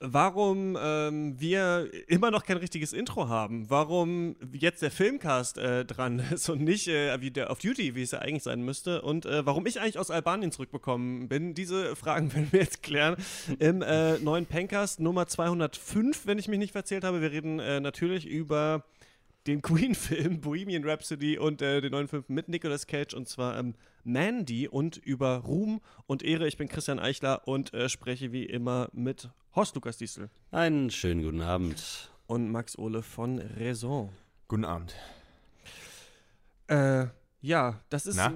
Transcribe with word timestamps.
warum 0.00 0.76
ähm, 0.80 1.38
wir 1.38 1.90
immer 2.08 2.30
noch 2.30 2.44
kein 2.44 2.56
richtiges 2.56 2.92
Intro 2.92 3.28
haben, 3.28 3.68
warum 3.68 4.34
jetzt 4.52 4.82
der 4.82 4.90
Filmcast 4.90 5.58
äh, 5.58 5.84
dran 5.84 6.18
ist 6.32 6.48
und 6.48 6.62
nicht 6.62 6.88
äh, 6.88 7.20
wie 7.20 7.30
der 7.30 7.50
auf 7.50 7.58
Duty, 7.58 7.94
wie 7.94 8.02
es 8.02 8.10
ja 8.10 8.20
eigentlich 8.20 8.42
sein 8.42 8.62
müsste, 8.62 9.02
und 9.02 9.26
äh, 9.26 9.44
warum 9.44 9.66
ich 9.66 9.80
eigentlich 9.80 9.98
aus 9.98 10.10
Albanien 10.10 10.52
zurückbekommen 10.52 11.28
bin. 11.28 11.54
Diese 11.54 11.94
Fragen 11.96 12.34
werden 12.34 12.48
wir 12.50 12.60
jetzt 12.60 12.82
klären 12.82 13.16
im 13.58 13.82
äh, 13.82 14.18
neuen 14.18 14.46
Pencast 14.46 15.00
Nummer 15.00 15.26
205, 15.26 16.26
wenn 16.26 16.38
ich 16.38 16.48
mich 16.48 16.58
nicht 16.58 16.72
verzählt 16.72 17.04
habe. 17.04 17.20
Wir 17.20 17.30
reden 17.30 17.60
äh, 17.60 17.80
natürlich 17.80 18.26
über 18.26 18.84
den 19.46 19.62
Queen-Film 19.62 20.40
Bohemian 20.40 20.84
Rhapsody 20.84 21.38
und 21.38 21.62
äh, 21.62 21.80
den 21.80 21.92
neuen 21.92 22.08
Film 22.08 22.24
mit 22.28 22.48
Nicolas 22.48 22.86
Cage 22.86 23.14
und 23.14 23.28
zwar 23.28 23.58
ähm, 23.58 23.74
Mandy 24.04 24.68
und 24.68 24.96
über 24.96 25.36
Ruhm 25.38 25.80
und 26.06 26.22
Ehre. 26.22 26.46
Ich 26.46 26.56
bin 26.56 26.68
Christian 26.68 26.98
Eichler 26.98 27.46
und 27.46 27.74
äh, 27.74 27.88
spreche 27.88 28.32
wie 28.32 28.44
immer 28.44 28.88
mit 28.92 29.30
Horst 29.54 29.74
Lukas 29.74 29.98
Diesel. 29.98 30.30
Einen 30.50 30.90
schönen 30.90 31.22
guten 31.22 31.42
Abend. 31.42 32.10
Und 32.26 32.50
Max 32.50 32.78
Ole 32.78 33.02
von 33.02 33.38
Raison. 33.38 34.10
Guten 34.48 34.64
Abend. 34.64 34.94
Äh, 36.68 37.06
ja, 37.42 37.80
das 37.88 38.06
ist. 38.06 38.16
Na? 38.16 38.34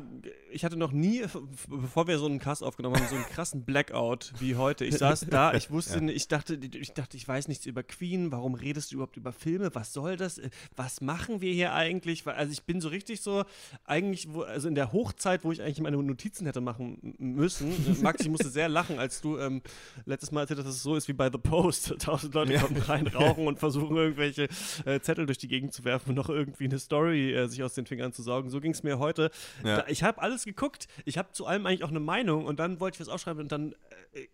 Ich 0.50 0.64
hatte 0.64 0.76
noch 0.76 0.92
nie, 0.92 1.22
bevor 1.68 2.06
wir 2.06 2.18
so 2.18 2.26
einen 2.26 2.38
Cast 2.38 2.62
aufgenommen 2.62 2.96
haben, 2.96 3.08
so 3.08 3.16
einen 3.16 3.24
krassen 3.24 3.64
Blackout 3.64 4.32
wie 4.38 4.56
heute. 4.56 4.84
Ich 4.84 4.96
saß 4.96 5.26
da, 5.28 5.52
ich 5.54 5.70
wusste, 5.70 5.98
ja. 5.98 6.08
ich 6.08 6.28
dachte, 6.28 6.54
ich 6.54 6.92
dachte, 6.92 7.16
ich 7.16 7.26
weiß 7.26 7.48
nichts 7.48 7.66
über 7.66 7.82
Queen. 7.82 8.32
Warum 8.32 8.54
redest 8.54 8.92
du 8.92 8.96
überhaupt 8.96 9.16
über 9.16 9.32
Filme? 9.32 9.74
Was 9.74 9.92
soll 9.92 10.16
das? 10.16 10.40
Was 10.74 11.00
machen 11.00 11.40
wir 11.42 11.52
hier 11.52 11.74
eigentlich? 11.74 12.26
Also 12.26 12.52
ich 12.52 12.62
bin 12.62 12.80
so 12.80 12.88
richtig 12.88 13.20
so, 13.20 13.45
eigentlich, 13.84 14.32
wo, 14.32 14.42
also 14.42 14.68
in 14.68 14.74
der 14.74 14.92
Hochzeit, 14.92 15.45
wo 15.45 15.52
ich 15.52 15.60
eigentlich 15.60 15.80
meine 15.80 15.96
Notizen 15.98 16.46
hätte 16.46 16.62
machen 16.62 17.14
müssen. 17.18 18.00
Max, 18.00 18.23
ich 18.23 18.30
musste 18.30 18.48
sehr 18.48 18.68
lachen, 18.68 18.98
als 18.98 19.20
du 19.20 19.38
ähm, 19.38 19.60
letztes 20.06 20.32
Mal 20.32 20.42
erzählt 20.42 20.60
hast, 20.60 20.66
dass 20.66 20.76
es 20.76 20.82
so 20.82 20.96
ist 20.96 21.09
wie 21.09 21.12
bei 21.12 21.30
The 21.30 21.38
Post. 21.38 21.95
Tausend 21.98 22.32
Leute 22.34 22.54
kommen 22.59 22.80
rein, 22.80 23.06
rauchen 23.09 23.48
und 23.48 23.59
versuchen 23.59 23.96
irgendwelche 23.96 24.48
äh, 24.86 25.01
Zettel 25.01 25.26
durch 25.26 25.38
die 25.38 25.48
Gegend 25.48 25.74
zu 25.74 25.84
werfen 25.84 26.10
und 26.10 26.14
noch 26.14 26.30
irgendwie 26.30 26.64
eine 26.64 26.79
Story 26.79 27.34
äh, 27.34 27.48
sich 27.48 27.62
aus 27.62 27.74
den 27.74 27.84
Fingern 27.84 28.12
zu 28.12 28.23
saugen. 28.23 28.48
So 28.48 28.60
ging 28.60 28.73
es 28.73 28.82
mir 28.82 28.93
mir 28.95 28.98
heute. 28.98 29.30
Ja. 29.62 29.78
Da, 29.78 29.87
ich 29.88 30.02
habe 30.02 30.20
alles 30.20 30.45
geguckt. 30.45 30.88
Ich 31.04 31.18
habe 31.18 31.32
zu 31.32 31.46
allem 31.46 31.66
eigentlich 31.66 31.84
auch 31.84 31.90
eine 31.90 32.00
Meinung 32.00 32.46
und 32.46 32.59
dann 32.60 32.80
wollte 32.80 32.96
ich 32.96 33.01
was 33.01 33.09
aufschreiben 33.09 33.42
und 33.42 33.52
dann. 33.52 33.74
Äh, 34.12 34.28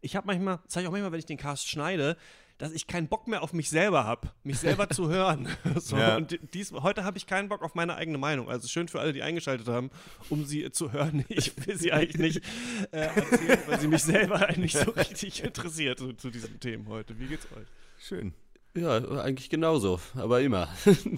ich 0.00 0.16
habe 0.16 0.26
manchmal, 0.26 0.60
sage 0.66 0.84
ich 0.84 0.88
auch 0.88 0.92
manchmal, 0.92 1.12
wenn 1.12 1.18
ich 1.18 1.26
den 1.26 1.36
Cast 1.36 1.68
schneide, 1.68 2.16
dass 2.58 2.72
ich 2.72 2.86
keinen 2.86 3.08
Bock 3.08 3.28
mehr 3.28 3.42
auf 3.42 3.52
mich 3.52 3.68
selber 3.68 4.04
habe, 4.04 4.30
mich 4.42 4.58
selber 4.58 4.88
zu 4.90 5.08
hören. 5.08 5.48
so, 5.76 5.96
ja. 5.96 6.16
Und 6.16 6.38
dies, 6.54 6.72
heute 6.72 7.04
habe 7.04 7.18
ich 7.18 7.26
keinen 7.26 7.48
Bock 7.48 7.62
auf 7.62 7.74
meine 7.74 7.96
eigene 7.96 8.18
Meinung. 8.18 8.48
Also 8.48 8.68
schön 8.68 8.88
für 8.88 9.00
alle, 9.00 9.12
die 9.12 9.22
eingeschaltet 9.22 9.68
haben, 9.68 9.90
um 10.30 10.44
sie 10.44 10.70
zu 10.70 10.92
hören. 10.92 11.24
Ich 11.36 11.66
will 11.66 11.76
sie 11.76 11.92
eigentlich 11.92 12.36
nicht 12.36 12.46
äh, 12.92 13.08
erzählen, 13.14 13.58
weil 13.66 13.80
sie 13.80 13.88
mich 13.88 14.02
selber 14.02 14.48
eigentlich 14.48 14.72
so 14.72 14.90
richtig 14.92 15.42
interessiert 15.42 15.98
zu, 15.98 16.12
zu 16.14 16.30
diesen 16.30 16.58
Themen 16.60 16.88
heute. 16.88 17.18
Wie 17.18 17.26
geht's 17.26 17.46
euch? 17.52 17.66
Schön. 17.98 18.32
Ja, 18.76 18.98
eigentlich 19.22 19.48
genauso, 19.48 20.00
aber 20.14 20.42
immer. 20.42 20.68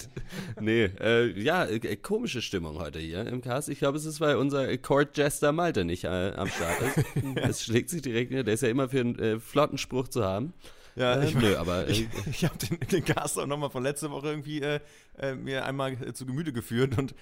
nee, 0.61 0.85
äh, 0.85 1.27
ja, 1.41 1.65
äh, 1.65 1.97
komische 1.97 2.41
Stimmung 2.41 2.79
heute 2.79 3.01
hier 3.01 3.27
im 3.27 3.41
Cast. 3.41 3.69
Ich 3.69 3.81
glaube, 3.81 3.99
es 3.99 4.05
ist, 4.05 4.21
weil 4.21 4.37
unser 4.37 4.77
Court 4.79 5.17
Jester 5.17 5.51
Malte 5.51 5.85
nicht 5.85 6.05
äh, 6.05 6.33
am 6.37 6.49
Start 6.49 6.81
ist. 6.83 7.07
Es 7.49 7.65
schlägt 7.65 7.91
sich 7.91 8.03
direkt 8.03 8.31
nieder. 8.31 8.45
Der 8.45 8.55
ist 8.55 8.63
ja 8.63 8.69
immer 8.69 8.89
für 8.89 9.01
einen 9.01 9.19
äh, 9.19 9.41
flotten 9.41 9.77
Spruch 9.77 10.07
zu 10.07 10.25
haben. 10.25 10.53
Ja, 10.95 11.23
ich, 11.23 11.35
nö, 11.35 11.57
aber 11.57 11.89
ich, 11.89 12.09
ich 12.31 12.45
habe 12.45 12.57
den, 12.59 12.79
den 12.81 13.05
Cast 13.05 13.39
auch 13.39 13.47
nochmal 13.47 13.71
von 13.71 13.83
letzter 13.83 14.11
Woche 14.11 14.29
irgendwie 14.29 14.61
äh, 14.61 14.81
äh, 15.19 15.35
mir 15.35 15.65
einmal 15.65 16.13
zu 16.13 16.27
Gemüte 16.27 16.53
geführt 16.53 16.97
und 16.99 17.15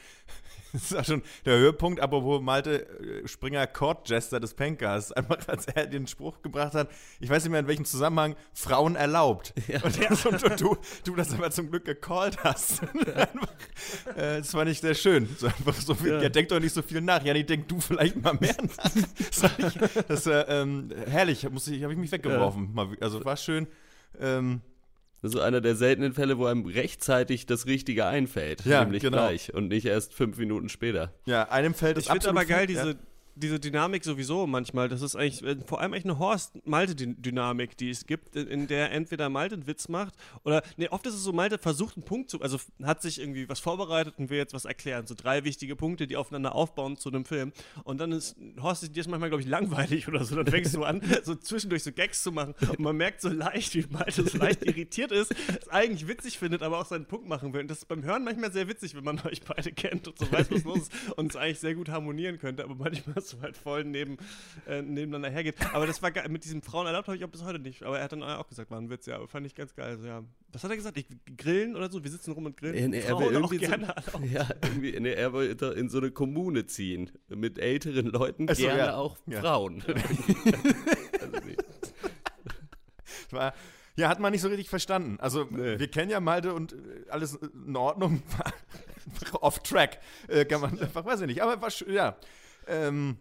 das 0.76 0.92
war 0.92 1.04
schon 1.04 1.22
der 1.44 1.56
Höhepunkt, 1.56 2.00
apropos 2.00 2.40
Malte 2.42 2.86
äh, 3.00 3.26
Springer 3.26 3.66
Court 3.66 4.08
Jester 4.08 4.40
des 4.40 4.54
Pankers, 4.54 5.12
einfach 5.12 5.48
als 5.48 5.66
er 5.66 5.86
den 5.86 6.06
Spruch 6.06 6.42
gebracht 6.42 6.74
hat, 6.74 6.88
ich 7.20 7.30
weiß 7.30 7.44
nicht 7.44 7.50
mehr 7.50 7.60
in 7.60 7.66
welchem 7.66 7.84
Zusammenhang, 7.84 8.36
Frauen 8.52 8.96
erlaubt. 8.96 9.52
Ja. 9.66 9.82
Und, 9.82 9.96
ja, 9.96 10.10
und 10.10 10.60
du, 10.60 10.76
du 11.02 11.16
das 11.16 11.32
aber 11.32 11.50
zum 11.50 11.70
Glück 11.70 11.84
gecallt 11.84 12.38
hast. 12.44 12.82
einfach, 13.14 13.52
äh, 14.14 14.38
das 14.38 14.54
war 14.54 14.64
nicht 14.64 14.80
sehr 14.80 14.94
schön. 14.94 15.28
So 15.36 15.46
einfach 15.48 15.74
so 15.74 15.94
viel, 15.94 16.12
ja. 16.12 16.22
ja, 16.22 16.28
denk 16.28 16.50
doch 16.50 16.60
nicht 16.60 16.72
so 16.72 16.82
viel 16.82 17.00
nach. 17.00 17.24
Ja, 17.24 17.32
nee, 17.32 17.42
denk 17.42 17.66
du 17.66 17.80
vielleicht 17.80 18.22
mal 18.22 18.34
mehr 18.34 18.54
nach. 18.62 18.90
Das 20.08 20.26
war 20.26 20.48
ähm, 20.48 20.90
herrlich, 21.08 21.44
habe 21.44 21.56
ich 21.56 21.98
mich 21.98 22.12
weggeworfen. 22.12 22.78
Also 23.00 23.24
war 23.24 23.36
schön. 23.36 23.66
Ähm, 24.20 24.60
das 25.26 25.34
ist 25.34 25.40
einer 25.40 25.60
der 25.60 25.74
seltenen 25.74 26.12
Fälle, 26.12 26.38
wo 26.38 26.46
einem 26.46 26.66
rechtzeitig 26.66 27.46
das 27.46 27.66
Richtige 27.66 28.06
einfällt. 28.06 28.64
Ja, 28.64 28.84
nämlich 28.84 29.02
genau. 29.02 29.18
gleich 29.18 29.52
und 29.52 29.68
nicht 29.68 29.86
erst 29.86 30.14
fünf 30.14 30.38
Minuten 30.38 30.68
später. 30.68 31.12
Ja, 31.26 31.48
einem 31.48 31.74
fällt 31.74 31.98
es 31.98 32.06
Ich 32.06 32.12
finde 32.12 32.28
aber 32.28 32.44
geil, 32.44 32.66
diese, 32.66 32.90
ja 32.90 32.94
diese 33.36 33.60
Dynamik 33.60 34.02
sowieso 34.04 34.46
manchmal. 34.46 34.88
Das 34.88 35.02
ist 35.02 35.14
eigentlich 35.14 35.44
äh, 35.44 35.56
vor 35.66 35.80
allem 35.80 35.92
eigentlich 35.92 36.04
eine 36.04 36.18
Horst-Malte-Dynamik, 36.18 37.76
die 37.76 37.90
es 37.90 38.06
gibt, 38.06 38.34
in 38.34 38.66
der 38.66 38.90
entweder 38.92 39.28
Malte 39.28 39.54
einen 39.54 39.66
Witz 39.66 39.88
macht 39.88 40.14
oder, 40.42 40.62
nee, 40.76 40.88
oft 40.88 41.06
ist 41.06 41.14
es 41.14 41.22
so, 41.22 41.32
Malte 41.32 41.58
versucht 41.58 41.96
einen 41.96 42.04
Punkt 42.04 42.30
zu, 42.30 42.40
also 42.40 42.58
hat 42.82 43.02
sich 43.02 43.20
irgendwie 43.20 43.48
was 43.48 43.60
vorbereitet 43.60 44.14
und 44.16 44.30
will 44.30 44.38
jetzt 44.38 44.54
was 44.54 44.64
erklären. 44.64 45.06
So 45.06 45.14
drei 45.14 45.44
wichtige 45.44 45.76
Punkte, 45.76 46.06
die 46.06 46.16
aufeinander 46.16 46.54
aufbauen 46.54 46.96
zu 46.96 47.10
einem 47.10 47.24
Film. 47.24 47.52
Und 47.84 47.98
dann 47.98 48.12
ist 48.12 48.36
Horst, 48.60 48.94
dir 48.94 49.00
ist 49.00 49.08
manchmal, 49.08 49.28
glaube 49.28 49.42
ich, 49.42 49.48
langweilig 49.48 50.08
oder 50.08 50.24
so. 50.24 50.34
Dann 50.34 50.46
fängst 50.46 50.74
du 50.74 50.84
an, 50.84 51.02
so 51.24 51.34
zwischendurch 51.34 51.82
so 51.82 51.92
Gags 51.92 52.22
zu 52.22 52.32
machen. 52.32 52.54
Und 52.68 52.80
man 52.80 52.96
merkt 52.96 53.20
so 53.20 53.28
leicht, 53.28 53.74
wie 53.74 53.84
Malte 53.90 54.26
so 54.26 54.38
leicht 54.38 54.64
irritiert 54.64 55.12
ist, 55.12 55.34
es 55.48 55.68
eigentlich 55.68 56.08
witzig 56.08 56.38
findet, 56.38 56.62
aber 56.62 56.80
auch 56.80 56.86
seinen 56.86 57.06
Punkt 57.06 57.28
machen 57.28 57.52
will. 57.52 57.60
Und 57.60 57.68
das 57.68 57.78
ist 57.78 57.88
beim 57.88 58.02
Hören 58.02 58.24
manchmal 58.24 58.50
sehr 58.50 58.68
witzig, 58.68 58.94
wenn 58.94 59.04
man 59.04 59.20
euch 59.26 59.42
beide 59.42 59.72
kennt 59.72 60.08
und 60.08 60.18
so 60.18 60.30
weiß, 60.30 60.50
was 60.50 60.64
los 60.64 60.78
ist 60.78 60.92
und 61.16 61.30
es 61.30 61.36
eigentlich 61.36 61.60
sehr 61.60 61.74
gut 61.74 61.88
harmonieren 61.90 62.38
könnte. 62.38 62.64
Aber 62.64 62.74
manchmal 62.74 63.25
so 63.28 63.40
halt 63.42 63.56
voll 63.56 63.84
neben, 63.84 64.16
äh, 64.66 64.82
nebeneinander 64.82 65.30
hergeht. 65.30 65.56
Aber 65.72 65.86
das 65.86 66.02
war 66.02 66.10
geil. 66.10 66.28
Mit 66.28 66.44
diesem 66.44 66.62
Frauen 66.62 66.86
erlaubt 66.86 67.08
habe 67.08 67.16
ich 67.16 67.24
auch 67.24 67.28
bis 67.28 67.44
heute 67.44 67.58
nicht. 67.58 67.82
Aber 67.82 67.98
er 67.98 68.04
hat 68.04 68.12
dann 68.12 68.22
auch 68.22 68.48
gesagt, 68.48 68.70
war 68.70 68.78
ein 68.78 68.90
Witz, 68.90 69.06
ja. 69.06 69.16
Aber 69.16 69.28
fand 69.28 69.46
ich 69.46 69.54
ganz 69.54 69.74
geil. 69.74 69.90
Also, 69.90 70.06
ja. 70.06 70.22
Was 70.52 70.64
hat 70.64 70.70
er 70.70 70.76
gesagt? 70.76 70.96
Ich, 70.96 71.06
grillen 71.36 71.76
oder 71.76 71.90
so? 71.90 72.02
Wir 72.02 72.10
sitzen 72.10 72.32
rum 72.32 72.46
und 72.46 72.56
grillen. 72.56 72.74
Nee, 72.74 72.88
nee, 72.88 73.00
er 73.00 73.18
will 73.18 73.32
irgendwie 73.32 73.64
so, 73.64 73.72
ja, 74.24 74.48
irgendwie, 74.62 74.98
nee, 74.98 75.12
er 75.12 75.32
will 75.32 75.56
in 75.76 75.88
so 75.88 75.98
eine 75.98 76.10
Kommune 76.10 76.66
ziehen. 76.66 77.10
Mit 77.28 77.58
älteren 77.58 78.06
Leuten, 78.06 78.48
also, 78.48 78.62
gerne 78.62 78.78
ja. 78.78 78.96
auch 78.96 79.16
ja. 79.26 79.40
Frauen. 79.40 79.82
also, 79.86 81.36
nee. 81.46 81.56
war, 83.30 83.54
ja, 83.96 84.08
hat 84.08 84.20
man 84.20 84.32
nicht 84.32 84.42
so 84.42 84.48
richtig 84.48 84.68
verstanden. 84.68 85.18
Also, 85.20 85.44
nee. 85.50 85.78
wir 85.78 85.88
kennen 85.88 86.10
ja 86.10 86.20
Malte 86.20 86.52
und 86.52 86.72
äh, 86.72 86.76
alles 87.08 87.34
in 87.34 87.76
Ordnung. 87.76 88.22
Off 89.40 89.60
track. 89.60 89.98
Äh, 90.28 90.44
kann 90.44 90.60
man 90.60 90.78
einfach, 90.78 91.04
weiß 91.04 91.22
ich 91.22 91.26
nicht. 91.26 91.42
Aber 91.42 91.60
war, 91.60 91.70
ja. 91.88 92.16
Ähm, 92.66 93.18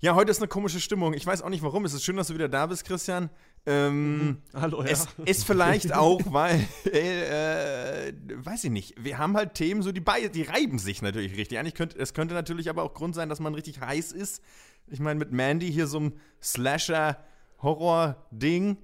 ja, 0.00 0.16
heute 0.16 0.32
ist 0.32 0.38
eine 0.38 0.48
komische 0.48 0.80
Stimmung. 0.80 1.14
Ich 1.14 1.24
weiß 1.24 1.42
auch 1.42 1.48
nicht 1.48 1.62
warum. 1.62 1.84
Es 1.84 1.92
ist 1.92 2.02
schön, 2.02 2.16
dass 2.16 2.26
du 2.26 2.34
wieder 2.34 2.48
da 2.48 2.66
bist, 2.66 2.84
Christian. 2.84 3.30
Ähm, 3.66 4.26
mhm. 4.26 4.38
Hallo, 4.52 4.82
ja. 4.82 4.88
Es 4.88 5.06
ist 5.26 5.44
vielleicht 5.44 5.94
auch, 5.94 6.20
weil, 6.26 6.66
äh, 6.92 8.12
weiß 8.34 8.64
ich 8.64 8.72
nicht, 8.72 8.96
wir 8.98 9.18
haben 9.18 9.36
halt 9.36 9.54
Themen, 9.54 9.82
so 9.82 9.92
die, 9.92 10.02
die 10.34 10.42
reiben 10.42 10.80
sich 10.80 11.02
natürlich 11.02 11.36
richtig. 11.36 11.60
Eigentlich 11.60 11.76
könnte, 11.76 11.96
es 12.00 12.14
könnte 12.14 12.34
natürlich 12.34 12.68
aber 12.68 12.82
auch 12.82 12.94
Grund 12.94 13.14
sein, 13.14 13.28
dass 13.28 13.38
man 13.38 13.54
richtig 13.54 13.80
heiß 13.80 14.10
ist. 14.10 14.42
Ich 14.88 14.98
meine, 14.98 15.20
mit 15.20 15.30
Mandy 15.30 15.72
hier 15.72 15.86
so 15.86 16.00
ein 16.00 16.14
Slasher-Horror-Ding 16.42 18.78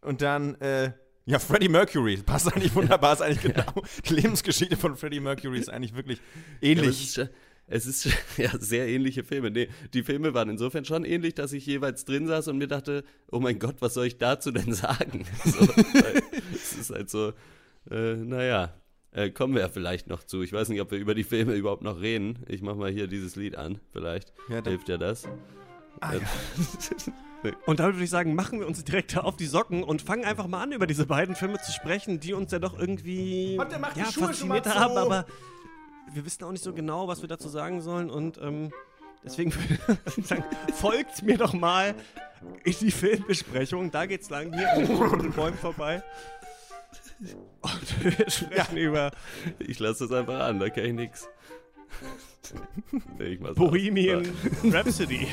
und 0.00 0.20
dann, 0.20 0.56
äh, 0.56 0.90
ja, 1.26 1.38
Freddie 1.38 1.68
Mercury, 1.68 2.16
passt 2.18 2.52
eigentlich 2.52 2.74
wunderbar, 2.74 3.12
ist 3.12 3.22
eigentlich 3.22 3.42
genau. 3.54 3.72
Die 4.04 4.14
Lebensgeschichte 4.14 4.76
von 4.76 4.96
Freddie 4.96 5.20
Mercury 5.20 5.60
ist 5.60 5.70
eigentlich 5.70 5.94
wirklich 5.94 6.20
ähnlich. 6.60 7.14
Ja, 7.14 7.28
es 7.66 7.86
ist 7.86 8.08
ja 8.36 8.50
sehr 8.58 8.88
ähnliche 8.88 9.24
Filme. 9.24 9.50
Nee, 9.50 9.68
die 9.92 10.02
Filme 10.02 10.34
waren 10.34 10.48
insofern 10.48 10.84
schon 10.84 11.04
ähnlich, 11.04 11.34
dass 11.34 11.52
ich 11.52 11.66
jeweils 11.66 12.04
drin 12.04 12.26
saß 12.26 12.48
und 12.48 12.58
mir 12.58 12.68
dachte, 12.68 13.04
oh 13.30 13.40
mein 13.40 13.58
Gott, 13.58 13.76
was 13.80 13.94
soll 13.94 14.06
ich 14.06 14.18
dazu 14.18 14.50
denn 14.50 14.72
sagen? 14.72 15.24
So, 15.44 15.68
es 16.54 16.72
ist 16.72 16.90
halt 16.90 17.10
so, 17.10 17.32
äh, 17.90 18.16
naja, 18.16 18.74
äh, 19.12 19.30
kommen 19.30 19.54
wir 19.54 19.62
ja 19.62 19.68
vielleicht 19.68 20.08
noch 20.08 20.24
zu. 20.24 20.42
Ich 20.42 20.52
weiß 20.52 20.68
nicht, 20.68 20.80
ob 20.80 20.90
wir 20.90 20.98
über 20.98 21.14
die 21.14 21.24
Filme 21.24 21.54
überhaupt 21.54 21.82
noch 21.82 22.00
reden. 22.00 22.44
Ich 22.48 22.62
mach 22.62 22.76
mal 22.76 22.90
hier 22.90 23.06
dieses 23.06 23.36
Lied 23.36 23.56
an, 23.56 23.80
vielleicht 23.92 24.32
ja, 24.48 24.62
hilft 24.62 24.88
ja 24.88 24.98
das. 24.98 25.28
Ah, 26.00 26.14
ja. 26.14 26.20
Und 27.66 27.78
damit 27.80 27.94
würde 27.94 28.04
ich 28.04 28.10
sagen, 28.10 28.34
machen 28.34 28.58
wir 28.60 28.66
uns 28.66 28.82
direkt 28.82 29.16
auf 29.16 29.36
die 29.36 29.46
Socken 29.46 29.84
und 29.84 30.02
fangen 30.02 30.24
einfach 30.24 30.48
mal 30.48 30.62
an, 30.62 30.72
über 30.72 30.86
diese 30.86 31.06
beiden 31.06 31.36
Filme 31.36 31.60
zu 31.60 31.70
sprechen, 31.70 32.18
die 32.18 32.32
uns 32.32 32.50
ja 32.50 32.58
doch 32.58 32.76
irgendwie 32.76 33.56
und 33.60 33.70
der 33.70 33.78
macht 33.78 33.96
ja, 33.96 34.04
die 34.04 34.12
Schuhe 34.12 34.28
fasziniert 34.28 34.66
haben, 34.66 34.96
aber 34.96 35.26
wir 36.12 36.24
wissen 36.24 36.44
auch 36.44 36.52
nicht 36.52 36.64
so 36.64 36.72
genau, 36.72 37.08
was 37.08 37.22
wir 37.22 37.28
dazu 37.28 37.48
sagen 37.48 37.80
sollen 37.80 38.10
und 38.10 38.38
ähm, 38.38 38.72
deswegen 39.24 39.54
würde 39.54 39.98
ich 40.16 40.26
sagen, 40.26 40.44
folgt 40.74 41.22
mir 41.22 41.38
doch 41.38 41.52
mal 41.52 41.94
in 42.64 42.74
die 42.80 42.90
Filmbesprechung. 42.90 43.90
Da 43.90 44.06
geht's 44.06 44.30
lang, 44.30 44.52
hier 44.52 44.72
an 44.72 45.18
den 45.18 45.32
Bäumen 45.32 45.58
vorbei. 45.58 46.02
Und 47.60 48.04
wir 48.18 48.30
sprechen 48.30 48.76
ja. 48.76 48.82
über. 48.82 49.10
Ich 49.58 49.78
lasse 49.78 50.06
das 50.06 50.16
einfach 50.16 50.40
an, 50.40 50.58
da 50.58 50.68
kann 50.70 50.84
ich 50.84 50.92
nichts. 50.92 51.28
Nee, 53.18 53.36
Bohemian 53.36 54.26
Rhapsody. 54.64 55.26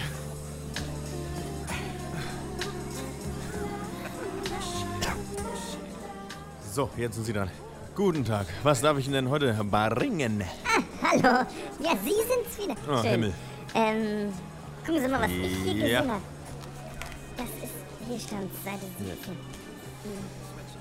So, 6.71 6.89
jetzt 6.97 7.15
sind 7.15 7.25
sie 7.25 7.33
dann. 7.33 7.51
Guten 7.95 8.25
Tag. 8.25 8.47
Was 8.63 8.81
darf 8.81 8.97
ich 8.97 9.05
Ihnen 9.05 9.13
denn 9.13 9.29
heute 9.29 9.53
bringen? 9.53 10.43
Ah, 10.65 10.81
hallo. 11.03 11.45
Ja, 11.79 11.91
Sie 12.03 12.09
sind's 12.09 12.57
wieder. 12.57 12.75
Oh, 12.89 13.01
Schön. 13.01 13.11
Himmel. 13.11 13.33
Ähm, 13.75 14.33
gucken 14.85 15.01
Sie 15.01 15.07
mal, 15.09 15.21
was 15.21 15.29
ich 15.29 15.57
hier 15.63 15.87
ja. 15.87 15.99
gesehen 16.01 16.11
habe. 16.11 16.21
Das 17.37 17.45
ist 17.63 17.73
hier 18.07 18.19
stand 18.19 18.49
Seite 18.63 18.85
17. 18.97 19.37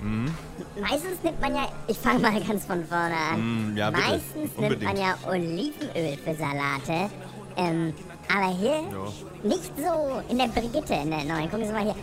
Mhm. 0.01 0.35
Meistens 0.81 1.23
nimmt 1.23 1.41
man 1.41 1.55
ja, 1.55 1.69
ich 1.87 1.99
fange 1.99 2.19
mal 2.21 2.41
ganz 2.43 2.65
von 2.65 2.85
vorne 2.87 3.15
an. 3.15 3.73
Mm, 3.73 3.77
ja, 3.77 3.91
bitte. 3.91 4.03
Meistens 4.03 4.51
Unbedingt. 4.57 4.83
nimmt 4.83 4.83
man 4.83 4.97
ja 4.97 5.15
Olivenöl 5.29 6.17
für 6.17 6.35
Salate. 6.35 7.11
Ähm, 7.57 7.93
aber 8.35 8.57
hier 8.57 8.71
Ja. 8.91 9.49
nicht 9.49 9.73
so 9.77 10.23
in 10.31 10.39
der 10.39 10.49
Brigitte 10.49 10.95
in 10.95 11.11
der 11.11 11.25
neuen. 11.25 11.51
Gucken 11.51 11.67
Sie 11.67 11.73
mal 11.73 11.83
hier. 11.85 11.95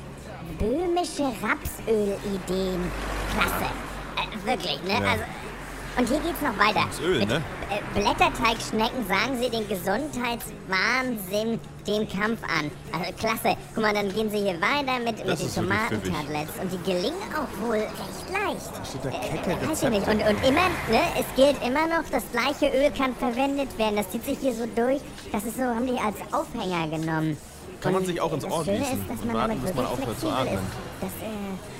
Böhmische 0.59 1.23
Rapsöl-Ideen. 1.41 2.79
Klasse. 3.33 3.71
Äh, 4.49 4.57
wirklich, 4.57 4.83
ne? 4.83 4.93
Ja. 4.93 5.11
Also, 5.11 5.23
und 5.97 6.07
hier 6.07 6.19
geht's 6.19 6.41
noch 6.41 6.57
weiter. 6.57 6.85
Das 6.87 6.99
Öl, 7.01 7.19
Mit 7.19 7.29
ne? 7.29 7.41
äh, 7.69 7.99
Blätterteigschnecken 7.99 9.05
sagen 9.07 9.37
sie 9.41 9.49
den 9.49 9.67
Gesundheitswahnsinn 9.67 11.59
dem 11.85 12.07
Kampf 12.07 12.39
an. 12.43 12.71
Also 12.93 13.11
klasse. 13.17 13.57
Guck 13.73 13.83
mal, 13.83 13.93
dann 13.93 14.13
gehen 14.13 14.29
sie 14.29 14.37
hier 14.37 14.61
weiter 14.61 14.99
mit, 15.03 15.25
mit 15.25 15.39
den. 15.39 15.53
Tomatentartlets. 15.53 16.51
Und 16.61 16.71
die 16.71 16.77
gelingen 16.89 17.21
auch 17.35 17.67
wohl 17.67 17.75
recht 17.75 18.29
leicht. 18.31 18.87
steht 18.87 19.03
da 19.03 19.09
Äh, 19.09 19.37
kecke 19.39 19.67
weiß 19.67 19.83
ich 19.83 19.89
nicht. 19.89 20.07
Und, 20.07 20.21
und 20.21 20.47
immer, 20.47 20.69
ne, 20.89 21.01
es 21.19 21.25
gilt 21.35 21.61
immer 21.65 21.87
noch, 21.87 22.07
das 22.09 22.23
gleiche 22.31 22.73
Öl 22.73 22.91
kann 22.91 23.13
verwendet 23.15 23.77
werden. 23.77 23.97
Das 23.97 24.09
zieht 24.09 24.23
sich 24.23 24.37
hier 24.39 24.53
so 24.53 24.65
durch. 24.75 25.01
Das 25.33 25.43
ist 25.43 25.57
so, 25.57 25.63
haben 25.63 25.85
die 25.87 25.99
als 25.99 26.17
Aufhänger 26.31 26.87
genommen. 26.87 27.37
Kann 27.81 27.93
man 27.93 28.01
Und 28.01 28.07
sich 28.07 28.21
auch 28.21 28.31
ins 28.33 28.43
das 28.43 28.53
Ohr 28.53 28.63
Schöne 28.63 28.79
gießen 28.79 29.01
ist, 29.01 29.09
dass 29.09 29.25
man 29.25 29.35
warten, 29.35 29.59
bis 29.59 29.73
man 29.73 29.85
aufhört 29.85 30.19
zu 30.19 30.29
atmen. 30.29 30.53
ist. 30.53 30.61
Das, 31.01 31.09
äh, 31.21 31.25
äh, 31.25 31.78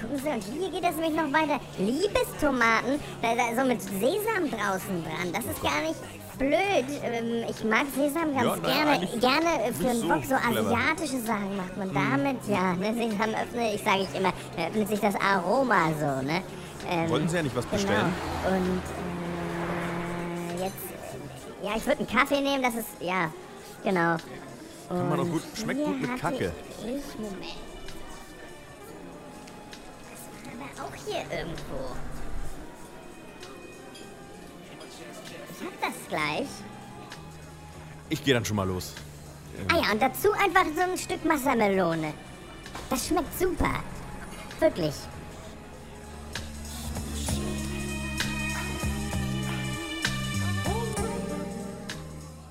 gucken 0.00 0.18
Sie, 0.18 0.28
und 0.28 0.44
hier 0.44 0.70
geht 0.70 0.84
es 0.90 0.96
nämlich 0.96 1.16
noch 1.16 1.32
weiter. 1.32 1.60
Liebestomaten, 1.78 3.00
da, 3.22 3.34
da, 3.34 3.54
so 3.62 3.66
mit 3.68 3.80
Sesam 3.82 4.50
draußen 4.50 5.04
dran. 5.04 5.32
Das 5.32 5.44
ist 5.44 5.62
gar 5.62 5.80
nicht 5.82 5.96
blöd. 6.38 7.00
Ähm, 7.04 7.44
ich 7.48 7.62
mag 7.64 7.86
Sesam 7.94 8.34
ganz 8.34 8.44
Ja, 8.46 8.56
na, 8.62 8.68
gerne. 8.96 9.06
Gerne 9.18 9.64
äh, 9.64 9.72
für 9.72 9.88
einen 9.90 10.00
so 10.00 10.08
Bock 10.08 10.24
so 10.24 10.34
clever. 10.36 10.60
Hm. 10.60 10.66
asiatische 10.66 11.20
Sachen 11.20 11.56
macht 11.56 11.76
man 11.76 11.92
damit. 11.94 12.36
Ja, 12.48 12.74
ne, 12.74 12.94
Sesam 12.94 13.30
öffnet, 13.30 13.74
ich 13.74 13.82
sage 13.84 14.06
ich 14.10 14.18
immer, 14.18 14.32
öffnet 14.56 14.88
sich 14.88 15.00
das 15.00 15.14
Aroma 15.16 15.88
so, 15.98 16.26
ne? 16.26 16.42
Ähm, 16.88 17.10
Wollten 17.10 17.28
Sie 17.28 17.36
ja 17.36 17.42
nicht 17.42 17.54
was 17.54 17.64
Genau. 17.64 17.76
bestellen? 17.76 18.12
Und 18.46 18.82
äh, 20.58 20.64
jetzt, 20.64 21.62
äh, 21.62 21.66
ja, 21.66 21.72
ich 21.76 21.86
würde 21.86 21.98
einen 21.98 22.08
Kaffee 22.08 22.40
nehmen, 22.40 22.62
das 22.62 22.74
ist, 22.74 22.88
ja, 23.00 23.30
genau. 23.84 24.16
Kann 24.88 25.08
man 25.08 25.20
Und 25.20 25.30
gut, 25.30 25.42
schmeckt 25.54 25.84
gut 25.84 26.00
mit 26.00 26.20
Kacke. 26.20 26.52
Ich, 26.80 27.18
Moment. 27.18 27.69
Auch 30.82 30.94
hier 31.06 31.20
irgendwo. 31.30 31.94
Ich 35.58 35.66
hab 35.66 35.80
das 35.80 36.08
gleich. 36.08 36.48
Ich 38.08 38.24
gehe 38.24 38.34
dann 38.34 38.44
schon 38.44 38.56
mal 38.56 38.66
los. 38.66 38.94
Ah 39.68 39.76
ja, 39.76 39.92
und 39.92 40.00
dazu 40.00 40.32
einfach 40.32 40.64
so 40.74 40.82
ein 40.82 40.96
Stück 40.96 41.28
Wassermelone. 41.28 42.14
Das 42.88 43.06
schmeckt 43.06 43.38
super. 43.38 43.82
Wirklich. 44.58 44.94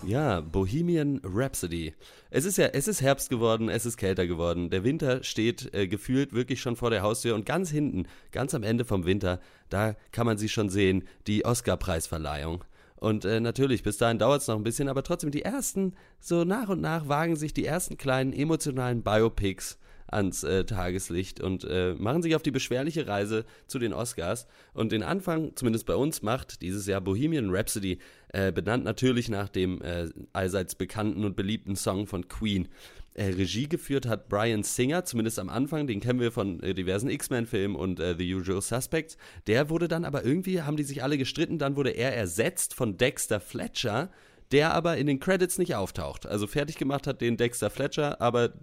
Ja, 0.10 0.42
Bohemian 0.42 1.22
Rhapsody. 1.24 1.94
Es 2.32 2.44
ist 2.44 2.58
ja, 2.58 2.66
es 2.66 2.88
ist 2.88 3.00
Herbst 3.00 3.30
geworden, 3.30 3.70
es 3.70 3.86
ist 3.86 3.96
kälter 3.96 4.26
geworden. 4.26 4.72
Der 4.72 4.84
Winter 4.84 5.24
steht 5.24 5.72
äh, 5.76 5.88
gefühlt 5.88 6.34
wirklich 6.34 6.62
schon 6.62 6.76
vor 6.76 6.90
der 6.90 7.04
Haustür 7.04 7.36
und 7.36 7.46
ganz 7.46 7.70
hinten, 7.70 8.08
ganz 8.32 8.56
am 8.56 8.64
Ende 8.64 8.86
vom 8.86 9.06
Winter, 9.06 9.40
da 9.70 9.96
kann 10.12 10.26
man 10.26 10.40
sie 10.40 10.50
schon 10.50 10.70
sehen, 10.70 11.04
die 11.28 11.46
Oscar-Preisverleihung. 11.46 12.64
Und 12.96 13.24
äh, 13.24 13.40
natürlich, 13.40 13.84
bis 13.84 13.98
dahin 13.98 14.18
dauert 14.18 14.42
es 14.42 14.48
noch 14.48 14.56
ein 14.56 14.64
bisschen, 14.64 14.90
aber 14.90 15.04
trotzdem 15.04 15.30
die 15.30 15.44
ersten, 15.44 15.94
so 16.20 16.44
nach 16.44 16.70
und 16.70 16.82
nach 16.82 17.08
wagen 17.08 17.36
sich 17.36 17.54
die 17.54 17.66
ersten 17.66 17.96
kleinen 17.96 18.34
emotionalen 18.34 19.04
Biopics 19.04 19.78
ans 20.12 20.44
äh, 20.44 20.66
Tageslicht 20.66 21.42
und 21.42 21.64
äh, 21.64 21.94
machen 21.98 22.22
sich 22.22 22.36
auf 22.36 22.42
die 22.42 22.52
beschwerliche 22.52 23.08
Reise 23.08 23.46
zu 23.68 23.80
den 23.80 23.94
Oscars. 23.94 24.48
Und 24.74 24.92
den 24.92 25.04
Anfang, 25.04 25.56
zumindest 25.56 25.86
bei 25.86 25.96
uns, 25.96 26.22
macht 26.22 26.62
dieses 26.62 26.86
Jahr 26.86 27.02
Bohemian 27.02 27.50
Rhapsody, 27.50 28.00
äh, 28.30 28.52
benannt 28.52 28.84
natürlich 28.84 29.30
nach 29.30 29.50
dem 29.50 29.82
äh, 29.82 30.10
allseits 30.34 30.76
bekannten 30.76 31.26
und 31.26 31.36
beliebten 31.36 31.76
Song 31.76 32.08
von 32.08 32.28
Queen. 32.28 32.68
Äh, 33.14 33.34
Regie 33.34 33.68
geführt 33.68 34.08
hat 34.08 34.30
Brian 34.30 34.64
Singer, 34.64 35.06
zumindest 35.06 35.40
am 35.40 35.50
Anfang, 35.50 35.88
den 35.88 36.00
kennen 36.00 36.20
wir 36.20 36.32
von 36.32 36.62
äh, 36.62 36.74
diversen 36.74 37.10
X-Men-Filmen 37.10 37.76
und 37.76 38.00
The 38.00 38.36
Usual 38.36 38.62
Suspects. 38.62 39.18
Der 39.48 39.70
wurde 39.70 39.88
dann 39.88 40.06
aber 40.06 40.24
irgendwie, 40.24 40.62
haben 40.62 40.78
die 40.78 40.84
sich 40.84 41.04
alle 41.04 41.18
gestritten, 41.18 41.58
dann 41.58 41.76
wurde 41.76 41.92
er 41.92 42.16
ersetzt 42.16 42.74
von 42.74 42.98
Dexter 42.98 43.40
Fletcher, 43.40 44.10
der 44.52 44.74
aber 44.74 44.98
in 44.98 45.08
den 45.08 45.20
Credits 45.20 45.58
nicht 45.58 45.76
auftaucht. 45.76 46.26
Also 46.26 46.48
fertig 46.48 46.78
gemacht 46.78 47.08
hat 47.08 47.22
den 47.22 47.38
Dexter 47.38 47.70
Fletcher, 47.70 48.20
aber 48.22 48.54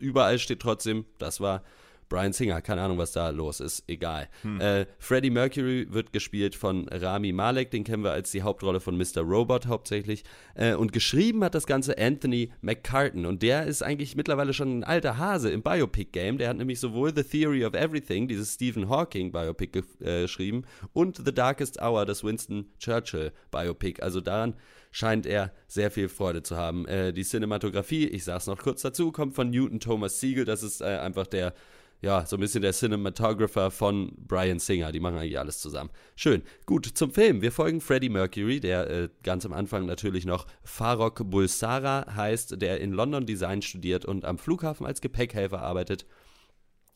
überall 0.00 0.38
steht 0.38 0.60
trotzdem, 0.60 1.04
das 1.18 1.40
war 1.40 1.62
Brian 2.10 2.32
Singer. 2.32 2.62
Keine 2.62 2.80
Ahnung, 2.80 2.96
was 2.96 3.12
da 3.12 3.28
los 3.28 3.60
ist. 3.60 3.84
Egal. 3.86 4.30
Äh, 4.60 4.86
Freddie 4.98 5.28
Mercury 5.28 5.88
wird 5.90 6.10
gespielt 6.10 6.54
von 6.54 6.88
Rami 6.88 7.32
Malek. 7.32 7.70
Den 7.70 7.84
kennen 7.84 8.02
wir 8.02 8.12
als 8.12 8.30
die 8.30 8.40
Hauptrolle 8.40 8.80
von 8.80 8.96
Mr. 8.96 9.20
Robot 9.20 9.66
hauptsächlich. 9.66 10.24
Äh, 10.54 10.72
und 10.72 10.94
geschrieben 10.94 11.44
hat 11.44 11.54
das 11.54 11.66
Ganze 11.66 11.98
Anthony 11.98 12.50
McCartan. 12.62 13.26
Und 13.26 13.42
der 13.42 13.66
ist 13.66 13.82
eigentlich 13.82 14.16
mittlerweile 14.16 14.54
schon 14.54 14.78
ein 14.78 14.84
alter 14.84 15.18
Hase 15.18 15.50
im 15.50 15.62
Biopic-Game. 15.62 16.38
Der 16.38 16.48
hat 16.48 16.56
nämlich 16.56 16.80
sowohl 16.80 17.12
The 17.14 17.24
Theory 17.24 17.66
of 17.66 17.74
Everything, 17.74 18.26
dieses 18.26 18.54
Stephen 18.54 18.88
Hawking 18.88 19.30
Biopic 19.30 19.72
ge- 19.72 19.84
äh, 20.00 20.22
geschrieben, 20.22 20.62
und 20.94 21.18
The 21.22 21.34
Darkest 21.34 21.78
Hour, 21.82 22.06
das 22.06 22.24
Winston 22.24 22.70
Churchill 22.78 23.32
Biopic. 23.50 24.00
Also 24.02 24.22
daran 24.22 24.54
scheint 24.98 25.26
er 25.26 25.52
sehr 25.68 25.92
viel 25.92 26.08
Freude 26.08 26.42
zu 26.42 26.56
haben. 26.56 26.84
Äh, 26.88 27.12
die 27.12 27.22
Cinematografie, 27.22 28.08
ich 28.08 28.24
sag's 28.24 28.48
noch 28.48 28.58
kurz 28.58 28.82
dazu, 28.82 29.12
kommt 29.12 29.36
von 29.36 29.48
Newton 29.48 29.78
Thomas 29.78 30.18
Siegel. 30.18 30.44
Das 30.44 30.64
ist 30.64 30.80
äh, 30.80 30.86
einfach 30.86 31.28
der, 31.28 31.54
ja, 32.02 32.26
so 32.26 32.36
ein 32.36 32.40
bisschen 32.40 32.62
der 32.62 32.72
Cinematographer 32.72 33.70
von 33.70 34.10
Brian 34.16 34.58
Singer. 34.58 34.90
Die 34.90 34.98
machen 34.98 35.18
eigentlich 35.18 35.38
alles 35.38 35.60
zusammen. 35.60 35.90
Schön. 36.16 36.42
Gut, 36.66 36.84
zum 36.84 37.12
Film. 37.12 37.42
Wir 37.42 37.52
folgen 37.52 37.80
Freddie 37.80 38.08
Mercury, 38.08 38.58
der 38.58 38.90
äh, 38.90 39.08
ganz 39.22 39.46
am 39.46 39.52
Anfang 39.52 39.86
natürlich 39.86 40.26
noch 40.26 40.48
Farrokh 40.64 41.22
Bulsara 41.22 42.12
heißt, 42.16 42.60
der 42.60 42.80
in 42.80 42.92
London 42.92 43.24
Design 43.24 43.62
studiert 43.62 44.04
und 44.04 44.24
am 44.24 44.36
Flughafen 44.36 44.84
als 44.84 45.00
Gepäckhelfer 45.00 45.62
arbeitet. 45.62 46.06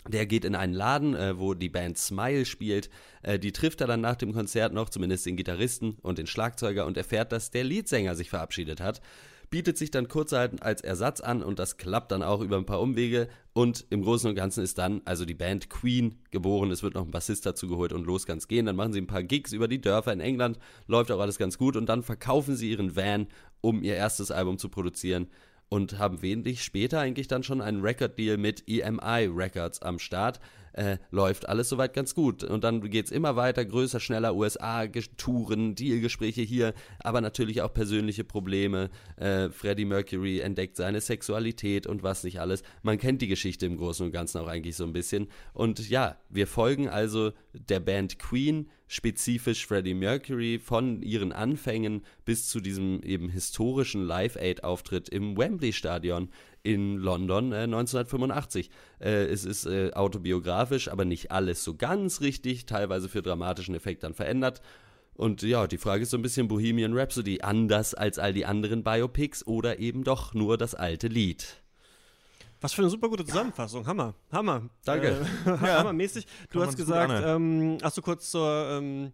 Der 0.08 0.26
geht 0.26 0.44
in 0.44 0.54
einen 0.54 0.74
Laden, 0.74 1.14
äh, 1.14 1.38
wo 1.38 1.54
die 1.54 1.68
Band 1.68 1.96
Smile 1.96 2.44
spielt. 2.44 2.90
Äh, 3.22 3.38
die 3.38 3.52
trifft 3.52 3.80
er 3.80 3.86
dann 3.86 4.00
nach 4.00 4.16
dem 4.16 4.32
Konzert 4.32 4.72
noch, 4.72 4.88
zumindest 4.88 5.26
den 5.26 5.36
Gitarristen 5.36 5.96
und 6.02 6.18
den 6.18 6.26
Schlagzeuger, 6.26 6.86
und 6.86 6.96
erfährt, 6.96 7.30
dass 7.30 7.50
der 7.50 7.64
Leadsänger 7.64 8.16
sich 8.16 8.28
verabschiedet 8.30 8.80
hat. 8.80 9.00
Bietet 9.50 9.76
sich 9.76 9.90
dann 9.90 10.08
kurzerhand 10.08 10.62
als 10.62 10.80
Ersatz 10.80 11.20
an 11.20 11.42
und 11.42 11.58
das 11.58 11.76
klappt 11.76 12.10
dann 12.10 12.22
auch 12.22 12.40
über 12.40 12.56
ein 12.56 12.64
paar 12.64 12.80
Umwege. 12.80 13.28
Und 13.52 13.84
im 13.90 14.02
Großen 14.02 14.28
und 14.30 14.34
Ganzen 14.34 14.64
ist 14.64 14.78
dann 14.78 15.02
also 15.04 15.26
die 15.26 15.34
Band 15.34 15.68
Queen 15.68 16.16
geboren. 16.30 16.70
Es 16.70 16.82
wird 16.82 16.94
noch 16.94 17.04
ein 17.04 17.10
Bassist 17.10 17.44
dazu 17.44 17.68
geholt 17.68 17.92
und 17.92 18.06
los 18.06 18.24
kann's 18.24 18.48
gehen. 18.48 18.64
Dann 18.64 18.76
machen 18.76 18.94
sie 18.94 19.00
ein 19.00 19.06
paar 19.06 19.22
Gigs 19.22 19.52
über 19.52 19.68
die 19.68 19.80
Dörfer 19.80 20.12
in 20.12 20.20
England, 20.20 20.58
läuft 20.86 21.12
auch 21.12 21.20
alles 21.20 21.36
ganz 21.36 21.58
gut. 21.58 21.76
Und 21.76 21.86
dann 21.90 22.02
verkaufen 22.02 22.56
sie 22.56 22.70
ihren 22.70 22.96
Van, 22.96 23.26
um 23.60 23.82
ihr 23.82 23.94
erstes 23.94 24.30
Album 24.30 24.56
zu 24.56 24.70
produzieren 24.70 25.28
und 25.72 25.98
haben 25.98 26.20
wenig 26.20 26.62
später 26.62 27.00
eigentlich 27.00 27.28
dann 27.28 27.42
schon 27.42 27.62
einen 27.62 27.80
Record-Deal 27.80 28.36
mit 28.36 28.62
EMI 28.68 29.30
Records 29.34 29.80
am 29.80 29.98
Start. 29.98 30.38
Äh, 30.74 30.98
läuft 31.10 31.48
alles 31.48 31.70
soweit 31.70 31.94
ganz 31.94 32.14
gut. 32.14 32.44
Und 32.44 32.62
dann 32.62 32.82
geht's 32.90 33.10
immer 33.10 33.36
weiter, 33.36 33.64
größer, 33.64 33.98
schneller, 33.98 34.34
USA-Touren, 34.34 35.74
Dealgespräche 35.74 36.42
hier, 36.42 36.74
aber 36.98 37.22
natürlich 37.22 37.62
auch 37.62 37.72
persönliche 37.72 38.22
Probleme. 38.22 38.90
Äh, 39.16 39.48
Freddie 39.48 39.86
Mercury 39.86 40.40
entdeckt 40.40 40.76
seine 40.76 41.00
Sexualität 41.00 41.86
und 41.86 42.02
was 42.02 42.22
nicht 42.22 42.38
alles. 42.38 42.62
Man 42.82 42.98
kennt 42.98 43.22
die 43.22 43.28
Geschichte 43.28 43.64
im 43.64 43.78
Großen 43.78 44.04
und 44.04 44.12
Ganzen 44.12 44.42
auch 44.42 44.48
eigentlich 44.48 44.76
so 44.76 44.84
ein 44.84 44.92
bisschen. 44.92 45.28
Und 45.54 45.88
ja, 45.88 46.18
wir 46.28 46.46
folgen 46.46 46.90
also 46.90 47.32
der 47.54 47.80
Band 47.80 48.18
Queen, 48.18 48.68
spezifisch 48.92 49.66
Freddie 49.66 49.94
Mercury, 49.94 50.58
von 50.62 51.00
ihren 51.00 51.32
Anfängen 51.32 52.02
bis 52.26 52.48
zu 52.48 52.60
diesem 52.60 53.02
eben 53.02 53.30
historischen 53.30 54.04
Live-Aid-Auftritt 54.04 55.08
im 55.08 55.38
Wembley-Stadion 55.38 56.28
in 56.62 56.98
London 56.98 57.52
äh, 57.52 57.62
1985. 57.62 58.68
Äh, 59.00 59.24
es 59.24 59.46
ist 59.46 59.64
äh, 59.64 59.92
autobiografisch, 59.94 60.88
aber 60.88 61.06
nicht 61.06 61.30
alles 61.30 61.64
so 61.64 61.74
ganz 61.74 62.20
richtig, 62.20 62.66
teilweise 62.66 63.08
für 63.08 63.22
dramatischen 63.22 63.74
Effekt 63.74 64.02
dann 64.02 64.12
verändert. 64.12 64.60
Und 65.14 65.40
ja, 65.40 65.66
die 65.66 65.78
Frage 65.78 66.02
ist 66.02 66.10
so 66.10 66.18
ein 66.18 66.22
bisschen 66.22 66.48
Bohemian 66.48 66.92
Rhapsody, 66.92 67.40
anders 67.40 67.94
als 67.94 68.18
all 68.18 68.34
die 68.34 68.44
anderen 68.44 68.84
Biopics 68.84 69.46
oder 69.46 69.78
eben 69.78 70.04
doch 70.04 70.34
nur 70.34 70.58
das 70.58 70.74
alte 70.74 71.08
Lied. 71.08 71.61
Was 72.62 72.72
für 72.72 72.80
eine 72.82 72.90
super 72.90 73.08
gute 73.08 73.24
Zusammenfassung. 73.24 73.86
Hammer. 73.86 74.14
Hammer. 74.32 74.70
Danke. 74.84 75.26
Äh, 75.44 75.50
Hammermäßig. 75.50 76.26
Du 76.50 76.58
Kann 76.60 76.68
hast 76.68 76.76
gesagt, 76.76 77.22
ähm, 77.26 77.76
hast 77.82 77.96
du 77.98 78.02
kurz 78.02 78.30
zur 78.30 78.68
ähm, 78.70 79.12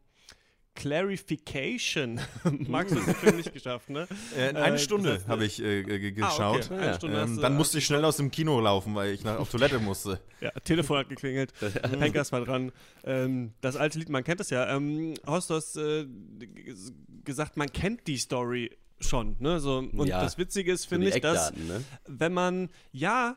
Clarification. 0.74 2.20
Magst 2.68 2.94
du 2.94 3.00
den 3.00 3.14
Film 3.14 3.36
nicht 3.36 3.52
geschafft, 3.52 3.90
ne? 3.90 4.06
Äh, 4.36 4.48
eine 4.54 4.76
Äh, 4.76 4.78
Stunde 4.78 5.20
habe 5.26 5.44
ich 5.44 5.60
äh, 5.62 5.82
ge- 5.82 6.12
ge- 6.12 6.22
Ah, 6.22 6.28
okay. 6.50 6.58
geschaut. 6.58 6.70
Eine 6.78 6.94
Stunde 6.94 7.20
Ähm, 7.20 7.40
dann 7.40 7.56
musste 7.56 7.78
ich 7.78 7.84
schnell 7.86 8.04
aus 8.04 8.16
dem 8.18 8.30
Kino 8.30 8.60
laufen, 8.60 8.94
weil 8.94 9.12
ich 9.12 9.24
nach, 9.24 9.38
auf 9.38 9.50
Toilette 9.50 9.78
musste. 9.78 10.20
Ja, 10.40 10.50
Telefon 10.64 10.98
hat 10.98 11.08
geklingelt. 11.08 11.52
Penkers 11.98 12.30
war 12.32 12.44
dran. 12.44 12.72
Ähm, 13.04 13.52
das 13.60 13.76
alte 13.76 13.98
Lied, 13.98 14.08
man 14.08 14.24
kennt 14.24 14.40
es 14.40 14.50
ja. 14.50 14.74
Ähm, 14.76 15.14
Horst, 15.26 15.50
du 15.50 15.54
hast 15.54 15.76
äh, 15.76 16.06
gesagt, 17.24 17.56
man 17.56 17.72
kennt 17.72 18.06
die 18.06 18.16
Story 18.18 18.70
schon. 19.00 19.36
Ne? 19.38 19.60
So, 19.60 19.78
und 19.78 20.06
Ja, 20.06 20.22
das 20.22 20.38
Witzige 20.38 20.72
ist, 20.72 20.82
So 20.82 20.88
finde 20.88 21.10
die 21.10 21.16
ich, 21.16 21.22
dass 21.22 21.52
ne? 21.52 21.84
wenn 22.06 22.32
man, 22.32 22.68
ja, 22.92 23.36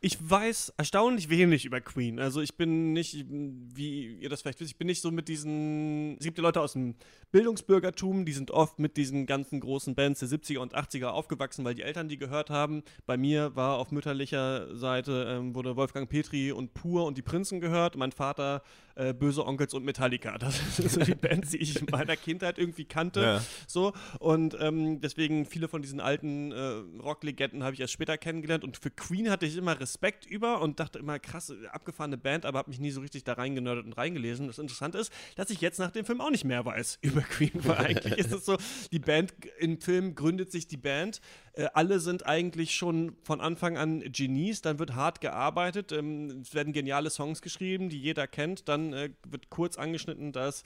Ich 0.00 0.18
weiß 0.20 0.74
erstaunlich 0.76 1.30
wenig 1.30 1.64
über 1.64 1.80
Queen. 1.80 2.18
Also 2.18 2.42
ich 2.42 2.56
bin 2.58 2.92
nicht, 2.92 3.24
wie 3.26 4.18
ihr 4.20 4.28
das 4.28 4.42
vielleicht 4.42 4.60
wisst, 4.60 4.72
ich 4.72 4.76
bin 4.76 4.86
nicht 4.86 5.00
so 5.00 5.10
mit 5.10 5.28
diesen. 5.28 6.18
Es 6.18 6.24
gibt 6.24 6.36
ja 6.36 6.42
Leute 6.42 6.60
aus 6.60 6.74
dem 6.74 6.94
Bildungsbürgertum, 7.34 8.24
die 8.24 8.32
sind 8.32 8.52
oft 8.52 8.78
mit 8.78 8.96
diesen 8.96 9.26
ganzen 9.26 9.58
großen 9.58 9.96
Bands 9.96 10.20
der 10.20 10.28
70er 10.28 10.58
und 10.58 10.76
80er 10.76 11.06
aufgewachsen, 11.06 11.64
weil 11.64 11.74
die 11.74 11.82
Eltern 11.82 12.08
die 12.08 12.16
gehört 12.16 12.48
haben. 12.48 12.84
Bei 13.06 13.16
mir 13.16 13.56
war 13.56 13.78
auf 13.78 13.90
mütterlicher 13.90 14.72
Seite 14.76 15.26
ähm, 15.36 15.52
wurde 15.52 15.74
Wolfgang 15.74 16.08
Petri 16.08 16.52
und 16.52 16.74
Pur 16.74 17.04
und 17.04 17.18
die 17.18 17.22
Prinzen 17.22 17.60
gehört. 17.60 17.96
Mein 17.96 18.12
Vater 18.12 18.62
äh, 18.94 19.12
Böse 19.12 19.44
Onkels 19.44 19.74
und 19.74 19.84
Metallica. 19.84 20.38
Das 20.44 20.76
sind 20.76 20.90
so 20.90 21.00
die 21.00 21.14
Bands, 21.14 21.50
die 21.50 21.56
ich 21.56 21.80
in 21.80 21.86
meiner 21.90 22.16
Kindheit 22.16 22.58
irgendwie 22.58 22.84
kannte. 22.84 23.22
Ja. 23.22 23.42
So. 23.66 23.92
Und 24.18 24.56
ähm, 24.60 25.00
deswegen 25.00 25.46
viele 25.46 25.68
von 25.68 25.80
diesen 25.80 26.00
alten 26.00 26.52
äh, 26.52 27.00
Rocklegenden 27.02 27.64
habe 27.64 27.74
ich 27.74 27.80
erst 27.80 27.94
später 27.94 28.18
kennengelernt. 28.18 28.62
Und 28.62 28.76
für 28.76 28.90
Queen 28.90 29.30
hatte 29.30 29.46
ich 29.46 29.56
immer 29.56 29.80
Respekt 29.80 30.26
über 30.26 30.60
und 30.60 30.80
dachte 30.80 30.98
immer, 30.98 31.18
krass, 31.18 31.52
abgefahrene 31.72 32.18
Band, 32.18 32.44
aber 32.44 32.58
habe 32.58 32.70
mich 32.70 32.78
nie 32.78 32.90
so 32.90 33.00
richtig 33.00 33.24
da 33.24 33.32
reingenördet 33.32 33.86
und 33.86 33.94
reingelesen. 33.94 34.46
Das 34.46 34.58
Interessante 34.58 34.98
ist, 34.98 35.12
dass 35.34 35.50
ich 35.50 35.60
jetzt 35.60 35.78
nach 35.78 35.90
dem 35.90 36.04
Film 36.04 36.20
auch 36.20 36.30
nicht 36.30 36.44
mehr 36.44 36.64
weiß 36.64 36.98
über 37.00 37.23
Queen, 37.24 37.52
weil 37.54 37.76
eigentlich. 37.76 38.18
Ist 38.18 38.32
es 38.32 38.44
so, 38.44 38.56
die 38.92 38.98
Band 38.98 39.34
im 39.58 39.80
Film 39.80 40.14
gründet 40.14 40.52
sich 40.52 40.66
die 40.66 40.76
Band. 40.76 41.20
Äh, 41.52 41.68
alle 41.74 42.00
sind 42.00 42.26
eigentlich 42.26 42.74
schon 42.74 43.16
von 43.22 43.40
Anfang 43.40 43.76
an 43.76 44.00
Genies, 44.00 44.62
dann 44.62 44.78
wird 44.78 44.94
hart 44.94 45.20
gearbeitet, 45.20 45.92
ähm, 45.92 46.40
es 46.42 46.54
werden 46.54 46.72
geniale 46.72 47.10
Songs 47.10 47.42
geschrieben, 47.42 47.88
die 47.88 47.98
jeder 48.00 48.26
kennt, 48.26 48.68
dann 48.68 48.92
äh, 48.92 49.10
wird 49.28 49.50
kurz 49.50 49.76
angeschnitten, 49.76 50.32
dass 50.32 50.64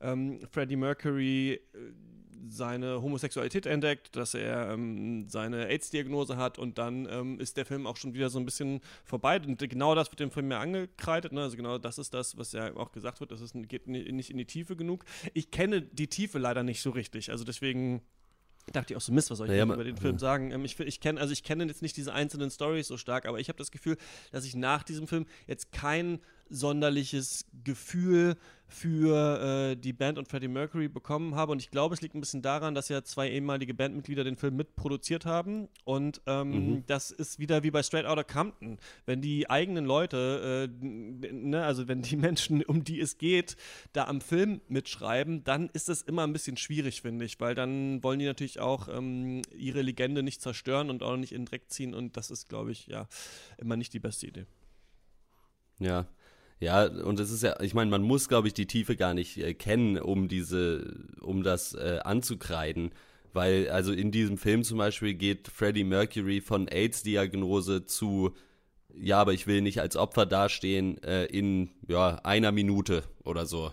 ähm, 0.00 0.40
Freddie 0.50 0.76
Mercury 0.76 1.52
äh, 1.52 1.58
seine 2.48 3.02
Homosexualität 3.02 3.66
entdeckt, 3.66 4.16
dass 4.16 4.34
er 4.34 4.70
ähm, 4.70 5.28
seine 5.28 5.66
AIDS-Diagnose 5.68 6.36
hat 6.36 6.58
und 6.58 6.78
dann 6.78 7.06
ähm, 7.10 7.40
ist 7.40 7.56
der 7.56 7.66
Film 7.66 7.86
auch 7.86 7.96
schon 7.96 8.14
wieder 8.14 8.30
so 8.30 8.38
ein 8.38 8.44
bisschen 8.44 8.80
vorbei. 9.04 9.40
Und 9.40 9.58
genau 9.68 9.94
das 9.94 10.10
wird 10.10 10.20
dem 10.20 10.30
Film 10.30 10.50
ja 10.50 10.60
angekreidet. 10.60 11.32
Ne? 11.32 11.42
Also 11.42 11.56
genau 11.56 11.78
das 11.78 11.98
ist 11.98 12.14
das, 12.14 12.36
was 12.36 12.52
ja 12.52 12.74
auch 12.76 12.92
gesagt 12.92 13.20
wird, 13.20 13.30
das 13.30 13.40
ist, 13.40 13.54
geht 13.68 13.86
nicht 13.86 14.30
in 14.30 14.38
die 14.38 14.46
Tiefe 14.46 14.76
genug. 14.76 15.04
Ich 15.32 15.50
kenne 15.50 15.82
die 15.82 16.08
Tiefe 16.08 16.38
leider 16.38 16.62
nicht 16.62 16.82
so 16.82 16.90
richtig. 16.90 17.30
Also 17.30 17.44
deswegen 17.44 18.02
dachte 18.72 18.92
ich 18.92 18.96
auch 18.96 19.00
so, 19.00 19.12
Mist, 19.12 19.30
was 19.30 19.38
soll 19.38 19.46
ich 19.46 19.52
naja, 19.52 19.64
über 19.64 19.84
den 19.84 19.96
Film 19.96 20.18
sagen? 20.18 20.50
Ähm, 20.50 20.64
ich, 20.64 20.78
ich 20.80 21.00
kenne 21.00 21.20
also 21.20 21.32
ich 21.32 21.42
kenne 21.42 21.64
jetzt 21.64 21.82
nicht 21.82 21.96
diese 21.96 22.12
einzelnen 22.12 22.50
Stories 22.50 22.88
so 22.88 22.96
stark, 22.96 23.26
aber 23.26 23.38
ich 23.40 23.48
habe 23.48 23.58
das 23.58 23.70
Gefühl, 23.70 23.96
dass 24.32 24.44
ich 24.44 24.54
nach 24.54 24.82
diesem 24.82 25.06
Film 25.06 25.26
jetzt 25.46 25.72
kein 25.72 26.20
sonderliches 26.48 27.46
Gefühl 27.64 28.36
für 28.66 29.70
äh, 29.72 29.76
die 29.76 29.92
Band 29.92 30.18
und 30.18 30.26
Freddie 30.26 30.48
Mercury 30.48 30.88
bekommen 30.88 31.36
habe. 31.36 31.52
Und 31.52 31.60
ich 31.60 31.70
glaube, 31.70 31.94
es 31.94 32.00
liegt 32.00 32.14
ein 32.14 32.20
bisschen 32.20 32.42
daran, 32.42 32.74
dass 32.74 32.88
ja 32.88 33.04
zwei 33.04 33.30
ehemalige 33.30 33.72
Bandmitglieder 33.72 34.24
den 34.24 34.36
Film 34.36 34.56
mitproduziert 34.56 35.26
haben. 35.26 35.68
Und 35.84 36.20
ähm, 36.26 36.50
mhm. 36.50 36.86
das 36.86 37.10
ist 37.10 37.38
wieder 37.38 37.62
wie 37.62 37.70
bei 37.70 37.82
Straight 37.82 38.06
Outta 38.06 38.24
Compton. 38.24 38.78
Wenn 39.06 39.20
die 39.20 39.48
eigenen 39.48 39.84
Leute, 39.84 40.68
äh, 40.68 40.84
ne, 40.84 41.62
also 41.62 41.86
wenn 41.86 42.02
die 42.02 42.16
Menschen, 42.16 42.64
um 42.64 42.82
die 42.82 43.00
es 43.00 43.18
geht, 43.18 43.56
da 43.92 44.06
am 44.06 44.20
Film 44.20 44.60
mitschreiben, 44.68 45.44
dann 45.44 45.68
ist 45.72 45.88
das 45.88 46.02
immer 46.02 46.24
ein 46.24 46.32
bisschen 46.32 46.56
schwierig, 46.56 47.02
finde 47.02 47.26
ich. 47.26 47.40
Weil 47.40 47.54
dann 47.54 48.02
wollen 48.02 48.18
die 48.18 48.26
natürlich 48.26 48.58
auch 48.58 48.88
ähm, 48.88 49.42
ihre 49.56 49.82
Legende 49.82 50.22
nicht 50.22 50.42
zerstören 50.42 50.90
und 50.90 51.02
auch 51.02 51.16
nicht 51.16 51.32
in 51.32 51.42
den 51.42 51.46
Dreck 51.46 51.70
ziehen. 51.70 51.94
Und 51.94 52.16
das 52.16 52.30
ist, 52.30 52.48
glaube 52.48 52.72
ich, 52.72 52.88
ja, 52.88 53.06
immer 53.58 53.76
nicht 53.76 53.92
die 53.92 54.00
beste 54.00 54.26
Idee. 54.26 54.46
Ja, 55.78 56.06
ja, 56.60 56.84
und 56.84 57.20
es 57.20 57.30
ist 57.30 57.42
ja, 57.42 57.60
ich 57.60 57.74
meine, 57.74 57.90
man 57.90 58.02
muss, 58.02 58.28
glaube 58.28 58.48
ich, 58.48 58.54
die 58.54 58.66
Tiefe 58.66 58.96
gar 58.96 59.14
nicht 59.14 59.36
äh, 59.38 59.54
kennen, 59.54 59.98
um 59.98 60.28
diese, 60.28 60.94
um 61.20 61.42
das 61.42 61.74
äh, 61.74 61.98
anzukreiden. 62.04 62.92
Weil, 63.32 63.68
also 63.68 63.92
in 63.92 64.12
diesem 64.12 64.38
Film 64.38 64.62
zum 64.62 64.78
Beispiel 64.78 65.14
geht 65.14 65.48
Freddie 65.48 65.84
Mercury 65.84 66.40
von 66.40 66.68
AIDS-Diagnose 66.68 67.84
zu, 67.84 68.32
ja, 68.96 69.20
aber 69.20 69.32
ich 69.32 69.48
will 69.48 69.60
nicht 69.60 69.80
als 69.80 69.96
Opfer 69.96 70.24
dastehen, 70.24 71.02
äh, 71.02 71.24
in 71.24 71.70
ja, 71.88 72.20
einer 72.22 72.52
Minute 72.52 73.02
oder 73.24 73.44
so. 73.44 73.72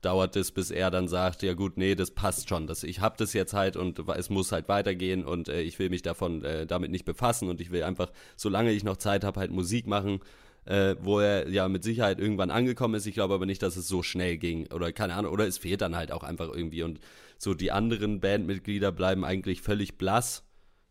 Dauert 0.00 0.36
es, 0.36 0.52
bis 0.52 0.70
er 0.70 0.90
dann 0.90 1.08
sagt, 1.08 1.42
ja 1.42 1.54
gut, 1.54 1.76
nee, 1.76 1.94
das 1.94 2.10
passt 2.12 2.48
schon. 2.48 2.66
Das, 2.66 2.82
ich 2.82 3.00
habe 3.00 3.16
das 3.18 3.32
jetzt 3.32 3.52
halt 3.52 3.76
und 3.76 4.00
es 4.16 4.30
muss 4.30 4.52
halt 4.52 4.68
weitergehen 4.68 5.24
und 5.24 5.48
äh, 5.48 5.60
ich 5.60 5.78
will 5.78 5.90
mich 5.90 6.02
davon 6.02 6.44
äh, 6.44 6.66
damit 6.66 6.90
nicht 6.90 7.04
befassen 7.04 7.48
und 7.48 7.60
ich 7.60 7.70
will 7.70 7.84
einfach, 7.84 8.10
solange 8.36 8.72
ich 8.72 8.84
noch 8.84 8.96
Zeit 8.96 9.22
habe, 9.24 9.38
halt 9.38 9.52
Musik 9.52 9.86
machen 9.86 10.20
äh, 10.68 10.96
wo 11.00 11.18
er 11.18 11.48
ja 11.48 11.66
mit 11.66 11.82
Sicherheit 11.82 12.20
irgendwann 12.20 12.50
angekommen 12.50 12.94
ist. 12.94 13.06
Ich 13.06 13.14
glaube 13.14 13.34
aber 13.34 13.46
nicht, 13.46 13.62
dass 13.62 13.76
es 13.76 13.88
so 13.88 14.02
schnell 14.02 14.36
ging 14.36 14.70
oder 14.70 14.92
keine 14.92 15.14
Ahnung, 15.14 15.32
oder 15.32 15.46
es 15.46 15.56
fehlt 15.56 15.80
dann 15.80 15.96
halt 15.96 16.12
auch 16.12 16.22
einfach 16.22 16.52
irgendwie 16.52 16.82
und 16.82 17.00
so 17.38 17.54
die 17.54 17.72
anderen 17.72 18.20
Bandmitglieder 18.20 18.92
bleiben 18.92 19.24
eigentlich 19.24 19.62
völlig 19.62 19.96
blass, 19.96 20.44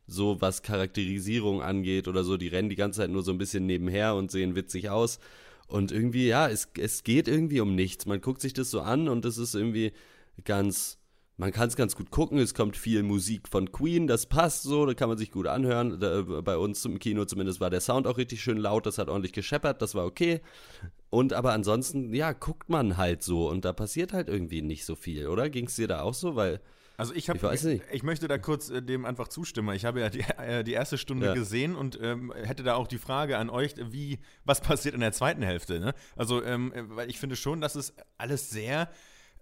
so 0.08 0.42
was 0.42 0.64
Charakterisierung 0.64 1.62
angeht 1.62 2.08
oder 2.08 2.24
so. 2.24 2.38
Die 2.38 2.48
rennen 2.48 2.70
die 2.70 2.76
ganze 2.76 3.02
Zeit 3.02 3.12
nur 3.12 3.22
so 3.22 3.32
ein 3.32 3.38
bisschen 3.38 3.68
nebenher 3.68 4.16
und 4.16 4.32
sehen 4.32 4.56
witzig 4.56 4.90
aus. 4.90 5.20
Und 5.68 5.92
irgendwie, 5.92 6.28
ja, 6.28 6.48
es, 6.48 6.70
es 6.80 7.04
geht 7.04 7.28
irgendwie 7.28 7.60
um 7.60 7.76
nichts. 7.76 8.06
Man 8.06 8.22
guckt 8.22 8.42
sich 8.42 8.54
das 8.54 8.72
so 8.72 8.82
an 8.82 9.10
und 9.10 9.26
es 9.26 9.38
ist 9.38 9.54
irgendwie 9.54 9.92
ganz 10.46 10.97
man 11.38 11.52
kann 11.52 11.68
es 11.68 11.76
ganz 11.76 11.96
gut 11.96 12.10
gucken. 12.10 12.40
Es 12.40 12.54
kommt 12.56 12.76
viel 12.76 13.04
Musik 13.04 13.48
von 13.48 13.72
Queen, 13.72 14.08
das 14.08 14.26
passt 14.26 14.64
so, 14.64 14.86
da 14.86 14.94
kann 14.96 15.08
man 15.08 15.18
sich 15.18 15.32
gut 15.32 15.48
anhören. 15.48 16.00
Da, 16.00 16.22
bei 16.22 16.58
uns 16.58 16.84
im 16.84 17.00
Kino 17.00 17.26
zumindest 17.26 17.62
war 17.62 17.70
der 17.70 17.80
Sound 17.80 18.08
auch 18.08 18.18
richtig 18.18 18.42
schön 18.42 18.58
laut, 18.58 18.86
das 18.86 18.98
hat 18.98 19.08
ordentlich 19.08 19.34
gescheppert, 19.34 19.82
das 19.82 19.94
war 19.94 20.06
okay. 20.06 20.42
Und 21.10 21.34
aber 21.34 21.54
ansonsten, 21.54 22.14
ja, 22.14 22.34
guckt 22.34 22.70
man 22.70 22.98
halt 22.98 23.24
so 23.24 23.50
und 23.50 23.66
da 23.66 23.72
passiert 23.72 24.14
halt 24.14 24.28
irgendwie 24.28 24.64
nicht 24.64 24.84
so 24.84 24.96
viel, 24.96 25.28
oder? 25.28 25.50
Ging 25.50 25.68
es 25.68 25.76
dir 25.76 25.88
da 25.88 26.02
auch 26.02 26.16
so? 26.16 26.36
Weil. 26.36 26.60
Also 27.00 27.14
ich 27.14 27.30
habe, 27.30 27.54
ich, 27.54 27.82
ich, 27.92 28.02
möchte 28.02 28.28
da 28.28 28.40
kurz 28.40 28.72
äh, 28.72 28.82
dem 28.82 29.06
einfach 29.06 29.28
zustimmen. 29.28 29.76
Ich 29.76 29.86
habe 29.86 30.00
ja 30.00 30.10
die, 30.10 30.22
äh, 30.40 30.64
die 30.64 30.74
erste 30.74 30.98
Stunde 30.98 31.28
ja. 31.28 31.34
gesehen 31.36 31.76
und 31.76 32.00
ähm, 32.02 32.34
hätte 32.36 32.64
da 32.64 32.74
auch 32.74 32.88
die 32.88 32.98
Frage 32.98 33.38
an 33.38 33.52
euch, 33.52 33.76
wie 33.92 34.18
was 34.46 34.62
passiert 34.62 34.96
in 34.96 35.02
der 35.02 35.12
zweiten 35.12 35.44
Hälfte. 35.44 35.80
Ne? 35.80 35.94
Also 36.16 36.44
ähm, 36.44 36.74
weil 36.88 37.08
ich 37.12 37.20
finde 37.20 37.36
schon, 37.36 37.62
dass 37.62 37.76
es 37.76 37.94
alles 38.18 38.50
sehr 38.50 38.90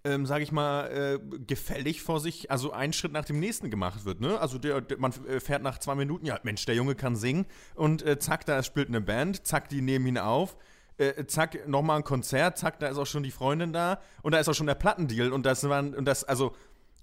ähm, 0.05 0.25
sage 0.25 0.43
ich 0.43 0.51
mal, 0.51 0.87
äh, 0.87 1.19
gefällig 1.47 2.01
vor 2.03 2.19
sich, 2.19 2.51
also 2.51 2.71
ein 2.71 2.93
Schritt 2.93 3.11
nach 3.11 3.25
dem 3.25 3.39
nächsten 3.39 3.69
gemacht 3.69 4.05
wird. 4.05 4.21
Ne? 4.21 4.39
Also 4.39 4.59
der, 4.59 4.79
der, 4.81 4.99
man 4.99 5.11
äh, 5.27 5.39
fährt 5.39 5.63
nach 5.63 5.79
zwei 5.79 5.95
Minuten, 5.95 6.25
ja, 6.25 6.39
Mensch, 6.43 6.63
der 6.65 6.75
Junge 6.75 6.95
kann 6.95 7.15
singen 7.15 7.45
und 7.73 8.03
äh, 8.03 8.19
zack, 8.19 8.45
da 8.45 8.61
spielt 8.61 8.87
eine 8.87 9.01
Band, 9.01 9.45
zack, 9.47 9.67
die 9.67 9.81
nehmen 9.81 10.05
ihn 10.05 10.17
auf. 10.19 10.55
Äh, 10.97 11.25
zack, 11.25 11.67
nochmal 11.67 11.97
ein 11.97 12.03
Konzert, 12.03 12.57
zack, 12.57 12.79
da 12.79 12.87
ist 12.87 12.97
auch 12.97 13.07
schon 13.07 13.23
die 13.23 13.31
Freundin 13.31 13.73
da 13.73 13.99
und 14.21 14.31
da 14.31 14.39
ist 14.39 14.47
auch 14.47 14.53
schon 14.53 14.67
der 14.67 14.75
Plattendeal 14.75 15.33
und 15.33 15.45
das 15.45 15.67
waren, 15.67 15.95
und 15.95 16.05
das, 16.05 16.23
also, 16.23 16.55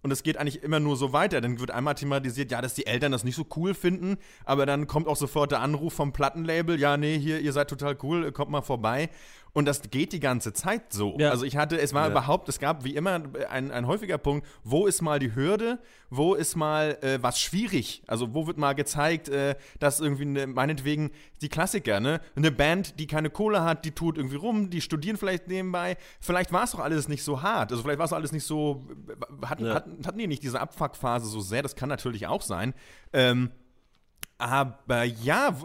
und 0.03 0.11
es 0.11 0.23
geht 0.23 0.37
eigentlich 0.37 0.63
immer 0.63 0.81
nur 0.81 0.97
so 0.97 1.13
weiter. 1.13 1.41
Dann 1.41 1.61
wird 1.61 1.71
einmal 1.71 1.95
thematisiert, 1.95 2.51
ja, 2.51 2.61
dass 2.61 2.75
die 2.75 2.87
Eltern 2.87 3.13
das 3.13 3.23
nicht 3.23 3.37
so 3.37 3.47
cool 3.57 3.75
finden, 3.75 4.17
aber 4.45 4.67
dann 4.67 4.87
kommt 4.87 5.07
auch 5.07 5.17
sofort 5.17 5.53
der 5.53 5.61
Anruf 5.61 5.93
vom 5.93 6.13
Plattenlabel, 6.13 6.79
ja, 6.81 6.97
nee, 6.97 7.19
hier, 7.19 7.41
ihr 7.41 7.53
seid 7.53 7.69
total 7.69 7.97
cool, 8.03 8.33
kommt 8.33 8.51
mal 8.51 8.63
vorbei. 8.63 9.11
Und 9.55 9.67
das 9.67 9.83
geht 9.91 10.13
die 10.13 10.21
ganze 10.21 10.55
Zeit 10.55 10.95
so. 10.95 11.15
Ja. 11.19 11.31
Also 11.31 11.45
ich 11.45 11.59
hatte, 11.59 11.79
es 11.79 11.93
war 11.93 12.05
ja. 12.05 12.11
überhaupt, 12.11 12.49
es 12.49 12.59
gab 12.59 12.85
wie 12.85 12.95
immer 12.95 13.23
ein, 13.51 13.71
ein 13.71 13.87
häufiger 13.87 14.17
Punkt, 14.17 14.47
wo 14.65 14.87
ist 14.87 15.03
mal 15.03 15.19
die 15.19 15.35
Hürde, 15.35 15.79
wo 16.09 16.35
ist 16.35 16.57
mal 16.57 16.97
äh, 17.03 17.19
was 17.21 17.39
schwierig? 17.39 18.03
Also 18.07 18.33
wo 18.33 18.47
wird 18.47 18.57
mal 18.57 18.73
gezeigt, 18.73 19.29
äh, 19.29 19.57
dass 19.79 20.01
irgendwie, 20.01 20.25
ne, 20.25 20.47
meinetwegen, 20.47 21.11
die 21.43 21.51
Klassiker, 21.51 22.01
ne? 22.01 22.21
Eine 22.35 22.51
Band, 22.51 22.99
die 22.99 23.07
keine 23.07 23.29
Kohle 23.29 23.63
hat, 23.63 23.85
die 23.85 23.91
tut 23.91 24.17
irgendwie 24.17 24.37
rum, 24.37 24.71
die 24.71 24.81
studieren 24.81 25.19
vielleicht 25.19 25.49
nebenbei. 25.49 25.99
Vielleicht 26.21 26.53
war 26.53 26.65
es 26.65 26.71
doch 26.71 26.81
alles 26.81 27.09
nicht 27.09 27.23
so 27.23 27.43
hart. 27.43 27.73
Also 27.73 27.83
vielleicht 27.83 27.99
war 27.99 28.07
es 28.07 28.13
alles 28.15 28.33
nicht 28.33 28.45
so, 28.45 28.87
hatten, 29.45 29.67
ja. 29.67 29.75
hatten, 29.75 30.07
hatten 30.07 30.19
die 30.19 30.29
nicht 30.29 30.43
diese 30.43 30.61
Abfuckphase 30.61 31.27
so 31.27 31.41
sehr, 31.41 31.63
das 31.63 31.77
kann 31.77 31.91
natürlich 31.91 32.27
auch 32.27 32.43
sein. 32.43 32.73
Ähm, 33.13 33.51
aber 34.43 35.05
ja, 35.05 35.57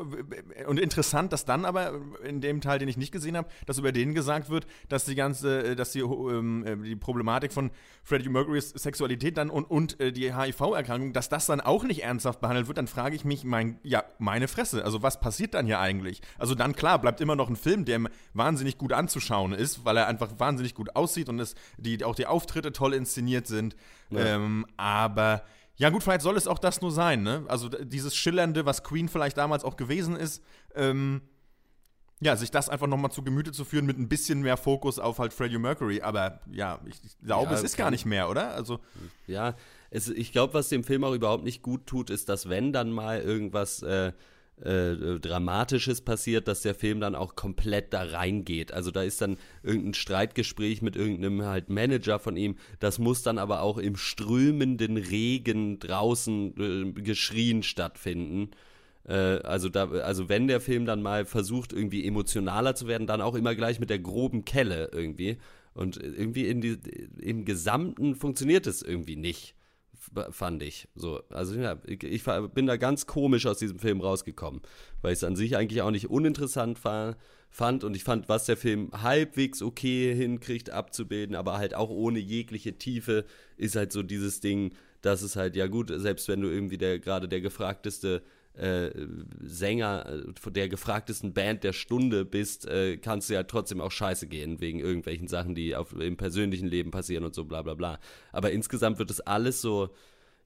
und 0.67 0.79
interessant, 0.79 1.33
dass 1.33 1.45
dann 1.45 1.65
aber 1.65 1.99
in 2.23 2.41
dem 2.41 2.61
Teil, 2.61 2.77
den 2.77 2.87
ich 2.87 2.95
nicht 2.95 3.11
gesehen 3.11 3.35
habe, 3.35 3.49
dass 3.65 3.79
über 3.79 3.91
den 3.91 4.13
gesagt 4.13 4.51
wird, 4.51 4.67
dass 4.87 5.05
die 5.05 5.15
ganze, 5.15 5.69
äh, 5.69 5.75
dass 5.75 5.93
die, 5.93 6.01
ähm, 6.01 6.63
äh, 6.63 6.75
die 6.77 6.95
Problematik 6.95 7.51
von 7.51 7.71
Freddie 8.03 8.29
Mercurys 8.29 8.69
Sexualität 8.69 9.37
dann 9.37 9.49
und, 9.49 9.63
und 9.63 9.99
äh, 9.99 10.11
die 10.11 10.35
HIV-Erkrankung, 10.35 11.11
dass 11.11 11.27
das 11.27 11.47
dann 11.47 11.59
auch 11.59 11.85
nicht 11.85 12.03
ernsthaft 12.03 12.39
behandelt 12.39 12.67
wird, 12.67 12.77
dann 12.77 12.87
frage 12.87 13.15
ich 13.15 13.25
mich, 13.25 13.43
mein, 13.43 13.79
ja, 13.81 14.03
meine 14.19 14.47
Fresse, 14.47 14.85
also 14.85 15.01
was 15.01 15.19
passiert 15.19 15.55
dann 15.55 15.65
hier 15.65 15.79
eigentlich? 15.79 16.21
Also 16.37 16.53
dann 16.53 16.75
klar, 16.75 17.01
bleibt 17.01 17.19
immer 17.19 17.35
noch 17.35 17.49
ein 17.49 17.55
Film, 17.55 17.83
der 17.83 17.99
wahnsinnig 18.35 18.77
gut 18.77 18.93
anzuschauen 18.93 19.53
ist, 19.53 19.85
weil 19.85 19.97
er 19.97 20.07
einfach 20.07 20.29
wahnsinnig 20.37 20.75
gut 20.75 20.95
aussieht 20.95 21.29
und 21.29 21.39
es, 21.39 21.55
die, 21.77 22.03
auch 22.03 22.13
die 22.13 22.27
Auftritte 22.27 22.71
toll 22.73 22.93
inszeniert 22.93 23.47
sind. 23.47 23.75
Ja. 24.11 24.35
Ähm, 24.35 24.67
aber 24.77 25.41
ja, 25.77 25.89
gut, 25.89 26.03
vielleicht 26.03 26.21
soll 26.21 26.37
es 26.37 26.47
auch 26.47 26.59
das 26.59 26.81
nur 26.81 26.91
sein, 26.91 27.23
ne? 27.23 27.45
Also 27.47 27.69
dieses 27.69 28.15
Schillernde, 28.15 28.65
was 28.65 28.83
Queen 28.83 29.07
vielleicht 29.09 29.37
damals 29.37 29.63
auch 29.63 29.77
gewesen 29.77 30.15
ist, 30.15 30.43
ähm, 30.75 31.21
ja, 32.19 32.35
sich 32.35 32.49
das 32.49 32.67
einfach 32.67 32.87
nochmal 32.87 33.11
zu 33.11 33.23
Gemüte 33.23 33.51
zu 33.51 33.63
führen 33.63 33.85
mit 33.85 33.99
ein 33.99 34.09
bisschen 34.09 34.41
mehr 34.41 34.57
Fokus 34.57 34.97
auf 34.97 35.19
halt 35.19 35.33
Freddie 35.33 35.59
Mercury. 35.59 36.01
Aber 36.01 36.41
ja, 36.51 36.79
ich, 36.85 36.95
ich 37.05 37.17
glaube, 37.19 37.51
ja, 37.51 37.57
es 37.57 37.63
ist 37.63 37.77
gar 37.77 37.91
nicht 37.91 38.05
mehr, 38.05 38.27
oder? 38.27 38.55
Also. 38.55 38.79
Ja, 39.27 39.55
es, 39.91 40.09
ich 40.09 40.31
glaube, 40.31 40.55
was 40.55 40.69
dem 40.69 40.83
Film 40.83 41.03
auch 41.03 41.13
überhaupt 41.13 41.43
nicht 41.43 41.61
gut 41.61 41.85
tut, 41.85 42.09
ist, 42.09 42.27
dass 42.27 42.49
wenn 42.49 42.73
dann 42.73 42.91
mal 42.91 43.21
irgendwas 43.21 43.83
äh, 43.83 44.13
äh, 44.61 45.19
Dramatisches 45.19 46.01
passiert, 46.01 46.47
dass 46.47 46.61
der 46.61 46.73
Film 46.73 46.99
dann 46.99 47.15
auch 47.15 47.35
komplett 47.35 47.93
da 47.93 48.03
reingeht. 48.03 48.71
Also 48.71 48.91
da 48.91 49.03
ist 49.03 49.21
dann 49.21 49.37
irgendein 49.63 49.93
Streitgespräch 49.93 50.81
mit 50.81 50.95
irgendeinem 50.95 51.43
halt 51.43 51.69
Manager 51.69 52.19
von 52.19 52.37
ihm. 52.37 52.55
Das 52.79 52.97
muss 52.97 53.21
dann 53.21 53.37
aber 53.37 53.61
auch 53.61 53.77
im 53.77 53.95
strömenden 53.95 54.97
Regen 54.97 55.79
draußen 55.79 56.95
äh, 56.97 57.01
geschrien 57.01 57.61
stattfinden. 57.61 58.51
Äh, 59.07 59.13
also, 59.13 59.69
da, 59.69 59.89
also 59.89 60.29
wenn 60.29 60.47
der 60.47 60.61
Film 60.61 60.85
dann 60.85 61.01
mal 61.01 61.25
versucht, 61.25 61.73
irgendwie 61.73 62.05
emotionaler 62.05 62.75
zu 62.75 62.87
werden, 62.87 63.07
dann 63.07 63.21
auch 63.21 63.35
immer 63.35 63.55
gleich 63.55 63.79
mit 63.79 63.89
der 63.89 63.99
groben 63.99 64.45
Kelle 64.45 64.89
irgendwie. 64.91 65.37
Und 65.73 65.97
irgendwie 65.97 66.47
in 66.47 66.61
die, 66.61 66.79
im 67.21 67.45
Gesamten 67.45 68.15
funktioniert 68.15 68.65
es 68.65 68.81
irgendwie 68.81 69.15
nicht, 69.15 69.53
fand 70.31 70.63
ich. 70.63 70.87
So, 70.95 71.21
also 71.29 71.55
ja, 71.55 71.77
ich, 71.85 72.23
bin 72.53 72.67
da 72.67 72.77
ganz 72.77 73.05
komisch 73.05 73.45
aus 73.45 73.59
diesem 73.59 73.79
Film 73.79 74.01
rausgekommen, 74.01 74.61
weil 75.01 75.13
ich 75.13 75.19
es 75.19 75.23
an 75.23 75.35
sich 75.35 75.57
eigentlich 75.57 75.81
auch 75.81 75.91
nicht 75.91 76.09
uninteressant 76.09 76.83
war, 76.83 77.17
fand 77.49 77.83
und 77.83 77.95
ich 77.95 78.03
fand, 78.03 78.29
was 78.29 78.45
der 78.45 78.57
Film 78.57 78.91
halbwegs 78.91 79.61
okay 79.61 80.13
hinkriegt 80.13 80.69
abzubilden, 80.69 81.35
aber 81.35 81.57
halt 81.57 81.73
auch 81.73 81.89
ohne 81.89 82.19
jegliche 82.19 82.77
Tiefe, 82.77 83.25
ist 83.57 83.75
halt 83.75 83.91
so 83.91 84.03
dieses 84.03 84.41
Ding, 84.41 84.73
dass 85.01 85.21
es 85.21 85.35
halt, 85.35 85.55
ja 85.55 85.67
gut, 85.67 85.91
selbst 85.95 86.27
wenn 86.27 86.41
du 86.41 86.49
irgendwie 86.49 86.77
der 86.77 86.99
gerade 86.99 87.27
der 87.27 87.41
gefragteste 87.41 88.23
äh, 88.57 88.91
Sänger 89.39 90.05
äh, 90.07 90.51
der 90.51 90.69
gefragtesten 90.69 91.33
Band 91.33 91.63
der 91.63 91.73
Stunde 91.73 92.25
bist, 92.25 92.67
äh, 92.67 92.97
kannst 92.97 93.29
du 93.29 93.33
ja 93.33 93.43
trotzdem 93.43 93.81
auch 93.81 93.91
scheiße 93.91 94.27
gehen, 94.27 94.59
wegen 94.59 94.79
irgendwelchen 94.79 95.27
Sachen, 95.27 95.55
die 95.55 95.75
auf, 95.75 95.93
im 95.93 96.17
persönlichen 96.17 96.67
Leben 96.67 96.91
passieren 96.91 97.23
und 97.23 97.35
so 97.35 97.45
bla 97.45 97.61
bla 97.61 97.75
bla. 97.75 97.99
Aber 98.31 98.51
insgesamt 98.51 98.99
wird 98.99 99.11
es 99.11 99.21
alles 99.21 99.61
so, 99.61 99.93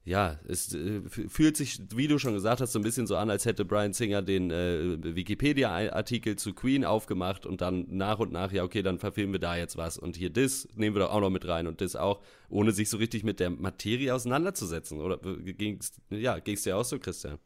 ja, 0.04 0.40
es 0.48 0.74
äh, 0.74 1.00
fühlt 1.08 1.56
sich, 1.56 1.80
wie 1.94 2.08
du 2.08 2.18
schon 2.18 2.34
gesagt 2.34 2.60
hast, 2.60 2.72
so 2.72 2.78
ein 2.78 2.82
bisschen 2.82 3.06
so 3.06 3.16
an, 3.16 3.30
als 3.30 3.44
hätte 3.44 3.64
Brian 3.64 3.92
Singer 3.92 4.20
den 4.20 4.50
äh, 4.50 4.98
Wikipedia-Artikel 5.00 6.36
zu 6.36 6.54
Queen 6.54 6.84
aufgemacht 6.84 7.46
und 7.46 7.60
dann 7.60 7.86
nach 7.88 8.18
und 8.18 8.32
nach, 8.32 8.50
ja, 8.52 8.64
okay, 8.64 8.82
dann 8.82 8.98
verfilmen 8.98 9.34
wir 9.34 9.40
da 9.40 9.56
jetzt 9.56 9.76
was 9.76 9.98
und 9.98 10.16
hier 10.16 10.30
das 10.30 10.68
nehmen 10.74 10.96
wir 10.96 11.00
doch 11.00 11.12
auch 11.12 11.20
noch 11.20 11.30
mit 11.30 11.46
rein 11.46 11.68
und 11.68 11.80
das 11.80 11.94
auch, 11.94 12.20
ohne 12.48 12.72
sich 12.72 12.90
so 12.90 12.96
richtig 12.96 13.22
mit 13.22 13.38
der 13.38 13.50
Materie 13.50 14.12
auseinanderzusetzen. 14.12 15.00
Oder 15.00 15.18
ging's, 15.18 15.92
ja, 16.10 16.38
ging's 16.40 16.62
dir 16.62 16.76
auch 16.76 16.84
so, 16.84 16.98
Christian? 16.98 17.38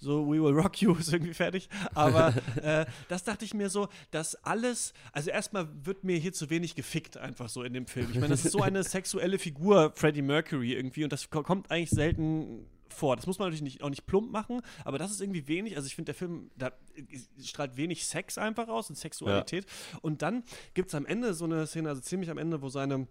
so 0.00 0.24
We 0.26 0.42
Will 0.42 0.54
Rock 0.54 0.80
You 0.80 0.94
ist 0.98 1.12
irgendwie 1.12 1.34
fertig. 1.34 1.68
Aber 1.94 2.34
äh, 2.62 2.86
das 3.08 3.24
dachte 3.24 3.44
ich 3.44 3.54
mir 3.54 3.68
so, 3.68 3.88
dass 4.10 4.34
alles, 4.44 4.92
also 5.12 5.30
erstmal 5.30 5.68
wird 5.84 6.04
mir 6.04 6.16
hier 6.16 6.32
zu 6.32 6.50
wenig 6.50 6.74
gefickt, 6.74 7.16
einfach 7.16 7.48
so 7.48 7.62
in 7.62 7.72
dem 7.72 7.86
Film. 7.86 8.08
Ich 8.10 8.16
meine, 8.16 8.28
das 8.28 8.44
ist 8.44 8.52
so 8.52 8.62
eine 8.62 8.82
sexuelle 8.84 9.38
Figur, 9.38 9.92
Freddie 9.94 10.22
Mercury 10.22 10.74
irgendwie, 10.74 11.04
und 11.04 11.12
das 11.12 11.30
kommt 11.30 11.70
eigentlich 11.70 11.90
selten 11.90 12.66
vor. 12.98 13.16
Das 13.16 13.26
muss 13.26 13.38
man 13.38 13.46
natürlich 13.48 13.62
nicht, 13.62 13.82
auch 13.82 13.90
nicht 13.90 14.06
plump 14.06 14.30
machen, 14.30 14.60
aber 14.84 14.98
das 14.98 15.10
ist 15.10 15.20
irgendwie 15.20 15.48
wenig. 15.48 15.76
Also 15.76 15.86
ich 15.86 15.94
finde, 15.94 16.12
der 16.12 16.14
Film, 16.14 16.50
da 16.56 16.72
strahlt 17.42 17.76
wenig 17.76 18.06
Sex 18.06 18.38
einfach 18.38 18.68
aus 18.68 18.90
und 18.90 18.96
Sexualität. 18.96 19.64
Ja. 19.64 19.98
Und 20.02 20.22
dann 20.22 20.44
gibt 20.74 20.88
es 20.88 20.94
am 20.94 21.06
Ende 21.06 21.34
so 21.34 21.44
eine 21.44 21.66
Szene, 21.66 21.88
also 21.88 22.00
ziemlich 22.02 22.30
am 22.30 22.38
Ende, 22.38 22.60
wo 22.60 22.68
seine 22.68 23.06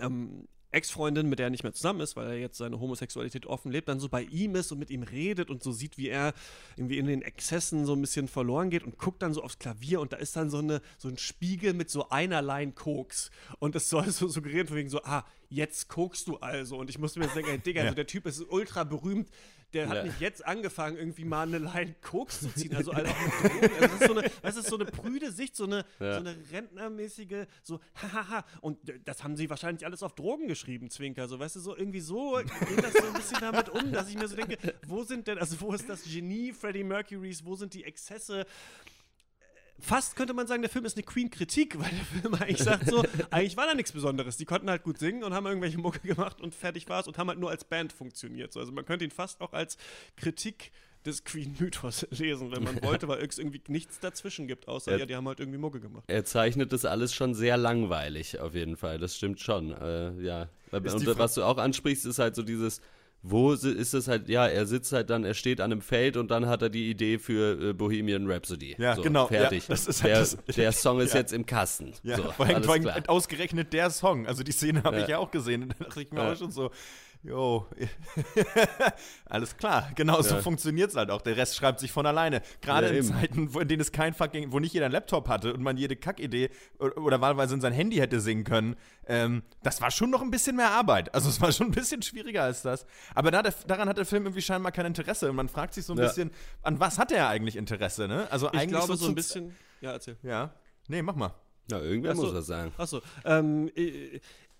ähm, 0.00 0.46
Ex-Freundin, 0.72 1.28
mit 1.28 1.38
der 1.38 1.46
er 1.46 1.50
nicht 1.50 1.62
mehr 1.62 1.72
zusammen 1.72 2.00
ist, 2.00 2.16
weil 2.16 2.26
er 2.28 2.38
jetzt 2.38 2.58
seine 2.58 2.80
Homosexualität 2.80 3.46
offen 3.46 3.72
lebt, 3.72 3.88
dann 3.88 4.00
so 4.00 4.08
bei 4.08 4.22
ihm 4.22 4.54
ist 4.54 4.70
und 4.72 4.78
mit 4.78 4.90
ihm 4.90 5.02
redet 5.02 5.50
und 5.50 5.62
so 5.62 5.72
sieht, 5.72 5.98
wie 5.98 6.08
er 6.08 6.32
irgendwie 6.76 6.98
in 6.98 7.06
den 7.06 7.22
Exzessen 7.22 7.86
so 7.86 7.94
ein 7.94 8.00
bisschen 8.00 8.28
verloren 8.28 8.70
geht 8.70 8.84
und 8.84 8.98
guckt 8.98 9.22
dann 9.22 9.34
so 9.34 9.42
aufs 9.42 9.58
Klavier 9.58 10.00
und 10.00 10.12
da 10.12 10.16
ist 10.16 10.36
dann 10.36 10.50
so, 10.50 10.58
eine, 10.58 10.80
so 10.98 11.08
ein 11.08 11.18
Spiegel 11.18 11.74
mit 11.74 11.90
so 11.90 12.08
einer 12.10 12.42
Line 12.42 12.72
Koks. 12.72 13.30
Und 13.58 13.74
es 13.74 13.88
soll 13.88 14.10
so 14.10 14.28
suggerieren 14.28 14.66
von 14.66 14.76
wegen 14.76 14.88
so, 14.88 15.02
ah, 15.02 15.24
jetzt 15.48 15.88
kokst 15.88 16.28
du 16.28 16.36
also. 16.38 16.78
Und 16.78 16.88
ich 16.88 16.98
musste 16.98 17.18
mir 17.18 17.26
jetzt 17.26 17.36
denken, 17.36 17.50
ey, 17.50 17.58
Digga, 17.58 17.82
also 17.82 17.94
der 17.94 18.06
Typ 18.06 18.26
ist 18.26 18.40
ultra 18.50 18.84
berühmt, 18.84 19.28
der 19.72 19.88
hat 19.88 19.96
ja. 19.96 20.02
nicht 20.04 20.20
jetzt 20.20 20.44
angefangen, 20.44 20.96
irgendwie 20.96 21.24
mal 21.24 21.46
eine 21.46 21.58
Line 21.58 21.94
Koks 22.00 22.40
zu 22.40 22.48
ziehen. 22.54 22.74
Also, 22.74 22.92
also 22.92 23.12
mit 23.12 23.52
Drogen. 23.52 23.70
Also 23.74 23.80
das, 23.80 23.92
ist 23.92 24.06
so 24.06 24.18
eine, 24.18 24.30
das 24.42 24.56
ist 24.56 24.66
so 24.68 24.76
eine 24.76 24.84
prüde 24.86 25.32
Sicht, 25.32 25.56
so 25.56 25.64
eine, 25.64 25.84
ja. 25.98 26.14
so 26.14 26.20
eine 26.20 26.36
rentnermäßige, 26.52 27.46
so 27.62 27.80
hahaha. 27.94 28.44
Und 28.60 28.78
das 29.04 29.22
haben 29.22 29.36
sie 29.36 29.48
wahrscheinlich 29.50 29.84
alles 29.86 30.02
auf 30.02 30.14
Drogen 30.14 30.48
geschrieben, 30.48 30.90
Zwinker. 30.90 31.28
So, 31.28 31.38
weißt 31.38 31.56
du, 31.56 31.60
so 31.60 31.76
irgendwie 31.76 32.00
so 32.00 32.36
geht 32.36 32.82
das 32.82 32.92
so 32.94 33.06
ein 33.06 33.12
bisschen 33.14 33.40
damit 33.40 33.68
um, 33.68 33.92
dass 33.92 34.08
ich 34.08 34.16
mir 34.16 34.28
so 34.28 34.36
denke, 34.36 34.58
wo 34.86 35.04
sind 35.04 35.26
denn, 35.26 35.38
also 35.38 35.60
wo 35.60 35.72
ist 35.72 35.88
das 35.88 36.04
Genie 36.04 36.52
Freddie 36.52 36.84
Mercurys, 36.84 37.44
wo 37.44 37.54
sind 37.56 37.74
die 37.74 37.84
Exzesse? 37.84 38.46
Fast 39.80 40.16
könnte 40.16 40.34
man 40.34 40.46
sagen, 40.46 40.62
der 40.62 40.70
Film 40.70 40.84
ist 40.84 40.96
eine 40.96 41.04
Queen-Kritik, 41.04 41.78
weil 41.78 41.90
der 41.90 42.20
Film 42.22 42.34
eigentlich 42.34 42.58
sagt 42.58 42.88
so, 42.88 43.04
eigentlich 43.30 43.56
war 43.56 43.66
da 43.66 43.74
nichts 43.74 43.92
Besonderes. 43.92 44.36
Die 44.36 44.44
konnten 44.44 44.70
halt 44.70 44.82
gut 44.82 44.98
singen 44.98 45.24
und 45.24 45.34
haben 45.34 45.46
irgendwelche 45.46 45.78
Mucke 45.78 46.00
gemacht 46.00 46.40
und 46.40 46.54
fertig 46.54 46.88
war 46.88 47.00
es 47.00 47.06
und 47.06 47.18
haben 47.18 47.28
halt 47.28 47.38
nur 47.38 47.50
als 47.50 47.64
Band 47.64 47.92
funktioniert. 47.92 48.56
also 48.56 48.72
man 48.72 48.84
könnte 48.84 49.04
ihn 49.04 49.10
fast 49.10 49.40
auch 49.40 49.52
als 49.52 49.76
Kritik 50.16 50.72
des 51.04 51.24
Queen-Mythos 51.24 52.06
lesen, 52.10 52.52
wenn 52.52 52.62
man 52.62 52.82
wollte, 52.82 53.08
weil 53.08 53.24
es 53.24 53.38
irgendwie 53.38 53.62
nichts 53.68 54.00
dazwischen 54.00 54.46
gibt, 54.46 54.68
außer, 54.68 54.92
er, 54.92 54.98
ja, 54.98 55.06
die 55.06 55.16
haben 55.16 55.26
halt 55.26 55.40
irgendwie 55.40 55.58
Mucke 55.58 55.80
gemacht. 55.80 56.04
Er 56.08 56.24
zeichnet 56.24 56.72
das 56.72 56.84
alles 56.84 57.14
schon 57.14 57.34
sehr 57.34 57.56
langweilig, 57.56 58.38
auf 58.38 58.54
jeden 58.54 58.76
Fall. 58.76 58.98
Das 58.98 59.16
stimmt 59.16 59.40
schon. 59.40 59.72
Äh, 59.72 60.20
ja. 60.20 60.48
Und 60.70 61.18
was 61.18 61.34
du 61.34 61.42
auch 61.42 61.58
ansprichst, 61.58 62.06
ist 62.06 62.18
halt 62.18 62.36
so 62.36 62.42
dieses 62.42 62.80
wo 63.22 63.52
ist 63.52 63.94
es 63.94 64.08
halt, 64.08 64.28
ja, 64.28 64.46
er 64.46 64.64
sitzt 64.64 64.92
halt 64.92 65.10
dann, 65.10 65.24
er 65.24 65.34
steht 65.34 65.60
an 65.60 65.72
einem 65.72 65.82
Feld 65.82 66.16
und 66.16 66.30
dann 66.30 66.46
hat 66.46 66.62
er 66.62 66.70
die 66.70 66.88
Idee 66.88 67.18
für 67.18 67.70
äh, 67.70 67.72
Bohemian 67.74 68.30
Rhapsody. 68.30 68.76
Ja, 68.78 68.96
so, 68.96 69.02
genau. 69.02 69.26
Fertig. 69.26 69.68
Ja, 69.68 69.76
halt 69.76 70.02
der, 70.04 70.18
das, 70.18 70.36
der, 70.56 70.72
Song 70.72 71.00
ist 71.00 71.12
ja. 71.12 71.20
jetzt 71.20 71.32
im 71.32 71.44
Kasten. 71.44 71.92
Ja, 72.02 72.16
so, 72.16 72.32
vor 72.32 72.46
allem, 72.46 72.62
vor 72.62 72.74
allem 72.74 72.88
ausgerechnet 73.06 73.74
der 73.74 73.90
Song. 73.90 74.26
Also 74.26 74.42
die 74.42 74.52
Szene 74.52 74.82
habe 74.84 75.00
ich 75.00 75.08
ja 75.08 75.18
auch 75.18 75.30
gesehen. 75.30 75.74
Da 75.80 75.84
dachte 75.84 76.02
ich 76.02 76.10
mir 76.10 76.22
auch 76.22 76.36
schon 76.36 76.50
so, 76.50 76.70
Jo, 77.22 77.66
alles 79.26 79.54
klar. 79.58 79.90
Genau 79.94 80.22
so 80.22 80.36
ja. 80.36 80.40
funktioniert 80.40 80.90
es 80.90 80.96
halt 80.96 81.10
auch. 81.10 81.20
Der 81.20 81.36
Rest 81.36 81.54
schreibt 81.54 81.78
sich 81.78 81.92
von 81.92 82.06
alleine. 82.06 82.40
Gerade 82.62 82.86
ja, 82.86 82.94
in 82.94 83.04
Zeiten, 83.04 83.54
wo, 83.54 83.60
in 83.60 83.68
denen 83.68 83.82
es 83.82 83.92
kein 83.92 84.14
fucking, 84.14 84.52
wo 84.52 84.58
nicht 84.58 84.72
jeder 84.72 84.86
einen 84.86 84.92
Laptop 84.92 85.28
hatte 85.28 85.52
und 85.52 85.62
man 85.62 85.76
jede 85.76 85.96
Kackidee 85.96 86.48
oder, 86.78 86.96
oder 86.96 87.20
wahlweise 87.20 87.54
in 87.54 87.60
sein 87.60 87.74
Handy 87.74 87.96
hätte 87.96 88.20
singen 88.20 88.44
können. 88.44 88.74
Ähm, 89.06 89.42
das 89.62 89.82
war 89.82 89.90
schon 89.90 90.08
noch 90.08 90.22
ein 90.22 90.30
bisschen 90.30 90.56
mehr 90.56 90.70
Arbeit. 90.70 91.14
Also 91.14 91.28
es 91.28 91.38
war 91.42 91.52
schon 91.52 91.66
ein 91.66 91.72
bisschen 91.72 92.00
schwieriger 92.00 92.44
als 92.44 92.62
das. 92.62 92.86
Aber 93.14 93.30
da, 93.30 93.42
der, 93.42 93.52
daran 93.66 93.90
hat 93.90 93.98
der 93.98 94.06
Film 94.06 94.24
irgendwie 94.24 94.42
scheinbar 94.42 94.72
kein 94.72 94.86
Interesse. 94.86 95.28
Und 95.28 95.36
man 95.36 95.50
fragt 95.50 95.74
sich 95.74 95.84
so 95.84 95.92
ein 95.92 95.98
ja. 95.98 96.06
bisschen, 96.06 96.30
an 96.62 96.80
was 96.80 96.98
hat 96.98 97.12
er 97.12 97.28
eigentlich 97.28 97.56
Interesse, 97.56 98.08
ne? 98.08 98.28
Also 98.30 98.48
ich 98.48 98.54
eigentlich 98.54 98.70
glaube 98.70 98.96
so, 98.96 99.06
ein 99.06 99.14
bisschen. 99.14 99.54
Ja, 99.82 99.92
erzähl. 99.92 100.16
Ja. 100.22 100.54
Nee, 100.88 101.02
mach 101.02 101.16
mal. 101.16 101.34
Ja, 101.70 101.80
irgendwer 101.80 102.12
Achso. 102.12 102.22
muss 102.22 102.32
das 102.32 102.46
sein. 102.46 102.72
Achso. 102.78 103.02
Ähm, 103.24 103.70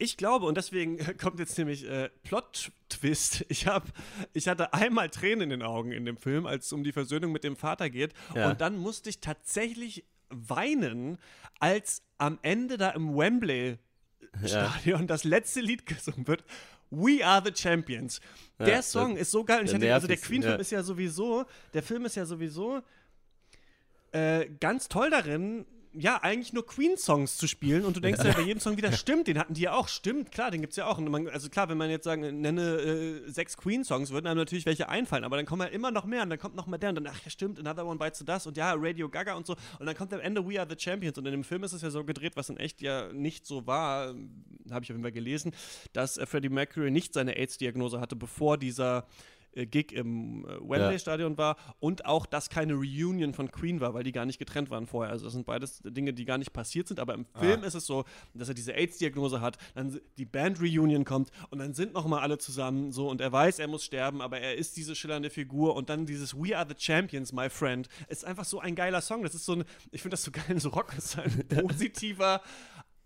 ich 0.00 0.16
glaube, 0.16 0.46
und 0.46 0.56
deswegen 0.56 0.98
kommt 1.18 1.38
jetzt 1.38 1.56
nämlich 1.58 1.88
äh, 1.88 2.08
Plot-Twist. 2.24 3.44
Ich, 3.48 3.66
ich 4.32 4.48
hatte 4.48 4.74
einmal 4.74 5.10
Tränen 5.10 5.42
in 5.42 5.50
den 5.50 5.62
Augen 5.62 5.92
in 5.92 6.04
dem 6.04 6.16
Film, 6.16 6.46
als 6.46 6.66
es 6.66 6.72
um 6.72 6.82
die 6.82 6.92
Versöhnung 6.92 7.32
mit 7.32 7.44
dem 7.44 7.56
Vater 7.56 7.90
geht. 7.90 8.14
Ja. 8.34 8.50
Und 8.50 8.60
dann 8.60 8.76
musste 8.76 9.10
ich 9.10 9.20
tatsächlich 9.20 10.04
weinen, 10.30 11.18
als 11.58 12.02
am 12.18 12.38
Ende 12.42 12.78
da 12.78 12.90
im 12.90 13.16
Wembley 13.16 13.78
Stadion 14.44 15.00
ja. 15.00 15.06
das 15.06 15.24
letzte 15.24 15.60
Lied 15.60 15.86
gesungen 15.86 16.26
wird 16.26 16.44
We 16.90 17.24
Are 17.24 17.42
the 17.44 17.52
Champions. 17.54 18.20
Der 18.58 18.68
ja, 18.68 18.82
Song 18.82 19.16
ist 19.16 19.30
so 19.30 19.44
geil. 19.44 19.64
Der 19.64 19.94
also 19.94 20.06
der 20.06 20.16
Queen-Film 20.16 20.60
ist 20.60 20.70
ja 20.72 20.82
sowieso, 20.82 21.46
der 21.72 21.82
Film 21.82 22.04
ist 22.04 22.16
ja 22.16 22.26
sowieso 22.26 22.82
äh, 24.12 24.46
ganz 24.60 24.88
toll 24.88 25.10
darin, 25.10 25.66
ja, 25.92 26.22
eigentlich 26.22 26.52
nur 26.52 26.64
Queen-Songs 26.64 27.36
zu 27.36 27.48
spielen 27.48 27.84
und 27.84 27.96
du 27.96 28.00
denkst 28.00 28.20
ja. 28.20 28.30
ja 28.30 28.36
bei 28.36 28.42
jedem 28.42 28.60
Song 28.60 28.76
wieder, 28.76 28.92
stimmt, 28.92 29.26
den 29.26 29.38
hatten 29.38 29.54
die 29.54 29.62
ja 29.62 29.72
auch, 29.72 29.88
stimmt, 29.88 30.30
klar, 30.30 30.50
den 30.50 30.60
gibt's 30.60 30.76
ja 30.76 30.86
auch. 30.86 30.98
Man, 30.98 31.28
also 31.28 31.48
klar, 31.48 31.68
wenn 31.68 31.78
man 31.78 31.90
jetzt 31.90 32.04
sagen, 32.04 32.40
nenne 32.40 32.76
äh, 32.76 33.30
sechs 33.30 33.56
Queen-Songs, 33.56 34.10
würden 34.10 34.26
einem 34.26 34.38
natürlich 34.38 34.66
welche 34.66 34.88
einfallen, 34.88 35.24
aber 35.24 35.36
dann 35.36 35.46
kommen 35.46 35.62
ja 35.62 35.68
immer 35.68 35.90
noch 35.90 36.04
mehr 36.04 36.22
und 36.22 36.30
dann 36.30 36.38
kommt 36.38 36.54
noch 36.54 36.66
mal 36.66 36.78
der 36.78 36.90
und 36.90 36.96
dann, 36.96 37.08
ach 37.08 37.20
ja, 37.24 37.30
stimmt, 37.30 37.58
Another 37.58 37.86
One 37.86 37.98
Bites 37.98 38.20
to 38.20 38.24
Das 38.24 38.46
und 38.46 38.56
ja, 38.56 38.74
Radio 38.76 39.08
Gaga 39.08 39.34
und 39.34 39.46
so 39.46 39.56
und 39.78 39.86
dann 39.86 39.96
kommt 39.96 40.14
am 40.14 40.20
Ende 40.20 40.46
We 40.48 40.60
Are 40.60 40.68
the 40.68 40.76
Champions 40.78 41.18
und 41.18 41.26
in 41.26 41.32
dem 41.32 41.44
Film 41.44 41.64
ist 41.64 41.72
es 41.72 41.82
ja 41.82 41.90
so 41.90 42.04
gedreht, 42.04 42.32
was 42.36 42.48
in 42.50 42.56
echt 42.56 42.82
ja 42.82 43.12
nicht 43.12 43.46
so 43.46 43.66
war, 43.66 44.14
habe 44.70 44.84
ich 44.84 44.90
auf 44.90 44.96
jeden 44.96 45.02
Fall 45.02 45.12
gelesen, 45.12 45.52
dass 45.92 46.18
äh, 46.18 46.26
Freddie 46.26 46.50
Mercury 46.50 46.90
nicht 46.90 47.14
seine 47.14 47.36
AIDS-Diagnose 47.36 48.00
hatte, 48.00 48.14
bevor 48.14 48.58
dieser 48.58 49.06
äh, 49.54 49.66
Gig 49.66 49.92
im 49.92 50.44
äh, 50.44 50.60
Wembley-Stadion 50.60 51.32
ja. 51.32 51.38
war 51.38 51.56
und 51.78 52.04
auch, 52.06 52.26
dass 52.26 52.50
keine 52.50 52.74
Reunion 52.74 53.34
von 53.34 53.50
Queen 53.50 53.80
war, 53.80 53.94
weil 53.94 54.04
die 54.04 54.12
gar 54.12 54.26
nicht 54.26 54.38
getrennt 54.38 54.70
waren 54.70 54.86
vorher. 54.86 55.12
Also 55.12 55.24
das 55.24 55.32
sind 55.32 55.46
beides 55.46 55.82
Dinge, 55.84 56.12
die 56.12 56.24
gar 56.24 56.38
nicht 56.38 56.52
passiert 56.52 56.88
sind, 56.88 57.00
aber 57.00 57.14
im 57.14 57.26
ah. 57.32 57.40
Film 57.40 57.64
ist 57.64 57.74
es 57.74 57.86
so, 57.86 58.04
dass 58.34 58.48
er 58.48 58.54
diese 58.54 58.74
AIDS-Diagnose 58.74 59.40
hat, 59.40 59.58
dann 59.74 60.00
die 60.18 60.24
Band-Reunion 60.24 61.04
kommt 61.04 61.30
und 61.50 61.58
dann 61.58 61.74
sind 61.74 61.92
nochmal 61.92 62.20
alle 62.20 62.38
zusammen 62.38 62.92
so 62.92 63.08
und 63.08 63.20
er 63.20 63.32
weiß, 63.32 63.58
er 63.58 63.68
muss 63.68 63.84
sterben, 63.84 64.20
aber 64.20 64.40
er 64.40 64.56
ist 64.56 64.76
diese 64.76 64.94
schillernde 64.94 65.30
Figur 65.30 65.74
und 65.76 65.90
dann 65.90 66.06
dieses 66.06 66.34
We 66.34 66.56
Are 66.56 66.66
the 66.68 66.74
Champions, 66.76 67.32
my 67.32 67.48
friend, 67.48 67.88
ist 68.08 68.24
einfach 68.24 68.44
so 68.44 68.60
ein 68.60 68.74
geiler 68.74 69.00
Song. 69.00 69.22
Das 69.22 69.34
ist 69.34 69.44
so 69.44 69.54
ein, 69.54 69.64
ich 69.90 70.02
finde 70.02 70.14
das 70.14 70.24
so 70.24 70.30
geil, 70.30 70.58
so 70.58 70.70
Rock 70.70 70.94
ist 70.98 71.18
ein 71.18 71.46
positiver, 71.48 72.42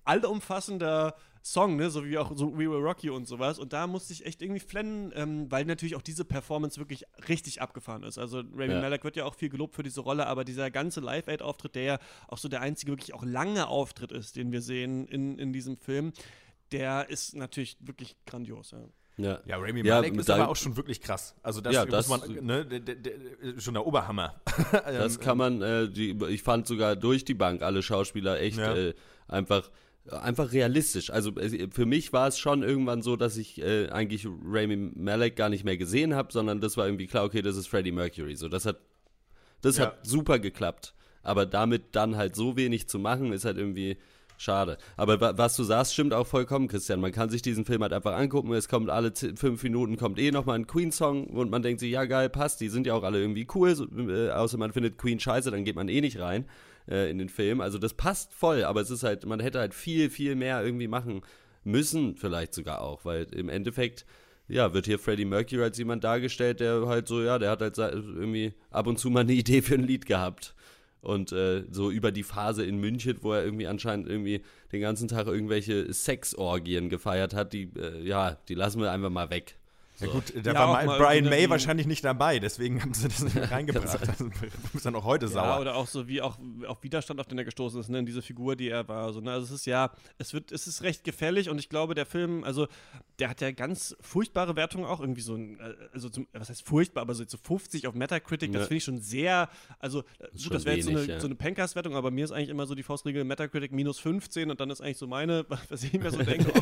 allumfassender 0.05 1.15
Song, 1.43 1.77
ne? 1.77 1.91
So 1.91 2.07
wie 2.07 2.17
auch 2.17 2.35
so 2.35 2.53
We 2.55 2.71
Will 2.71 2.81
Rock 2.81 3.05
You 3.05 3.15
und 3.15 3.29
sowas. 3.29 3.59
Und 3.59 3.75
da 3.75 3.87
musste 3.87 4.15
ich 4.15 4.25
echt 4.25 4.41
irgendwie 4.41 4.61
flennen, 4.61 5.13
ähm, 5.15 5.51
weil 5.51 5.67
natürlich 5.67 5.95
auch 5.95 6.03
diese 6.03 6.25
Performance 6.25 6.81
wirklich 6.81 7.05
richtig 7.29 7.61
abgefahren 7.61 8.03
ist. 8.03 8.17
Also 8.17 8.39
Rami 8.39 8.73
ja. 8.73 8.81
Malek 8.81 9.05
wird 9.05 9.17
ja 9.17 9.27
auch 9.27 9.35
viel 9.35 9.51
gelobt 9.51 9.75
für 9.75 9.83
diese 9.83 10.01
Rolle, 10.01 10.27
aber 10.27 10.45
dieser 10.45 10.71
ganze 10.71 11.01
Live-Aid-Auftritt, 11.01 11.75
der 11.75 11.83
ja 11.83 11.99
auch 12.29 12.39
so 12.39 12.49
der 12.49 12.63
einzige 12.63 12.93
wirklich 12.93 13.13
auch 13.13 13.25
lange 13.25 13.69
Auftritt 13.69 14.11
ist, 14.11 14.37
den 14.37 14.53
wir 14.53 14.63
sehen 14.63 15.07
in, 15.07 15.39
in 15.39 15.53
diesem 15.53 15.77
Film, 15.77 16.15
der 16.73 17.11
ist 17.11 17.37
natürlich 17.37 17.77
wirklich 17.81 18.17
grandios, 18.27 18.71
ja. 18.71 18.79
Ja, 19.17 19.41
ja 19.47 19.57
Rami 19.59 19.83
Malek 19.83 20.15
ja, 20.15 20.21
ist 20.21 20.31
aber 20.31 20.49
auch 20.49 20.57
schon 20.57 20.77
wirklich 20.77 21.01
krass. 21.01 21.37
Also 21.43 21.61
das, 21.61 21.75
ja, 21.75 21.85
das 21.85 22.09
muss 22.09 22.27
man, 22.27 22.45
ne, 22.45 22.67
schon 23.59 23.75
der 23.75 23.87
Oberhammer. 23.87 24.41
das 24.73 25.21
kann 25.21 25.39
man, 25.39 25.63
äh, 25.63 25.89
die, 25.89 26.17
ich 26.31 26.43
fand 26.43 26.67
sogar 26.67 26.97
durch 26.97 27.25
die 27.25 27.35
Bank 27.35 27.63
alle 27.63 27.83
Schauspieler 27.83 28.41
echt 28.41 28.59
ja. 28.59 28.75
äh, 28.75 28.95
einfach 29.29 29.71
einfach 30.11 30.53
realistisch. 30.53 31.11
Also 31.11 31.33
für 31.71 31.87
mich 31.87 32.13
war 32.13 32.29
es 32.29 32.39
schon 32.39 32.63
irgendwann 32.63 33.03
so, 33.03 33.17
dass 33.17 33.37
ich 33.37 33.61
äh, 33.61 33.89
eigentlich 33.89 34.27
Rami 34.27 34.77
Malek 34.77 35.37
gar 35.37 35.49
nicht 35.49 35.65
mehr 35.65 35.77
gesehen 35.77 36.15
habe, 36.15 36.33
sondern 36.33 36.61
das 36.61 36.77
war 36.77 36.87
irgendwie 36.87 37.07
klar, 37.07 37.25
okay, 37.25 37.43
das 37.43 37.57
ist 37.57 37.69
Freddie 37.69 37.93
Mercury. 37.93 38.37
So, 38.37 38.49
das 38.49 38.67
hat, 38.67 38.81
das 39.63 39.79
ja. 39.79 39.87
hat 39.87 40.07
super 40.07 40.39
geklappt. 40.39 40.95
Aber 41.23 41.47
damit 41.47 41.97
dann 41.97 42.17
halt 42.17 42.37
so 42.37 42.57
wenig 42.57 42.87
zu 42.89 42.99
machen, 42.99 43.33
ist 43.33 43.47
halt 43.47 43.57
irgendwie 43.57 43.97
schade. 44.37 44.77
Aber 44.99 45.39
was 45.39 45.57
du 45.57 45.65
sagst, 45.65 45.95
stimmt 45.95 46.13
auch 46.13 46.27
vollkommen, 46.27 46.69
Christian. 46.69 47.01
Man 47.01 47.13
kann 47.13 47.31
sich 47.31 47.41
diesen 47.41 47.65
Film 47.65 47.81
halt 47.81 47.95
einfach 47.95 48.15
angucken. 48.15 48.53
Es 48.53 48.69
kommt 48.69 48.91
alle 48.91 49.13
fünf 49.15 49.63
Minuten 49.63 49.97
kommt 49.97 50.19
eh 50.19 50.33
nochmal 50.33 50.59
ein 50.59 50.67
Queen-Song 50.67 51.29
und 51.29 51.51
man 51.51 51.63
denkt 51.63 51.81
sich, 51.81 51.93
ja 51.93 52.05
geil, 52.05 52.29
passt. 52.29 52.61
Die 52.61 52.69
sind 52.69 52.87
ja 52.87 52.93
auch 52.93 53.05
alle 53.05 53.21
irgendwie 53.21 53.47
cool. 53.55 53.75
So, 53.75 53.87
äh, 53.87 54.31
außer 54.31 54.59
man 54.59 54.75
findet 54.75 54.99
Queen 54.99 55.19
scheiße, 55.19 55.51
dann 55.51 55.65
geht 55.65 55.77
man 55.77 55.89
eh 55.89 56.03
nicht 56.03 56.21
rein 56.21 56.45
äh, 56.89 57.11
in 57.11 57.19
den 57.19 57.29
Film. 57.29 57.61
Also 57.61 57.79
das 57.79 57.95
passt 57.95 58.35
voll, 58.35 58.65
aber 58.65 58.81
es 58.81 58.91
ist 58.91 59.03
halt, 59.03 59.27
man 59.27 59.41
hätte 59.41 59.59
halt 59.59 59.75
viel, 59.75 60.11
viel 60.11 60.35
mehr 60.35 60.65
irgendwie 60.65 60.89
machen 60.89 61.23
müssen, 61.65 62.17
vielleicht 62.17 62.55
sogar 62.55 62.83
auch, 62.83 63.05
weil 63.05 63.25
im 63.35 63.49
Endeffekt, 63.49 64.05
ja, 64.49 64.75
wird 64.75 64.87
hier 64.87 64.99
Freddie 64.99 65.25
Mercury 65.25 65.63
als 65.63 65.79
jemand 65.79 66.05
dargestellt, 66.05 66.61
der 66.61 66.87
halt 66.87 67.09
so, 67.09 67.23
ja, 67.23 67.39
der 67.39 67.51
hat 67.51 67.63
halt 67.63 67.79
irgendwie 67.79 68.53
ab 68.71 68.87
und 68.87 68.99
zu 68.99 69.11
mal 69.11 69.21
eine 69.21 69.33
Idee 69.35 69.63
für 69.63 69.75
ein 69.75 69.85
Lied 69.85 70.07
gehabt. 70.07 70.55
Und 71.01 71.33
äh, 71.33 71.65
so 71.71 71.91
über 71.91 72.13
die 72.13 72.23
Phase 72.23 72.65
in 72.65 72.79
München, 72.79 73.19
wo 73.21 73.35
er 73.35 73.45
irgendwie 73.45 73.67
anscheinend 73.67 74.09
irgendwie 74.09 74.41
den 74.73 74.81
ganzen 74.81 75.07
Tag 75.07 75.27
irgendwelche 75.27 75.93
Sexorgien 75.93 76.89
gefeiert 76.89 77.35
hat, 77.35 77.53
die, 77.53 77.71
äh, 77.79 78.03
ja, 78.03 78.39
die 78.49 78.55
lassen 78.55 78.81
wir 78.81 78.91
einfach 78.91 79.11
mal 79.11 79.29
weg. 79.29 79.59
Ja 80.01 80.09
gut, 80.09 80.33
da 80.35 80.53
ja, 80.53 80.87
war 80.87 80.99
Brian 80.99 81.25
May 81.25 81.49
wahrscheinlich 81.49 81.87
nicht 81.87 82.05
dabei, 82.05 82.41
deswegen 82.41 82.83
haben 82.83 82.95
sie 82.95 83.07
das 83.09 83.23
nicht 83.23 83.51
reingebracht. 83.51 83.85
Also, 84.15 84.25
du 84.29 84.49
bist 84.73 84.85
dann 84.85 84.95
auch 84.97 85.05
heute 85.05 85.29
sauer. 85.29 85.45
Ja, 85.45 85.61
oder 85.61 85.77
auch 85.77 85.87
so 85.87 86.09
wie 86.09 86.21
auch 86.21 86.37
auf 86.67 86.83
Widerstand, 86.83 87.21
auf 87.21 87.27
den 87.27 87.39
er 87.39 87.45
gestoßen 87.45 87.81
ist, 87.81 87.89
ne, 87.89 88.01
in 88.01 88.07
diese 88.07 88.23
Figur, 88.23 88.57
die 88.57 88.69
er 88.69 88.87
war. 88.89 89.13
So, 89.13 89.21
ne? 89.21 89.33
Also 89.33 89.47
es 89.47 89.61
ist 89.61 89.67
ja, 89.67 89.91
es 90.19 90.35
wird, 90.35 90.53
es 90.53 90.67
ist 90.67 90.83
recht 90.83 91.05
gefällig 91.05 91.49
und 91.49 91.59
ich 91.59 91.69
glaube, 91.69 91.95
der 91.95 92.07
Film, 92.07 92.45
also 92.45 92.67
der 93.19 93.31
hat 93.31 93.41
ja 93.41 93.51
ganz 93.53 93.97
furchtbare 94.01 94.57
Wertungen 94.57 94.85
auch 94.85 95.01
irgendwie 95.01 95.21
so 95.21 95.35
ein, 95.35 95.59
äh, 95.61 95.75
also 95.93 96.09
zum, 96.09 96.27
was 96.33 96.49
heißt 96.49 96.67
furchtbar, 96.67 97.03
aber 97.03 97.15
so 97.15 97.25
zu 97.25 97.39
50 97.39 97.87
auf 97.87 97.95
Metacritic, 97.95 98.53
ja. 98.53 98.59
das 98.59 98.69
finde 98.69 98.79
ich 98.79 98.85
schon 98.85 98.99
sehr, 98.99 99.49
also 99.79 100.03
das 100.19 100.43
gut, 100.43 100.55
das 100.55 100.65
wäre 100.65 100.77
jetzt 100.77 100.87
so 100.87 100.91
eine, 100.91 101.05
ja. 101.05 101.21
so 101.21 101.27
eine 101.27 101.35
Pencast-Wertung, 101.35 101.95
aber 101.95 102.11
bei 102.11 102.15
mir 102.15 102.25
ist 102.25 102.33
eigentlich 102.33 102.51
immer 102.51 102.67
so 102.67 102.75
die 102.75 102.83
Faustregel 102.83 103.25
Metacritic 103.25 103.73
minus 103.73 103.99
15 104.01 104.51
und 104.51 104.61
dann 104.61 104.71
ist 104.71 104.81
eigentlich 104.81 104.99
so 104.99 105.07
meine, 105.07 105.47
was 105.69 105.83
ich 105.83 105.93
mir 105.93 106.11
so 106.11 106.23
denke. 106.23 106.53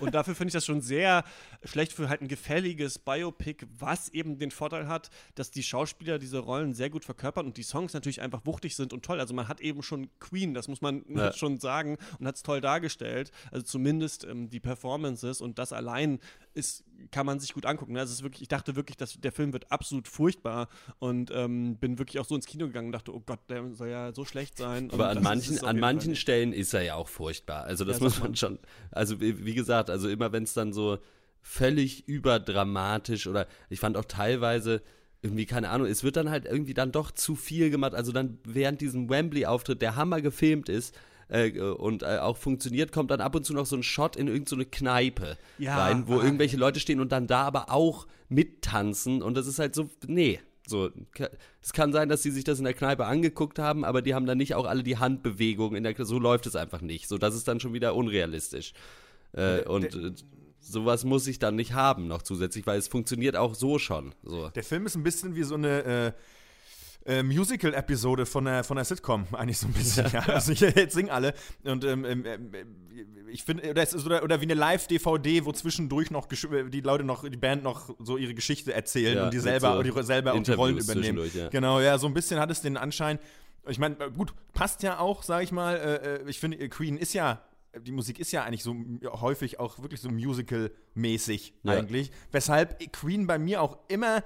und 0.00 0.14
dafür 0.14 0.34
finde 0.34 0.48
ich 0.48 0.54
das 0.54 0.66
schon 0.66 0.80
sehr 0.80 1.24
schlecht 1.64 1.92
für 1.92 2.08
halt 2.08 2.20
ein 2.20 2.28
gefälliges 2.28 2.81
ruhiges 2.82 2.98
Biopic, 2.98 3.66
was 3.78 4.08
eben 4.08 4.38
den 4.38 4.50
Vorteil 4.50 4.88
hat, 4.88 5.10
dass 5.34 5.50
die 5.50 5.62
Schauspieler 5.62 6.18
diese 6.18 6.38
Rollen 6.38 6.74
sehr 6.74 6.90
gut 6.90 7.04
verkörpern 7.04 7.46
und 7.46 7.56
die 7.56 7.62
Songs 7.62 7.92
natürlich 7.92 8.20
einfach 8.20 8.44
wuchtig 8.44 8.76
sind 8.76 8.92
und 8.92 9.04
toll. 9.04 9.20
Also 9.20 9.34
man 9.34 9.48
hat 9.48 9.60
eben 9.60 9.82
schon 9.82 10.08
Queen, 10.18 10.54
das 10.54 10.68
muss 10.68 10.80
man 10.80 11.04
ja. 11.08 11.32
schon 11.36 11.58
sagen, 11.58 11.96
und 12.18 12.26
hat 12.26 12.36
es 12.36 12.42
toll 12.42 12.60
dargestellt. 12.60 13.30
Also 13.50 13.64
zumindest 13.64 14.24
ähm, 14.24 14.48
die 14.48 14.60
Performances 14.60 15.40
und 15.40 15.58
das 15.58 15.72
allein 15.72 16.18
ist, 16.54 16.84
kann 17.10 17.26
man 17.26 17.40
sich 17.40 17.54
gut 17.54 17.66
angucken. 17.66 17.96
Also 17.96 18.12
es 18.12 18.18
ist 18.18 18.22
wirklich, 18.22 18.42
ich 18.42 18.48
dachte 18.48 18.76
wirklich, 18.76 18.96
dass 18.96 19.18
der 19.18 19.32
Film 19.32 19.52
wird 19.52 19.70
absolut 19.70 20.08
furchtbar 20.08 20.68
und 20.98 21.30
ähm, 21.32 21.76
bin 21.76 21.98
wirklich 21.98 22.18
auch 22.18 22.26
so 22.26 22.34
ins 22.34 22.46
Kino 22.46 22.66
gegangen 22.66 22.86
und 22.86 22.92
dachte, 22.92 23.14
oh 23.14 23.22
Gott, 23.24 23.40
der 23.48 23.72
soll 23.74 23.88
ja 23.88 24.12
so 24.12 24.24
schlecht 24.24 24.58
sein. 24.58 24.90
Aber 24.90 25.08
an 25.08 25.22
manchen, 25.22 25.64
an 25.64 25.78
manchen 25.78 26.16
Stellen 26.16 26.52
ist 26.52 26.74
er 26.74 26.82
ja 26.82 26.94
auch 26.96 27.08
furchtbar. 27.08 27.64
Also 27.64 27.84
das 27.84 27.98
ja, 27.98 28.04
muss 28.04 28.20
man 28.20 28.36
schon, 28.36 28.58
also 28.90 29.20
wie 29.20 29.54
gesagt, 29.54 29.90
also 29.90 30.08
immer 30.08 30.32
wenn 30.32 30.44
es 30.44 30.54
dann 30.54 30.72
so 30.72 30.98
völlig 31.42 32.08
überdramatisch 32.08 33.26
oder 33.26 33.46
ich 33.68 33.80
fand 33.80 33.96
auch 33.96 34.04
teilweise 34.04 34.82
irgendwie, 35.22 35.46
keine 35.46 35.68
Ahnung, 35.70 35.86
es 35.86 36.02
wird 36.02 36.16
dann 36.16 36.30
halt 36.30 36.46
irgendwie 36.46 36.74
dann 36.74 36.90
doch 36.90 37.10
zu 37.10 37.36
viel 37.36 37.70
gemacht. 37.70 37.94
Also 37.94 38.10
dann 38.10 38.38
während 38.44 38.80
diesem 38.80 39.08
Wembley-Auftritt, 39.08 39.80
der 39.80 39.94
Hammer 39.94 40.20
gefilmt 40.20 40.68
ist, 40.68 40.96
äh, 41.28 41.58
und 41.60 42.02
äh, 42.02 42.18
auch 42.18 42.36
funktioniert, 42.36 42.92
kommt 42.92 43.10
dann 43.10 43.20
ab 43.20 43.34
und 43.34 43.44
zu 43.44 43.54
noch 43.54 43.66
so 43.66 43.76
ein 43.76 43.82
Shot 43.82 44.16
in 44.16 44.28
irgendeine 44.28 44.64
so 44.64 44.68
Kneipe 44.70 45.38
ja, 45.58 45.78
rein, 45.78 46.06
wo 46.06 46.18
ah, 46.18 46.24
irgendwelche 46.24 46.56
Leute 46.56 46.78
stehen 46.78 47.00
und 47.00 47.10
dann 47.10 47.26
da 47.26 47.42
aber 47.42 47.70
auch 47.70 48.06
mittanzen 48.28 49.22
und 49.22 49.34
das 49.36 49.46
ist 49.46 49.58
halt 49.58 49.74
so, 49.74 49.88
nee. 50.06 50.40
So, 50.64 50.90
es 51.60 51.72
kann 51.72 51.92
sein, 51.92 52.08
dass 52.08 52.22
sie 52.22 52.30
sich 52.30 52.44
das 52.44 52.58
in 52.58 52.64
der 52.64 52.72
Kneipe 52.72 53.04
angeguckt 53.04 53.58
haben, 53.58 53.84
aber 53.84 54.00
die 54.00 54.14
haben 54.14 54.26
dann 54.26 54.38
nicht 54.38 54.54
auch 54.54 54.64
alle 54.64 54.84
die 54.84 54.96
Handbewegungen 54.96 55.76
in 55.76 55.82
der 55.82 56.06
so 56.06 56.20
läuft 56.20 56.46
es 56.46 56.54
einfach 56.54 56.80
nicht. 56.82 57.08
So, 57.08 57.18
das 57.18 57.34
ist 57.34 57.48
dann 57.48 57.58
schon 57.58 57.72
wieder 57.72 57.96
unrealistisch. 57.96 58.72
Äh, 59.32 59.62
und 59.62 59.92
äh, 59.92 60.12
sowas 60.62 61.04
muss 61.04 61.26
ich 61.26 61.38
dann 61.38 61.56
nicht 61.56 61.74
haben 61.74 62.06
noch 62.06 62.22
zusätzlich, 62.22 62.66
weil 62.66 62.78
es 62.78 62.88
funktioniert 62.88 63.36
auch 63.36 63.54
so 63.54 63.78
schon. 63.78 64.14
So. 64.22 64.48
Der 64.48 64.64
Film 64.64 64.86
ist 64.86 64.94
ein 64.94 65.02
bisschen 65.02 65.34
wie 65.34 65.42
so 65.42 65.54
eine 65.54 65.82
äh, 65.84 66.12
äh, 67.04 67.22
Musical-Episode 67.22 68.26
von 68.26 68.44
der, 68.44 68.64
von 68.64 68.76
der 68.76 68.84
Sitcom, 68.84 69.26
eigentlich 69.32 69.58
so 69.58 69.66
ein 69.66 69.72
bisschen. 69.72 70.06
Ja. 70.06 70.20
ja. 70.20 70.28
Also 70.34 70.52
ich, 70.52 70.60
jetzt 70.60 70.94
singen 70.94 71.10
alle. 71.10 71.34
Und 71.64 71.84
ähm, 71.84 72.04
ähm, 72.04 72.24
äh, 72.24 72.36
ich 73.30 73.42
finde, 73.44 73.70
oder, 73.70 73.86
oder, 74.04 74.22
oder, 74.22 74.40
wie 74.40 74.44
eine 74.44 74.54
Live-DVD, 74.54 75.44
wo 75.44 75.52
zwischendurch 75.52 76.10
noch 76.10 76.26
die 76.26 76.80
Leute 76.80 77.04
noch, 77.04 77.28
die 77.28 77.36
Band 77.36 77.62
noch 77.62 77.94
so 77.98 78.16
ihre 78.16 78.34
Geschichte 78.34 78.72
erzählen 78.72 79.16
ja, 79.16 79.24
und 79.24 79.32
die 79.32 79.38
selber, 79.38 79.76
so 79.76 79.82
die 79.82 80.02
selber 80.02 80.34
und 80.34 80.46
die 80.46 80.52
Rollen 80.52 80.78
übernehmen. 80.78 81.30
Genau, 81.50 81.80
ja, 81.80 81.98
so 81.98 82.06
ein 82.06 82.14
bisschen 82.14 82.38
hat 82.38 82.50
es 82.50 82.60
den 82.60 82.76
Anschein. 82.76 83.18
Ich 83.68 83.78
meine, 83.78 83.96
gut, 84.10 84.34
passt 84.52 84.82
ja 84.82 84.98
auch, 84.98 85.22
sag 85.22 85.44
ich 85.44 85.52
mal. 85.52 85.76
Äh, 85.76 86.16
äh 86.16 86.28
ich 86.28 86.38
finde, 86.38 86.68
Queen 86.68 86.98
ist 86.98 87.14
ja 87.14 87.42
die 87.80 87.92
Musik 87.92 88.18
ist 88.18 88.32
ja 88.32 88.44
eigentlich 88.44 88.62
so 88.62 88.76
häufig 89.04 89.58
auch 89.58 89.80
wirklich 89.80 90.00
so 90.00 90.10
musical-mäßig 90.10 91.54
ja. 91.62 91.72
eigentlich. 91.72 92.12
Weshalb 92.30 92.92
Queen 92.92 93.26
bei 93.26 93.38
mir 93.38 93.62
auch 93.62 93.78
immer, 93.88 94.22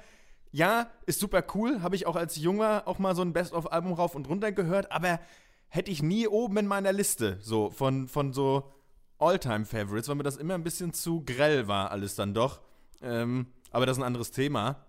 ja, 0.53 0.91
ist 1.07 1.21
super 1.21 1.45
cool, 1.55 1.83
habe 1.83 1.97
ich 1.97 2.07
auch 2.07 2.17
als 2.17 2.37
Junger 2.37 2.83
auch 2.87 2.99
mal 2.99 3.15
so 3.15 3.23
ein 3.23 3.33
Best-of-Album 3.33 3.93
rauf 3.93 4.15
und 4.15 4.29
runter 4.29 4.53
gehört, 4.53 4.91
aber 4.91 5.21
hätte 5.69 5.91
ich 5.91 6.03
nie 6.03 6.27
oben 6.27 6.57
in 6.57 6.67
meiner 6.67 6.93
Liste, 6.93 7.39
so 7.41 7.71
von, 7.71 8.09
von 8.09 8.33
so 8.33 8.73
All-Time-Favorites, 9.19 10.09
weil 10.09 10.17
mir 10.17 10.23
das 10.23 10.37
immer 10.37 10.55
ein 10.55 10.65
bisschen 10.65 10.93
zu 10.93 11.25
grell 11.25 11.69
war, 11.69 11.91
alles 11.91 12.15
dann 12.15 12.35
doch. 12.35 12.61
Ähm, 13.03 13.47
aber 13.71 13.87
das 13.87 13.97
ist 13.97 14.03
ein 14.03 14.07
anderes 14.07 14.31
Thema. 14.31 14.87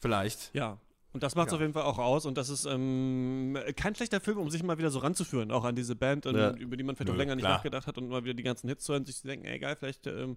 Vielleicht. 0.00 0.54
Ja, 0.54 0.78
Und 1.14 1.22
das 1.22 1.36
macht 1.36 1.46
es 1.46 1.52
Ja. 1.52 1.56
auf 1.56 1.60
jeden 1.62 1.72
Fall 1.72 1.84
auch 1.84 1.98
aus. 1.98 2.26
Und 2.26 2.36
das 2.36 2.48
ist 2.48 2.66
ähm, 2.66 3.56
kein 3.76 3.94
schlechter 3.94 4.20
Film, 4.20 4.36
um 4.38 4.50
sich 4.50 4.62
mal 4.64 4.76
wieder 4.78 4.90
so 4.90 4.98
ranzuführen, 4.98 5.50
auch 5.52 5.64
an 5.64 5.76
diese 5.76 5.94
Band, 5.94 6.26
und, 6.26 6.34
Ja. 6.36 6.50
über 6.56 6.76
die 6.76 6.82
man 6.82 6.96
vielleicht 6.96 7.06
Nö, 7.08 7.14
auch 7.14 7.18
länger 7.18 7.36
nicht 7.36 7.44
klar. 7.44 7.54
nachgedacht 7.58 7.86
hat 7.86 7.96
und 7.98 8.08
mal 8.08 8.24
wieder 8.24 8.34
die 8.34 8.42
ganzen 8.42 8.68
Hits 8.68 8.84
zu 8.84 8.92
hören, 8.92 9.04
sich 9.06 9.16
zu 9.16 9.26
denken, 9.28 9.46
ey 9.46 9.58
geil, 9.60 9.76
vielleicht 9.78 10.06
ähm, 10.08 10.36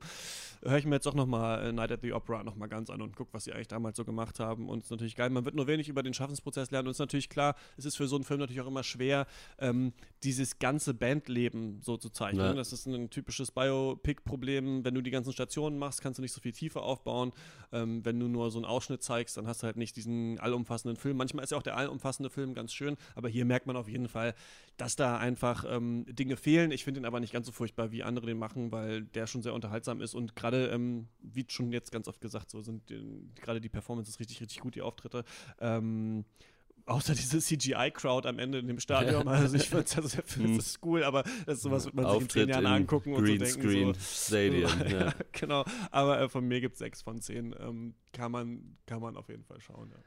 höre 0.63 0.77
ich 0.77 0.85
mir 0.85 0.95
jetzt 0.95 1.07
auch 1.07 1.15
nochmal 1.15 1.65
äh, 1.65 1.71
Night 1.71 1.91
at 1.91 2.01
the 2.03 2.13
Opera 2.13 2.43
nochmal 2.43 2.69
ganz 2.69 2.89
an 2.91 3.01
und 3.01 3.15
guck, 3.15 3.27
was 3.33 3.43
sie 3.45 3.53
eigentlich 3.53 3.67
damals 3.67 3.97
so 3.97 4.05
gemacht 4.05 4.39
haben. 4.39 4.69
Und 4.69 4.79
es 4.79 4.85
ist 4.85 4.91
natürlich 4.91 5.15
geil, 5.15 5.31
man 5.31 5.45
wird 5.45 5.55
nur 5.55 5.65
wenig 5.65 5.89
über 5.89 6.03
den 6.03 6.13
Schaffensprozess 6.13 6.69
lernen. 6.71 6.87
Und 6.87 6.91
es 6.91 6.97
ist 6.97 6.99
natürlich 6.99 7.29
klar, 7.29 7.55
es 7.77 7.85
ist 7.85 7.97
für 7.97 8.07
so 8.07 8.15
einen 8.15 8.23
Film 8.23 8.39
natürlich 8.39 8.61
auch 8.61 8.67
immer 8.67 8.83
schwer, 8.83 9.25
ähm, 9.57 9.93
dieses 10.23 10.59
ganze 10.59 10.93
Bandleben 10.93 11.79
so 11.81 11.97
zu 11.97 12.09
zeichnen. 12.09 12.45
Ja. 12.45 12.53
Das 12.53 12.73
ist 12.73 12.87
ein 12.87 13.09
typisches 13.09 13.51
Biopic-Problem. 13.51 14.83
Wenn 14.83 14.95
du 14.95 15.01
die 15.01 15.11
ganzen 15.11 15.31
Stationen 15.31 15.77
machst, 15.77 16.01
kannst 16.01 16.17
du 16.17 16.21
nicht 16.21 16.31
so 16.31 16.41
viel 16.41 16.53
Tiefe 16.53 16.81
aufbauen. 16.81 17.33
Ähm, 17.71 18.03
wenn 18.03 18.19
du 18.19 18.27
nur 18.27 18.49
so 18.49 18.57
einen 18.57 18.65
Ausschnitt 18.65 19.03
zeigst, 19.03 19.37
dann 19.37 19.47
hast 19.47 19.61
du 19.61 19.67
halt 19.67 19.77
nicht 19.77 19.95
diesen 19.95 20.39
allumfassenden 20.39 20.97
Film. 20.97 21.17
Manchmal 21.17 21.43
ist 21.43 21.51
ja 21.51 21.57
auch 21.57 21.63
der 21.63 21.77
allumfassende 21.77 22.29
Film 22.29 22.53
ganz 22.53 22.73
schön, 22.73 22.97
aber 23.15 23.29
hier 23.29 23.45
merkt 23.45 23.67
man 23.67 23.75
auf 23.75 23.87
jeden 23.87 24.07
Fall, 24.07 24.33
dass 24.77 24.95
da 24.95 25.17
einfach 25.17 25.65
ähm, 25.69 26.05
Dinge 26.07 26.37
fehlen. 26.37 26.71
Ich 26.71 26.83
finde 26.83 27.01
ihn 27.01 27.05
aber 27.05 27.19
nicht 27.19 27.33
ganz 27.33 27.45
so 27.45 27.51
furchtbar, 27.51 27.91
wie 27.91 28.03
andere 28.03 28.25
den 28.25 28.39
machen, 28.39 28.71
weil 28.71 29.03
der 29.03 29.27
schon 29.27 29.43
sehr 29.43 29.53
unterhaltsam 29.53 30.01
ist 30.01 30.15
und 30.15 30.35
gerade, 30.35 30.67
ähm, 30.67 31.07
wie 31.21 31.45
schon 31.47 31.71
jetzt 31.71 31.91
ganz 31.91 32.07
oft 32.07 32.21
gesagt, 32.21 32.49
so 32.49 32.61
sind 32.61 32.89
äh, 32.91 33.01
gerade 33.35 33.61
die 33.61 33.69
Performances 33.69 34.19
richtig, 34.19 34.41
richtig 34.41 34.59
gut, 34.59 34.75
die 34.75 34.81
Auftritte. 34.81 35.23
Ähm, 35.59 36.25
Außer 36.87 37.13
diese 37.13 37.39
CGI-Crowd 37.39 38.27
am 38.27 38.39
Ende 38.39 38.59
in 38.59 38.67
dem 38.67 38.79
Stadion. 38.79 39.27
Also 39.27 39.55
ich 39.55 39.69
finde 39.69 39.85
Film 39.85 40.51
Hm. 40.51 40.59
ist 40.59 40.79
cool, 40.83 41.03
aber 41.03 41.23
das 41.45 41.57
ist 41.57 41.63
sowas, 41.63 41.85
wird 41.85 41.95
man 41.95 42.05
sich 42.05 42.11
in 42.11 42.17
Auftritt 42.23 42.31
zehn 42.31 42.49
Jahren 42.49 42.65
angucken 42.65 43.13
und 43.13 43.25
so 43.25 43.33
Greenscreen 43.33 43.85
denken. 43.87 43.99
So, 43.99 44.25
Stadium. 44.25 44.71
ja, 44.89 44.99
ja. 44.99 45.13
genau. 45.33 45.65
Aber 45.91 46.21
äh, 46.21 46.29
von 46.29 46.47
mir 46.47 46.61
gibt 46.61 46.73
es 46.73 46.79
sechs 46.79 47.01
von 47.01 47.21
zehn. 47.21 47.53
Ähm, 47.59 47.93
kann, 48.13 48.31
man, 48.31 48.77
kann 48.85 49.01
man 49.01 49.17
auf 49.17 49.29
jeden 49.29 49.43
Fall 49.43 49.61
schauen. 49.61 49.91
Ja. 49.91 49.97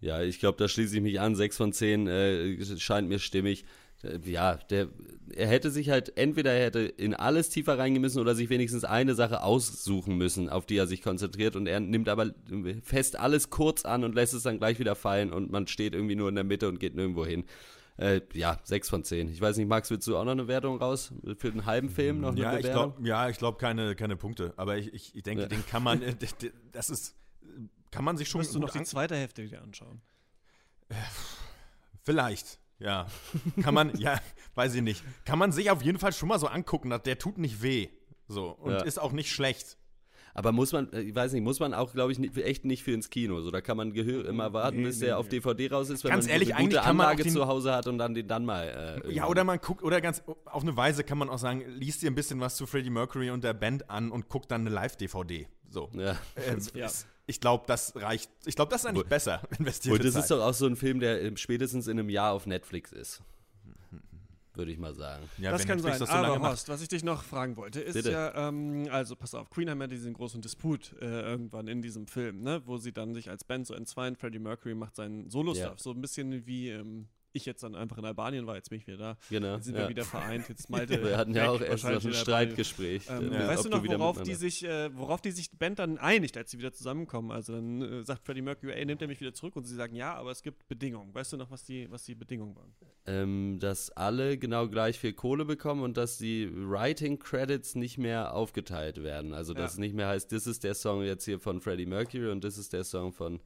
Ja, 0.00 0.22
ich 0.22 0.38
glaube, 0.38 0.58
da 0.58 0.68
schließe 0.68 0.96
ich 0.96 1.02
mich 1.02 1.18
an. 1.18 1.34
Sechs 1.34 1.56
von 1.56 1.72
zehn 1.72 2.06
äh, 2.06 2.64
scheint 2.78 3.08
mir 3.08 3.18
stimmig. 3.18 3.64
Äh, 4.02 4.18
Ja, 4.24 4.56
der, 4.56 4.88
er 5.34 5.46
hätte 5.48 5.70
sich 5.70 5.90
halt, 5.90 6.16
entweder 6.16 6.52
er 6.52 6.66
hätte 6.66 6.80
in 6.80 7.14
alles 7.14 7.48
tiefer 7.50 7.78
reingehen 7.78 8.00
müssen 8.02 8.20
oder 8.20 8.34
sich 8.34 8.48
wenigstens 8.50 8.84
eine 8.84 9.14
Sache 9.14 9.42
aussuchen 9.42 10.16
müssen, 10.16 10.48
auf 10.48 10.66
die 10.66 10.76
er 10.76 10.86
sich 10.86 11.02
konzentriert. 11.02 11.56
Und 11.56 11.66
er 11.66 11.80
nimmt 11.80 12.08
aber 12.08 12.30
fest 12.82 13.18
alles 13.18 13.50
kurz 13.50 13.84
an 13.84 14.04
und 14.04 14.14
lässt 14.14 14.34
es 14.34 14.42
dann 14.44 14.58
gleich 14.58 14.78
wieder 14.78 14.94
fallen 14.94 15.32
und 15.32 15.50
man 15.50 15.66
steht 15.66 15.94
irgendwie 15.94 16.16
nur 16.16 16.28
in 16.28 16.34
der 16.34 16.44
Mitte 16.44 16.68
und 16.68 16.80
geht 16.80 16.94
nirgendwo 16.94 17.26
hin. 17.26 17.44
Äh, 17.98 18.20
ja, 18.32 18.60
sechs 18.62 18.88
von 18.88 19.02
zehn. 19.02 19.28
Ich 19.28 19.40
weiß 19.40 19.56
nicht, 19.56 19.66
Max, 19.68 19.90
willst 19.90 20.06
du 20.06 20.16
auch 20.16 20.24
noch 20.24 20.30
eine 20.30 20.46
Wertung 20.46 20.78
raus? 20.78 21.12
Für 21.36 21.50
den 21.50 21.66
halben 21.66 21.90
Film 21.90 22.20
noch 22.20 22.30
eine 22.30 22.40
Ja, 22.40 22.52
ich 22.52 22.62
Bewertung? 22.62 22.92
glaube, 22.94 23.08
ja, 23.08 23.28
ich 23.28 23.38
glaube 23.38 23.58
keine, 23.58 23.96
keine 23.96 24.16
Punkte. 24.16 24.54
Aber 24.56 24.78
ich, 24.78 24.94
ich, 24.94 25.16
ich 25.16 25.22
denke, 25.24 25.42
Ja. 25.42 25.48
den 25.48 25.66
kann 25.66 25.82
man, 25.82 26.00
äh, 26.02 26.14
das 26.70 26.90
ist, 26.90 27.16
äh, 27.42 27.46
kann 27.90 28.04
man 28.04 28.16
sich 28.16 28.28
schon 28.28 28.40
Musst 28.40 28.54
du 28.54 28.60
noch 28.60 28.70
die 28.70 28.84
zweite 28.84 29.16
Hälfte 29.16 29.44
dir 29.44 29.60
anschauen. 29.60 30.00
Vielleicht, 32.04 32.58
ja. 32.78 33.06
Kann 33.62 33.74
man, 33.74 33.96
ja, 33.98 34.20
weiß 34.54 34.74
ich 34.74 34.82
nicht. 34.82 35.02
Kann 35.24 35.38
man 35.38 35.52
sich 35.52 35.70
auf 35.70 35.82
jeden 35.82 35.98
Fall 35.98 36.12
schon 36.12 36.28
mal 36.28 36.38
so 36.38 36.46
angucken, 36.46 36.90
dass 36.90 37.02
der 37.02 37.18
tut 37.18 37.38
nicht 37.38 37.62
weh. 37.62 37.88
So. 38.28 38.50
Und 38.50 38.72
Ja. 38.72 38.82
ist 38.82 38.98
auch 39.00 39.12
nicht 39.12 39.30
schlecht. 39.32 39.76
Aber 40.34 40.52
muss 40.52 40.70
man, 40.72 40.92
äh, 40.92 41.00
ich 41.00 41.14
weiß 41.16 41.32
nicht, 41.32 41.42
muss 41.42 41.58
man 41.58 41.74
auch, 41.74 41.92
glaube 41.94 42.12
ich, 42.12 42.18
nicht, 42.20 42.36
echt 42.36 42.64
nicht 42.64 42.84
für 42.84 42.92
ins 42.92 43.10
Kino. 43.10 43.40
So, 43.40 43.50
da 43.50 43.60
kann 43.60 43.76
man 43.76 43.92
Gehör 43.92 44.24
immer 44.26 44.52
warten, 44.52 44.76
Nee, 44.78 44.84
bis 44.84 45.00
der 45.00 45.08
nee. 45.08 45.14
auf 45.14 45.28
DVD 45.28 45.68
raus 45.72 45.90
ist, 45.90 46.04
wenn 46.04 46.10
Ganz 46.12 46.26
man 46.26 46.32
ehrlich, 46.34 46.54
eine 46.54 46.68
gute 46.68 46.82
Anlage 46.82 47.24
den- 47.24 47.32
zu 47.32 47.46
Hause 47.48 47.72
hat 47.74 47.88
und 47.88 47.98
dann 47.98 48.14
den 48.14 48.28
dann 48.28 48.44
mal. 48.44 49.02
Äh, 49.04 49.12
Ja, 49.12 49.26
oder 49.26 49.42
man 49.42 49.58
guckt, 49.58 49.82
oder 49.82 50.00
ganz 50.00 50.22
auf 50.44 50.62
eine 50.62 50.76
Weise 50.76 51.02
kann 51.02 51.18
man 51.18 51.28
auch 51.28 51.38
sagen, 51.38 51.64
liest 51.68 52.02
dir 52.02 52.10
ein 52.10 52.14
bisschen 52.14 52.38
was 52.40 52.54
zu 52.56 52.66
Freddie 52.66 52.90
Mercury 52.90 53.30
und 53.30 53.42
der 53.42 53.54
Band 53.54 53.90
an 53.90 54.12
und 54.12 54.28
guckt 54.28 54.50
dann 54.52 54.60
eine 54.60 54.70
Live-DVD. 54.70 55.48
So. 55.70 55.88
Ja. 55.94 56.12
Äh, 56.36 56.56
Ja. 56.74 56.86
ist- 56.86 57.06
Ich 57.28 57.40
glaube, 57.40 57.64
das 57.68 57.94
reicht. 57.94 58.30
Ich 58.46 58.56
glaube, 58.56 58.70
das 58.72 58.82
ist 58.82 58.86
eigentlich 58.86 59.06
besser 59.06 59.40
investierte 59.58 59.96
Und 59.98 60.04
das 60.04 60.14
Zeit. 60.14 60.22
ist 60.24 60.30
doch 60.30 60.40
auch 60.42 60.54
so 60.54 60.66
ein 60.66 60.74
Film, 60.76 60.98
der 60.98 61.36
spätestens 61.36 61.86
in 61.86 61.98
einem 61.98 62.08
Jahr 62.10 62.32
auf 62.32 62.46
Netflix 62.46 62.90
ist. 62.90 63.22
Würde 64.54 64.72
ich 64.72 64.78
mal 64.78 64.92
sagen. 64.94 65.22
ja, 65.38 65.52
das 65.52 65.64
kann 65.66 65.76
Netflix 65.76 65.98
sein. 65.98 66.06
das 66.08 66.16
so 66.26 66.32
Aber. 66.32 66.48
Horst, 66.48 66.68
was 66.68 66.82
ich 66.82 66.88
dich 66.88 67.04
noch 67.04 67.22
fragen 67.22 67.56
wollte, 67.56 67.80
ist 67.80 67.94
Bitte. 67.94 68.10
ja, 68.10 68.48
ähm, 68.48 68.88
also 68.90 69.14
pass 69.14 69.32
auf, 69.34 69.50
Queen 69.50 69.70
haben 69.70 69.80
ja 69.80 69.86
diesen 69.86 70.14
großen 70.14 70.40
Disput 70.40 70.96
äh, 71.00 71.04
irgendwann 71.04 71.68
in 71.68 71.80
diesem 71.80 72.08
Film, 72.08 72.42
ne, 72.42 72.60
wo 72.66 72.76
sie 72.76 72.90
dann 72.92 73.14
sich 73.14 73.30
als 73.30 73.44
Band 73.44 73.68
so 73.68 73.74
entzweien. 73.74 74.16
Freddie 74.16 74.40
Mercury 74.40 74.74
macht 74.74 74.96
seinen 74.96 75.30
Solo-Stuff, 75.30 75.64
Ja. 75.64 75.74
so 75.78 75.92
ein 75.92 76.00
bisschen 76.00 76.44
wie 76.46 76.70
ähm, 76.70 77.06
ich 77.32 77.46
jetzt 77.46 77.62
dann 77.62 77.74
einfach 77.74 77.98
in 77.98 78.04
Albanien 78.04 78.46
war, 78.46 78.56
jetzt 78.56 78.70
bin 78.70 78.78
ich 78.78 78.86
wieder 78.86 78.96
da. 78.96 79.18
Genau. 79.30 79.54
Jetzt 79.54 79.64
sind 79.66 79.74
ja. 79.76 79.82
wir 79.82 79.88
wieder 79.88 80.04
vereint, 80.04 80.48
jetzt 80.48 80.70
Malte. 80.70 81.02
Wir 81.02 81.16
hatten 81.16 81.34
ja 81.34 81.50
auch 81.50 81.60
erst 81.60 81.84
noch 81.84 82.04
ein. 82.04 82.12
Streitgespräch. 82.12 83.04
Ähm, 83.08 83.32
äh, 83.32 83.48
Weißt 83.48 83.64
du 83.64 83.68
noch, 83.68 83.84
worauf 83.84 84.22
die, 84.22 84.34
sich, 84.34 84.64
äh, 84.64 84.90
worauf 84.96 85.20
die 85.20 85.30
sich 85.30 85.50
die 85.50 85.56
Band 85.56 85.78
dann 85.78 85.98
einigt, 85.98 86.36
als 86.36 86.50
sie 86.50 86.58
wieder 86.58 86.72
zusammenkommen? 86.72 87.30
Also 87.30 87.54
dann 87.54 87.82
äh, 87.82 88.04
sagt 88.04 88.24
Freddie 88.24 88.42
Mercury, 88.42 88.72
ey, 88.72 88.84
nimmt 88.84 89.02
er 89.02 89.08
mich 89.08 89.20
wieder 89.20 89.34
zurück? 89.34 89.56
Und 89.56 89.64
sie 89.64 89.74
sagen, 89.74 89.94
ja, 89.94 90.14
aber 90.14 90.30
es 90.30 90.42
gibt 90.42 90.66
Bedingungen. 90.68 91.14
Weißt 91.14 91.32
du 91.32 91.36
noch, 91.36 91.50
was 91.50 91.64
die, 91.64 91.90
was 91.90 92.04
die 92.04 92.14
Bedingungen 92.14 92.56
waren? 92.56 92.74
ähm, 93.06 93.58
dass 93.58 93.90
alle 93.90 94.36
genau 94.36 94.68
gleich 94.68 94.98
viel 94.98 95.14
Kohle 95.14 95.44
bekommen 95.44 95.82
und 95.82 95.96
dass 95.96 96.18
die 96.18 96.50
Writing 96.52 97.18
Credits 97.18 97.74
nicht 97.74 97.96
mehr 97.96 98.34
aufgeteilt 98.34 99.02
werden. 99.02 99.32
Also 99.32 99.54
dass 99.54 99.62
Ja. 99.62 99.66
es 99.74 99.78
nicht 99.78 99.94
mehr 99.94 100.08
heißt, 100.08 100.30
das 100.30 100.46
ist 100.46 100.62
der 100.62 100.74
Song 100.74 101.02
jetzt 101.02 101.24
hier 101.24 101.40
von 101.40 101.60
Freddie 101.60 101.86
Mercury 101.86 102.30
und 102.30 102.44
das 102.44 102.58
ist 102.58 102.72
der 102.72 102.84
Song 102.84 103.12
von 103.12 103.40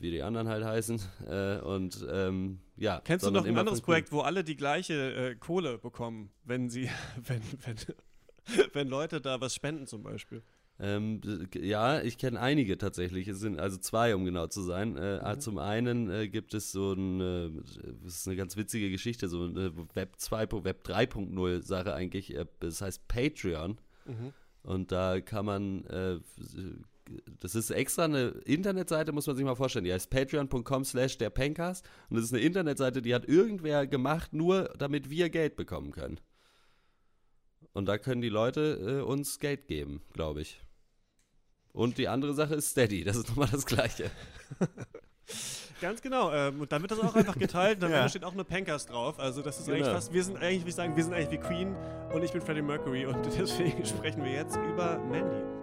wie 0.00 0.10
die 0.10 0.22
anderen 0.22 0.48
halt 0.48 0.64
heißen. 0.64 1.00
Äh, 1.26 1.58
und 1.60 2.06
ähm, 2.10 2.60
ja. 2.76 3.00
Kennst 3.04 3.24
du 3.26 3.30
noch 3.30 3.44
ein 3.44 3.56
anderes. 3.56 3.80
Projekt, 3.80 4.12
wo 4.12 4.20
alle 4.20 4.44
die 4.44 4.56
gleiche 4.56 5.14
äh, 5.14 5.34
Kohle 5.36 5.78
bekommen, 5.78 6.30
wenn 6.44 6.68
sie, 6.68 6.88
wenn, 7.26 7.42
wenn, 7.64 7.76
wenn 8.74 8.88
Leute 8.88 9.20
da 9.20 9.40
was 9.40 9.54
spenden 9.54 9.86
zum 9.86 10.02
Beispiel? 10.02 10.42
Ähm, 10.80 11.20
ja, 11.54 12.02
ich 12.02 12.18
kenne 12.18 12.40
einige 12.40 12.76
tatsächlich. 12.76 13.28
Es 13.28 13.38
sind 13.38 13.60
also 13.60 13.76
zwei, 13.78 14.14
um 14.16 14.24
genau 14.24 14.48
zu 14.48 14.60
sein. 14.62 14.96
Äh, 14.96 15.18
Mhm. 15.18 15.20
ah, 15.24 15.38
Zum 15.38 15.58
einen 15.58 16.10
äh, 16.10 16.28
gibt 16.28 16.52
es 16.52 16.72
so 16.72 16.92
ein, 16.94 17.20
äh, 17.20 17.50
das 18.02 18.16
ist 18.16 18.26
eine 18.26 18.36
ganz 18.36 18.56
witzige 18.56 18.90
Geschichte, 18.90 19.28
so 19.28 19.44
eine 19.44 19.72
Web 19.94 20.16
2, 20.18 20.64
Web 20.64 20.84
3.0 20.84 21.62
Sache 21.62 21.94
eigentlich. 21.94 22.34
Äh, 22.34 22.46
das 22.60 22.80
heißt 22.82 23.06
Patreon. 23.06 23.78
Mhm. 24.04 24.32
Und 24.64 24.90
da 24.90 25.20
kann 25.20 25.46
man, 25.46 25.84
äh, 25.86 26.18
das 27.40 27.54
ist 27.54 27.70
extra 27.70 28.04
eine 28.04 28.28
Internetseite, 28.44 29.12
muss 29.12 29.26
man 29.26 29.36
sich 29.36 29.44
mal 29.44 29.54
vorstellen. 29.54 29.84
Die 29.84 29.92
heißt 29.92 30.10
patreon.com 30.10 30.84
slash 30.84 31.18
der 31.18 31.30
Pencast. 31.30 31.84
Und 32.08 32.16
das 32.16 32.24
ist 32.26 32.32
eine 32.32 32.42
Internetseite, 32.42 33.02
die 33.02 33.14
hat 33.14 33.26
irgendwer 33.26 33.86
gemacht, 33.86 34.32
nur 34.32 34.72
damit 34.78 35.10
wir 35.10 35.30
Geld 35.30 35.56
bekommen 35.56 35.90
können. 35.92 36.18
Und 37.72 37.86
da 37.86 37.98
können 37.98 38.22
die 38.22 38.28
Leute 38.28 39.00
äh, 39.00 39.02
uns 39.02 39.38
Geld 39.40 39.66
geben, 39.66 40.02
glaube 40.12 40.40
ich. 40.42 40.60
Und 41.72 41.98
die 41.98 42.06
andere 42.08 42.34
Sache 42.34 42.54
ist 42.54 42.70
Steady, 42.70 43.02
das 43.02 43.16
ist 43.16 43.28
nochmal 43.28 43.48
das 43.50 43.66
Gleiche. 43.66 44.10
Ganz 45.80 46.00
genau. 46.00 46.32
Ähm, 46.32 46.60
und 46.60 46.70
dann 46.70 46.82
wird 46.82 46.92
das 46.92 47.00
auch 47.00 47.14
einfach 47.16 47.36
geteilt. 47.36 47.82
Dann 47.82 47.90
Ja. 47.92 48.08
steht 48.08 48.24
auch 48.24 48.32
eine 48.32 48.44
Pankers 48.44 48.86
drauf. 48.86 49.18
Also 49.18 49.42
das 49.42 49.58
ist 49.58 49.66
Genau. 49.66 49.78
eigentlich 49.78 49.92
fast, 49.92 50.12
wir 50.12 50.22
sind 50.22 50.36
eigentlich, 50.36 50.64
wie 50.64 50.68
ich 50.68 50.74
sagen, 50.74 50.96
wir 50.96 51.02
sind 51.04 51.12
eigentlich 51.12 51.32
wie 51.32 51.44
Queen 51.44 51.74
und 52.12 52.22
ich 52.22 52.32
bin 52.32 52.40
Freddie 52.40 52.62
Mercury 52.62 53.06
und 53.06 53.26
deswegen 53.38 53.84
sprechen 53.84 54.24
wir 54.24 54.32
jetzt 54.32 54.56
über 54.56 54.98
Mandy. 54.98 55.53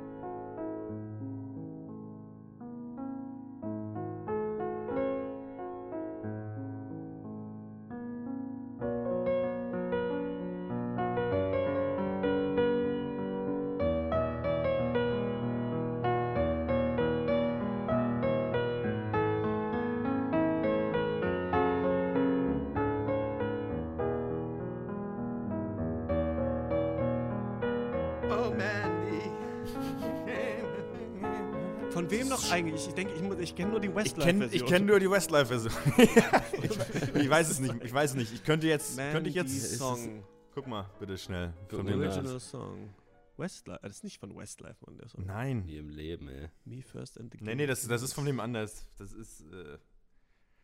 Wem 32.12 32.28
noch 32.30 32.52
eigentlich? 32.52 32.88
Ich 32.88 32.94
denke, 32.94 33.14
ich, 33.14 33.40
ich 33.40 33.56
kenne 33.56 33.72
nur 33.72 33.80
die 33.80 33.88
Ich 33.88 33.96
Westlife-Version. 33.96 34.40
kenne 34.40 34.54
ich 34.56 34.66
kenn 34.66 34.86
nur 34.86 35.00
die 35.00 35.10
Westlife-Version. 35.10 35.74
ich, 35.98 37.16
ich 37.24 37.30
weiß 37.30 37.50
es 37.50 37.60
nicht. 37.60 37.76
Ich 37.84 37.94
weiß 37.94 38.12
es 38.12 38.16
nicht. 38.16 38.34
Ich 38.34 38.44
könnte 38.44 38.68
jetzt. 38.68 38.98
könnte 38.98 39.30
ich 39.30 39.36
jetzt. 39.36 39.78
Song. 39.78 40.24
Guck 40.54 40.68
mal, 40.68 40.90
bitte 41.00 41.18
schnell. 41.18 41.54
Ist 41.68 41.74
Original 41.74 42.40
Song. 42.40 42.94
Westlife. 43.38 43.80
Das 43.82 43.92
ist 43.98 44.04
nicht 44.04 44.20
von 44.20 44.36
Westlife, 44.38 44.76
Mann, 44.86 44.98
der 44.98 45.08
Song. 45.08 45.26
Nein. 45.26 45.64
Nie 45.66 45.78
im 45.78 45.90
Leben, 45.90 46.28
ey. 46.28 46.50
Me 46.66 46.82
First 46.84 47.18
and 47.20 47.32
the 47.34 47.40
Nee, 47.42 47.56
nee, 47.56 47.66
das, 47.66 47.88
das 47.88 48.02
ist 48.04 48.14
von 48.14 48.26
dem 48.26 48.40
anders. 48.40 48.86
Das 48.98 49.14
ist. 49.14 49.42
Äh, 49.52 49.78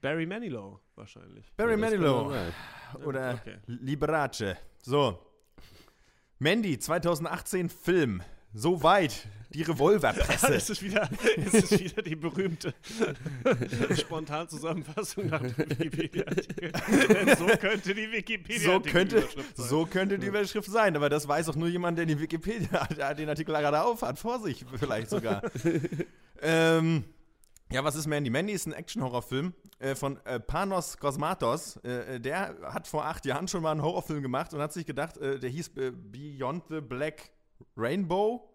Barry 0.02 0.26
Manilow 0.28 0.80
wahrscheinlich. 0.96 1.52
Barry 1.56 1.72
Ja, 1.72 1.78
Manilow. 1.78 2.30
man. 2.30 2.54
Oder 3.04 3.34
Okay. 3.42 3.58
Liberace. 3.66 4.56
So. 4.84 5.20
Mandy, 6.40 6.78
2018 6.78 7.70
Film. 7.70 8.22
So 8.54 8.82
weit. 8.84 9.28
Die 9.54 9.62
Revolverpresse. 9.62 10.48
Es 10.56 10.70
ist 10.70 10.82
wieder, 10.84 11.10
es 11.38 11.54
ist 11.54 11.80
wieder 11.80 12.02
die 12.02 12.16
berühmte 12.18 12.74
Spontanzusammenfassung 13.98 15.28
nach 15.28 15.40
dem 15.42 15.58
Wikipedia-Artikel. 15.58 16.72
Denn 17.08 17.38
so 17.38 17.46
könnte 17.46 17.96
die 17.96 18.06
so 18.08 18.12
Wikipedia-Artikel 18.12 18.92
könnte, 18.92 19.18
Überschrift 19.20 19.58
sein. 19.58 19.68
so 19.68 19.86
könnte 19.86 20.20
die 20.20 20.28
Überschrift 20.28 20.70
sein, 20.70 20.96
aber 20.98 21.08
das 21.10 21.28
weiß 21.28 21.48
auch 21.50 21.56
nur 21.56 21.70
jemand, 21.70 21.98
der 21.98 22.06
die 22.06 22.20
Wikipedia, 22.20 23.14
den 23.14 23.30
Artikel 23.30 23.56
gerade 23.56 23.82
auf 23.82 24.02
hat, 24.02 24.20
vor 24.20 24.40
sich 24.42 24.66
vielleicht 24.76 25.10
sogar. 25.10 25.42
ähm, 26.42 27.06
Ja, 27.72 27.84
was 27.86 27.96
ist 27.96 28.08
Mandy? 28.08 28.30
Mandy 28.30 28.52
ist 28.54 28.66
ein 28.66 28.74
Action-Horrorfilm 28.74 29.54
äh, 29.80 29.96
von 29.96 30.20
äh, 30.26 30.40
Panos 30.42 30.98
Kosmatos. 30.98 31.78
Äh, 31.86 32.16
äh, 32.16 32.20
der 32.20 32.56
hat 32.64 32.88
vor 32.88 33.06
acht 33.06 33.26
Jahren 33.26 33.48
schon 33.48 33.62
mal 33.64 33.72
einen 33.72 33.82
Horrorfilm 33.82 34.22
gemacht 34.22 34.54
und 34.54 34.60
hat 34.62 34.74
sich 34.74 34.86
gedacht, 34.86 35.18
äh, 35.18 35.40
der 35.40 35.50
hieß 35.50 35.72
äh, 35.78 35.92
Beyond 35.92 36.66
the 36.70 36.82
Black 36.82 37.32
Rainbow. 37.76 38.48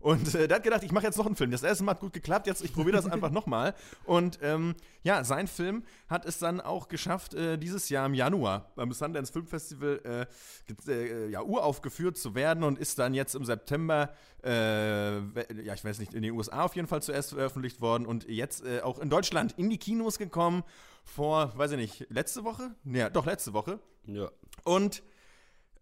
Und 0.00 0.34
äh, 0.34 0.48
der 0.48 0.56
hat 0.56 0.64
gedacht, 0.64 0.82
ich 0.82 0.92
mache 0.92 1.04
jetzt 1.04 1.18
noch 1.18 1.26
einen 1.26 1.36
Film. 1.36 1.50
Das 1.50 1.62
erste 1.62 1.84
Mal 1.84 1.92
hat 1.92 2.00
gut 2.00 2.14
geklappt, 2.14 2.46
jetzt 2.46 2.64
ich 2.64 2.72
probiere 2.72 2.96
das 2.96 3.06
einfach 3.10 3.30
nochmal. 3.30 3.74
Und 4.04 4.38
ähm, 4.42 4.74
ja, 5.02 5.22
sein 5.24 5.46
Film 5.46 5.84
hat 6.08 6.24
es 6.24 6.38
dann 6.38 6.60
auch 6.60 6.88
geschafft, 6.88 7.34
äh, 7.34 7.58
dieses 7.58 7.90
Jahr 7.90 8.06
im 8.06 8.14
Januar 8.14 8.72
beim 8.76 8.92
Sundance 8.92 9.30
Film 9.30 9.46
Festival 9.46 10.00
äh, 10.88 10.90
äh, 10.90 11.28
ja, 11.28 11.42
uraufgeführt 11.42 12.16
zu 12.16 12.34
werden 12.34 12.64
und 12.64 12.78
ist 12.78 12.98
dann 12.98 13.12
jetzt 13.12 13.34
im 13.34 13.44
September, 13.44 14.14
äh, 14.42 15.18
ja, 15.62 15.74
ich 15.74 15.84
weiß 15.84 15.98
nicht, 15.98 16.14
in 16.14 16.22
den 16.22 16.32
USA 16.32 16.64
auf 16.64 16.74
jeden 16.76 16.88
Fall 16.88 17.02
zuerst 17.02 17.30
veröffentlicht 17.30 17.82
worden 17.82 18.06
und 18.06 18.26
jetzt 18.26 18.64
äh, 18.64 18.80
auch 18.80 18.98
in 19.00 19.10
Deutschland 19.10 19.54
in 19.58 19.68
die 19.68 19.78
Kinos 19.78 20.18
gekommen. 20.18 20.64
Vor, 21.04 21.52
weiß 21.56 21.72
ich 21.72 21.76
nicht, 21.76 22.06
letzte 22.10 22.44
Woche? 22.44 22.74
Ja, 22.84 23.10
doch, 23.10 23.26
letzte 23.26 23.52
Woche. 23.52 23.80
Ja. 24.06 24.30
Und 24.64 25.02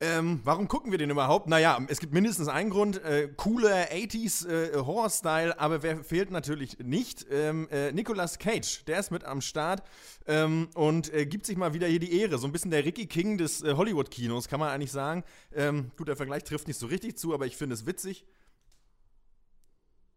ähm, 0.00 0.40
warum 0.44 0.68
gucken 0.68 0.92
wir 0.92 0.98
den 0.98 1.10
überhaupt? 1.10 1.48
Naja, 1.48 1.84
es 1.88 1.98
gibt 1.98 2.12
mindestens 2.12 2.46
einen 2.46 2.70
Grund. 2.70 3.02
Äh, 3.02 3.32
cooler 3.36 3.90
80s 3.90 4.48
äh, 4.48 4.76
Horror-Style, 4.76 5.58
aber 5.58 5.82
wer 5.82 6.04
fehlt 6.04 6.30
natürlich 6.30 6.78
nicht? 6.78 7.26
Ähm, 7.30 7.68
äh, 7.70 7.90
Nicolas 7.90 8.38
Cage, 8.38 8.84
der 8.84 9.00
ist 9.00 9.10
mit 9.10 9.24
am 9.24 9.40
Start 9.40 9.82
ähm, 10.26 10.68
und 10.74 11.12
äh, 11.12 11.26
gibt 11.26 11.46
sich 11.46 11.56
mal 11.56 11.74
wieder 11.74 11.88
hier 11.88 11.98
die 11.98 12.20
Ehre. 12.20 12.38
So 12.38 12.46
ein 12.46 12.52
bisschen 12.52 12.70
der 12.70 12.84
Ricky 12.84 13.06
King 13.06 13.38
des 13.38 13.62
äh, 13.62 13.74
Hollywood-Kinos, 13.74 14.46
kann 14.46 14.60
man 14.60 14.70
eigentlich 14.70 14.92
sagen. 14.92 15.24
Ähm, 15.52 15.90
gut, 15.96 16.06
der 16.06 16.16
Vergleich 16.16 16.44
trifft 16.44 16.68
nicht 16.68 16.78
so 16.78 16.86
richtig 16.86 17.18
zu, 17.18 17.34
aber 17.34 17.46
ich 17.46 17.56
finde 17.56 17.74
es 17.74 17.84
witzig. 17.84 18.24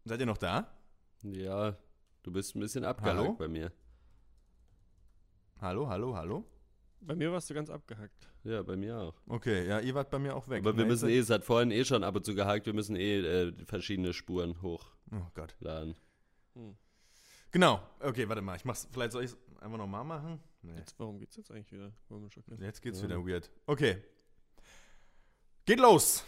Seid 0.04 0.20
ihr 0.20 0.26
noch 0.26 0.38
da? 0.38 0.72
Ja, 1.22 1.76
du 2.22 2.30
bist 2.30 2.54
ein 2.54 2.60
bisschen 2.60 2.84
abgehakt 2.84 3.38
bei 3.38 3.48
mir. 3.48 3.72
Hallo, 5.60 5.88
hallo, 5.88 6.16
hallo? 6.16 6.44
Bei 7.04 7.16
mir 7.16 7.32
warst 7.32 7.50
du 7.50 7.54
ganz 7.54 7.68
abgehackt. 7.68 8.28
Ja, 8.44 8.62
bei 8.62 8.76
mir 8.76 8.96
auch. 8.96 9.14
Okay, 9.26 9.66
ja, 9.66 9.80
ihr 9.80 9.94
wart 9.94 10.10
bei 10.10 10.20
mir 10.20 10.36
auch 10.36 10.48
weg. 10.48 10.60
Aber 10.60 10.76
wir 10.76 10.84
müssen 10.84 11.08
eh, 11.08 11.18
es 11.18 11.30
hat 11.30 11.44
vorhin 11.44 11.72
eh 11.72 11.84
schon 11.84 12.04
ab 12.04 12.14
und 12.14 12.24
zu 12.24 12.34
gehakt, 12.34 12.66
wir 12.66 12.74
müssen 12.74 12.94
eh 12.94 13.18
äh, 13.18 13.52
verschiedene 13.64 14.12
Spuren 14.12 14.62
hochladen. 14.62 14.84
Oh 15.12 15.26
Gott. 15.34 15.56
Hm. 16.54 16.76
Genau, 17.50 17.82
okay, 18.00 18.28
warte 18.28 18.40
mal, 18.40 18.56
ich 18.56 18.64
mach's, 18.64 18.88
vielleicht 18.92 19.12
soll 19.12 19.24
ich 19.24 19.32
es 19.32 19.38
einfach 19.60 19.78
nochmal 19.78 20.04
machen? 20.04 20.40
Nee. 20.62 20.76
Jetzt, 20.76 20.94
warum 20.98 21.18
geht's 21.18 21.36
jetzt 21.36 21.50
eigentlich 21.50 21.72
wieder? 21.72 21.92
Jetzt 22.60 22.80
geht's 22.80 23.00
ja. 23.00 23.08
wieder 23.08 23.26
weird. 23.26 23.50
Okay. 23.66 23.98
Geht 25.66 25.80
los! 25.80 26.24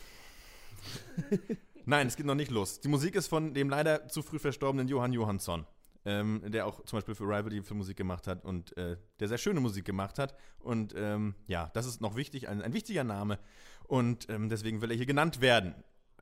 Nein, 1.87 2.09
es 2.09 2.17
geht 2.17 2.27
noch 2.27 2.35
nicht 2.35 2.51
los. 2.51 2.81
Die 2.81 2.89
Musik 2.89 3.15
ist 3.15 3.29
von 3.29 3.55
dem 3.55 3.71
leider 3.71 4.09
zu 4.09 4.23
früh 4.23 4.39
verstorbenen 4.39 4.89
Johann 4.89 5.13
Johansson 5.13 5.67
ähm, 6.05 6.43
der 6.47 6.67
auch 6.67 6.85
zum 6.85 6.99
Beispiel 6.99 7.15
für 7.15 7.25
Rival 7.25 7.51
die 7.51 7.63
Filmmusik 7.63 7.97
gemacht 7.97 8.27
hat 8.27 8.45
und 8.45 8.77
äh, 8.77 8.97
der 9.21 9.29
sehr 9.29 9.39
schöne 9.39 9.61
Musik 9.61 9.85
gemacht 9.85 10.19
hat. 10.19 10.35
Und 10.59 10.95
ähm, 10.97 11.35
ja, 11.47 11.71
das 11.75 11.87
ist 11.87 12.01
noch 12.01 12.17
wichtig, 12.17 12.49
ein, 12.49 12.63
ein 12.63 12.73
wichtiger 12.73 13.05
Name. 13.05 13.39
Und 13.87 14.29
ähm, 14.29 14.49
deswegen 14.49 14.81
will 14.81 14.91
er 14.91 14.97
hier 14.97 15.07
genannt 15.07 15.41
werden. 15.41 15.75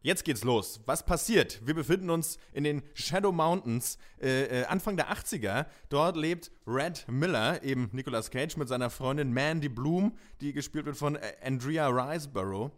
Jetzt 0.05 0.25
geht's 0.25 0.43
los. 0.43 0.81
Was 0.85 1.07
passiert? 1.07 1.65
Wir 1.65 1.75
befinden 1.75 2.11
uns 2.11 2.37
in 2.53 2.65
den 2.65 2.83
Shadow 2.95 3.31
Mountains, 3.31 3.99
äh, 4.21 4.63
äh, 4.63 4.65
Anfang 4.65 4.97
der 4.97 5.13
80er. 5.13 5.67
Dort 5.91 6.17
lebt 6.17 6.51
Red 6.67 7.07
Miller, 7.09 7.63
eben 7.63 7.89
Nicolas 7.93 8.33
Cage, 8.33 8.57
mit 8.57 8.69
seiner 8.69 8.91
Freundin 8.91 9.33
Mandy 9.33 9.69
Bloom, 9.69 10.17
die 10.41 10.53
gespielt 10.53 10.87
wird 10.87 10.97
von 10.97 11.15
äh, 11.15 11.35
Andrea 11.45 11.87
Riseborough. 11.87 12.73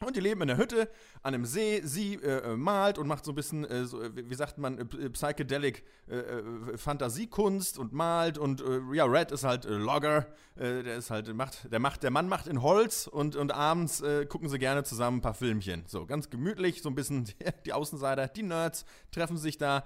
Und 0.00 0.16
die 0.16 0.20
leben 0.20 0.42
in 0.42 0.48
der 0.48 0.56
Hütte 0.56 0.88
an 1.22 1.34
einem 1.34 1.44
See. 1.44 1.80
Sie 1.84 2.14
äh, 2.14 2.52
äh, 2.52 2.56
malt 2.56 2.98
und 2.98 3.06
macht 3.06 3.24
so 3.24 3.30
ein 3.30 3.36
bisschen, 3.36 3.64
äh, 3.64 3.84
so, 3.84 4.00
wie 4.14 4.34
sagt 4.34 4.58
man, 4.58 4.78
äh, 4.78 5.10
psychedelic 5.10 5.84
äh, 6.08 6.16
äh, 6.16 6.76
Fantasiekunst 6.76 7.78
und 7.78 7.92
malt. 7.92 8.36
Und 8.36 8.62
ja, 8.92 9.04
Red 9.04 9.30
ist 9.30 9.44
halt 9.44 9.64
Logger. 9.64 10.26
der 10.56 10.96
ist 10.96 11.10
halt, 11.10 11.32
macht, 11.34 11.72
der 11.72 11.78
macht, 11.78 12.02
der 12.02 12.10
Mann 12.10 12.28
macht 12.28 12.46
in 12.48 12.60
Holz 12.60 13.06
und, 13.06 13.36
und 13.36 13.52
abends 13.52 14.02
gucken 14.28 14.48
sie 14.48 14.58
gerne 14.58 14.84
zusammen 14.84 15.18
ein 15.18 15.22
paar 15.22 15.34
Filmchen. 15.34 15.84
So, 15.86 16.06
ganz 16.06 16.30
gemütlich, 16.30 16.82
so 16.82 16.88
ein 16.88 16.94
bisschen 16.94 17.24
die, 17.24 17.34
die 17.66 17.72
Außenseiter, 17.72 18.28
die 18.28 18.42
Nerds 18.42 18.84
treffen 19.12 19.36
sich 19.36 19.58
da 19.58 19.84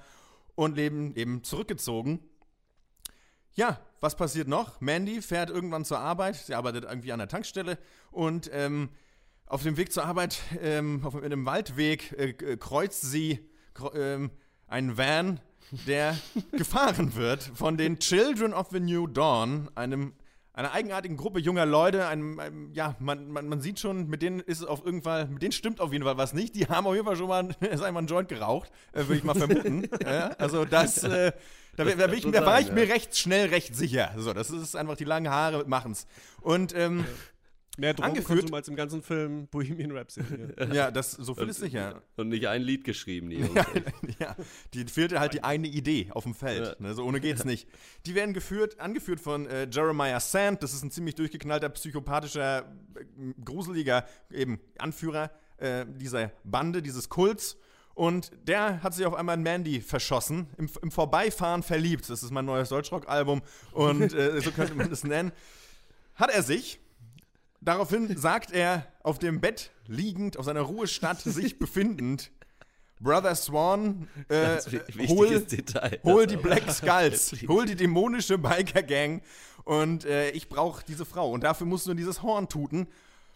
und 0.55 0.77
leben 0.77 1.15
eben 1.15 1.45
zurückgezogen. 1.45 2.21
Ja, 3.55 3.81
was 4.01 4.17
passiert 4.17 4.49
noch? 4.49 4.81
Mandy 4.81 5.21
fährt 5.21 5.51
irgendwann 5.51 5.85
zur 5.85 5.99
Arbeit. 5.99 6.37
Sie 6.37 6.55
arbeitet 6.55 6.85
irgendwie 6.85 7.13
an 7.13 7.19
der 7.19 7.29
Tankstelle 7.29 7.79
und 8.11 8.49
ähm, 8.53 8.91
auf 9.49 9.63
dem 9.63 9.77
Weg 9.77 9.93
zur 9.93 10.05
Arbeit, 10.05 10.41
ähm, 10.61 11.01
auf 11.05 11.17
einem 11.17 11.47
Waldweg, 11.47 12.13
äh, 12.13 12.57
kreuzt 12.57 13.03
sie 13.03 13.41
ähm, 13.95 14.31
einen 14.67 14.97
Van, 14.99 15.41
der 15.87 16.17
gefahren 16.53 17.15
wird 17.15 17.43
von 17.55 17.77
den 17.77 17.99
Children 17.99 18.53
of 18.53 18.69
the 18.71 18.81
New 18.81 19.07
Dawn, 19.07 19.71
einem 19.75 20.13
einer 20.53 20.73
eigenartigen 20.73 21.17
Gruppe 21.17 21.39
junger 21.39 21.67
Leute, 21.67 22.09
einem, 22.09 22.41
einem 22.41 22.73
ja, 22.73 22.97
man, 22.99 23.31
man, 23.31 23.49
man, 23.49 23.61
sieht 23.61 23.79
schon, 23.79 24.09
mit 24.09 24.23
denen 24.23 24.41
ist 24.41 24.61
es 24.61 24.67
auf 24.67 24.85
jeden 24.85 25.03
Fall, 25.03 25.29
mit 25.29 25.41
denen 25.41 25.53
stimmt 25.53 25.81
auf 25.81 25.93
jeden 25.93 26.05
Fall 26.05 26.17
was 26.17 26.33
nicht. 26.33 26.57
Die 26.57 26.67
haben 26.67 26.85
auf 26.85 26.95
jeden 26.95 27.07
Fall 27.07 27.17
schon 27.17 27.29
mal, 27.29 27.49
ist 27.61 27.81
einmal 27.81 28.03
ein 28.03 28.09
Joint 28.09 28.29
geraucht, 28.29 28.69
äh, 28.93 29.03
würde 29.03 29.15
ich 29.15 29.25
mal 29.25 29.37
vermuten. 29.37 29.89
ja, 30.05 30.31
also 30.31 30.65
das, 30.65 31.05
äh, 31.05 31.31
da, 31.77 31.85
da, 31.85 31.95
da, 31.95 32.13
ich, 32.13 32.29
da, 32.29 32.45
war 32.45 32.61
ich 32.61 32.73
mir 32.73 32.89
recht 32.89 33.17
schnell 33.17 33.51
recht 33.51 33.77
sicher. 33.77 34.11
So, 34.17 34.33
das 34.33 34.51
ist 34.51 34.75
einfach 34.75 34.97
die 34.97 35.05
langen 35.05 35.31
Haare 35.31 35.65
machen's. 35.69 36.09
Und 36.41 36.75
ähm, 36.75 37.05
Mehr 37.79 37.95
Drogenkonsum 37.95 38.53
als 38.55 38.67
im 38.67 38.75
ganzen 38.75 39.03
Film 39.03 39.47
Bohemian 39.47 39.93
Rhapsody. 39.93 40.49
ja, 40.73 40.91
das, 40.91 41.13
so 41.13 41.35
viel 41.35 41.49
ist 41.49 41.61
sicher. 41.61 42.03
Und 42.17 42.29
nicht 42.29 42.49
ein 42.49 42.63
Lied 42.63 42.83
geschrieben, 42.83 43.31
die 43.31 43.37
ja, 43.55 43.67
ja, 44.19 44.37
die 44.75 44.85
fehlte 44.87 45.21
halt 45.21 45.35
die 45.35 45.45
eine 45.45 45.69
Idee 45.69 46.09
auf 46.11 46.25
dem 46.25 46.35
Feld. 46.35 46.67
Ja. 46.67 46.75
Ne, 46.81 46.95
so 46.95 47.05
ohne 47.05 47.21
geht's 47.21 47.45
nicht. 47.45 47.69
Die 48.05 48.17
werden 48.17 48.35
geführt, 48.35 48.81
angeführt 48.81 49.21
von 49.21 49.47
äh, 49.47 49.69
Jeremiah 49.71 50.19
Sand. 50.19 50.65
Das 50.65 50.75
ist 50.75 50.83
ein 50.83 50.91
ziemlich 50.91 51.15
durchgeknallter, 51.15 51.69
psychopathischer, 51.69 52.63
äh, 52.97 53.05
gruseliger 53.45 54.05
eben 54.33 54.59
Anführer 54.79 55.31
äh, 55.59 55.87
dieser 55.87 56.33
Bande, 56.43 56.83
dieses 56.83 57.09
Kults. 57.09 57.57
Und 57.95 58.33
der 58.43 58.83
hat 58.83 58.95
sich 58.95 59.07
auf 59.07 59.15
einmal 59.15 59.37
in 59.37 59.45
Mandy 59.45 59.81
verschossen, 59.81 60.49
im, 60.57 60.69
im 60.83 60.91
Vorbeifahren 60.91 61.63
verliebt. 61.63 62.11
Das 62.11 62.25
ist 62.25 62.33
mein 62.33 62.45
neues 62.45 62.71
Deutschrock-Album 62.71 63.43
und 63.73 64.13
äh, 64.15 64.41
so 64.41 64.51
könnte 64.51 64.75
man 64.75 64.91
es 64.91 65.05
nennen. 65.05 65.31
Hat 66.17 66.31
er 66.31 66.43
sich 66.43 66.81
Daraufhin 67.61 68.17
sagt 68.17 68.53
er, 68.53 68.87
auf 69.03 69.19
dem 69.19 69.41
Bett 69.41 69.71
liegend, 69.87 70.39
auf 70.39 70.45
seiner 70.45 70.61
Ruhestadt 70.63 71.21
sich 71.21 71.59
befindend, 71.59 72.31
Brother 73.01 73.35
Swan, 73.35 74.09
äh, 74.29 74.59
hol, 75.09 75.41
Detail, 75.41 76.01
hol 76.03 76.27
die 76.27 76.37
Black 76.37 76.71
Skulls, 76.71 77.35
hol 77.49 77.65
die 77.65 77.77
dämonische 77.77 78.39
Biker 78.39 78.83
Gang 78.83 79.23
und 79.65 80.05
äh, 80.05 80.31
ich 80.31 80.49
brauche 80.49 80.83
diese 80.87 81.05
Frau. 81.05 81.31
Und 81.31 81.45
dafür 81.45 81.67
musst 81.67 81.87
du 81.87 81.95
dieses 81.95 82.23
Horn 82.23 82.49
tuten. 82.49 82.89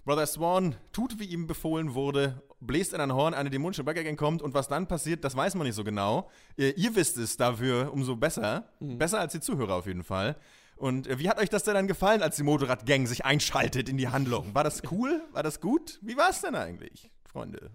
Brother 0.05 0.27
Swan 0.27 0.75
tut, 0.91 1.21
wie 1.21 1.27
ihm 1.27 1.47
befohlen 1.47 1.95
wurde, 1.95 2.43
bläst 2.59 2.93
in 2.93 3.01
ein 3.01 3.13
Horn, 3.13 3.35
eine 3.35 3.51
dämonische 3.51 3.85
Biker 3.85 4.03
Gang 4.03 4.19
kommt 4.19 4.43
und 4.43 4.53
was 4.53 4.67
dann 4.67 4.89
passiert, 4.89 5.23
das 5.23 5.37
weiß 5.37 5.55
man 5.55 5.67
nicht 5.67 5.77
so 5.77 5.85
genau. 5.85 6.29
Ihr, 6.57 6.77
äh, 6.77 6.81
ihr 6.81 6.95
wisst 6.97 7.17
es 7.19 7.37
dafür 7.37 7.93
umso 7.93 8.17
besser. 8.17 8.67
Mhm. 8.81 8.99
Besser 8.99 9.21
als 9.21 9.33
die 9.33 9.41
Zuhörer 9.41 9.75
auf 9.75 9.87
jeden 9.87 10.03
Fall. 10.03 10.37
Und 10.77 11.07
äh, 11.07 11.19
wie 11.19 11.29
hat 11.29 11.39
euch 11.39 11.49
das 11.49 11.65
denn 11.65 11.75
dann 11.75 11.87
gefallen, 11.87 12.23
als 12.23 12.37
die 12.37 12.43
Motorradgang 12.43 13.07
sich 13.07 13.25
einschaltet 13.25 13.89
in 13.89 13.97
die 13.97 14.09
Handlung? 14.09 14.55
War 14.55 14.65
das 14.65 14.83
cool? 14.91 15.23
War 15.33 15.43
das 15.43 15.61
gut? 15.61 15.99
Wie 16.03 16.17
war 16.17 16.31
es 16.31 16.41
denn 16.41 16.55
eigentlich, 16.55 17.11
Freunde? 17.25 17.71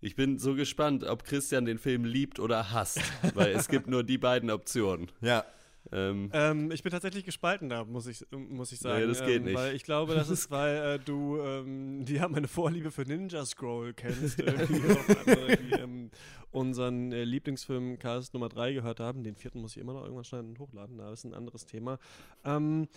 Ich 0.00 0.16
bin 0.16 0.38
so 0.38 0.54
gespannt, 0.54 1.04
ob 1.04 1.24
Christian 1.24 1.66
den 1.66 1.78
Film 1.78 2.04
liebt 2.04 2.40
oder 2.40 2.72
hasst, 2.72 3.00
weil 3.34 3.52
es 3.52 3.68
gibt 3.68 3.86
nur 3.86 4.02
die 4.02 4.16
beiden 4.16 4.50
Optionen. 4.50 5.12
Ja. 5.20 5.44
Ähm, 5.92 6.30
ähm, 6.32 6.70
ich 6.70 6.82
bin 6.82 6.92
tatsächlich 6.92 7.24
gespalten 7.24 7.68
da, 7.68 7.84
muss 7.84 8.06
ich, 8.06 8.24
muss 8.30 8.72
ich 8.72 8.78
sagen. 8.78 9.00
Nee, 9.00 9.06
das 9.06 9.20
geht 9.20 9.38
ähm, 9.38 9.44
nicht. 9.44 9.56
Weil 9.56 9.74
ich 9.74 9.82
glaube, 9.82 10.14
das 10.14 10.28
ist, 10.30 10.50
weil 10.50 10.76
äh, 10.76 10.98
du 10.98 11.38
ähm, 11.40 12.04
ja 12.06 12.28
meine 12.28 12.48
Vorliebe 12.48 12.90
für 12.90 13.02
Ninja 13.02 13.44
Scroll 13.44 13.94
kennst, 13.94 14.38
die 14.38 15.74
ähm, 15.78 16.10
unseren 16.50 17.12
äh, 17.12 17.24
Lieblingsfilm 17.24 17.98
Cast 17.98 18.34
Nummer 18.34 18.48
3 18.48 18.74
gehört 18.74 19.00
haben. 19.00 19.22
Den 19.24 19.36
vierten 19.36 19.60
muss 19.60 19.72
ich 19.76 19.82
immer 19.82 19.94
noch 19.94 20.02
irgendwann 20.02 20.24
schneiden 20.24 20.50
und 20.50 20.58
hochladen, 20.58 20.98
da 20.98 21.12
ist 21.12 21.24
ein 21.24 21.34
anderes 21.34 21.66
Thema. 21.66 21.98
Ähm, 22.44 22.88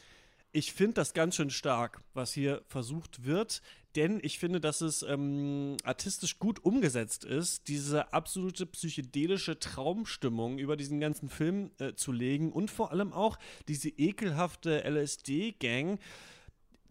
ich 0.53 0.71
finde 0.71 0.93
das 0.93 1.13
ganz 1.13 1.35
schön 1.35 1.49
stark, 1.49 2.01
was 2.13 2.31
hier 2.31 2.63
versucht 2.67 3.25
wird, 3.25 3.61
denn 3.95 4.19
ich 4.23 4.39
finde, 4.39 4.61
dass 4.61 4.81
es 4.81 5.03
ähm, 5.03 5.77
artistisch 5.83 6.39
gut 6.39 6.63
umgesetzt 6.63 7.25
ist, 7.25 7.67
diese 7.67 8.13
absolute 8.13 8.65
psychedelische 8.67 9.59
Traumstimmung 9.59 10.59
über 10.59 10.77
diesen 10.77 10.99
ganzen 10.99 11.27
Film 11.27 11.71
äh, 11.79 11.93
zu 11.93 12.11
legen 12.11 12.51
und 12.51 12.71
vor 12.71 12.91
allem 12.91 13.13
auch 13.13 13.37
diese 13.67 13.89
ekelhafte 13.89 14.83
LSD-Gang 14.83 15.99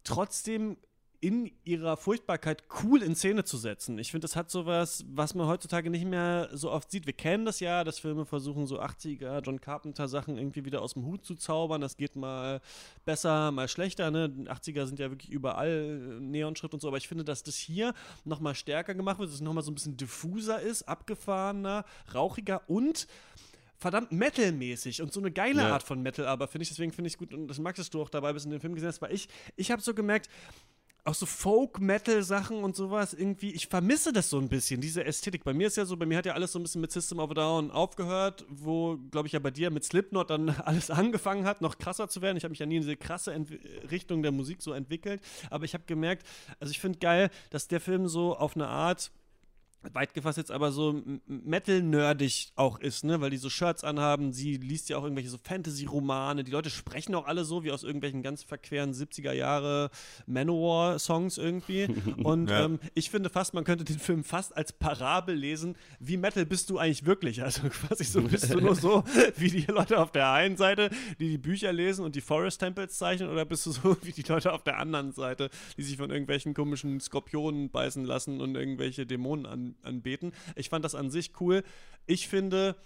trotzdem 0.05 0.77
in 1.23 1.53
ihrer 1.63 1.97
Furchtbarkeit 1.97 2.65
cool 2.83 3.01
in 3.01 3.15
Szene 3.15 3.45
zu 3.45 3.57
setzen. 3.57 3.97
Ich 4.01 4.11
finde, 4.11 4.25
das 4.25 4.35
hat 4.35 4.51
sowas, 4.51 5.05
was 5.09 5.37
man 5.37 5.47
heutzutage 5.47 5.89
nicht 5.89 6.05
mehr 6.05 6.49
so 6.53 6.69
oft 6.69 6.91
sieht. 6.91 7.07
Wir 7.07 7.13
kennen 7.13 7.45
das 7.45 7.61
ja, 7.61 7.85
dass 7.85 8.01
Filme 8.01 8.27
versuchen, 8.27 8.67
so 8.67 8.81
80er 8.81 9.41
John 9.41 9.61
Carpenter 9.61 10.09
Sachen 10.09 10.37
irgendwie 10.37 10.65
wieder 10.65 10.83
aus 10.83 10.95
dem 10.95 11.07
Hut 11.07 11.25
zu 11.25 11.37
zaubern. 11.37 11.81
Das 11.81 11.97
geht 11.97 12.17
mal 12.17 12.61
besser, 13.05 13.53
mal 13.53 13.69
schlechter. 13.69 14.11
Ne? 14.11 14.31
80er 14.47 14.85
sind 14.87 14.99
ja 14.99 15.11
wirklich 15.11 15.31
überall 15.31 16.19
Neonschrift 16.21 16.75
und 16.75 16.81
so. 16.81 16.89
Aber 16.89 16.97
ich 16.97 17.07
finde, 17.07 17.23
dass 17.23 17.45
das 17.45 17.55
hier 17.55 17.95
nochmal 18.25 18.57
stärker 18.57 18.93
gemacht 18.93 19.21
wird, 19.21 19.29
dass 19.29 19.37
es 19.37 19.43
nochmal 19.43 19.63
so 19.63 19.71
ein 19.71 19.77
bisschen 19.77 19.97
diffuser 19.97 20.61
ist, 20.61 20.89
abgefahrener, 20.89 21.85
rauchiger 22.13 22.63
und 22.69 23.07
verdammt 23.83 24.13
Metal-mäßig 24.13 25.03
und 25.03 25.13
so 25.13 25.21
eine 25.21 25.31
geile 25.31 25.63
ja. 25.63 25.73
Art 25.73 25.83
von 25.83 26.01
Metal, 26.01 26.27
aber 26.27 26.49
finde 26.49 26.63
ich, 26.63 26.69
deswegen 26.69 26.93
finde 26.93 27.09
ich 27.09 27.19
gut 27.19 27.35
und 27.35 27.49
das 27.49 27.59
magst 27.59 27.93
du 27.93 28.01
auch 28.01 28.09
dabei, 28.09 28.33
bis 28.33 28.45
in 28.45 28.51
den 28.51 28.61
Film 28.61 28.75
gesehen 28.75 28.89
hast, 28.89 29.03
weil 29.03 29.13
ich, 29.13 29.29
ich 29.57 29.71
habe 29.73 29.83
so 29.83 29.93
gemerkt, 29.93 30.29
auch 31.05 31.15
so 31.15 31.27
Folk-Metal-Sachen 31.27 32.63
und 32.63 32.77
sowas, 32.77 33.13
irgendwie, 33.13 33.53
ich 33.53 33.67
vermisse 33.67 34.13
das 34.13 34.31
so 34.31 34.39
ein 34.39 34.49
bisschen, 34.49 34.81
diese 34.81 35.05
Ästhetik. 35.05 35.43
Bei 35.43 35.53
mir 35.53 35.67
ist 35.67 35.77
ja 35.77 35.85
so, 35.85 35.97
bei 35.97 36.07
mir 36.07 36.19
hat 36.19 36.27
ja 36.27 36.35
alles 36.35 36.53
so 36.53 36.61
ein 36.61 36.63
bisschen 36.63 36.81
mit 36.81 36.93
System 36.93 37.19
of 37.19 37.31
a 37.33 37.35
Down 37.35 37.71
aufgehört, 37.73 38.45
wo, 38.49 38.99
glaube 39.11 39.27
ich, 39.27 39.33
ja 39.33 39.41
bei 39.41 39.51
dir 39.51 39.71
mit 39.71 39.85
Slipknot 39.85 40.31
dann 40.31 40.49
alles 40.65 40.91
angefangen 40.91 41.45
hat, 41.45 41.61
noch 41.61 41.79
krasser 41.79 42.09
zu 42.09 42.23
werden. 42.23 42.37
Ich 42.37 42.45
habe 42.45 42.53
mich 42.53 42.61
ja 42.61 42.67
nie 42.67 42.77
in 42.77 42.83
diese 42.83 42.97
krasse 42.97 43.33
Ent 43.33 43.51
Richtung 43.91 44.23
der 44.23 44.31
Musik 44.31 44.63
so 44.63 44.73
entwickelt, 44.73 45.21
aber 45.51 45.65
ich 45.65 45.75
habe 45.75 45.85
gemerkt, 45.87 46.27
also 46.61 46.71
ich 46.71 46.79
finde 46.79 47.01
geil, 47.01 47.31
dass 47.51 47.67
der 47.67 47.81
Film 47.81 48.07
so 48.07 48.37
auf 48.37 48.55
eine 48.55 48.69
Art 48.69 49.11
weit 49.93 50.15
gefasst 50.15 50.39
jetzt 50.39 50.51
aber 50.51 50.73
so 50.73 51.03
Metal-nerdig 51.27 52.53
auch 52.57 52.79
ist, 52.79 53.05
ne, 53.05 53.21
weil 53.21 53.31
die 53.31 53.37
so 53.37 53.51
Shirts 53.51 53.85
anhaben, 53.85 54.33
sie 54.33 54.57
liest 54.57 54.89
ja 54.89 54.97
auch 54.97 55.03
irgendwelche 55.03 55.31
so 55.31 55.39
Fantasy-Romane, 55.39 56.45
die 56.45 56.51
Leute 56.51 56.71
sprechen 56.71 57.15
auch 57.15 57.27
alle 57.27 57.45
so 57.45 57.65
wie 57.65 57.73
aus 57.73 57.83
irgendwelchen 57.83 58.23
ganz 58.23 58.43
verqueren 58.43 58.93
70er 58.93 59.33
Jahre 59.33 59.91
Manowar-Songs 60.27 61.39
irgendwie. 61.39 61.87
Und 62.23 62.51
ja. 62.51 62.65
ähm, 62.65 62.79
ich 62.95 63.11
finde 63.11 63.31
fast, 63.31 63.55
man 63.55 63.65
könnte 63.65 63.85
den 63.85 63.99
Film 63.99 64.25
fast 64.25 64.57
als 64.57 64.73
Parabel 64.73 65.35
lesen, 65.35 65.77
wie 65.99 66.17
Metal 66.17 66.47
bist 66.47 66.71
du 66.71 66.79
eigentlich 66.79 67.05
wirklich, 67.05 67.43
also 67.43 67.63
quasi 67.69 68.05
so 68.05 68.23
bist 68.23 68.53
du 68.53 68.61
nur 68.61 68.75
so 68.75 69.05
wie 69.37 69.51
die 69.51 69.67
Leute 69.67 69.99
auf 69.99 70.13
der 70.13 70.31
einen 70.31 70.57
Seite, 70.57 70.91
die 71.19 71.29
die 71.29 71.39
Bücher 71.39 71.73
lesen 71.73 72.05
und 72.05 72.15
die 72.15 72.21
Forest 72.21 72.61
Temples 72.61 72.97
zeichnen 72.97 73.29
oder 73.29 73.45
bist 73.45 73.67
du 73.67 73.73
so 73.73 73.97
wie 74.03 74.13
die 74.13 74.23
Leute 74.23 74.53
auf 74.53 74.63
der 74.63 74.79
anderen 74.79 75.13
Seite, 75.13 75.51
die 75.77 75.83
sich 75.83 75.97
von 75.97 76.11
irgendwelchen 76.11 76.55
komischen 76.55 77.01
Skorpionen 77.01 77.71
beißen 77.71 78.05
lassen 78.05 78.41
und 78.41 78.55
irgendwelche 78.55 79.07
Dämonen 79.07 79.47
an 79.47 79.72
anbeten. 79.83 80.33
Ich 80.57 80.69
fand 80.69 80.85
das 80.85 80.95
an 80.95 81.11
sich 81.11 81.33
cool. 81.41 81.63
Ich 82.07 82.29
finde, 82.29 82.77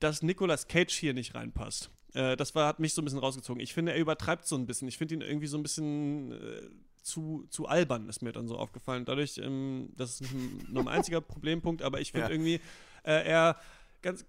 dass 0.00 0.22
Nicolas 0.22 0.68
Cage 0.68 0.94
hier 0.94 1.14
nicht 1.14 1.34
reinpasst. 1.34 1.90
Äh, 2.14 2.36
das 2.36 2.54
war, 2.54 2.66
hat 2.66 2.80
mich 2.80 2.94
so 2.94 3.02
ein 3.02 3.04
bisschen 3.04 3.20
rausgezogen. 3.20 3.62
Ich 3.62 3.74
finde, 3.74 3.92
er 3.92 3.98
übertreibt 3.98 4.46
so 4.46 4.56
ein 4.56 4.66
bisschen. 4.66 4.88
Ich 4.88 4.98
finde 4.98 5.14
ihn 5.14 5.20
irgendwie 5.20 5.46
so 5.46 5.56
ein 5.56 5.62
bisschen 5.62 6.32
äh, 6.32 6.62
zu, 7.02 7.46
zu 7.50 7.66
albern, 7.66 8.08
ist 8.08 8.22
mir 8.22 8.32
dann 8.32 8.48
so 8.48 8.56
aufgefallen. 8.56 9.04
Dadurch, 9.04 9.38
ähm, 9.38 9.90
das 9.96 10.20
ist 10.20 10.32
nur 10.68 10.82
ein 10.82 10.88
einziger 10.88 11.20
Problempunkt, 11.22 11.82
aber 11.82 12.00
ich 12.00 12.12
finde 12.12 12.28
ja. 12.28 12.32
irgendwie, 12.32 12.60
äh, 13.04 13.26
er 13.26 13.56
ganz 14.02 14.24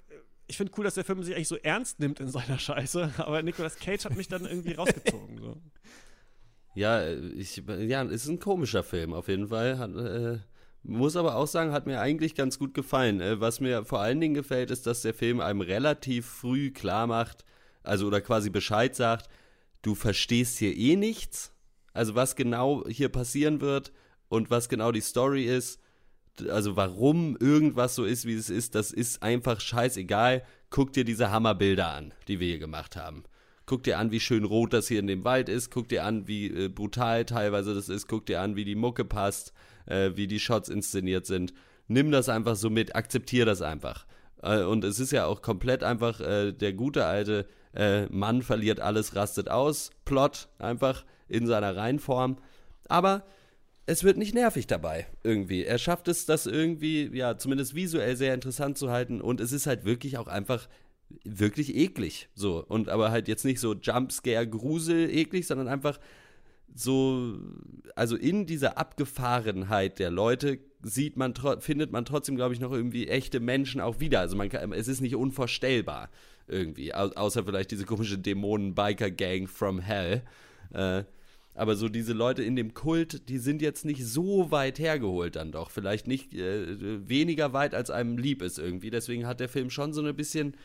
ich 0.47 0.57
finde 0.57 0.71
cool, 0.77 0.85
dass 0.85 0.95
der 0.95 1.03
Film 1.03 1.21
sich 1.23 1.35
eigentlich 1.35 1.47
so 1.47 1.57
ernst 1.57 1.99
nimmt 1.99 2.19
in 2.19 2.29
seiner 2.29 2.57
Scheiße, 2.57 3.11
aber 3.17 3.43
Nicolas 3.43 3.75
Cage 3.77 4.05
hat 4.05 4.15
mich 4.15 4.27
dann 4.27 4.45
irgendwie 4.45 4.73
rausgezogen. 4.75 5.37
So. 5.39 5.57
Ja, 6.73 7.07
ich, 7.07 7.63
ja, 7.67 8.03
ist 8.03 8.27
ein 8.27 8.39
komischer 8.39 8.83
Film 8.83 9.13
auf 9.13 9.27
jeden 9.27 9.47
Fall. 9.47 9.77
Hat, 9.77 9.95
äh, 9.95 10.39
muss 10.87 11.15
aber 11.15 11.35
auch 11.35 11.47
sagen, 11.47 11.71
hat 11.71 11.85
mir 11.85 11.99
eigentlich 11.99 12.33
ganz 12.33 12.57
gut 12.57 12.73
gefallen. 12.73 13.19
Äh, 13.21 13.39
was 13.41 13.59
mir 13.59 13.85
vor 13.85 13.99
allen 13.99 14.21
Dingen 14.21 14.33
gefällt, 14.33 14.71
ist, 14.71 14.87
dass 14.87 15.01
der 15.01 15.13
Film 15.13 15.39
einem 15.39 15.61
relativ 15.61 16.25
früh 16.25 16.71
klar 16.71 17.07
macht, 17.07 17.43
also 17.83 18.07
oder 18.07 18.21
quasi 18.21 18.49
Bescheid 18.49 18.95
sagt, 18.95 19.29
du 19.81 19.95
verstehst 19.95 20.57
hier 20.57 20.75
eh 20.75 20.95
nichts. 20.95 21.51
Also 21.93 22.15
was 22.15 22.35
genau 22.35 22.87
hier 22.87 23.09
passieren 23.09 23.59
wird 23.59 23.91
und 24.29 24.49
was 24.49 24.69
genau 24.69 24.91
die 24.91 25.01
Story 25.01 25.45
ist, 25.45 25.81
also 26.49 26.75
warum 26.75 27.35
irgendwas 27.37 27.95
so 27.95 28.05
ist, 28.05 28.25
wie 28.25 28.35
es 28.35 28.49
ist, 28.49 28.75
das 28.75 28.91
ist 28.91 29.23
einfach 29.23 29.59
scheißegal. 29.59 30.43
Guck 30.69 30.93
dir 30.93 31.03
diese 31.03 31.31
Hammerbilder 31.31 31.89
an, 31.89 32.13
die 32.27 32.39
wir 32.39 32.47
hier 32.47 32.59
gemacht 32.59 32.95
haben. 32.95 33.23
Guck 33.65 33.83
dir 33.83 33.97
an, 33.97 34.11
wie 34.11 34.19
schön 34.19 34.45
rot 34.45 34.73
das 34.73 34.87
hier 34.87 34.99
in 34.99 35.07
dem 35.07 35.23
Wald 35.23 35.49
ist. 35.49 35.71
Guck 35.71 35.89
dir 35.89 36.05
an, 36.05 36.27
wie 36.27 36.47
äh, 36.47 36.69
brutal 36.69 37.25
teilweise 37.25 37.73
das 37.73 37.89
ist. 37.89 38.07
Guck 38.07 38.25
dir 38.25 38.41
an, 38.41 38.55
wie 38.55 38.63
die 38.63 38.75
Mucke 38.75 39.03
passt 39.03 39.53
äh, 39.87 40.11
wie 40.15 40.27
die 40.27 40.39
Shots 40.39 40.69
inszeniert 40.69 41.25
sind. 41.25 41.53
Nimm 41.87 42.11
das 42.11 42.29
einfach 42.29 42.55
so 42.55 42.69
mit, 42.69 42.95
akzeptier 42.95 43.45
das 43.45 43.61
einfach. 43.61 44.05
Äh, 44.41 44.63
und 44.63 44.83
es 44.83 44.99
ist 44.99 45.11
ja 45.11 45.25
auch 45.25 45.41
komplett 45.41 45.83
einfach 45.83 46.19
äh, 46.19 46.51
der 46.51 46.73
gute 46.73 47.05
alte 47.05 47.47
äh, 47.73 48.05
Mann 48.07 48.41
verliert 48.41 48.79
alles, 48.79 49.15
rastet 49.15 49.49
aus, 49.49 49.91
Plot 50.05 50.49
einfach 50.59 51.05
in 51.27 51.47
seiner 51.47 51.75
Reinform. 51.75 52.37
Aber 52.87 53.25
es 53.85 54.03
wird 54.03 54.17
nicht 54.17 54.33
nervig 54.33 54.67
dabei 54.67 55.07
irgendwie. 55.23 55.63
Er 55.63 55.77
schafft 55.77 56.07
es, 56.07 56.25
das 56.25 56.45
irgendwie, 56.45 57.09
ja, 57.13 57.37
zumindest 57.37 57.73
visuell 57.75 58.15
sehr 58.15 58.33
interessant 58.33 58.77
zu 58.77 58.91
halten 58.91 59.21
und 59.21 59.39
es 59.39 59.51
ist 59.51 59.67
halt 59.67 59.85
wirklich 59.85 60.17
auch 60.17 60.27
einfach 60.27 60.67
wirklich 61.23 61.75
eklig. 61.75 62.29
So. 62.35 62.63
Und 62.65 62.89
aber 62.89 63.11
halt 63.11 63.27
jetzt 63.27 63.45
nicht 63.45 63.59
so 63.59 63.73
Jumpscare, 63.73 64.47
Grusel 64.47 65.09
eklig, 65.09 65.47
sondern 65.47 65.67
einfach 65.67 65.99
so, 66.73 67.39
also 67.95 68.15
in 68.15 68.45
dieser 68.45 68.77
Abgefahrenheit 68.77 69.99
der 69.99 70.11
Leute 70.11 70.59
sieht 70.83 71.17
man, 71.17 71.33
findet 71.59 71.91
man 71.91 72.05
trotzdem, 72.05 72.35
glaube 72.35 72.53
ich, 72.53 72.59
noch 72.59 72.71
irgendwie 72.71 73.07
echte 73.07 73.39
Menschen 73.39 73.81
auch 73.81 73.99
wieder. 73.99 74.19
Also 74.19 74.35
man 74.35 74.49
kann, 74.49 74.71
es 74.73 74.87
ist 74.87 75.01
nicht 75.01 75.15
unvorstellbar 75.15 76.09
irgendwie, 76.47 76.93
au 76.93 77.07
außer 77.09 77.43
vielleicht 77.43 77.71
diese 77.71 77.85
komische 77.85 78.17
Dämonen-Biker-Gang 78.17 79.47
from 79.47 79.79
Hell. 79.79 80.21
Äh, 80.73 81.03
aber 81.57 81.75
so 81.75 81.89
diese 81.89 82.13
Leute 82.13 82.43
in 82.43 82.55
dem 82.55 82.75
Kult, 82.75 83.29
die 83.29 83.39
sind 83.39 83.63
jetzt 83.63 83.83
nicht 83.83 84.05
so 84.05 84.51
weit 84.51 84.77
hergeholt 84.77 85.35
dann 85.35 85.51
doch. 85.51 85.71
Vielleicht 85.71 86.05
nicht 86.05 86.35
äh, 86.35 87.09
weniger 87.09 87.51
weit, 87.51 87.73
als 87.73 87.89
einem 87.89 88.17
lieb 88.19 88.43
ist 88.43 88.59
irgendwie. 88.59 88.91
Deswegen 88.91 89.25
hat 89.25 89.39
der 89.39 89.49
Film 89.49 89.71
schon 89.71 89.91
so 89.91 90.03
ein 90.03 90.15
bisschen, 90.15 90.55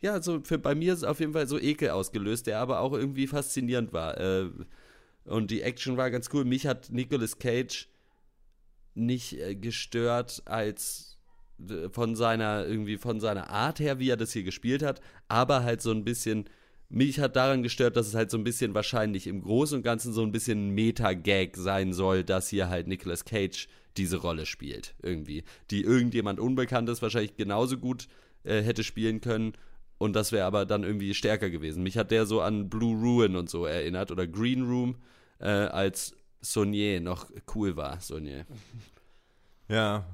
ja, 0.00 0.22
so 0.22 0.40
für, 0.44 0.58
bei 0.58 0.76
mir 0.76 0.92
ist 0.92 1.02
auf 1.02 1.18
jeden 1.18 1.32
Fall 1.32 1.48
so 1.48 1.58
Ekel 1.58 1.90
ausgelöst, 1.90 2.46
der 2.46 2.60
aber 2.60 2.78
auch 2.78 2.92
irgendwie 2.92 3.26
faszinierend 3.26 3.92
war. 3.92 4.18
Äh, 4.20 4.50
und 5.26 5.50
die 5.50 5.62
Action 5.62 5.96
war 5.96 6.10
ganz 6.10 6.28
cool. 6.32 6.44
Mich 6.44 6.66
hat 6.66 6.90
Nicolas 6.90 7.38
Cage 7.38 7.88
nicht 8.94 9.38
äh, 9.38 9.54
gestört 9.54 10.42
als 10.46 11.18
äh, 11.68 11.88
von 11.90 12.16
seiner 12.16 12.66
irgendwie 12.66 12.96
von 12.96 13.20
seiner 13.20 13.50
Art 13.50 13.80
her, 13.80 13.98
wie 13.98 14.10
er 14.10 14.16
das 14.16 14.32
hier 14.32 14.44
gespielt 14.44 14.82
hat, 14.82 15.00
aber 15.28 15.62
halt 15.62 15.82
so 15.82 15.90
ein 15.90 16.04
bisschen 16.04 16.48
mich 16.88 17.18
hat 17.18 17.34
daran 17.34 17.64
gestört, 17.64 17.96
dass 17.96 18.06
es 18.06 18.14
halt 18.14 18.30
so 18.30 18.38
ein 18.38 18.44
bisschen 18.44 18.72
wahrscheinlich 18.74 19.26
im 19.26 19.42
Großen 19.42 19.78
und 19.78 19.82
Ganzen 19.82 20.12
so 20.12 20.22
ein 20.22 20.30
bisschen 20.30 20.70
Meta-Gag 20.70 21.56
sein 21.56 21.92
soll, 21.92 22.22
dass 22.22 22.48
hier 22.48 22.68
halt 22.68 22.86
Nicolas 22.86 23.24
Cage 23.24 23.66
diese 23.96 24.18
Rolle 24.18 24.46
spielt, 24.46 24.94
irgendwie. 25.02 25.42
Die 25.72 25.82
irgendjemand 25.82 26.38
Unbekanntes 26.38 27.02
wahrscheinlich 27.02 27.36
genauso 27.36 27.76
gut 27.78 28.06
äh, 28.44 28.62
hätte 28.62 28.84
spielen 28.84 29.20
können 29.20 29.54
und 29.98 30.14
das 30.14 30.32
wäre 30.32 30.46
aber 30.46 30.66
dann 30.66 30.84
irgendwie 30.84 31.14
stärker 31.14 31.50
gewesen. 31.50 31.82
Mich 31.82 31.96
hat 31.96 32.10
der 32.10 32.26
so 32.26 32.40
an 32.40 32.68
Blue 32.68 32.94
Ruin 32.94 33.36
und 33.36 33.48
so 33.48 33.64
erinnert 33.64 34.10
oder 34.10 34.26
Green 34.26 34.62
Room 34.62 34.96
äh, 35.38 35.48
als 35.48 36.14
Sonier 36.40 37.00
noch 37.00 37.30
cool 37.54 37.76
war, 37.76 38.00
Sonier. 38.00 38.46
Ja, 39.68 40.04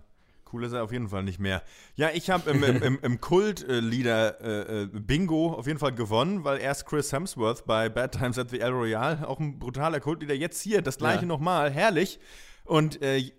cool 0.53 0.65
ist 0.65 0.73
er 0.73 0.83
auf 0.83 0.93
jeden 0.93 1.09
Fall 1.09 1.23
nicht 1.23 1.39
mehr. 1.39 1.63
Ja, 1.95 2.11
ich 2.13 2.31
habe 2.31 2.51
im, 2.51 2.63
im, 2.63 2.99
im, 3.03 3.21
Kult-Lieder 3.21 4.41
äh, 4.41 4.83
äh, 4.83 4.87
Bingo 4.87 5.55
auf 5.55 5.67
jeden 5.67 5.79
Fall 5.79 5.93
gewonnen, 5.93 6.45
weil 6.45 6.59
erst 6.59 6.87
Chris 6.87 7.13
Hemsworth 7.13 7.65
bei 7.67 7.89
Bad 7.89 8.13
Times 8.13 8.39
at 8.39 8.51
the 8.51 8.61
El 8.61 8.71
Royale, 8.73 9.27
auch 9.27 9.41
ein 9.41 9.59
brutaler 9.59 10.01
Kultlieder, 10.01 10.35
jetzt 10.35 10.61
hier 10.61 10.83
das 10.83 10.99
gleiche 10.99 11.23
ja. 11.23 11.27
nochmal, 11.27 11.71
herrlich. 11.71 12.19
Und 12.65 13.03
äh, 13.03 13.33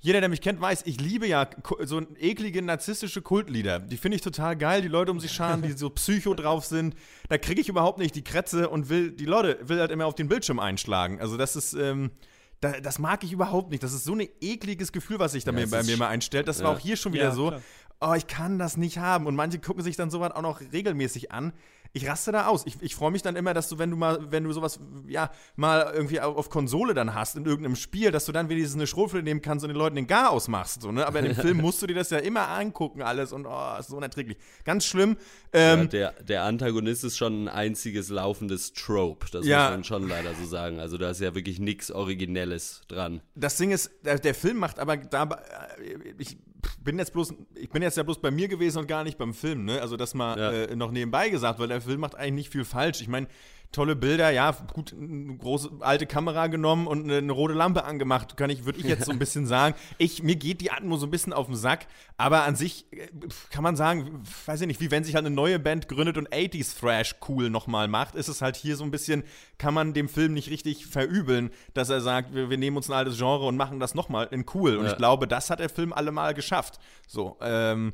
jeder, 0.00 0.20
der 0.20 0.28
mich 0.28 0.40
kennt, 0.40 0.60
weiß, 0.60 0.82
ich 0.86 1.00
liebe 1.00 1.26
ja 1.26 1.48
so 1.80 2.00
eklige 2.18 2.62
narzisstische 2.62 3.20
Kultlieder. 3.20 3.80
Die 3.80 3.96
finde 3.96 4.16
ich 4.16 4.22
total 4.22 4.56
geil, 4.56 4.80
die 4.80 4.88
Leute 4.88 5.10
um 5.10 5.18
sich 5.18 5.32
scharen, 5.32 5.62
die 5.62 5.72
so 5.72 5.90
psycho 5.94 6.34
drauf 6.34 6.64
sind. 6.64 6.94
Da 7.28 7.36
kriege 7.36 7.60
ich 7.60 7.68
überhaupt 7.68 7.98
nicht 7.98 8.14
die 8.14 8.22
Krätze 8.22 8.68
und 8.68 8.90
will 8.90 9.10
die 9.10 9.24
Leute, 9.24 9.58
will 9.68 9.80
halt 9.80 9.90
immer 9.90 10.06
auf 10.06 10.14
den 10.14 10.28
Bildschirm 10.28 10.60
einschlagen. 10.60 11.20
Also 11.20 11.36
das 11.36 11.56
ist, 11.56 11.72
ähm, 11.72 12.12
da, 12.60 12.80
das 12.80 13.00
mag 13.00 13.24
ich 13.24 13.32
überhaupt 13.32 13.70
nicht. 13.70 13.82
Das 13.82 13.92
ist 13.92 14.04
so 14.04 14.14
ein 14.14 14.28
ekliges 14.40 14.92
Gefühl, 14.92 15.18
was 15.18 15.32
sich 15.32 15.42
da 15.42 15.52
ja, 15.52 15.66
bei 15.66 15.82
mir 15.82 15.96
mal 15.96 16.08
einstellt. 16.08 16.46
Das 16.46 16.58
ja. 16.58 16.66
war 16.66 16.76
auch 16.76 16.78
hier 16.78 16.96
schon 16.96 17.12
wieder 17.12 17.24
ja, 17.24 17.32
so. 17.32 17.48
Klar. 17.48 17.62
Oh, 18.00 18.14
ich 18.14 18.28
kann 18.28 18.60
das 18.60 18.76
nicht 18.76 18.98
haben. 18.98 19.26
Und 19.26 19.34
manche 19.34 19.58
gucken 19.58 19.82
sich 19.82 19.96
dann 19.96 20.10
sowas 20.10 20.30
auch 20.30 20.42
noch 20.42 20.60
regelmäßig 20.60 21.32
an 21.32 21.52
ich 21.92 22.06
raste 22.06 22.32
da 22.32 22.46
aus. 22.46 22.66
Ich, 22.66 22.76
ich 22.80 22.94
freue 22.94 23.10
mich 23.10 23.22
dann 23.22 23.36
immer, 23.36 23.54
dass 23.54 23.68
du, 23.68 23.78
wenn 23.78 23.90
du 23.90 23.96
mal, 23.96 24.30
wenn 24.30 24.44
du 24.44 24.52
sowas, 24.52 24.78
ja, 25.06 25.30
mal 25.56 25.90
irgendwie 25.94 26.20
auf 26.20 26.50
Konsole 26.50 26.94
dann 26.94 27.14
hast, 27.14 27.36
in 27.36 27.44
irgendeinem 27.46 27.76
Spiel, 27.76 28.10
dass 28.10 28.26
du 28.26 28.32
dann 28.32 28.48
wenigstens 28.48 28.76
eine 28.76 28.86
Schrotflinte 28.86 29.24
nehmen 29.24 29.42
kannst 29.42 29.64
und 29.64 29.70
den 29.70 29.76
Leuten 29.76 29.96
den 29.96 30.06
Gar 30.06 30.30
ausmachst. 30.30 30.82
So, 30.82 30.92
ne? 30.92 31.06
Aber 31.06 31.20
in 31.20 31.26
dem 31.26 31.34
Film 31.40 31.58
musst 31.58 31.80
du 31.82 31.86
dir 31.86 31.94
das 31.94 32.10
ja 32.10 32.18
immer 32.18 32.48
angucken, 32.48 33.02
alles 33.02 33.32
und 33.32 33.46
oh, 33.46 33.76
ist 33.78 33.88
so 33.88 33.96
unerträglich. 33.96 34.38
Ganz 34.64 34.84
schlimm. 34.84 35.16
Ähm, 35.52 35.80
ja, 35.80 35.86
der, 35.86 36.12
der 36.22 36.42
Antagonist 36.44 37.04
ist 37.04 37.16
schon 37.16 37.44
ein 37.44 37.48
einziges 37.48 38.10
laufendes 38.10 38.72
Trope. 38.74 39.26
Das 39.32 39.46
ja, 39.46 39.64
muss 39.64 39.70
man 39.70 39.84
schon 39.84 40.08
leider 40.08 40.34
so 40.34 40.46
sagen. 40.46 40.80
Also 40.80 40.98
da 40.98 41.10
ist 41.10 41.20
ja 41.20 41.34
wirklich 41.34 41.58
nichts 41.58 41.90
Originelles 41.90 42.82
dran. 42.88 43.22
Das 43.34 43.56
Ding 43.56 43.70
ist, 43.70 43.90
der, 44.04 44.18
der 44.18 44.34
Film 44.34 44.58
macht 44.58 44.78
aber 44.78 44.96
da, 44.96 45.24
äh, 45.24 46.14
ich 46.18 46.36
bin 46.82 46.98
jetzt 46.98 47.12
bloß, 47.12 47.34
ich 47.54 47.70
bin 47.70 47.82
jetzt 47.82 47.96
ja 47.96 48.02
bloß 48.02 48.20
bei 48.20 48.30
mir 48.30 48.48
gewesen 48.48 48.78
und 48.78 48.86
gar 48.86 49.04
nicht 49.04 49.18
beim 49.18 49.34
Film, 49.34 49.64
ne? 49.64 49.80
Also 49.80 49.96
das 49.96 50.14
mal 50.14 50.38
ja. 50.38 50.52
äh, 50.52 50.76
noch 50.76 50.90
nebenbei 50.90 51.28
gesagt, 51.28 51.58
weil 51.58 51.68
der 51.68 51.80
Film 51.80 52.00
macht 52.00 52.14
eigentlich 52.14 52.46
nicht 52.46 52.52
viel 52.52 52.64
falsch. 52.64 53.00
Ich 53.00 53.08
meine, 53.08 53.28
tolle 53.72 53.96
Bilder, 53.96 54.30
ja, 54.30 54.56
gut, 54.72 54.94
eine 54.94 55.36
große 55.36 55.70
alte 55.80 56.06
Kamera 56.06 56.46
genommen 56.46 56.86
und 56.86 57.04
eine, 57.04 57.18
eine 57.18 57.32
rote 57.32 57.52
Lampe 57.52 57.84
angemacht, 57.84 58.36
kann 58.36 58.48
ich, 58.48 58.64
würde 58.64 58.78
ich 58.78 58.86
jetzt 58.86 59.04
so 59.04 59.12
ein 59.12 59.18
bisschen 59.20 59.46
sagen. 59.46 59.74
Ich, 59.98 60.22
mir 60.22 60.36
geht 60.36 60.60
die 60.62 60.70
Atmo 60.70 60.96
so 60.96 61.06
ein 61.06 61.10
bisschen 61.10 61.32
auf 61.34 61.46
den 61.46 61.56
Sack, 61.56 61.86
aber 62.16 62.44
an 62.44 62.56
sich 62.56 62.86
äh, 62.92 63.08
kann 63.50 63.62
man 63.62 63.76
sagen, 63.76 64.22
weiß 64.46 64.62
ich 64.62 64.66
nicht, 64.66 64.80
wie 64.80 64.90
wenn 64.90 65.04
sich 65.04 65.14
halt 65.14 65.26
eine 65.26 65.34
neue 65.34 65.58
Band 65.58 65.88
gründet 65.88 66.16
und 66.16 66.30
80s 66.30 66.80
Thrash 66.80 67.16
cool 67.28 67.50
nochmal 67.50 67.88
macht, 67.88 68.14
ist 68.14 68.28
es 68.28 68.40
halt 68.40 68.56
hier 68.56 68.76
so 68.76 68.84
ein 68.84 68.90
bisschen, 68.90 69.22
kann 69.58 69.74
man 69.74 69.92
dem 69.92 70.08
Film 70.08 70.32
nicht 70.32 70.50
richtig 70.50 70.86
verübeln, 70.86 71.50
dass 71.74 71.90
er 71.90 72.00
sagt, 72.00 72.34
wir, 72.34 72.48
wir 72.48 72.58
nehmen 72.58 72.78
uns 72.78 72.88
ein 72.88 72.94
altes 72.94 73.18
Genre 73.18 73.46
und 73.46 73.56
machen 73.56 73.80
das 73.80 73.94
nochmal 73.94 74.28
in 74.30 74.46
cool. 74.54 74.76
Und 74.76 74.86
ja. 74.86 74.92
ich 74.92 74.96
glaube, 74.96 75.28
das 75.28 75.50
hat 75.50 75.60
der 75.60 75.68
Film 75.68 75.92
allemal 75.92 76.32
geschafft. 76.32 76.78
So, 77.06 77.36
ähm, 77.42 77.92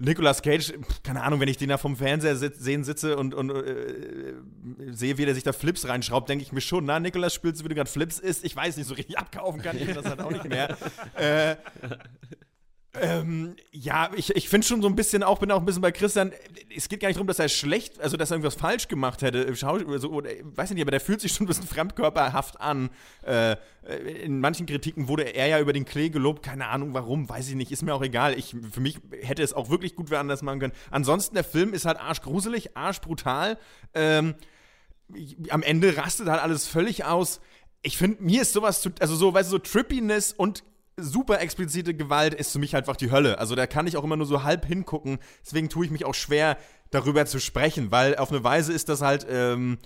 Nicolas 0.00 0.42
Cage, 0.42 0.72
keine 1.02 1.22
Ahnung, 1.22 1.40
wenn 1.40 1.48
ich 1.48 1.58
den 1.58 1.68
da 1.68 1.78
vom 1.78 1.96
Fernseher 1.96 2.36
sit 2.36 2.56
sehen 2.56 2.84
sitze 2.84 3.16
und, 3.16 3.34
und 3.34 3.50
äh, 3.50 4.34
sehe, 4.90 5.18
wie 5.18 5.26
der 5.26 5.34
sich 5.34 5.44
da 5.44 5.52
Flips 5.52 5.86
reinschraubt, 5.86 6.28
denke 6.28 6.42
ich 6.42 6.52
mir 6.52 6.60
schon, 6.60 6.86
na, 6.86 6.98
Nicolas 6.98 7.34
spielt, 7.34 7.62
wie 7.62 7.68
du 7.68 7.74
gerade 7.74 7.90
Flips 7.90 8.18
ist. 8.18 8.44
Ich 8.44 8.56
weiß 8.56 8.76
nicht, 8.76 8.86
so 8.86 8.94
richtig 8.94 9.18
abkaufen 9.18 9.60
kann 9.62 9.76
ich 9.76 9.86
mir 9.86 9.94
das 9.94 10.06
halt 10.06 10.20
auch 10.20 10.30
nicht 10.30 10.48
mehr. 10.48 10.76
äh, 11.16 11.56
ähm, 12.94 13.54
ja, 13.70 14.10
ich, 14.16 14.34
ich 14.34 14.48
finde 14.48 14.66
schon 14.66 14.82
so 14.82 14.88
ein 14.88 14.96
bisschen 14.96 15.22
auch, 15.22 15.38
bin 15.38 15.52
auch 15.52 15.60
ein 15.60 15.64
bisschen 15.64 15.82
bei 15.82 15.92
Christian, 15.92 16.32
es 16.74 16.88
geht 16.88 16.98
gar 16.98 17.08
nicht 17.08 17.18
darum, 17.18 17.28
dass 17.28 17.38
er 17.38 17.48
schlecht, 17.48 18.00
also 18.00 18.16
dass 18.16 18.32
er 18.32 18.34
irgendwas 18.34 18.56
falsch 18.56 18.88
gemacht 18.88 19.22
hätte, 19.22 19.54
Schau, 19.54 19.78
so, 19.98 20.10
oder, 20.10 20.30
weiß 20.42 20.70
nicht, 20.72 20.82
aber 20.82 20.90
der 20.90 21.00
fühlt 21.00 21.20
sich 21.20 21.32
schon 21.32 21.44
ein 21.44 21.48
bisschen 21.48 21.68
fremdkörperhaft 21.68 22.60
an. 22.60 22.90
Äh, 23.22 23.56
in 24.24 24.40
manchen 24.40 24.66
Kritiken 24.66 25.06
wurde 25.06 25.22
er 25.22 25.46
ja 25.46 25.60
über 25.60 25.72
den 25.72 25.84
Klee 25.84 26.10
gelobt, 26.10 26.42
keine 26.42 26.66
Ahnung 26.66 26.92
warum, 26.92 27.28
weiß 27.28 27.48
ich 27.48 27.54
nicht, 27.54 27.70
ist 27.70 27.82
mir 27.82 27.94
auch 27.94 28.02
egal. 28.02 28.36
Ich, 28.36 28.56
für 28.72 28.80
mich 28.80 28.98
hätte 29.22 29.44
es 29.44 29.52
auch 29.52 29.70
wirklich 29.70 29.94
gut 29.94 30.10
wer 30.10 30.18
anders 30.18 30.42
machen 30.42 30.58
können. 30.58 30.72
Ansonsten, 30.90 31.36
der 31.36 31.44
Film 31.44 31.72
ist 31.72 31.84
halt 31.84 31.98
arschgruselig, 32.00 32.76
arschbrutal. 32.76 33.56
Ähm, 33.94 34.34
am 35.48 35.62
Ende 35.62 35.96
rastet 35.96 36.28
halt 36.28 36.42
alles 36.42 36.66
völlig 36.66 37.04
aus. 37.04 37.40
Ich 37.82 37.96
finde, 37.96 38.22
mir 38.22 38.42
ist 38.42 38.52
sowas 38.52 38.82
zu, 38.82 38.90
also 38.98 39.14
so, 39.14 39.32
weißt 39.32 39.48
du, 39.48 39.52
so 39.52 39.58
Trippiness 39.58 40.32
und 40.32 40.64
super 41.02 41.40
explizite 41.40 41.94
Gewalt 41.94 42.34
ist 42.34 42.52
für 42.52 42.58
mich 42.58 42.76
einfach 42.76 42.96
die 42.96 43.10
Hölle. 43.10 43.38
Also 43.38 43.54
da 43.54 43.66
kann 43.66 43.86
ich 43.86 43.96
auch 43.96 44.04
immer 44.04 44.16
nur 44.16 44.26
so 44.26 44.42
halb 44.42 44.66
hingucken. 44.66 45.18
Deswegen 45.44 45.68
tue 45.68 45.84
ich 45.84 45.90
mich 45.90 46.04
auch 46.04 46.14
schwer, 46.14 46.56
darüber 46.90 47.24
zu 47.24 47.38
sprechen, 47.38 47.92
weil 47.92 48.16
auf 48.16 48.30
eine 48.30 48.42
Weise 48.42 48.72
ist 48.72 48.88
das 48.88 49.00
halt 49.00 49.24
ähm, 49.30 49.78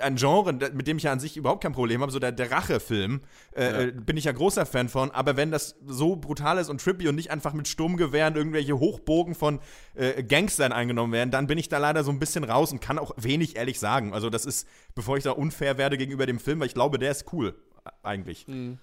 ein 0.00 0.16
Genre, 0.16 0.52
mit 0.52 0.88
dem 0.88 0.96
ich 0.96 1.04
ja 1.04 1.12
an 1.12 1.20
sich 1.20 1.36
überhaupt 1.36 1.62
kein 1.62 1.72
Problem 1.72 2.02
habe. 2.02 2.10
So 2.10 2.18
der, 2.18 2.32
der 2.32 2.50
Rache-Film 2.50 3.20
äh, 3.54 3.64
ja. 3.64 3.80
Äh, 3.80 3.92
bin 3.92 4.16
ich 4.16 4.24
ja 4.24 4.32
großer 4.32 4.66
Fan 4.66 4.88
von. 4.88 5.12
Aber 5.12 5.36
wenn 5.36 5.52
das 5.52 5.76
so 5.86 6.16
brutal 6.16 6.58
ist 6.58 6.68
und 6.68 6.80
trippy 6.80 7.08
und 7.08 7.14
nicht 7.14 7.30
einfach 7.30 7.52
mit 7.52 7.68
Sturmgewehren 7.68 8.34
irgendwelche 8.34 8.78
Hochbogen 8.78 9.36
von 9.36 9.60
äh, 9.94 10.22
Gangstern 10.24 10.72
eingenommen 10.72 11.12
werden, 11.12 11.30
dann 11.30 11.46
bin 11.46 11.58
ich 11.58 11.68
da 11.68 11.78
leider 11.78 12.02
so 12.02 12.10
ein 12.10 12.18
bisschen 12.18 12.42
raus 12.42 12.72
und 12.72 12.80
kann 12.80 12.98
auch 12.98 13.12
wenig 13.16 13.56
ehrlich 13.56 13.78
sagen. 13.78 14.12
Also 14.12 14.28
das 14.28 14.44
ist, 14.44 14.66
bevor 14.96 15.16
ich 15.16 15.24
da 15.24 15.30
unfair 15.30 15.78
werde 15.78 15.96
gegenüber 15.96 16.26
dem 16.26 16.40
Film, 16.40 16.58
weil 16.58 16.66
ich 16.66 16.74
glaube, 16.74 16.98
der 16.98 17.12
ist 17.12 17.32
cool 17.32 17.54
eigentlich. 18.02 18.48
Mhm. 18.48 18.78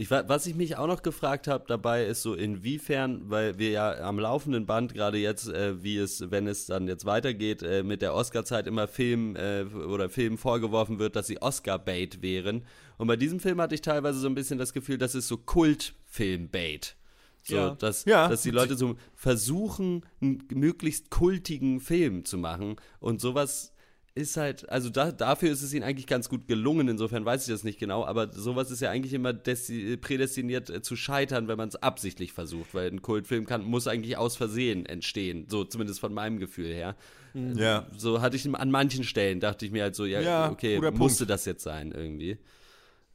Ich, 0.00 0.10
was 0.10 0.46
ich 0.46 0.54
mich 0.54 0.78
auch 0.78 0.86
noch 0.86 1.02
gefragt 1.02 1.46
habe 1.46 1.66
dabei 1.68 2.06
ist 2.06 2.22
so 2.22 2.32
inwiefern, 2.32 3.20
weil 3.28 3.58
wir 3.58 3.68
ja 3.68 4.00
am 4.00 4.18
laufenden 4.18 4.64
Band 4.64 4.94
gerade 4.94 5.18
jetzt, 5.18 5.46
äh, 5.50 5.82
wie 5.82 5.98
es, 5.98 6.30
wenn 6.30 6.46
es 6.46 6.64
dann 6.64 6.88
jetzt 6.88 7.04
weitergeht, 7.04 7.62
äh, 7.62 7.82
mit 7.82 8.00
der 8.00 8.14
Oscar-Zeit 8.14 8.66
immer 8.66 8.88
Film 8.88 9.36
äh, 9.36 9.64
oder 9.64 10.08
Filmen 10.08 10.38
vorgeworfen 10.38 10.98
wird, 10.98 11.16
dass 11.16 11.26
sie 11.26 11.42
Oscar-Bait 11.42 12.22
wären. 12.22 12.64
Und 12.96 13.08
bei 13.08 13.16
diesem 13.16 13.40
Film 13.40 13.60
hatte 13.60 13.74
ich 13.74 13.82
teilweise 13.82 14.20
so 14.20 14.26
ein 14.26 14.34
bisschen 14.34 14.58
das 14.58 14.72
Gefühl, 14.72 14.96
das 14.96 15.14
ist 15.14 15.28
so 15.28 15.36
Kult-Film-Bait. 15.36 16.96
So, 17.42 17.56
ja. 17.56 17.70
Dass, 17.72 18.06
ja. 18.06 18.26
dass 18.26 18.40
die 18.40 18.52
Leute 18.52 18.78
so 18.78 18.96
versuchen, 19.14 20.06
einen 20.22 20.42
möglichst 20.54 21.10
kultigen 21.10 21.78
Film 21.78 22.24
zu 22.24 22.38
machen 22.38 22.76
und 23.00 23.20
sowas 23.20 23.74
ist 24.20 24.36
halt, 24.36 24.68
also 24.68 24.90
da, 24.90 25.10
dafür 25.10 25.50
ist 25.50 25.62
es 25.62 25.72
ihnen 25.72 25.82
eigentlich 25.82 26.06
ganz 26.06 26.28
gut 26.28 26.46
gelungen, 26.46 26.88
insofern 26.88 27.24
weiß 27.24 27.46
ich 27.46 27.52
das 27.52 27.64
nicht 27.64 27.78
genau, 27.78 28.04
aber 28.04 28.32
sowas 28.32 28.70
ist 28.70 28.80
ja 28.80 28.90
eigentlich 28.90 29.14
immer 29.14 29.32
prädestiniert 29.32 30.70
äh, 30.70 30.82
zu 30.82 30.96
scheitern, 30.96 31.48
wenn 31.48 31.56
man 31.56 31.68
es 31.68 31.76
absichtlich 31.76 32.32
versucht, 32.32 32.74
weil 32.74 32.90
ein 32.90 33.02
Kultfilm 33.02 33.46
kann, 33.46 33.64
muss 33.64 33.86
eigentlich 33.86 34.16
aus 34.16 34.36
Versehen 34.36 34.86
entstehen, 34.86 35.46
so 35.48 35.64
zumindest 35.64 36.00
von 36.00 36.14
meinem 36.14 36.38
Gefühl 36.38 36.72
her. 36.72 36.96
Mhm. 37.34 37.56
Ja. 37.56 37.86
So 37.96 38.20
hatte 38.20 38.36
ich 38.36 38.52
an 38.54 38.70
manchen 38.70 39.04
Stellen, 39.04 39.40
dachte 39.40 39.66
ich 39.66 39.72
mir 39.72 39.82
halt 39.82 39.94
so, 39.94 40.04
ja, 40.04 40.20
ja 40.20 40.50
okay, 40.50 40.80
musste 40.92 41.26
das 41.26 41.44
jetzt 41.44 41.62
sein 41.62 41.92
irgendwie. 41.92 42.38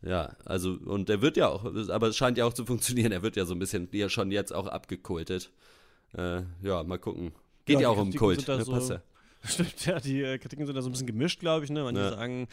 Ja, 0.01 0.35
also, 0.45 0.77
und 0.85 1.09
der 1.09 1.21
wird 1.21 1.35
ja 1.35 1.47
auch, 1.47 1.65
aber 1.89 2.07
es 2.07 2.17
scheint 2.17 2.37
ja 2.37 2.45
auch 2.45 2.53
zu 2.53 2.65
funktionieren, 2.65 3.11
er 3.11 3.23
wird 3.23 3.35
ja 3.35 3.45
so 3.45 3.55
ein 3.55 3.59
bisschen, 3.59 3.89
ja 3.91 4.09
schon 4.09 4.29
jetzt 4.29 4.53
auch 4.53 4.67
abgekultet. 4.67 5.51
Äh, 6.15 6.41
ja, 6.61 6.83
mal 6.83 6.99
gucken. 6.99 7.31
Geht 7.65 7.75
ja, 7.75 7.81
ja 7.83 7.89
auch 7.89 7.97
um 7.97 8.13
Kult, 8.13 8.47
ne, 8.47 8.63
so 8.63 8.71
passt 8.71 8.91
ja. 8.91 9.01
Stimmt, 9.49 9.85
ja, 9.85 9.99
die 9.99 10.21
äh, 10.21 10.37
Kritiken 10.37 10.65
sind 10.65 10.75
da 10.75 10.81
so 10.81 10.89
ein 10.89 10.91
bisschen 10.91 11.07
gemischt, 11.07 11.39
glaube 11.39 11.65
ich. 11.65 11.71
Ne? 11.71 11.83
Manche 11.83 12.01
ja. 12.01 12.09
sagen, 12.11 12.47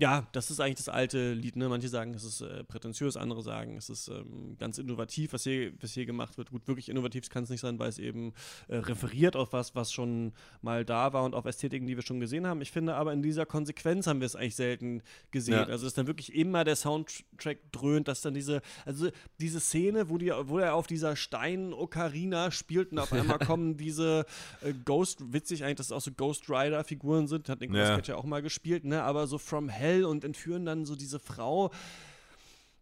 ja, 0.00 0.28
das 0.30 0.52
ist 0.52 0.60
eigentlich 0.60 0.76
das 0.76 0.88
alte 0.88 1.32
Lied. 1.32 1.56
Ne? 1.56 1.68
Manche 1.68 1.88
sagen, 1.88 2.14
es 2.14 2.22
ist 2.22 2.40
äh, 2.40 2.62
prätentiös, 2.62 3.16
andere 3.16 3.42
sagen, 3.42 3.76
es 3.76 3.90
ist 3.90 4.06
ähm, 4.06 4.56
ganz 4.56 4.78
innovativ, 4.78 5.32
was 5.32 5.42
hier, 5.42 5.72
was 5.80 5.92
hier 5.92 6.06
gemacht 6.06 6.38
wird. 6.38 6.52
Gut, 6.52 6.68
wirklich 6.68 6.88
innovativ 6.88 7.28
kann 7.28 7.42
es 7.42 7.50
nicht 7.50 7.60
sein, 7.60 7.80
weil 7.80 7.88
es 7.88 7.98
eben 7.98 8.32
äh, 8.68 8.76
referiert 8.76 9.34
auf 9.34 9.52
was, 9.52 9.74
was 9.74 9.92
schon 9.92 10.32
mal 10.62 10.84
da 10.84 11.12
war 11.12 11.24
und 11.24 11.34
auf 11.34 11.46
Ästhetiken, 11.46 11.88
die 11.88 11.96
wir 11.96 12.04
schon 12.04 12.20
gesehen 12.20 12.46
haben. 12.46 12.60
Ich 12.60 12.70
finde 12.70 12.94
aber 12.94 13.12
in 13.12 13.22
dieser 13.22 13.44
Konsequenz 13.44 14.06
haben 14.06 14.20
wir 14.20 14.26
es 14.26 14.36
eigentlich 14.36 14.54
selten 14.54 15.02
gesehen. 15.32 15.54
Ja. 15.54 15.64
Also, 15.64 15.84
dass 15.84 15.94
dann 15.94 16.06
wirklich 16.06 16.32
immer 16.32 16.62
der 16.62 16.76
Soundtrack 16.76 17.72
dröhnt, 17.72 18.06
dass 18.06 18.20
dann 18.20 18.34
diese, 18.34 18.62
also 18.86 19.08
diese 19.40 19.58
Szene, 19.58 20.08
wo, 20.10 20.16
die, 20.16 20.30
wo 20.44 20.60
er 20.60 20.74
auf 20.74 20.86
dieser 20.86 21.16
Stein-Ocarina 21.16 22.52
spielt 22.52 22.92
und 22.92 23.00
auf 23.00 23.12
einmal 23.12 23.40
kommen 23.40 23.76
diese 23.76 24.26
äh, 24.62 24.72
Ghost, 24.84 25.32
witzig 25.32 25.64
eigentlich, 25.64 25.78
dass 25.78 25.86
es 25.86 25.92
auch 25.92 26.00
so 26.00 26.12
Ghost 26.12 26.48
Rider-Figuren 26.48 27.26
sind, 27.26 27.48
hat 27.48 27.58
Nicolas 27.58 27.88
ja. 27.88 27.96
Cage 27.96 28.08
ja 28.10 28.16
auch 28.16 28.24
mal 28.24 28.42
gespielt, 28.42 28.84
ne? 28.84 29.02
aber 29.02 29.26
so 29.26 29.38
From 29.38 29.68
Hell 29.68 29.87
Hell 29.88 30.04
und 30.04 30.24
entführen 30.24 30.66
dann 30.66 30.84
so 30.84 30.94
diese 30.96 31.18
Frau 31.18 31.70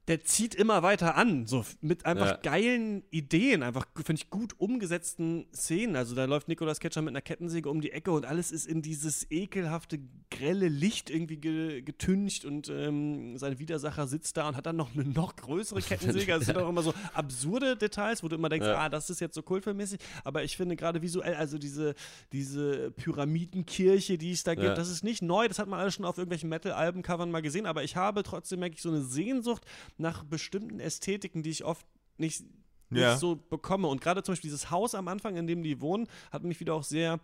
der 0.09 0.23
zieht 0.23 0.55
immer 0.55 0.85
weiter 0.85 1.17
an, 1.17 1.47
so 1.47 1.65
mit 1.81 2.07
einfach 2.07 2.27
ja. 2.27 2.37
geilen 2.37 3.03
Ideen, 3.11 3.65
einfach, 3.65 3.87
finde 3.97 4.23
ich, 4.23 4.31
gut 4.31 4.55
umgesetzten 4.59 5.47
Szenen. 5.53 5.97
Also 5.97 6.15
da 6.15 6.27
läuft 6.27 6.47
Nicolas 6.47 6.79
Ketcher 6.79 7.03
mit 7.03 7.11
einer 7.11 7.23
Kettensäge 7.23 7.69
um 7.69 7.81
die 7.81 7.91
Ecke 7.91 8.13
und 8.13 8.25
alles 8.25 8.53
ist 8.53 8.67
in 8.67 8.83
dieses 8.83 9.29
ekelhafte, 9.31 9.99
grelle 10.31 10.69
Licht 10.69 11.11
irgendwie 11.11 11.39
ge 11.39 11.83
getüncht 11.83 12.45
und 12.45 12.69
ähm, 12.69 13.37
sein 13.37 13.59
Widersacher 13.59 14.07
sitzt 14.07 14.37
da 14.37 14.49
und 14.49 14.57
hat 14.57 14.67
dann 14.67 14.77
noch 14.77 14.95
eine 14.95 15.05
noch 15.05 15.35
größere 15.35 15.81
Kettensäge. 15.83 16.33
Also, 16.33 16.47
das 16.47 16.55
sind 16.55 16.65
auch 16.65 16.69
immer 16.69 16.83
so 16.83 16.95
absurde 17.13 17.77
Details, 17.77 18.23
wo 18.23 18.29
du 18.29 18.37
immer 18.37 18.49
denkst, 18.49 18.67
ja. 18.67 18.79
ah, 18.79 18.89
das 18.89 19.11
ist 19.11 19.21
jetzt 19.21 19.35
so 19.35 19.43
kultfilmmäßig. 19.43 19.99
Aber 20.23 20.45
ich 20.45 20.57
finde 20.57 20.77
gerade 20.77 21.03
visuell, 21.03 21.35
also 21.35 21.59
diese, 21.59 21.95
diese 22.33 22.93
Pyramidenkirche, 22.93 24.19
die 24.19 24.31
es 24.31 24.45
da 24.45 24.55
gibt, 24.55 24.67
ja. 24.67 24.75
das 24.75 24.89
ist 24.89 25.03
nicht 25.03 25.23
neu, 25.23 25.49
das 25.49 25.59
hat 25.59 25.67
man 25.67 25.81
alles 25.81 25.95
schon 25.95 26.05
auf 26.05 26.17
irgendwelchen 26.17 26.49
Metal-Alben-Covern 26.49 27.31
mal 27.31 27.43
gesehen, 27.43 27.67
aber 27.67 27.83
ich 27.83 27.97
habe 27.97 28.23
trotzdem, 28.23 28.61
merke 28.61 28.77
ich, 28.77 28.83
so 28.83 28.91
eine 28.91 29.03
Sehnsucht 29.03 29.65
nach 29.99 30.25
bestimmten 30.25 30.81
Ästhetiken, 30.81 31.43
die 31.43 31.51
ich 31.51 31.65
oft 31.65 31.87
nicht, 32.19 32.45
nicht 32.91 33.03
ja. 33.03 33.17
so 33.17 33.37
bekomme. 33.37 33.89
Und 33.89 34.01
gerade 34.01 34.23
zum 34.23 34.33
Beispiel 34.33 34.51
dieses 34.51 34.71
Haus 34.71 34.95
am 34.95 35.09
Anfang, 35.09 35.37
in 35.37 35.47
dem 35.47 35.63
die 35.63 35.81
wohnen, 35.81 36.07
hat 36.31 36.45
mich 36.45 36.61
wieder 36.61 36.75
auch 36.75 36.85
sehr 36.85 37.21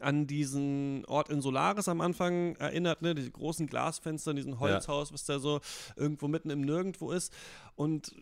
an 0.00 0.26
diesen 0.26 1.04
Ort 1.06 1.28
in 1.28 1.40
Solaris 1.40 1.88
am 1.88 2.00
Anfang 2.00 2.56
erinnert, 2.56 3.02
ne? 3.02 3.14
Diese 3.14 3.30
großen 3.30 3.66
Glasfenster, 3.66 4.34
diesen 4.34 4.58
Holzhaus, 4.58 5.10
ja. 5.10 5.14
was 5.14 5.24
da 5.24 5.38
so 5.38 5.60
irgendwo 5.96 6.28
mitten 6.28 6.50
im 6.50 6.62
Nirgendwo 6.62 7.12
ist. 7.12 7.32
Und 7.76 8.14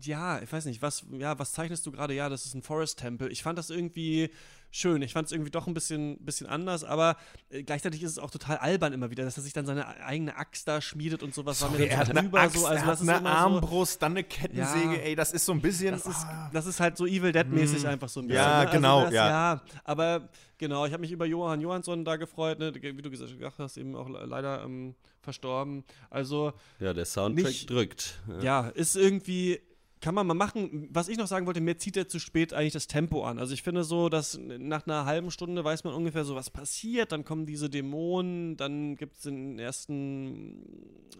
ja, 0.00 0.42
ich 0.42 0.52
weiß 0.52 0.66
nicht, 0.66 0.82
was, 0.82 1.04
ja, 1.12 1.38
was 1.38 1.52
zeichnest 1.52 1.86
du 1.86 1.92
gerade? 1.92 2.14
Ja, 2.14 2.28
das 2.28 2.46
ist 2.46 2.54
ein 2.54 2.62
Forest 2.62 2.98
Temple. 2.98 3.28
Ich 3.30 3.42
fand 3.42 3.58
das 3.58 3.70
irgendwie 3.70 4.30
schön. 4.72 5.02
Ich 5.02 5.12
fand 5.12 5.26
es 5.26 5.32
irgendwie 5.32 5.50
doch 5.50 5.68
ein 5.68 5.74
bisschen, 5.74 6.16
bisschen 6.24 6.48
anders, 6.48 6.82
aber 6.82 7.16
äh, 7.50 7.62
gleichzeitig 7.62 8.02
ist 8.02 8.12
es 8.12 8.18
auch 8.18 8.30
total 8.30 8.56
albern 8.56 8.92
immer 8.92 9.10
wieder, 9.10 9.24
dass 9.24 9.36
er 9.36 9.42
sich 9.42 9.52
dann 9.52 9.66
seine 9.66 9.86
eigene 10.02 10.36
Axt 10.36 10.66
da 10.66 10.80
schmiedet 10.80 11.22
und 11.22 11.34
sowas. 11.34 11.60
Sorry, 11.60 11.72
war 11.72 11.78
mir 11.78 11.90
er 11.90 11.98
hat 11.98 12.10
eine 12.10 12.32
Axt, 12.32 12.56
so. 12.56 12.66
also, 12.66 12.84
er 12.84 12.86
hat 12.86 13.00
eine 13.00 13.30
Armbrust, 13.30 13.92
so, 13.94 13.98
dann 14.00 14.12
eine 14.12 14.24
Kettensäge, 14.24 14.96
ja, 14.96 15.02
ey, 15.02 15.14
das 15.14 15.32
ist 15.32 15.44
so 15.44 15.52
ein 15.52 15.60
bisschen. 15.60 15.92
Das 15.92 16.06
ist, 16.06 16.24
ah. 16.24 16.50
das 16.52 16.66
ist 16.66 16.80
halt 16.80 16.96
so 16.96 17.06
Evil 17.06 17.30
Dead-mäßig 17.30 17.82
hm. 17.82 17.90
einfach 17.90 18.08
so 18.08 18.20
ein 18.20 18.26
bisschen. 18.26 18.42
Ja, 18.42 18.48
ne? 18.48 18.54
also 18.56 18.72
genau, 18.72 19.04
das, 19.04 19.12
ja. 19.12 19.28
ja. 19.28 19.62
Aber 19.84 20.28
genau, 20.58 20.86
ich 20.86 20.92
habe 20.92 21.02
mich 21.02 21.12
über 21.12 21.26
Johann 21.26 21.60
Johansson 21.60 22.04
da 22.04 22.16
gefreut, 22.16 22.58
ne? 22.58 22.74
wie 22.74 23.02
du 23.02 23.10
gesagt 23.10 23.32
hast, 23.58 23.76
eben 23.76 23.94
auch 23.94 24.08
leider 24.08 24.64
ähm, 24.64 24.94
verstorben. 25.20 25.84
Also. 26.10 26.52
Ja, 26.80 26.94
der 26.94 27.04
Soundtrack 27.04 27.46
nicht, 27.46 27.70
drückt. 27.70 28.18
Ja. 28.28 28.42
ja, 28.42 28.68
ist 28.68 28.96
irgendwie 28.96 29.60
kann 30.02 30.14
man 30.16 30.26
mal 30.26 30.34
machen. 30.34 30.88
Was 30.92 31.08
ich 31.08 31.16
noch 31.16 31.28
sagen 31.28 31.46
wollte, 31.46 31.60
mir 31.60 31.78
zieht 31.78 31.96
er 31.96 32.08
zu 32.08 32.18
spät 32.18 32.52
eigentlich 32.52 32.72
das 32.72 32.88
Tempo 32.88 33.24
an. 33.24 33.38
Also 33.38 33.54
ich 33.54 33.62
finde 33.62 33.84
so, 33.84 34.08
dass 34.08 34.38
nach 34.38 34.86
einer 34.86 35.06
halben 35.06 35.30
Stunde 35.30 35.64
weiß 35.64 35.84
man 35.84 35.94
ungefähr 35.94 36.24
so, 36.24 36.34
was 36.34 36.50
passiert. 36.50 37.12
Dann 37.12 37.24
kommen 37.24 37.46
diese 37.46 37.70
Dämonen, 37.70 38.56
dann 38.56 38.96
gibt 38.96 39.16
es 39.16 39.22
den 39.22 39.60
ersten 39.60 40.66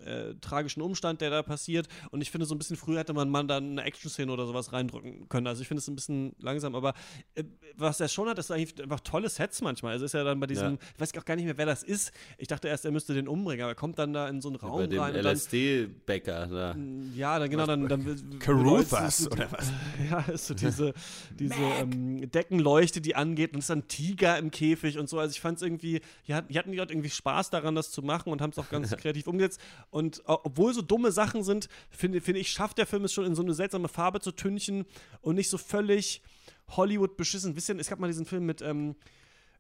äh, 0.05 0.35
tragischen 0.41 0.83
Umstand, 0.83 1.21
der 1.21 1.31
da 1.31 1.43
passiert. 1.43 1.89
Und 2.11 2.23
ich 2.23 2.33
finde, 2.33 2.45
so 2.45 2.57
ein 2.57 2.59
bisschen 2.59 2.77
früher 2.77 2.99
hätte 2.99 3.15
man 3.15 3.31
mal 3.31 3.45
dann 3.45 3.71
eine 3.71 3.85
Action-Szene 3.85 4.33
oder 4.33 4.47
sowas 4.47 4.73
reindrücken 4.73 5.29
können. 5.29 5.47
Also 5.47 5.63
ich 5.63 5.69
finde 5.69 5.79
es 5.79 5.87
ein 5.87 5.95
bisschen 5.95 6.35
langsam. 6.41 6.75
Aber 6.75 6.95
äh, 7.37 7.45
was 7.77 8.01
er 8.01 8.09
schon 8.09 8.29
hat, 8.29 8.39
ist 8.41 8.51
eigentlich 8.51 8.83
einfach 8.83 9.01
tolle 9.01 9.29
Sets 9.29 9.63
manchmal. 9.63 9.93
Also 9.93 10.07
ist 10.07 10.15
ja 10.15 10.25
dann 10.25 10.41
bei 10.41 10.49
diesem, 10.49 10.73
ja. 10.73 10.79
ich 10.95 11.01
weiß 11.01 11.17
auch 11.19 11.25
gar 11.25 11.37
nicht 11.37 11.45
mehr, 11.45 11.57
wer 11.57 11.67
das 11.67 11.85
ist. 11.85 12.13
Ich 12.37 12.49
dachte 12.49 12.67
erst, 12.67 12.85
er 12.85 12.91
müsste 12.91 13.15
den 13.15 13.29
umbringen, 13.29 13.63
aber 13.63 13.73
er 13.73 13.77
kommt 13.77 14.01
dann 14.01 14.13
da 14.13 14.29
in 14.29 14.41
so 14.41 14.49
einen 14.49 14.57
Raum 14.57 14.91
ja, 14.91 15.03
bei 15.03 15.13
dem 15.13 15.25
LSD-Bäcker. 15.25 16.49
Da. 16.49 16.77
Ja, 17.15 17.39
dann 17.39 17.49
genau, 17.49 17.67
dann, 17.67 17.89
dann, 17.89 18.05
dann 18.41 18.41
Rufus 18.79 19.31
oder 19.31 19.51
was? 19.53 19.73
Ja, 20.11 20.21
ist 20.21 20.47
so 20.47 20.55
diese, 20.55 20.95
diese 21.39 21.55
ähm, 21.55 22.31
Deckenleuchte, 22.31 23.01
die 23.01 23.15
angeht 23.15 23.53
und 23.53 23.61
es 23.61 23.67
ist 23.67 23.71
ein 23.71 23.89
Tiger 23.89 24.39
im 24.39 24.51
Käfig 24.51 24.99
und 24.99 25.09
so. 25.09 25.19
Also 25.19 25.33
ich 25.33 25.41
fand 25.41 25.57
es 25.57 25.63
irgendwie, 25.63 26.01
die 26.27 26.35
hatten, 26.35 26.53
die 26.53 26.59
hatten 26.59 26.73
irgendwie 26.73 27.11
Spaß 27.11 27.51
daran, 27.51 27.75
das 27.75 27.91
zu 27.91 28.03
machen 28.03 28.33
und 28.33 28.41
haben 28.41 28.51
es 28.51 28.59
auch 28.59 28.69
ganz 28.69 28.91
kreativ 28.97 29.27
umgesetzt. 29.27 29.61
Und 29.91 30.23
obwohl 30.27 30.75
so 30.75 30.83
dumme 30.83 31.13
Sachen 31.13 31.43
sind, 31.43 31.69
finde 31.91 32.21
find 32.21 32.39
ich, 32.39 32.51
schafft 32.51 32.79
der 32.79 32.87
Film 32.87 33.05
es 33.05 33.13
schon 33.13 33.25
in 33.25 33.35
so 33.35 33.43
eine 33.43 33.55
seltsame 33.55 33.89
Farbe 33.89 34.21
zu 34.21 34.33
tünchen 34.33 34.85
und 35.21 35.35
nicht 35.37 35.49
so 35.49 35.59
völlig 35.59 36.23
Hollywood 36.69 37.17
beschissen. 37.17 37.57
Wisst 37.57 37.69
ihr, 37.69 37.79
es 37.79 37.89
gab 37.89 37.99
mal 37.99 38.07
diesen 38.07 38.27
Film 38.27 38.47
mit, 38.47 38.63
ähm, 38.63 38.97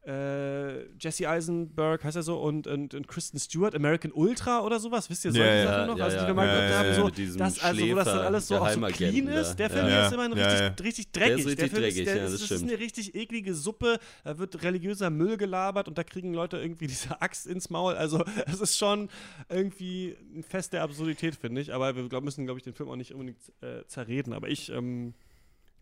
äh, 0.05 0.85
Jesse 0.99 1.29
Eisenberg, 1.29 2.03
heißt 2.03 2.17
er 2.17 2.23
so, 2.23 2.41
und, 2.41 2.67
und, 2.67 2.95
und, 2.95 3.07
Kristen 3.07 3.39
Stewart, 3.39 3.75
American 3.75 4.11
Ultra 4.13 4.61
oder 4.63 4.81
sowas, 4.81 5.09
wisst 5.09 5.25
ihr 5.25 5.33
so 5.33 5.39
ja, 5.39 5.55
ja, 5.55 5.87
noch? 5.87 5.97
Ja, 5.97 6.05
also 6.05 6.19
die 6.19 6.27
wir 6.27 6.35
mal 6.35 6.47
ja, 6.47 6.79
haben, 6.79 6.95
so, 6.95 7.39
das, 7.39 7.61
also, 7.61 7.89
wo 7.89 7.95
das 7.95 8.05
dann 8.07 8.19
alles 8.19 8.49
so 8.49 8.59
auch 8.59 8.69
so 8.69 8.81
clean 8.81 9.29
ist, 9.29 9.57
der 9.57 9.71
Film 9.71 9.87
ist 9.87 10.13
immer 10.13 10.37
richtig, 10.37 10.85
richtig 10.85 11.13
dreckig. 11.13 11.29
Der 11.29 11.39
ist 11.39 11.47
richtig 11.47 11.71
der 11.71 11.81
dreckig, 11.81 11.99
ist, 11.99 12.07
der, 12.07 12.23
das, 12.23 12.41
das 12.41 12.51
ist 12.51 12.63
eine 12.63 12.79
richtig 12.79 13.15
eklige 13.15 13.55
Suppe, 13.55 13.99
da 14.25 14.39
wird 14.39 14.63
religiöser 14.63 15.11
Müll 15.11 15.37
gelabert 15.37 15.87
und 15.87 15.97
da 15.99 16.05
kriegen 16.05 16.35
Leute 16.35 16.59
irgendwie 16.59 16.87
diese 16.89 17.21
Axt 17.23 17.47
ins 17.47 17.71
Maul, 17.71 17.95
also 17.95 18.25
es 18.47 18.61
ist 18.61 18.79
schon 18.79 19.09
irgendwie 19.49 20.17
ein 20.35 20.43
Fest 20.43 20.73
der 20.73 20.83
Absurdität, 20.83 21.37
finde 21.37 21.61
ich, 21.61 21.73
aber 21.73 21.95
wir 21.95 22.09
glaub, 22.09 22.25
müssen, 22.25 22.45
glaube 22.45 22.59
ich, 22.59 22.65
den 22.65 22.75
Film 22.75 22.89
auch 22.89 22.97
nicht 22.97 23.13
unbedingt 23.13 23.39
äh, 23.61 23.87
zerreden, 23.87 24.33
aber 24.33 24.49
ich, 24.49 24.71
ähm, 24.71 25.15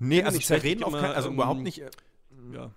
Nee, 0.00 0.22
also 0.22 0.38
zerreden 0.38 0.82
auf 0.82 0.94
keinen, 0.94 1.12
also 1.12 1.28
ähm, 1.28 1.34
überhaupt 1.34 1.60
nicht. 1.60 1.78
Äh, 1.78 1.90
ja. 2.54 2.70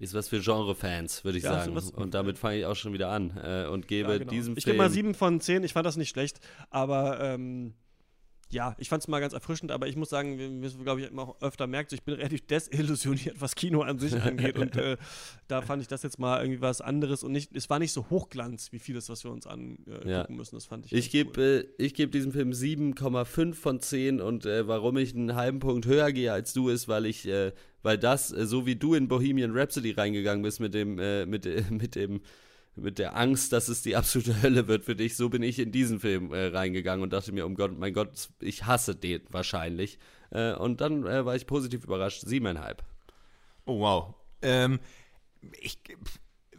Ist 0.00 0.14
was 0.14 0.28
für 0.28 0.40
Genre-Fans, 0.40 1.24
würde 1.24 1.38
ich 1.38 1.44
ja, 1.44 1.64
sagen. 1.64 1.76
und 1.76 2.14
damit 2.14 2.38
fange 2.38 2.58
ich 2.58 2.66
auch 2.66 2.76
schon 2.76 2.92
wieder 2.92 3.08
an 3.08 3.36
äh, 3.36 3.66
und 3.66 3.88
gebe 3.88 4.12
ja, 4.12 4.18
genau. 4.18 4.30
diesem 4.30 4.56
ich 4.56 4.62
Film. 4.64 4.74
Ich 4.74 4.76
gebe 4.76 4.78
mal 4.78 4.90
sieben 4.90 5.14
von 5.14 5.40
zehn. 5.40 5.64
Ich 5.64 5.72
fand 5.72 5.86
das 5.86 5.96
nicht 5.96 6.10
schlecht, 6.10 6.38
aber 6.70 7.18
ähm, 7.20 7.74
ja, 8.50 8.74
ich 8.78 8.88
fand 8.88 9.02
es 9.02 9.08
mal 9.08 9.20
ganz 9.20 9.32
erfrischend, 9.32 9.70
aber 9.70 9.88
ich 9.88 9.96
muss 9.96 10.08
sagen, 10.08 10.38
wie 10.38 10.48
man 10.48 10.84
glaube 10.84 11.00
ich 11.00 11.10
immer 11.10 11.36
öfter 11.40 11.66
merkt, 11.66 11.92
ich 11.92 12.02
bin 12.02 12.14
relativ 12.14 12.46
desillusioniert, 12.46 13.40
was 13.40 13.54
Kino 13.54 13.82
an 13.82 13.98
sich 13.98 14.14
angeht. 14.22 14.58
und 14.58 14.76
äh, 14.76 14.96
da 15.48 15.60
fand 15.62 15.82
ich 15.82 15.88
das 15.88 16.02
jetzt 16.02 16.18
mal 16.18 16.40
irgendwie 16.40 16.60
was 16.60 16.80
anderes 16.80 17.22
und 17.22 17.32
nicht, 17.32 17.54
es 17.54 17.68
war 17.68 17.78
nicht 17.78 17.92
so 17.92 18.08
Hochglanz 18.10 18.72
wie 18.72 18.78
vieles, 18.78 19.08
was 19.08 19.24
wir 19.24 19.30
uns 19.30 19.46
angucken 19.46 20.08
äh, 20.08 20.10
ja. 20.10 20.26
müssen. 20.28 20.56
Das 20.56 20.66
fand 20.66 20.86
ich. 20.86 20.92
Ich 20.92 21.10
gebe 21.10 21.32
cool. 21.36 21.74
äh, 21.78 21.88
geb 21.88 22.12
diesem 22.12 22.32
Film 22.32 22.50
7,5 22.50 23.54
von 23.54 23.80
10 23.80 24.20
und 24.20 24.46
äh, 24.46 24.66
warum 24.66 24.96
ich 24.96 25.14
einen 25.14 25.34
halben 25.34 25.58
Punkt 25.58 25.86
höher 25.86 26.12
gehe 26.12 26.32
als 26.32 26.52
du, 26.52 26.68
ist, 26.68 26.88
weil 26.88 27.06
ich, 27.06 27.26
äh, 27.28 27.52
weil 27.82 27.98
das, 27.98 28.32
äh, 28.32 28.46
so 28.46 28.66
wie 28.66 28.76
du 28.76 28.94
in 28.94 29.08
Bohemian 29.08 29.56
Rhapsody 29.56 29.92
reingegangen 29.92 30.42
bist 30.42 30.60
mit 30.60 30.74
dem, 30.74 30.94
mit, 31.28 31.44
mit 31.70 31.94
dem 31.94 32.20
mit 32.80 32.98
der 32.98 33.16
Angst, 33.16 33.52
dass 33.52 33.68
es 33.68 33.82
die 33.82 33.96
absolute 33.96 34.42
Hölle 34.42 34.68
wird 34.68 34.84
für 34.84 34.96
dich. 34.96 35.16
So 35.16 35.28
bin 35.28 35.42
ich 35.42 35.58
in 35.58 35.72
diesen 35.72 36.00
Film 36.00 36.32
äh, 36.32 36.46
reingegangen 36.46 37.02
und 37.02 37.12
dachte 37.12 37.32
mir, 37.32 37.46
um 37.46 37.54
Gott, 37.54 37.78
mein 37.78 37.92
Gott, 37.92 38.28
ich 38.40 38.66
hasse 38.66 38.94
den 38.94 39.22
wahrscheinlich. 39.30 39.98
Äh, 40.30 40.54
und 40.54 40.80
dann 40.80 41.06
äh, 41.06 41.24
war 41.24 41.36
ich 41.36 41.46
positiv 41.46 41.84
überrascht. 41.84 42.22
Siebeneinhalb. 42.26 42.82
Oh, 43.64 43.80
wow. 43.80 44.14
Ähm, 44.42 44.80
ich, 45.60 45.78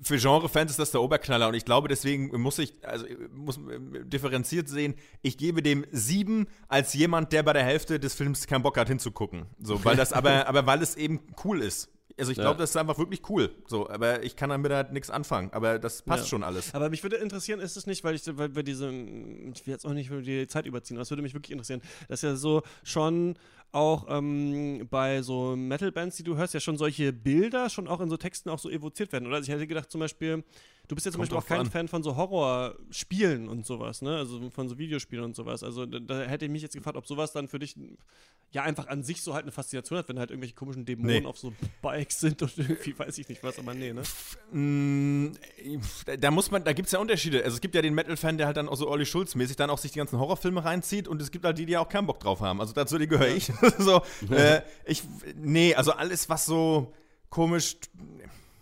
für 0.01 0.17
Genre-Fans 0.17 0.71
ist 0.71 0.79
das 0.79 0.91
der 0.91 1.01
Oberknaller 1.01 1.47
und 1.47 1.53
ich 1.53 1.65
glaube, 1.65 1.87
deswegen 1.87 2.39
muss 2.39 2.59
ich, 2.59 2.73
also 2.85 3.05
muss 3.33 3.57
äh, 3.57 4.05
differenziert 4.05 4.69
sehen, 4.69 4.95
ich 5.21 5.37
gebe 5.37 5.61
dem 5.61 5.85
sieben 5.91 6.47
als 6.67 6.93
jemand, 6.93 7.33
der 7.33 7.43
bei 7.43 7.53
der 7.53 7.63
Hälfte 7.63 7.99
des 7.99 8.13
Films 8.13 8.47
keinen 8.47 8.63
Bock 8.63 8.77
hat 8.77 8.87
hinzugucken. 8.87 9.47
So, 9.61 9.83
weil 9.83 9.95
das 9.95 10.13
aber, 10.13 10.47
aber 10.47 10.65
weil 10.65 10.81
es 10.81 10.95
eben 10.95 11.21
cool 11.43 11.61
ist. 11.61 11.89
Also 12.19 12.31
ich 12.31 12.37
glaube, 12.37 12.51
ja. 12.51 12.59
das 12.59 12.71
ist 12.71 12.77
einfach 12.77 12.97
wirklich 12.97 13.21
cool. 13.29 13.51
So, 13.67 13.89
aber 13.89 14.23
ich 14.23 14.35
kann 14.35 14.49
damit 14.49 14.71
halt 14.71 14.91
nichts 14.91 15.09
anfangen. 15.09 15.49
Aber 15.53 15.79
das 15.79 16.01
passt 16.01 16.25
ja. 16.25 16.29
schon 16.29 16.43
alles. 16.43 16.73
Aber 16.73 16.89
mich 16.89 17.03
würde 17.03 17.15
interessieren, 17.17 17.59
ist 17.59 17.77
es 17.77 17.87
nicht, 17.87 18.03
weil 18.03 18.15
ich, 18.15 18.21
weil 18.37 18.55
wir 18.55 18.63
diese, 18.63 18.89
ich 18.89 19.65
will 19.65 19.73
jetzt 19.73 19.85
auch 19.85 19.93
nicht 19.93 20.11
die 20.11 20.47
Zeit 20.47 20.65
überziehen, 20.65 20.97
aber 20.97 21.03
es 21.03 21.09
würde 21.09 21.23
mich 21.23 21.33
wirklich 21.33 21.51
interessieren, 21.51 21.81
dass 22.07 22.21
ja 22.21 22.35
so 22.35 22.61
schon 22.83 23.35
auch 23.71 24.07
ähm, 24.09 24.87
bei 24.89 25.21
so 25.21 25.55
Metal-Bands, 25.55 26.17
die 26.17 26.23
du 26.23 26.35
hörst, 26.35 26.53
ja 26.53 26.59
schon 26.59 26.77
solche 26.77 27.13
Bilder 27.13 27.69
schon 27.69 27.87
auch 27.87 28.01
in 28.01 28.09
so 28.09 28.17
Texten 28.17 28.49
auch 28.49 28.59
so 28.59 28.69
evoziert 28.69 29.11
werden. 29.11 29.27
Oder 29.27 29.37
also 29.37 29.47
ich 29.47 29.53
hätte 29.53 29.67
gedacht, 29.67 29.91
zum 29.91 29.99
Beispiel, 29.99 30.43
du 30.89 30.95
bist 30.95 31.05
ja 31.05 31.11
zum 31.11 31.19
Kommt 31.19 31.29
Beispiel 31.29 31.37
auch 31.37 31.47
kein 31.47 31.67
an. 31.67 31.71
Fan 31.71 31.87
von 31.87 32.01
so 32.01 32.17
Horrorspielen 32.17 33.47
und 33.47 33.65
sowas, 33.65 34.01
ne? 34.01 34.17
Also 34.17 34.49
von 34.49 34.67
so 34.67 34.77
Videospielen 34.79 35.23
und 35.23 35.35
sowas. 35.35 35.63
Also 35.63 35.85
da, 35.85 35.99
da, 35.99 36.21
hätte 36.23 36.45
ich 36.45 36.51
mich 36.51 36.63
jetzt 36.63 36.73
gefragt, 36.75 36.97
ob 36.97 37.05
sowas 37.05 37.31
dann 37.31 37.47
für 37.47 37.59
dich 37.59 37.75
ja 38.51 38.63
einfach 38.63 38.87
an 38.87 39.03
sich 39.03 39.21
so 39.21 39.35
halt 39.35 39.43
eine 39.43 39.51
Faszination 39.51 39.99
hat, 39.99 40.09
wenn 40.09 40.17
halt 40.17 40.31
irgendwelche 40.31 40.55
komischen 40.55 40.85
Dämonen 40.85 41.23
nee. 41.23 41.25
auf 41.25 41.37
so 41.37 41.53
Bikes 41.83 42.19
sind 42.19 42.41
und 42.41 42.57
irgendwie 42.57 42.97
weiß 42.97 43.19
ich 43.19 43.29
nicht 43.29 43.43
was, 43.43 43.59
aber 43.59 43.75
nee, 43.75 43.93
ne? 43.93 44.01
Mm, 44.51 45.33
da 46.19 46.31
muss 46.31 46.49
man, 46.49 46.63
da 46.63 46.73
gibt 46.73 46.87
es 46.87 46.91
ja 46.91 46.99
Unterschiede. 46.99 47.43
Also 47.43 47.55
es 47.55 47.61
gibt 47.61 47.75
ja 47.75 47.83
den 47.83 47.93
Metal-Fan, 47.93 48.39
der 48.39 48.47
halt 48.47 48.57
dann 48.57 48.67
auch 48.67 48.75
so 48.75 48.89
Olli 48.89 49.05
Schulz-mäßig 49.05 49.57
dann 49.57 49.69
auch 49.69 49.77
sich 49.77 49.91
die 49.91 49.99
ganzen 49.99 50.17
Horrorfilme 50.17 50.65
reinzieht 50.65 51.07
und 51.07 51.21
es 51.21 51.29
gibt 51.29 51.45
halt 51.45 51.59
die, 51.59 51.67
die 51.67 51.77
auch 51.77 51.87
keinen 51.87 52.07
Bock 52.07 52.19
drauf 52.19 52.41
haben. 52.41 52.59
Also 52.59 52.73
dazu 52.73 52.97
gehöre 52.97 53.27
ja. 53.27 53.35
ich. 53.35 53.51
so, 53.77 54.01
äh, 54.31 54.61
ich, 54.85 55.03
nee, 55.35 55.75
also 55.75 55.91
alles, 55.91 56.29
was 56.29 56.47
so 56.47 56.91
komisch, 57.29 57.77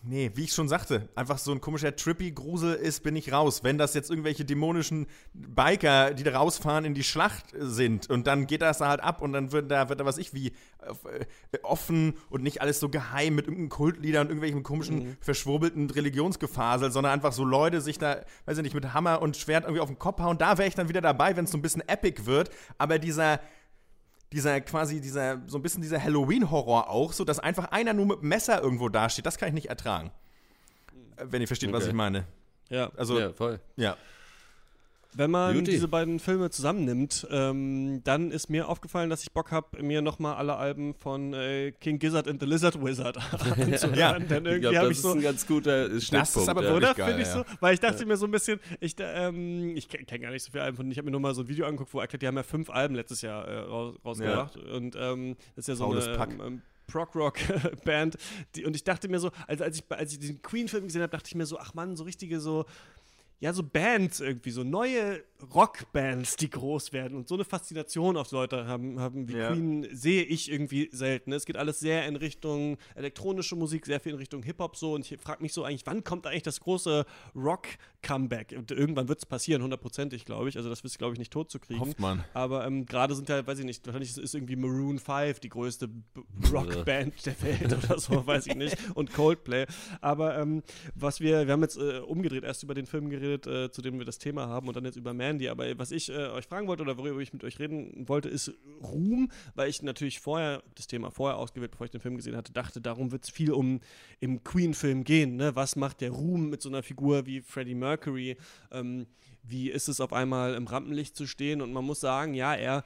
nee, 0.08 0.32
wie 0.36 0.45
ich 0.45 0.53
schon 0.53 0.68
sagte, 0.68 1.10
einfach 1.16 1.38
so 1.38 1.51
ein 1.51 1.62
komischer 1.62 1.95
Trippy-Grusel 1.95 2.74
ist, 2.74 3.03
bin 3.03 3.16
ich 3.16 3.32
raus. 3.32 3.64
Wenn 3.64 3.78
das 3.78 3.93
jetzt 3.93 4.10
irgendwelche 4.10 4.45
dämonischen 4.45 5.08
Biker, 5.34 6.14
die 6.14 6.24
da 6.24 6.38
rausfahren 6.38 6.86
in 6.86 6.93
die 6.93 7.03
Schlacht 7.03 7.45
sind 7.58 8.10
und 8.10 8.28
dann 8.28 8.47
geht 8.47 8.62
das 8.62 8.80
da 8.80 8.88
halt 8.88 9.01
ab 9.01 9.22
und 9.22 9.34
dann 9.34 9.51
wird 9.51 9.70
da, 9.70 9.89
wird 9.89 9.99
da 9.99 10.05
was 10.05 10.18
ich 10.18 10.34
wie 10.34 10.47
äh, 10.47 11.58
offen 11.64 12.14
und 12.30 12.43
nicht 12.43 12.62
alles 12.62 12.80
so 12.80 12.89
geheim 12.89 13.36
mit 13.36 13.45
irgendeinem 13.45 13.70
Kultlieder 13.70 14.22
und 14.22 14.28
irgendwelchen 14.28 14.64
komischen, 14.64 14.99
mhm. 14.99 15.18
verschwurbelten 15.20 15.89
Religionsgefasel, 15.89 16.91
sondern 16.91 17.14
einfach 17.14 17.34
so 17.34 17.43
Leute 17.43 17.82
sich 17.82 17.97
da, 17.97 18.22
weiß 18.45 18.58
ich 18.58 18.64
nicht, 18.64 18.76
mit 18.76 18.93
Hammer 18.93 19.22
und 19.22 19.38
Schwert 19.38 19.66
irgendwie 19.66 19.82
auf 19.82 19.89
den 19.89 19.99
Kopf 19.99 20.20
hauen. 20.20 20.38
Da 20.38 20.58
wäre 20.58 20.68
ich 20.68 20.76
dann 20.76 20.89
wieder 20.89 21.01
dabei, 21.01 21.36
wenn 21.36 21.45
es 21.45 21.51
so 21.51 21.58
ein 21.58 21.62
bisschen 21.62 21.88
epic 21.88 22.26
wird. 22.26 22.49
Aber 22.78 22.99
dieser 22.99 23.39
dieser 24.32 24.61
quasi 24.61 24.99
dieser 24.99 25.41
so 25.47 25.57
ein 25.57 25.61
bisschen 25.61 25.82
dieser 25.82 26.01
Halloween-Horror 26.01 26.89
auch, 26.89 27.13
so 27.13 27.23
dass 27.23 27.39
einfach 27.39 27.65
einer 27.71 27.93
nur 27.93 28.05
mit 28.05 28.23
Messer 28.23 28.61
irgendwo 28.61 28.89
dasteht, 28.89 29.25
das 29.25 29.38
kann 29.38 29.49
ich 29.49 29.53
nicht 29.53 29.69
ertragen. 29.69 30.11
Wenn 31.17 31.41
ihr 31.41 31.47
versteht, 31.47 31.69
okay. 31.69 31.78
was 31.78 31.88
ich 31.88 31.93
meine. 31.93 32.25
Ja, 32.69 32.91
also 32.97 33.19
ja, 33.19 33.32
voll. 33.34 33.59
Ja. 33.75 33.97
Wenn 35.18 35.32
man 35.32 35.53
Beauty. 35.55 35.72
diese 35.72 35.88
beiden 35.88 36.20
Filme 36.20 36.51
zusammennimmt, 36.51 37.28
ähm, 37.32 38.01
dann 38.03 38.30
ist 38.32 38.49
mir 38.49 38.70
aufgefallen, 38.70 39.09
dass 39.09 39.24
ich 39.24 39.32
Bock 39.32 39.51
habe, 39.51 39.82
mir 39.82 40.03
nochmal 40.03 40.36
alle 40.36 40.55
Alben 40.55 40.93
von 40.93 41.34
äh, 41.34 41.72
King 41.72 41.97
Gizzard 41.97 42.28
and 42.28 42.39
the 42.39 42.45
Lizard 42.45 42.80
Wizard 42.84 43.18
anzuhören. 43.34 43.95
ja, 43.95 44.20
denn 44.20 44.45
irgendwie 44.45 44.68
ich 44.68 44.72
glaub, 44.72 44.88
das 44.89 44.97
ist 44.97 45.01
so, 45.01 45.11
ein 45.13 45.22
ganz 45.22 45.47
guter 45.47 45.88
Schnittpunkt. 45.88 46.13
Das 46.13 46.36
ist 46.36 46.49
aber, 46.49 46.63
ja. 46.63 46.76
oder? 46.76 46.93
Finde 46.93 47.22
ich 47.22 47.28
so. 47.28 47.43
Weil 47.59 47.74
ich 47.74 47.80
dachte 47.80 48.01
ja. 48.01 48.05
mir 48.05 48.15
so 48.15 48.26
ein 48.26 48.32
bisschen, 48.32 48.59
ich, 48.80 48.95
ähm, 48.99 49.76
ich 49.76 49.89
kenne 49.89 50.20
gar 50.20 50.32
nicht 50.32 50.43
so 50.43 50.51
viele 50.51 50.63
Alben 50.63 50.78
von 50.78 50.86
denen. 50.86 50.91
Ich 50.91 50.99
habe 50.99 51.05
mir 51.05 51.11
nur 51.11 51.22
mal 51.22 51.34
so 51.34 51.41
ein 51.41 51.47
Video 51.47 51.65
angeguckt, 51.65 51.93
wo 51.95 51.99
erklärt, 51.99 52.22
die 52.22 52.28
haben 52.28 52.38
ja 52.38 52.43
fünf 52.43 52.70
Alben 52.70 52.93
letztes 52.93 53.24
Jahr 53.24 53.47
äh, 53.47 53.59
raus, 53.59 53.95
rausgebracht. 54.05 54.55
Und 54.57 54.95
ähm, 54.99 55.36
das 55.55 55.63
ist 55.63 55.68
ja 55.70 55.76
so 55.76 55.86
Paulus 55.86 56.07
eine 56.07 56.45
ähm, 56.45 56.61
Prog-Rock-Band. 56.88 58.18
Und 58.65 58.76
ich 58.76 58.84
dachte 58.84 59.07
mir 59.09 59.20
so, 59.20 59.32
also 59.47 59.63
als 59.63 59.78
ich, 59.78 59.84
als 59.89 60.13
ich 60.13 60.20
den 60.20 60.41
Queen-Film 60.41 60.86
gesehen 60.86 61.01
habe, 61.01 61.11
dachte 61.11 61.28
ich 61.28 61.36
mir 61.36 61.45
so, 61.45 61.59
ach 61.59 61.74
Mann, 61.74 61.95
so 61.95 62.03
richtige 62.03 62.39
so 62.39 62.65
ja, 63.40 63.54
so 63.54 63.64
Bands 63.64 64.20
irgendwie, 64.20 64.52
so 64.52 64.64
neue 64.64 65.24
Rockbands, 65.54 66.36
die 66.36 66.50
groß 66.50 66.94
werden 66.94 67.18
und 67.18 67.28
so 67.28 67.36
eine 67.36 67.46
Faszination 67.46 68.18
auf 68.18 68.32
Leute 68.32 68.68
haben, 68.68 69.00
haben 69.00 69.28
wie 69.28 69.38
ja. 69.38 69.52
Queen, 69.52 69.88
sehe 69.92 70.24
ich 70.24 70.52
irgendwie 70.52 70.90
selten. 70.92 71.32
Es 71.32 71.46
geht 71.46 71.58
alles 71.58 71.80
sehr 71.80 72.08
in 72.08 72.16
Richtung 72.16 72.78
elektronische 72.96 73.56
Musik, 73.56 73.86
sehr 73.86 74.00
viel 74.00 74.14
in 74.14 74.18
Richtung 74.18 74.44
Hip-Hop 74.44 74.76
so 74.76 74.94
und 74.94 75.10
ich 75.10 75.20
frage 75.20 75.42
mich 75.42 75.54
so 75.54 75.64
eigentlich, 75.64 75.86
wann 75.86 76.04
kommt 76.04 76.26
eigentlich 76.26 76.44
das 76.44 76.60
große 76.60 77.06
Rock-Comeback? 77.36 78.52
Irgendwann 78.52 79.08
wird 79.08 79.20
es 79.20 79.26
passieren, 79.26 79.62
hundertprozentig, 79.62 80.26
glaube 80.26 80.50
ich. 80.50 80.58
Also 80.58 80.70
das 80.70 80.82
ist, 80.82 80.98
glaube 80.98 81.14
ich, 81.14 81.20
nicht 81.20 81.32
tot 81.32 81.52
zu 81.52 81.60
kriegen. 81.60 81.80
Hofft 81.80 82.00
man. 82.00 82.24
Aber 82.34 82.66
ähm, 82.66 82.86
gerade 82.86 83.16
sind 83.16 83.30
ja, 83.30 83.46
weiß 83.46 83.60
ich 83.60 83.66
nicht, 83.66 83.86
wahrscheinlich 83.86 84.18
ist 84.18 84.34
irgendwie 84.34 84.56
Maroon 84.56 85.00
5 85.00 85.40
die 85.40 85.50
größte 85.50 85.90
Rockband 86.52 87.26
der 87.26 87.42
Welt 87.42 87.74
oder 87.74 88.00
so, 88.00 88.26
weiß 88.26 88.48
ich 88.48 88.56
nicht. 88.56 88.78
Und 88.96 89.14
Coldplay. 89.14 89.66
Aber 90.02 90.38
ähm, 90.38 90.64
was 90.96 91.20
wir, 91.20 91.46
wir 91.46 91.54
haben 91.54 91.62
jetzt 91.62 91.78
äh, 91.78 92.00
umgedreht 92.00 92.44
erst 92.44 92.64
über 92.64 92.74
den 92.74 92.86
Film 92.86 93.10
geredet, 93.10 93.48
äh, 93.48 93.72
zu 93.72 93.82
dem 93.82 93.98
wir 93.98 94.06
das 94.06 94.18
Thema 94.18 94.48
haben 94.48 94.68
und 94.68 94.76
dann 94.76 94.86
jetzt 94.86 94.96
über 94.96 95.14
Mandy. 95.28 95.49
Aber 95.49 95.78
was 95.78 95.91
ich 95.91 96.09
äh, 96.09 96.28
euch 96.30 96.45
fragen 96.45 96.67
wollte 96.67 96.84
oder 96.84 96.97
worüber 96.97 97.19
ich 97.19 97.34
mit 97.34 97.43
euch 97.43 97.59
reden 97.59 98.07
wollte, 98.07 98.30
ist 98.30 98.51
Ruhm, 98.82 99.30
weil 99.55 99.69
ich 99.69 99.82
natürlich 99.82 100.19
vorher, 100.19 100.63
das 100.75 100.88
Thema 100.88 101.11
vorher 101.11 101.38
ausgewählt, 101.38 101.71
bevor 101.71 101.86
ich 101.86 101.91
den 101.91 102.01
Film 102.01 102.15
gesehen 102.15 102.38
hatte, 102.38 102.53
dachte, 102.53 102.80
darum 102.80 103.11
wird 103.11 103.25
es 103.25 103.30
viel 103.30 103.51
um 103.51 103.82
im 104.19 104.43
Queen-Film 104.43 105.03
gehen. 105.03 105.36
Ne? 105.36 105.55
Was 105.55 105.75
macht 105.75 106.01
der 106.01 106.11
Ruhm 106.11 106.49
mit 106.49 106.61
so 106.61 106.69
einer 106.69 106.84
Figur 106.84 107.25
wie 107.25 107.41
Freddie 107.41 107.75
Mercury? 107.75 108.38
Ähm, 108.71 109.07
wie 109.43 109.69
ist 109.69 109.88
es 109.88 110.01
auf 110.01 110.13
einmal 110.13 110.55
im 110.55 110.67
Rampenlicht 110.67 111.15
zu 111.15 111.28
stehen? 111.28 111.61
Und 111.61 111.73
man 111.73 111.84
muss 111.84 111.99
sagen, 111.99 112.34
ja, 112.34 112.53
er 112.55 112.84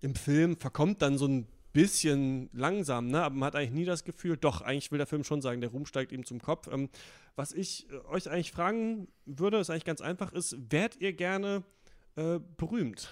im 0.00 0.14
Film 0.14 0.56
verkommt 0.56 1.02
dann 1.02 1.18
so 1.18 1.26
ein 1.26 1.46
bisschen 1.76 2.48
langsam, 2.54 3.08
ne? 3.08 3.22
aber 3.22 3.34
man 3.34 3.48
hat 3.48 3.54
eigentlich 3.54 3.72
nie 3.72 3.84
das 3.84 4.02
Gefühl, 4.02 4.38
doch, 4.38 4.62
eigentlich 4.62 4.90
will 4.90 4.96
der 4.96 5.06
Film 5.06 5.24
schon 5.24 5.42
sagen, 5.42 5.60
der 5.60 5.68
Ruhm 5.68 5.84
steigt 5.84 6.10
ihm 6.10 6.24
zum 6.24 6.40
Kopf. 6.40 6.68
Ähm, 6.72 6.88
was 7.34 7.52
ich 7.52 7.86
äh, 7.90 7.98
euch 8.08 8.30
eigentlich 8.30 8.50
fragen 8.50 9.08
würde, 9.26 9.58
ist 9.58 9.68
eigentlich 9.68 9.84
ganz 9.84 10.00
einfach, 10.00 10.32
ist, 10.32 10.56
werdet 10.70 11.02
ihr 11.02 11.12
gerne 11.12 11.64
äh, 12.16 12.40
berühmt? 12.56 13.10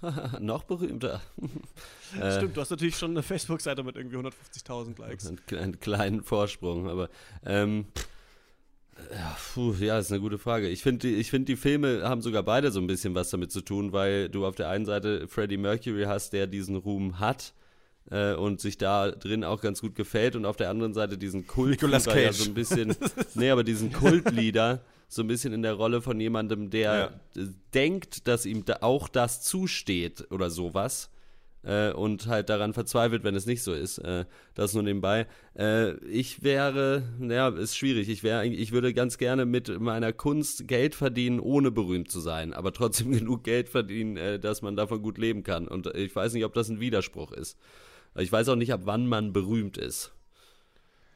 Noch 0.40 0.62
berühmter. 0.62 1.20
Stimmt, 2.12 2.56
du 2.56 2.60
hast 2.60 2.70
natürlich 2.70 2.96
schon 2.96 3.10
eine 3.10 3.24
Facebook-Seite 3.24 3.82
mit 3.82 3.96
irgendwie 3.96 4.16
150.000 4.16 5.00
Likes. 5.00 5.26
Einen, 5.26 5.40
einen, 5.58 5.80
kleinen 5.80 6.22
Vorsprung, 6.22 6.88
aber 6.88 7.10
ähm, 7.44 7.86
ja, 9.12 9.36
puh, 9.54 9.74
ja, 9.80 9.98
ist 9.98 10.12
eine 10.12 10.20
gute 10.20 10.38
Frage. 10.38 10.68
Ich 10.68 10.84
finde, 10.84 11.08
ich 11.08 11.30
find, 11.30 11.48
die 11.48 11.56
Filme 11.56 12.04
haben 12.04 12.22
sogar 12.22 12.44
beide 12.44 12.70
so 12.70 12.78
ein 12.78 12.86
bisschen 12.86 13.16
was 13.16 13.30
damit 13.30 13.50
zu 13.50 13.60
tun, 13.60 13.92
weil 13.92 14.28
du 14.28 14.46
auf 14.46 14.54
der 14.54 14.68
einen 14.68 14.84
Seite 14.84 15.26
Freddie 15.26 15.56
Mercury 15.56 16.04
hast, 16.04 16.32
der 16.32 16.46
diesen 16.46 16.76
Ruhm 16.76 17.18
hat 17.18 17.54
äh, 18.10 18.34
und 18.34 18.60
sich 18.60 18.78
da 18.78 19.10
drin 19.10 19.44
auch 19.44 19.60
ganz 19.60 19.80
gut 19.80 19.94
gefällt 19.94 20.36
und 20.36 20.44
auf 20.44 20.56
der 20.56 20.70
anderen 20.70 20.94
Seite 20.94 21.18
diesen 21.18 21.46
Kultlieder 21.46 22.20
ja 22.20 22.32
so 22.32 22.44
ein 22.44 22.54
bisschen, 22.54 22.96
nee, 23.34 23.50
aber 23.50 23.64
diesen 23.64 23.92
Kultlieder 23.92 24.82
so 25.08 25.22
ein 25.22 25.28
bisschen 25.28 25.52
in 25.52 25.62
der 25.62 25.74
Rolle 25.74 26.02
von 26.02 26.20
jemandem, 26.20 26.70
der 26.70 27.12
ja. 27.34 27.42
denkt, 27.74 28.28
dass 28.28 28.44
ihm 28.44 28.64
da 28.64 28.78
auch 28.82 29.08
das 29.08 29.42
zusteht 29.42 30.30
oder 30.30 30.50
sowas. 30.50 31.10
äh, 31.62 31.92
und 31.92 32.26
halt 32.26 32.48
daran 32.48 32.72
verzweifelt, 32.72 33.24
wenn 33.24 33.34
es 33.34 33.46
nicht 33.46 33.62
so 33.62 33.72
ist. 33.72 33.98
Äh, 33.98 34.24
das 34.54 34.74
nur 34.74 34.82
nebenbei. 34.82 35.26
Äh, 35.56 35.94
ich 36.06 36.42
wäre, 36.42 37.02
ja, 37.20 37.48
ist 37.48 37.76
schwierig. 37.76 38.08
Ich 38.08 38.22
wäre, 38.22 38.46
ich 38.46 38.72
würde 38.72 38.94
ganz 38.94 39.18
gerne 39.18 39.44
mit 39.44 39.80
meiner 39.80 40.12
Kunst 40.12 40.68
Geld 40.68 40.94
verdienen, 40.94 41.40
ohne 41.40 41.70
berühmt 41.70 42.10
zu 42.10 42.20
sein, 42.20 42.52
aber 42.52 42.72
trotzdem 42.72 43.12
genug 43.18 43.44
Geld 43.44 43.68
verdienen, 43.68 44.16
äh, 44.16 44.38
dass 44.38 44.62
man 44.62 44.76
davon 44.76 45.02
gut 45.02 45.18
leben 45.18 45.42
kann. 45.42 45.68
Und 45.68 45.86
ich 45.94 46.14
weiß 46.14 46.32
nicht, 46.32 46.44
ob 46.44 46.54
das 46.54 46.68
ein 46.68 46.80
Widerspruch 46.80 47.32
ist. 47.32 47.58
Ich 48.16 48.30
weiß 48.32 48.48
auch 48.48 48.56
nicht, 48.56 48.72
ab 48.72 48.82
wann 48.84 49.06
man 49.06 49.32
berühmt 49.32 49.78
ist. 49.78 50.12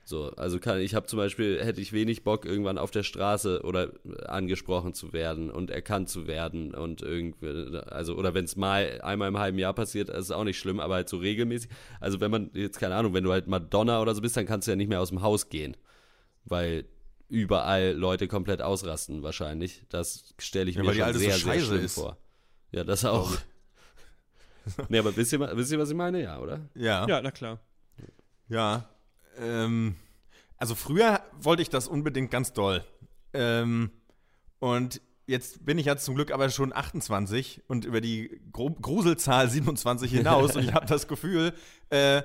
So, 0.05 0.31
also 0.37 0.59
kann 0.59 0.81
ich 0.81 0.95
habe 0.97 1.07
zum 1.07 1.17
Beispiel 1.17 1.65
hätte 1.65 1.81
ich 1.81 1.93
wenig 1.93 2.25
Bock 2.25 2.45
irgendwann 2.45 2.77
auf 2.77 2.91
der 2.91 3.05
Straße 3.05 3.63
oder 3.63 3.93
angesprochen 4.27 4.95
zu 4.95 5.13
werden 5.13 5.49
und 5.49 5.71
erkannt 5.71 6.09
zu 6.09 6.27
werden 6.27 6.75
und 6.75 7.03
irgendwie 7.03 7.79
also 7.87 8.17
oder 8.17 8.35
wenn 8.35 8.45
es 8.45 8.57
mal 8.57 9.01
einmal 9.03 9.29
im 9.29 9.39
halben 9.39 9.59
Jahr 9.59 9.75
passiert, 9.75 10.09
ist 10.09 10.17
es 10.19 10.31
auch 10.33 10.43
nicht 10.43 10.59
schlimm, 10.59 10.81
aber 10.81 10.95
halt 10.95 11.09
so 11.09 11.19
regelmäßig. 11.19 11.71
Also 12.01 12.21
wenn 12.21 12.33
man 12.33 12.51
jetzt 12.53 12.81
keine 12.81 12.97
Ahnung, 12.97 13.15
wenn 13.15 13.23
du 13.23 13.31
halt 13.31 13.47
Madonna 13.47 14.03
oder 14.03 14.15
so 14.15 14.21
bist, 14.21 14.37
dann 14.37 14.47
kannst 14.47 14.67
du 14.67 14.73
ja 14.73 14.77
nicht 14.77 14.89
mehr 14.89 15.01
aus 15.01 15.11
dem 15.11 15.23
Haus 15.23 15.51
gehen, 15.51 15.77
weil 16.45 16.85
überall 17.29 17.93
Leute 17.93 18.27
komplett 18.27 18.61
ausrasten 18.61 19.23
wahrscheinlich. 19.23 19.85
Das 19.89 20.35
stelle 20.39 20.69
ich 20.69 20.77
ja, 20.77 20.83
mir 20.83 20.95
schon 20.95 21.15
sehr 21.15 21.33
so 21.39 21.49
sehr 21.49 21.61
schlimm 21.61 21.85
ist. 21.85 21.95
vor. 21.95 22.19
Ja, 22.73 22.83
das 22.83 23.05
auch. 23.05 23.31
nee, 24.89 24.99
aber 24.99 25.17
wisst 25.17 25.33
ihr, 25.33 25.41
wisst 25.57 25.73
ihr, 25.73 25.79
was 25.79 25.91
ich 25.91 25.97
meine? 25.97 26.23
Ja, 26.23 26.39
oder? 26.39 26.61
Ja. 26.75 27.07
Ja, 27.07 27.21
na 27.21 27.31
klar. 27.31 27.59
Ja, 28.49 28.89
ähm, 29.39 29.97
also 30.57 30.75
früher 30.75 31.23
wollte 31.41 31.63
ich 31.63 31.71
das 31.71 31.89
unbedingt 31.89 32.31
ganz 32.31 32.53
doll. 32.53 32.85
Ähm, 33.33 33.91
und 34.59 35.01
jetzt 35.27 35.65
bin 35.65 35.79
ich 35.79 35.87
ja 35.87 35.97
zum 35.97 36.15
Glück 36.15 36.31
aber 36.31 36.51
schon 36.51 36.73
28 36.73 37.63
und 37.67 37.85
über 37.85 38.01
die 38.01 38.41
Gro 38.53 38.71
Gruselzahl 38.71 39.49
27 39.49 40.11
hinaus 40.11 40.55
und 40.55 40.65
ich 40.65 40.75
habe 40.75 40.87
das 40.87 41.09
Gefühl, 41.09 41.53
äh, 41.91 42.23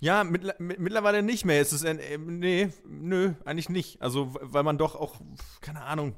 ja, 0.00 0.24
mit, 0.24 0.58
mit, 0.58 0.80
mittlerweile 0.80 1.22
nicht 1.22 1.44
mehr. 1.44 1.60
Es 1.60 1.72
ist, 1.72 1.84
äh, 1.84 2.18
nee, 2.18 2.70
nö, 2.84 3.34
eigentlich 3.44 3.68
nicht. 3.68 4.02
Also, 4.02 4.34
weil 4.40 4.64
man 4.64 4.76
doch 4.76 4.96
auch, 4.96 5.20
keine 5.60 5.82
Ahnung, 5.82 6.16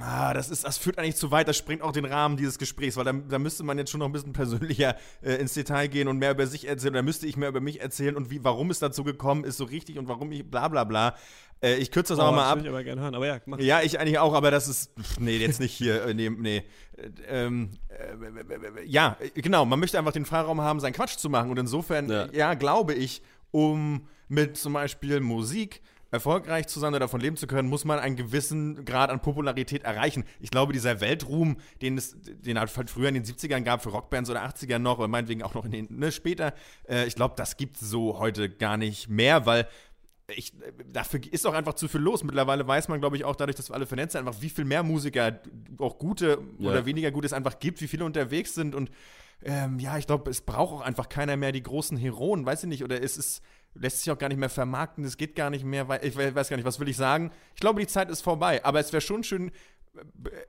Ah, 0.00 0.34
das, 0.34 0.50
ist, 0.50 0.64
das 0.64 0.78
führt 0.78 0.98
eigentlich 0.98 1.16
zu 1.16 1.30
weit, 1.30 1.48
das 1.48 1.56
springt 1.56 1.82
auch 1.82 1.92
den 1.92 2.04
Rahmen 2.04 2.36
dieses 2.36 2.58
Gesprächs, 2.58 2.96
weil 2.96 3.04
da, 3.04 3.12
da 3.12 3.38
müsste 3.38 3.64
man 3.64 3.78
jetzt 3.78 3.90
schon 3.90 4.00
noch 4.00 4.06
ein 4.06 4.12
bisschen 4.12 4.32
persönlicher 4.32 4.96
äh, 5.22 5.34
ins 5.34 5.54
Detail 5.54 5.88
gehen 5.88 6.08
und 6.08 6.18
mehr 6.18 6.32
über 6.32 6.46
sich 6.46 6.68
erzählen. 6.68 6.94
Da 6.94 7.02
müsste 7.02 7.26
ich 7.26 7.36
mehr 7.36 7.48
über 7.48 7.60
mich 7.60 7.80
erzählen 7.80 8.16
und 8.16 8.30
wie, 8.30 8.42
warum 8.44 8.70
es 8.70 8.78
dazu 8.78 9.04
gekommen 9.04 9.44
ist, 9.44 9.56
so 9.56 9.64
richtig 9.64 9.98
und 9.98 10.08
warum 10.08 10.32
ich 10.32 10.48
bla 10.48 10.68
bla 10.68 10.84
bla. 10.84 11.14
Äh, 11.62 11.76
ich 11.76 11.90
kürze 11.90 12.14
das 12.14 12.20
oh, 12.20 12.26
auch 12.26 12.32
mal 12.32 12.50
ab. 12.50 12.58
Ich 12.60 12.68
aber 12.68 12.84
gerne 12.84 13.00
hören, 13.00 13.14
aber 13.14 13.26
ja, 13.26 13.38
mach. 13.46 13.58
ja, 13.58 13.80
ich 13.82 13.98
eigentlich 13.98 14.18
auch, 14.18 14.34
aber 14.34 14.50
das 14.50 14.68
ist, 14.68 14.92
pff, 14.98 15.20
nee, 15.20 15.38
jetzt 15.38 15.60
nicht 15.60 15.72
hier, 15.72 16.04
äh, 16.04 16.14
nee, 16.14 16.30
nee. 16.30 16.64
Ähm, 17.28 17.70
äh, 17.88 18.84
ja, 18.84 19.16
genau, 19.34 19.64
man 19.64 19.80
möchte 19.80 19.98
einfach 19.98 20.12
den 20.12 20.24
Freiraum 20.24 20.60
haben, 20.60 20.80
seinen 20.80 20.92
Quatsch 20.92 21.16
zu 21.16 21.30
machen 21.30 21.50
und 21.50 21.58
insofern, 21.58 22.08
ja, 22.08 22.28
ja 22.32 22.54
glaube 22.54 22.94
ich, 22.94 23.22
um 23.50 24.06
mit 24.28 24.56
zum 24.56 24.72
Beispiel 24.72 25.20
Musik 25.20 25.82
erfolgreich 26.10 26.66
zu 26.68 26.80
sein 26.80 26.90
oder 26.90 27.00
davon 27.00 27.20
leben 27.20 27.36
zu 27.36 27.46
können, 27.46 27.68
muss 27.68 27.84
man 27.84 27.98
einen 27.98 28.16
gewissen 28.16 28.84
Grad 28.84 29.10
an 29.10 29.20
Popularität 29.20 29.84
erreichen. 29.84 30.24
Ich 30.40 30.50
glaube, 30.50 30.72
dieser 30.72 31.00
Weltruhm, 31.00 31.56
den 31.82 31.98
es 31.98 32.16
den 32.22 32.58
halt 32.58 32.70
früher 32.70 33.08
in 33.08 33.14
den 33.14 33.24
70ern 33.24 33.62
gab 33.62 33.82
für 33.82 33.90
Rockbands 33.90 34.30
oder 34.30 34.44
80ern 34.44 34.78
noch 34.78 34.98
oder 34.98 35.08
meinetwegen 35.08 35.42
auch 35.42 35.54
noch 35.54 35.64
in 35.64 35.72
den, 35.72 35.88
ne, 35.90 36.12
später, 36.12 36.54
äh, 36.88 37.06
ich 37.06 37.14
glaube, 37.14 37.34
das 37.36 37.56
gibt 37.56 37.80
es 37.80 37.90
so 37.90 38.18
heute 38.18 38.48
gar 38.48 38.76
nicht 38.76 39.08
mehr, 39.08 39.46
weil 39.46 39.66
ich, 40.34 40.52
dafür 40.92 41.20
ist 41.30 41.46
auch 41.46 41.54
einfach 41.54 41.74
zu 41.74 41.86
viel 41.86 42.00
los. 42.00 42.24
Mittlerweile 42.24 42.66
weiß 42.66 42.88
man, 42.88 43.00
glaube 43.00 43.16
ich, 43.16 43.24
auch 43.24 43.36
dadurch, 43.36 43.56
dass 43.56 43.70
wir 43.70 43.74
alle 43.74 43.86
vernetzt 43.86 44.12
sind, 44.12 44.26
einfach, 44.26 44.42
wie 44.42 44.48
viel 44.48 44.64
mehr 44.64 44.82
Musiker, 44.82 45.40
auch 45.78 45.98
gute 45.98 46.38
ja. 46.58 46.70
oder 46.70 46.86
weniger 46.86 47.10
gute 47.10 47.26
es 47.26 47.32
einfach 47.32 47.58
gibt, 47.58 47.80
wie 47.80 47.88
viele 47.88 48.04
unterwegs 48.04 48.54
sind 48.54 48.74
und 48.74 48.90
ähm, 49.44 49.78
ja, 49.78 49.98
ich 49.98 50.06
glaube, 50.06 50.30
es 50.30 50.40
braucht 50.40 50.74
auch 50.74 50.80
einfach 50.80 51.08
keiner 51.08 51.36
mehr 51.36 51.52
die 51.52 51.62
großen 51.62 51.96
Heroen, 51.96 52.46
weiß 52.46 52.64
ich 52.64 52.68
nicht, 52.68 52.84
oder 52.84 53.02
es 53.02 53.16
ist 53.16 53.42
lässt 53.78 54.02
sich 54.02 54.10
auch 54.10 54.18
gar 54.18 54.28
nicht 54.28 54.38
mehr 54.38 54.48
vermarkten, 54.48 55.04
es 55.04 55.16
geht 55.16 55.34
gar 55.34 55.50
nicht 55.50 55.64
mehr, 55.64 55.88
weil 55.88 56.04
ich 56.04 56.16
weiß 56.16 56.48
gar 56.48 56.56
nicht, 56.56 56.66
was 56.66 56.80
will 56.80 56.88
ich 56.88 56.96
sagen. 56.96 57.30
Ich 57.54 57.60
glaube, 57.60 57.80
die 57.80 57.86
Zeit 57.86 58.10
ist 58.10 58.22
vorbei, 58.22 58.64
aber 58.64 58.80
es 58.80 58.92
wäre 58.92 59.00
schon 59.00 59.22
schön, 59.22 59.48
äh, 59.48 60.00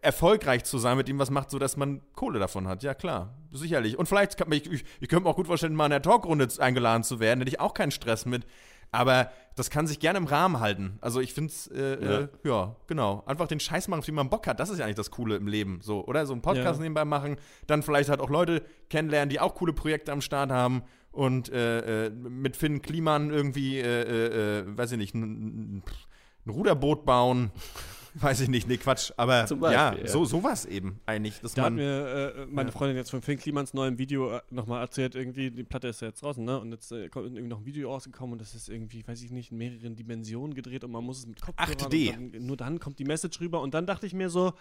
erfolgreich 0.02 0.64
zu 0.64 0.78
sein, 0.78 0.98
mit 0.98 1.08
dem 1.08 1.20
was 1.20 1.30
macht, 1.30 1.52
sodass 1.52 1.78
man 1.78 2.02
Kohle 2.14 2.40
davon 2.40 2.68
hat. 2.68 2.84
Ja, 2.84 2.94
klar, 2.94 3.34
sicherlich. 3.52 3.98
Und 3.98 4.08
vielleicht 4.08 4.38
kann 4.38 4.50
man, 4.50 4.58
ich, 4.58 4.72
ich, 4.72 4.86
ich 5.00 5.08
könnte 5.08 5.24
mir 5.24 5.30
auch 5.30 5.36
gut 5.36 5.48
vorstellen, 5.48 5.76
mal 5.76 5.86
in 5.86 5.92
der 5.92 6.02
Talkrunde 6.02 6.48
eingeladen 6.60 7.04
zu 7.04 7.20
werden, 7.20 7.40
hätte 7.40 7.50
ich 7.50 7.60
auch 7.60 7.74
keinen 7.74 7.92
Stress 7.92 8.26
mit. 8.26 8.46
Aber 8.92 9.32
das 9.56 9.70
kann 9.70 9.86
sich 9.86 10.00
gerne 10.00 10.18
im 10.18 10.26
Rahmen 10.26 10.60
halten. 10.60 10.98
Also 11.02 11.20
ich 11.20 11.34
finde 11.34 11.52
es, 11.52 11.68
äh, 11.68 12.04
ja. 12.04 12.20
Äh, 12.20 12.28
ja. 12.44 12.76
genau. 12.88 13.24
Einfach 13.26 13.48
den 13.48 13.60
Scheiß 13.60 13.90
machen, 13.90 14.00
auf 14.00 14.06
den 14.06 14.16
man 14.16 14.30
Bock 14.30 14.48
hat. 14.48 14.60
Das 14.60 14.70
ist 14.70 14.80
ja 14.80 14.86
eigentlich 14.86 14.96
das 14.96 15.12
Coole 15.12 15.36
im 15.36 15.48
Leben. 15.48 15.80
So, 15.82 16.06
oder? 16.06 16.26
So 16.26 16.34
einen 16.34 16.42
Podcast 16.42 16.80
ja. 16.80 16.84
nebenbei 16.84 17.04
machen, 17.04 17.38
dann 17.68 17.84
vielleicht 17.84 18.10
halt 18.10 18.22
auch 18.22 18.30
Leute 18.30 18.64
kennenlernen, 18.90 19.30
die 19.30 19.40
auch 19.40 19.56
coole 19.56 19.74
Projekte 19.74 20.12
am 20.12 20.22
Start 20.22 20.52
haben 20.52 20.84
und 21.18 21.50
äh, 21.50 22.06
äh, 22.06 22.10
mit 22.12 22.56
Finn 22.56 22.84
Kliman 22.84 23.32
irgendwie, 23.32 23.80
äh, 23.80 24.02
äh, 24.04 24.60
äh, 24.60 24.78
weiß 24.78 24.92
ich 24.92 24.98
nicht, 25.00 25.16
ein, 25.16 25.78
ein 26.46 26.50
Ruderboot 26.50 27.06
bauen. 27.06 27.52
Weiß 28.20 28.40
ich 28.40 28.50
nicht, 28.50 28.68
nee, 28.68 28.78
Quatsch. 28.78 29.12
Aber 29.16 29.42
Beispiel, 29.42 29.62
ja, 29.62 29.94
ja, 29.94 30.08
so 30.08 30.26
sowas 30.26 30.66
eben 30.66 31.00
eigentlich. 31.06 31.40
Dass 31.40 31.54
da 31.54 31.64
man, 31.64 31.74
hat 31.74 31.78
mir 31.78 32.34
äh, 32.36 32.46
meine 32.48 32.70
ja. 32.70 32.76
Freundin 32.76 32.98
jetzt 32.98 33.12
von 33.12 33.22
Finn 33.22 33.38
Klimans 33.38 33.76
neuem 33.76 34.00
Video 34.00 34.38
äh, 34.38 34.42
nochmal 34.50 34.82
erzählt, 34.82 35.14
irgendwie, 35.14 35.52
die 35.52 35.64
Platte 35.64 35.90
ist 35.90 36.02
ja 36.02 36.08
jetzt 36.08 36.24
draußen, 36.24 36.44
ne? 36.44 36.60
Und 36.60 36.72
jetzt 36.72 36.92
äh, 36.92 37.10
kommt 37.10 37.26
irgendwie 37.28 37.44
noch 37.44 37.60
ein 37.60 37.66
Video 37.68 37.92
rausgekommen 37.92 38.34
und 38.34 38.42
das 38.42 38.56
ist 38.56 38.70
irgendwie, 38.70 39.08
weiß 39.08 39.22
ich 39.22 39.30
nicht, 39.30 39.52
in 39.52 39.60
mehreren 39.60 39.96
Dimensionen 39.96 40.56
gedreht 40.56 40.84
und 40.84 40.92
man 40.92 41.04
muss 41.04 41.20
es 41.20 41.28
mit 41.28 41.40
Kopfhörern 41.40 41.92
8D. 41.92 42.12
Dann, 42.12 42.46
nur 42.46 42.58
dann 42.58 42.80
kommt 42.80 42.98
die 42.98 43.06
Message 43.06 43.40
rüber 43.40 43.62
und 43.62 43.76
dann 43.76 43.86
dachte 43.86 44.08
ich 44.08 44.14
mir 44.16 44.32
so, 44.32 44.54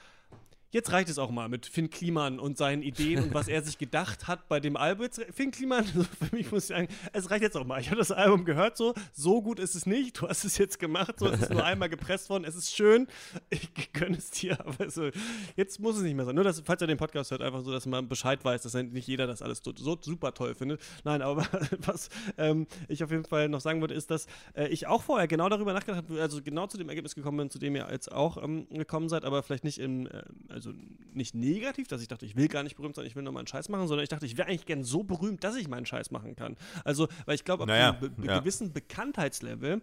Jetzt 0.76 0.92
reicht 0.92 1.08
es 1.08 1.18
auch 1.18 1.30
mal 1.30 1.48
mit 1.48 1.64
Finn 1.64 1.88
Kliman 1.88 2.38
und 2.38 2.58
seinen 2.58 2.82
Ideen 2.82 3.24
und 3.24 3.32
was 3.32 3.48
er 3.48 3.62
sich 3.62 3.78
gedacht 3.78 4.28
hat 4.28 4.46
bei 4.46 4.60
dem 4.60 4.76
Album. 4.76 5.04
Jetzt, 5.04 5.24
Finn 5.32 5.50
Kliman, 5.50 5.86
für 5.86 6.36
mich 6.36 6.52
muss 6.52 6.64
ich 6.64 6.68
sagen, 6.68 6.88
es 7.14 7.30
reicht 7.30 7.40
jetzt 7.40 7.56
auch 7.56 7.64
mal. 7.64 7.80
Ich 7.80 7.86
habe 7.86 7.96
das 7.96 8.12
Album 8.12 8.44
gehört, 8.44 8.76
so, 8.76 8.92
so 9.14 9.40
gut 9.40 9.58
ist 9.58 9.74
es 9.74 9.86
nicht. 9.86 10.20
Du 10.20 10.28
hast 10.28 10.44
es 10.44 10.58
jetzt 10.58 10.78
gemacht, 10.78 11.18
so, 11.18 11.28
es 11.28 11.40
ist 11.40 11.50
nur 11.50 11.64
einmal 11.64 11.88
gepresst 11.88 12.28
worden. 12.28 12.44
Es 12.44 12.54
ist 12.54 12.76
schön, 12.76 13.06
ich 13.48 13.70
gönne 13.94 14.18
es 14.18 14.30
dir, 14.32 14.60
aber 14.66 14.90
so, 14.90 15.08
jetzt 15.56 15.80
muss 15.80 15.96
es 15.96 16.02
nicht 16.02 16.14
mehr 16.14 16.26
sein. 16.26 16.34
Nur, 16.34 16.44
dass, 16.44 16.60
falls 16.60 16.82
er 16.82 16.88
den 16.88 16.98
Podcast 16.98 17.30
hört, 17.30 17.40
einfach 17.40 17.62
so, 17.62 17.72
dass 17.72 17.86
man 17.86 18.06
Bescheid 18.06 18.44
weiß, 18.44 18.60
dass 18.60 18.74
nicht 18.74 19.08
jeder 19.08 19.26
das 19.26 19.40
alles 19.40 19.62
so, 19.64 19.72
so 19.74 19.96
super 19.98 20.34
toll 20.34 20.54
findet. 20.54 20.82
Nein, 21.04 21.22
aber 21.22 21.46
was 21.86 22.10
ähm, 22.36 22.66
ich 22.88 23.02
auf 23.02 23.10
jeden 23.10 23.24
Fall 23.24 23.48
noch 23.48 23.62
sagen 23.62 23.80
würde, 23.80 23.94
ist, 23.94 24.10
dass 24.10 24.26
äh, 24.54 24.68
ich 24.68 24.86
auch 24.86 25.02
vorher 25.02 25.26
genau 25.26 25.48
darüber 25.48 25.72
nachgedacht 25.72 26.04
habe, 26.04 26.20
also 26.20 26.42
genau 26.42 26.66
zu 26.66 26.76
dem 26.76 26.90
Ergebnis 26.90 27.14
gekommen 27.14 27.38
bin, 27.38 27.48
zu 27.50 27.58
dem 27.58 27.76
ihr 27.76 27.88
jetzt 27.90 28.12
auch 28.12 28.36
ähm, 28.44 28.68
gekommen 28.68 29.08
seid, 29.08 29.24
aber 29.24 29.42
vielleicht 29.42 29.64
nicht 29.64 29.78
im, 29.78 30.06
äh, 30.08 30.22
also 30.50 30.65
nicht 31.12 31.34
negativ, 31.34 31.88
dass 31.88 32.02
ich 32.02 32.08
dachte, 32.08 32.26
ich 32.26 32.36
will 32.36 32.48
gar 32.48 32.62
nicht 32.62 32.76
berühmt 32.76 32.94
sein, 32.94 33.06
ich 33.06 33.16
will 33.16 33.22
nur 33.22 33.32
meinen 33.32 33.46
Scheiß 33.46 33.68
machen, 33.68 33.88
sondern 33.88 34.04
ich 34.04 34.08
dachte, 34.08 34.26
ich 34.26 34.36
wäre 34.36 34.48
eigentlich 34.48 34.66
gern 34.66 34.84
so 34.84 35.02
berühmt, 35.02 35.42
dass 35.44 35.56
ich 35.56 35.68
meinen 35.68 35.86
Scheiß 35.86 36.10
machen 36.10 36.36
kann. 36.36 36.56
Also, 36.84 37.08
weil 37.24 37.34
ich 37.34 37.44
glaube, 37.44 37.64
ab 37.64 37.68
naja, 37.68 37.90
einem 37.92 38.14
be 38.14 38.26
ja. 38.26 38.38
gewissen 38.38 38.72
Bekanntheitslevel 38.72 39.82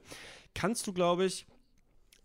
kannst 0.53 0.85
du, 0.87 0.93
glaube 0.93 1.25
ich, 1.25 1.45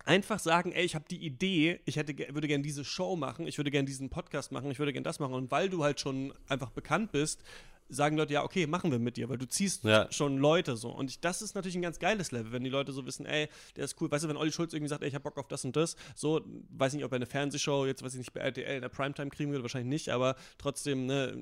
einfach 0.04 0.38
sagen, 0.38 0.72
ey, 0.72 0.84
ich 0.84 0.94
habe 0.94 1.04
die 1.10 1.24
Idee, 1.24 1.80
ich 1.84 1.96
hätte, 1.96 2.16
würde 2.34 2.48
gerne 2.48 2.62
diese 2.62 2.84
Show 2.84 3.16
machen, 3.16 3.46
ich 3.46 3.58
würde 3.58 3.70
gerne 3.70 3.86
diesen 3.86 4.08
Podcast 4.08 4.52
machen, 4.52 4.70
ich 4.70 4.78
würde 4.78 4.92
gerne 4.92 5.04
das 5.04 5.18
machen. 5.18 5.34
Und 5.34 5.50
weil 5.50 5.68
du 5.68 5.84
halt 5.84 6.00
schon 6.00 6.32
einfach 6.48 6.70
bekannt 6.70 7.12
bist, 7.12 7.42
sagen 7.88 8.16
Leute, 8.16 8.34
ja, 8.34 8.44
okay, 8.44 8.66
machen 8.66 8.90
wir 8.90 8.98
mit 8.98 9.16
dir, 9.16 9.28
weil 9.28 9.38
du 9.38 9.46
ziehst 9.46 9.84
ja. 9.84 10.10
schon 10.10 10.38
Leute 10.38 10.76
so. 10.76 10.90
Und 10.90 11.10
ich, 11.10 11.20
das 11.20 11.42
ist 11.42 11.54
natürlich 11.54 11.76
ein 11.76 11.82
ganz 11.82 11.98
geiles 11.98 12.30
Level, 12.32 12.52
wenn 12.52 12.64
die 12.64 12.70
Leute 12.70 12.92
so 12.92 13.06
wissen, 13.06 13.26
ey, 13.26 13.48
der 13.76 13.84
ist 13.84 14.00
cool. 14.00 14.10
Weißt 14.10 14.24
du, 14.24 14.28
wenn 14.28 14.36
Olli 14.36 14.52
Schulz 14.52 14.72
irgendwie 14.72 14.88
sagt, 14.88 15.02
ey, 15.02 15.08
ich 15.08 15.14
hab 15.14 15.22
Bock 15.22 15.38
auf 15.38 15.48
das 15.48 15.64
und 15.64 15.76
das, 15.76 15.96
so, 16.14 16.42
weiß 16.70 16.92
ich 16.92 16.96
nicht, 16.98 17.04
ob 17.04 17.12
er 17.12 17.16
eine 17.16 17.26
Fernsehshow, 17.26 17.86
jetzt 17.86 18.02
weiß 18.02 18.12
ich 18.12 18.18
nicht, 18.18 18.32
bei 18.32 18.40
RTL 18.40 18.76
in 18.76 18.82
der 18.82 18.88
Primetime 18.88 19.30
kriegen 19.30 19.50
würde, 19.50 19.62
wahrscheinlich 19.62 19.88
nicht, 19.88 20.10
aber 20.10 20.36
trotzdem, 20.58 21.06
ne, 21.06 21.36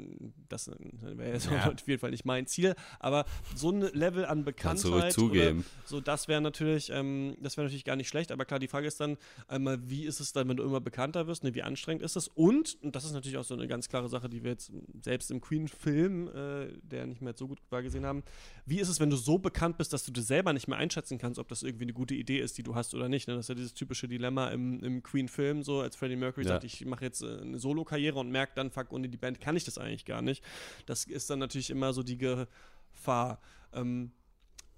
das 0.48 0.70
wäre 1.02 1.32
jetzt 1.32 1.50
ja. 1.50 1.66
auf 1.66 1.86
jeden 1.86 2.00
Fall 2.00 2.10
nicht 2.10 2.24
mein 2.24 2.46
Ziel. 2.46 2.74
Aber 3.00 3.24
so 3.54 3.70
ein 3.70 3.80
Level 3.80 4.24
an 4.24 4.44
Bekanntheit, 4.44 5.12
zugeben. 5.12 5.64
so, 5.84 6.00
das 6.00 6.28
wäre 6.28 6.40
natürlich, 6.40 6.90
ähm, 6.90 7.36
das 7.40 7.56
wäre 7.56 7.66
natürlich 7.66 7.84
gar 7.84 7.96
nicht 7.96 8.08
schlecht, 8.08 8.30
aber 8.30 8.44
klar, 8.44 8.60
die 8.60 8.68
Frage 8.68 8.86
ist 8.86 9.00
dann 9.00 9.16
einmal, 9.48 9.78
wie 9.88 10.04
ist 10.04 10.20
es 10.20 10.32
dann, 10.32 10.48
wenn 10.48 10.56
du 10.56 10.62
immer 10.62 10.80
bekannter 10.80 11.26
wirst, 11.26 11.44
ne, 11.44 11.54
wie 11.54 11.62
anstrengend 11.62 12.02
ist 12.02 12.16
das? 12.16 12.28
Und, 12.28 12.78
und 12.82 12.94
das 12.94 13.04
ist 13.04 13.12
natürlich 13.12 13.38
auch 13.38 13.44
so 13.44 13.54
eine 13.54 13.66
ganz 13.66 13.88
klare 13.88 14.08
Sache, 14.08 14.28
die 14.28 14.44
wir 14.44 14.52
jetzt 14.52 14.70
selbst 15.02 15.30
im 15.30 15.40
Queen-Film 15.40 16.28
äh, 16.36 16.78
der 16.82 17.06
nicht 17.06 17.22
mehr 17.22 17.34
so 17.36 17.48
gut 17.48 17.58
war, 17.70 17.82
gesehen 17.82 18.04
haben. 18.04 18.22
Wie 18.64 18.78
ist 18.78 18.88
es, 18.88 19.00
wenn 19.00 19.10
du 19.10 19.16
so 19.16 19.38
bekannt 19.38 19.78
bist, 19.78 19.92
dass 19.92 20.04
du 20.04 20.12
dir 20.12 20.22
selber 20.22 20.52
nicht 20.52 20.68
mehr 20.68 20.78
einschätzen 20.78 21.18
kannst, 21.18 21.38
ob 21.38 21.48
das 21.48 21.62
irgendwie 21.62 21.84
eine 21.84 21.92
gute 21.92 22.14
Idee 22.14 22.40
ist, 22.40 22.58
die 22.58 22.62
du 22.62 22.74
hast 22.74 22.94
oder 22.94 23.08
nicht? 23.08 23.28
Ne? 23.28 23.34
Das 23.34 23.46
ist 23.46 23.48
ja 23.48 23.54
dieses 23.54 23.74
typische 23.74 24.08
Dilemma 24.08 24.48
im, 24.48 24.82
im 24.82 25.02
Queen-Film, 25.02 25.62
so 25.62 25.80
als 25.80 25.96
Freddie 25.96 26.16
Mercury 26.16 26.44
ja. 26.44 26.52
sagt, 26.52 26.64
ich 26.64 26.84
mache 26.84 27.04
jetzt 27.04 27.22
äh, 27.22 27.40
eine 27.40 27.58
Solo-Karriere 27.58 28.18
und 28.18 28.30
merkt 28.30 28.58
dann, 28.58 28.70
fuck, 28.70 28.92
ohne 28.92 29.08
die 29.08 29.16
Band 29.16 29.40
kann 29.40 29.56
ich 29.56 29.64
das 29.64 29.78
eigentlich 29.78 30.04
gar 30.04 30.22
nicht. 30.22 30.44
Das 30.86 31.04
ist 31.04 31.30
dann 31.30 31.38
natürlich 31.38 31.70
immer 31.70 31.92
so 31.92 32.02
die 32.02 32.18
Gefahr. 32.18 33.40
Ähm, 33.72 34.12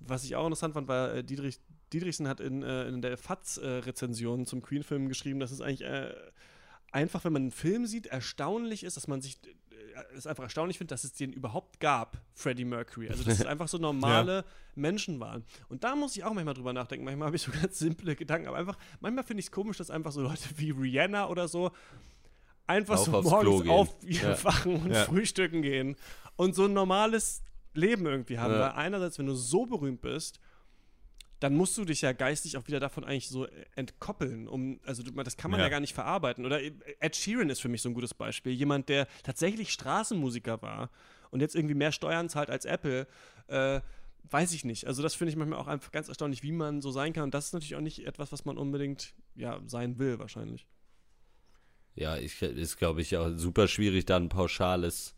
was 0.00 0.24
ich 0.24 0.36
auch 0.36 0.44
interessant 0.44 0.74
fand, 0.74 0.88
war 0.88 1.14
äh, 1.14 1.24
Dietrich 1.24 1.58
Dietrichsen 1.92 2.28
hat 2.28 2.40
in, 2.40 2.62
äh, 2.62 2.86
in 2.88 3.00
der 3.00 3.16
FATS-Rezension 3.16 4.42
äh, 4.42 4.44
zum 4.44 4.62
Queen-Film 4.62 5.08
geschrieben, 5.08 5.40
dass 5.40 5.50
es 5.50 5.60
eigentlich 5.60 5.82
äh, 5.82 6.12
einfach, 6.92 7.24
wenn 7.24 7.32
man 7.32 7.42
einen 7.42 7.50
Film 7.50 7.86
sieht, 7.86 8.06
erstaunlich 8.06 8.84
ist, 8.84 8.96
dass 8.96 9.08
man 9.08 9.20
sich 9.20 9.38
es 10.16 10.26
einfach 10.26 10.44
erstaunlich 10.44 10.78
finde, 10.78 10.92
dass 10.92 11.04
es 11.04 11.12
den 11.12 11.32
überhaupt 11.32 11.80
gab, 11.80 12.18
Freddie 12.34 12.64
Mercury. 12.64 13.08
Also, 13.08 13.24
dass 13.24 13.40
es 13.40 13.46
einfach 13.46 13.68
so 13.68 13.78
normale 13.78 14.36
ja. 14.36 14.44
Menschen 14.74 15.20
waren. 15.20 15.44
Und 15.68 15.84
da 15.84 15.96
muss 15.96 16.16
ich 16.16 16.24
auch 16.24 16.32
manchmal 16.32 16.54
drüber 16.54 16.72
nachdenken. 16.72 17.04
Manchmal 17.04 17.26
habe 17.26 17.36
ich 17.36 17.42
so 17.42 17.52
ganz 17.62 17.78
simple 17.78 18.16
Gedanken, 18.16 18.48
aber 18.48 18.58
einfach, 18.58 18.78
manchmal 19.00 19.24
finde 19.24 19.40
ich 19.40 19.46
es 19.46 19.52
komisch, 19.52 19.78
dass 19.78 19.90
einfach 19.90 20.12
so 20.12 20.22
Leute 20.22 20.42
wie 20.56 20.70
Rihanna 20.70 21.28
oder 21.28 21.48
so 21.48 21.70
einfach 22.66 22.98
so 22.98 23.10
morgens 23.22 23.68
aufwachen 23.68 24.82
und 24.82 24.90
ja. 24.92 25.04
frühstücken 25.04 25.62
gehen 25.62 25.96
und 26.36 26.54
so 26.54 26.66
ein 26.66 26.74
normales 26.74 27.42
Leben 27.72 28.04
irgendwie 28.06 28.38
haben. 28.38 28.52
Ja. 28.52 28.60
Weil 28.60 28.70
einerseits, 28.72 29.18
wenn 29.18 29.26
du 29.26 29.34
so 29.34 29.64
berühmt 29.64 30.02
bist, 30.02 30.38
dann 31.40 31.54
musst 31.54 31.76
du 31.78 31.84
dich 31.84 32.02
ja 32.02 32.12
geistig 32.12 32.56
auch 32.56 32.66
wieder 32.66 32.80
davon 32.80 33.04
eigentlich 33.04 33.28
so 33.28 33.46
entkoppeln. 33.76 34.48
Um, 34.48 34.80
also 34.84 35.02
das 35.02 35.36
kann 35.36 35.50
man 35.50 35.60
ja. 35.60 35.66
ja. 35.66 35.70
gar 35.70 35.80
nicht 35.80 35.94
verarbeiten. 35.94 36.44
Oder 36.44 36.60
Ed 36.62 37.16
Sheeran 37.16 37.50
ist 37.50 37.60
für 37.60 37.68
mich 37.68 37.82
so 37.82 37.88
ein 37.88 37.94
gutes 37.94 38.14
Beispiel. 38.14 38.52
Jemand, 38.52 38.88
der 38.88 39.06
tatsächlich 39.22 39.72
Straßenmusiker 39.72 40.60
war 40.62 40.90
und 41.30 41.40
jetzt 41.40 41.54
irgendwie 41.54 41.74
mehr 41.74 41.92
Steuern 41.92 42.28
zahlt 42.28 42.50
als 42.50 42.64
Apple. 42.64 43.06
Äh, 43.46 43.80
weiß 44.30 44.52
ich 44.52 44.64
nicht. 44.64 44.86
Also 44.86 45.02
das 45.02 45.14
finde 45.14 45.30
ich 45.30 45.36
manchmal 45.36 45.58
auch 45.58 45.68
einfach 45.68 45.92
ganz 45.92 46.08
erstaunlich, 46.08 46.42
wie 46.42 46.52
man 46.52 46.80
so 46.80 46.90
sein 46.90 47.12
kann. 47.12 47.24
Und 47.24 47.34
das 47.34 47.46
ist 47.46 47.52
natürlich 47.52 47.76
auch 47.76 47.80
nicht 47.80 48.06
etwas, 48.06 48.32
was 48.32 48.44
man 48.44 48.58
unbedingt 48.58 49.14
ja, 49.34 49.60
sein 49.66 49.98
will, 49.98 50.18
wahrscheinlich. 50.18 50.66
Ja, 51.94 52.16
ich, 52.16 52.40
ist, 52.42 52.76
glaube 52.76 53.00
ich, 53.00 53.16
auch 53.16 53.30
super 53.36 53.66
schwierig, 53.68 54.06
da 54.06 54.16
ein 54.16 54.28
pauschales 54.28 55.14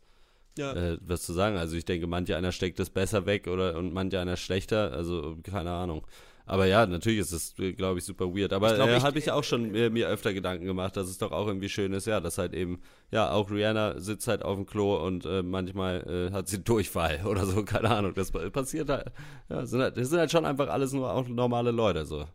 ja. 0.61 0.73
äh, 0.73 0.99
was 1.01 1.23
zu 1.23 1.33
sagen. 1.33 1.57
Also 1.57 1.77
ich 1.77 1.85
denke, 1.85 2.07
manche 2.07 2.37
einer 2.37 2.53
steckt 2.53 2.79
es 2.81 2.91
besser 2.91 3.27
weg 3.27 3.49
oder 3.49 3.77
und 3.77 3.93
manche 3.93 4.21
einer 4.21 4.37
schlechter. 4.37 4.93
Also 4.93 5.37
keine 5.43 5.73
Ahnung. 5.73 6.07
Aber 6.51 6.67
ja, 6.67 6.85
natürlich 6.85 7.21
ist 7.21 7.31
es, 7.31 7.55
glaube 7.77 8.01
ich, 8.01 8.05
super 8.05 8.35
weird. 8.35 8.53
Aber 8.53 8.77
äh, 8.77 9.01
habe 9.01 9.19
ich 9.21 9.31
auch 9.31 9.45
schon 9.45 9.71
mir, 9.71 9.89
mir, 9.89 10.09
öfter 10.09 10.35
Gedanken 10.35 10.65
gemacht, 10.65 10.97
dass 10.97 11.09
es 11.09 11.17
doch 11.17 11.31
auch 11.31 11.47
irgendwie 11.47 11.69
schön 11.69 11.93
ist, 11.93 12.09
ja, 12.09 12.19
dass 12.19 12.39
halt 12.39 12.55
eben, 12.55 12.81
ja, 13.13 13.31
auch 13.31 13.53
Rihanna 13.53 14.01
sitzt 14.01 14.27
halt 14.27 14.43
auf 14.43 14.57
dem 14.57 14.67
Klo 14.67 14.97
und 14.97 15.25
äh, 15.27 15.45
manchmal 15.45 16.01
äh, 16.09 16.33
hat 16.33 16.49
sie 16.49 16.59
Durchfall 16.59 17.21
oder 17.25 17.47
so, 17.47 17.63
keine 17.63 17.91
Ahnung. 17.91 18.15
Das 18.15 18.33
passiert 18.33 18.89
halt, 18.89 19.13
ja, 19.49 19.65
sind 19.65 19.81
halt, 19.81 19.97
das 19.97 20.09
sind 20.09 20.19
halt 20.19 20.33
schon 20.33 20.45
einfach 20.45 20.69
alles 20.71 20.93
nur 20.93 21.13
auch 21.13 21.29
normale 21.29 21.71
Leute, 21.71 22.05
so. 22.05 22.27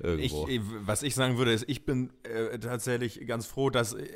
Irgendwo. 0.00 0.48
Ich, 0.48 0.60
was 0.80 1.02
ich 1.02 1.14
sagen 1.14 1.38
würde, 1.38 1.52
ist, 1.52 1.64
ich 1.68 1.84
bin 1.84 2.12
äh, 2.24 2.58
tatsächlich 2.58 3.26
ganz 3.26 3.46
froh, 3.46 3.70
dass 3.70 3.94
äh, 3.94 4.06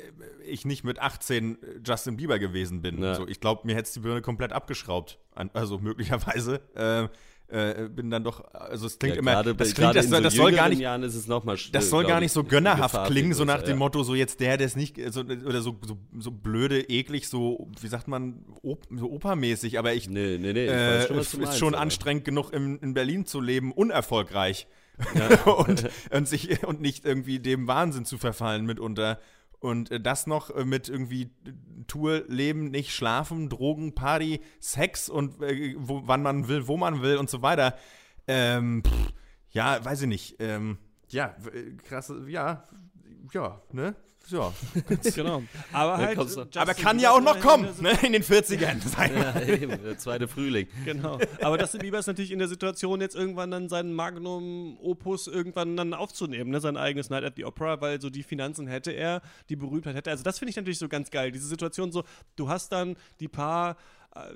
ich 0.45 0.65
nicht 0.65 0.83
mit 0.83 0.99
18 0.99 1.57
Justin 1.85 2.17
Bieber 2.17 2.39
gewesen 2.39 2.81
bin. 2.81 3.01
Ja. 3.01 3.15
So, 3.15 3.27
ich 3.27 3.39
glaube, 3.39 3.61
mir 3.65 3.75
hätte 3.75 3.87
es 3.87 3.93
die 3.93 4.01
Birne 4.01 4.21
komplett 4.21 4.51
abgeschraubt. 4.51 5.19
Also 5.53 5.79
möglicherweise. 5.79 6.61
Äh, 6.75 7.07
äh, 7.51 7.89
bin 7.89 8.11
dann 8.11 8.23
doch, 8.23 8.43
also 8.53 8.85
es 8.85 8.99
klingt 8.99 9.15
ja, 9.15 9.21
immer, 9.21 9.31
grade, 9.33 9.55
das 9.55 9.73
klingt, 9.73 9.95
das, 9.95 10.07
so 10.07 10.19
das 10.19 10.35
soll 10.35 10.51
gar 10.51 10.69
nicht, 10.69 10.81
Jahren 10.81 11.01
ist 11.01 11.15
es 11.15 11.25
noch 11.25 11.43
mal, 11.43 11.57
das 11.71 11.89
soll 11.89 12.05
gar 12.05 12.19
nicht 12.19 12.31
so 12.31 12.43
gönnerhaft 12.43 13.05
klingen, 13.05 13.33
so 13.33 13.43
nach 13.43 13.63
dem 13.63 13.71
ja. 13.71 13.75
Motto, 13.77 14.03
so 14.03 14.13
jetzt 14.13 14.39
der, 14.39 14.57
der 14.57 14.67
ist 14.67 14.77
nicht, 14.77 14.97
so, 15.11 15.21
oder 15.21 15.61
so, 15.61 15.75
so, 15.83 15.97
so 16.19 16.29
blöde, 16.31 16.81
eklig, 16.81 17.27
so, 17.27 17.67
wie 17.81 17.87
sagt 17.87 18.07
man, 18.07 18.45
op, 18.61 18.85
so 18.91 19.09
opermäßig, 19.11 19.79
aber 19.79 19.93
ich, 19.93 20.07
nee, 20.07 20.37
nee, 20.37 20.53
nee, 20.53 20.65
ich 20.65 20.71
äh, 20.71 21.07
schon, 21.07 21.17
ist 21.17 21.37
meinst, 21.39 21.57
schon 21.57 21.73
anstrengend 21.73 22.23
genug 22.23 22.53
in, 22.53 22.77
in 22.79 22.93
Berlin 22.93 23.25
zu 23.25 23.41
leben, 23.41 23.71
unerfolgreich. 23.71 24.67
Ja. 25.13 25.43
und, 25.53 25.89
und, 26.11 26.27
sich, 26.27 26.63
und 26.65 26.81
nicht 26.81 27.05
irgendwie 27.05 27.39
dem 27.39 27.67
Wahnsinn 27.67 28.05
zu 28.05 28.17
verfallen 28.17 28.65
mitunter. 28.65 29.19
Und 29.59 29.91
äh, 29.91 29.99
das 29.99 30.27
noch 30.27 30.49
äh, 30.55 30.65
mit 30.65 30.89
irgendwie 30.89 31.31
Tour, 31.87 32.23
Leben, 32.27 32.71
nicht 32.71 32.93
schlafen, 32.93 33.49
Drogen, 33.49 33.93
Party, 33.93 34.41
Sex 34.59 35.09
und 35.09 35.41
äh, 35.41 35.75
wo, 35.77 36.03
wann 36.05 36.21
man 36.21 36.47
will, 36.47 36.67
wo 36.67 36.77
man 36.77 37.01
will 37.01 37.17
und 37.17 37.29
so 37.29 37.41
weiter. 37.41 37.75
Ähm, 38.27 38.83
pff, 38.85 39.13
ja, 39.51 39.83
weiß 39.83 40.03
ich 40.03 40.07
nicht. 40.07 40.35
Ähm, 40.39 40.77
ja, 41.09 41.35
krasse, 41.83 42.23
ja, 42.27 42.67
ja, 43.33 43.61
ne? 43.71 43.95
Ja. 44.31 44.53
genau. 45.15 45.43
Aber 45.71 45.97
halt. 45.97 46.57
Aber 46.57 46.73
kann 46.73 46.99
ja 46.99 47.11
auch 47.11 47.21
noch 47.21 47.39
kommen, 47.39 47.67
ne? 47.81 47.91
in 48.03 48.13
den 48.13 48.23
40ern. 48.23 48.77
ja, 49.15 49.41
eben, 49.41 49.81
der 49.83 49.97
zweite 49.97 50.27
Frühling. 50.27 50.67
Genau. 50.85 51.19
Aber 51.41 51.59
Justin 51.59 51.81
Bieber 51.81 51.99
ist 51.99 52.07
natürlich 52.07 52.31
in 52.31 52.39
der 52.39 52.47
Situation, 52.47 53.01
jetzt 53.01 53.15
irgendwann 53.15 53.51
dann 53.51 53.69
seinen 53.69 53.93
Magnum 53.93 54.77
Opus 54.81 55.27
irgendwann 55.27 55.75
dann 55.77 55.93
aufzunehmen, 55.93 56.51
ne? 56.51 56.59
sein 56.59 56.77
eigenes 56.77 57.09
Night 57.09 57.23
at 57.23 57.35
the 57.35 57.45
Opera, 57.45 57.81
weil 57.81 58.01
so 58.01 58.09
die 58.09 58.23
Finanzen 58.23 58.67
hätte 58.67 58.91
er, 58.91 59.21
die 59.49 59.55
Berühmtheit 59.55 59.95
hätte 59.95 60.09
er. 60.09 60.13
Also 60.13 60.23
das 60.23 60.39
finde 60.39 60.51
ich 60.51 60.55
natürlich 60.55 60.79
so 60.79 60.87
ganz 60.87 61.11
geil. 61.11 61.31
Diese 61.31 61.47
Situation 61.47 61.91
so, 61.91 62.03
du 62.35 62.49
hast 62.49 62.71
dann 62.71 62.95
die 63.19 63.27
paar 63.27 63.77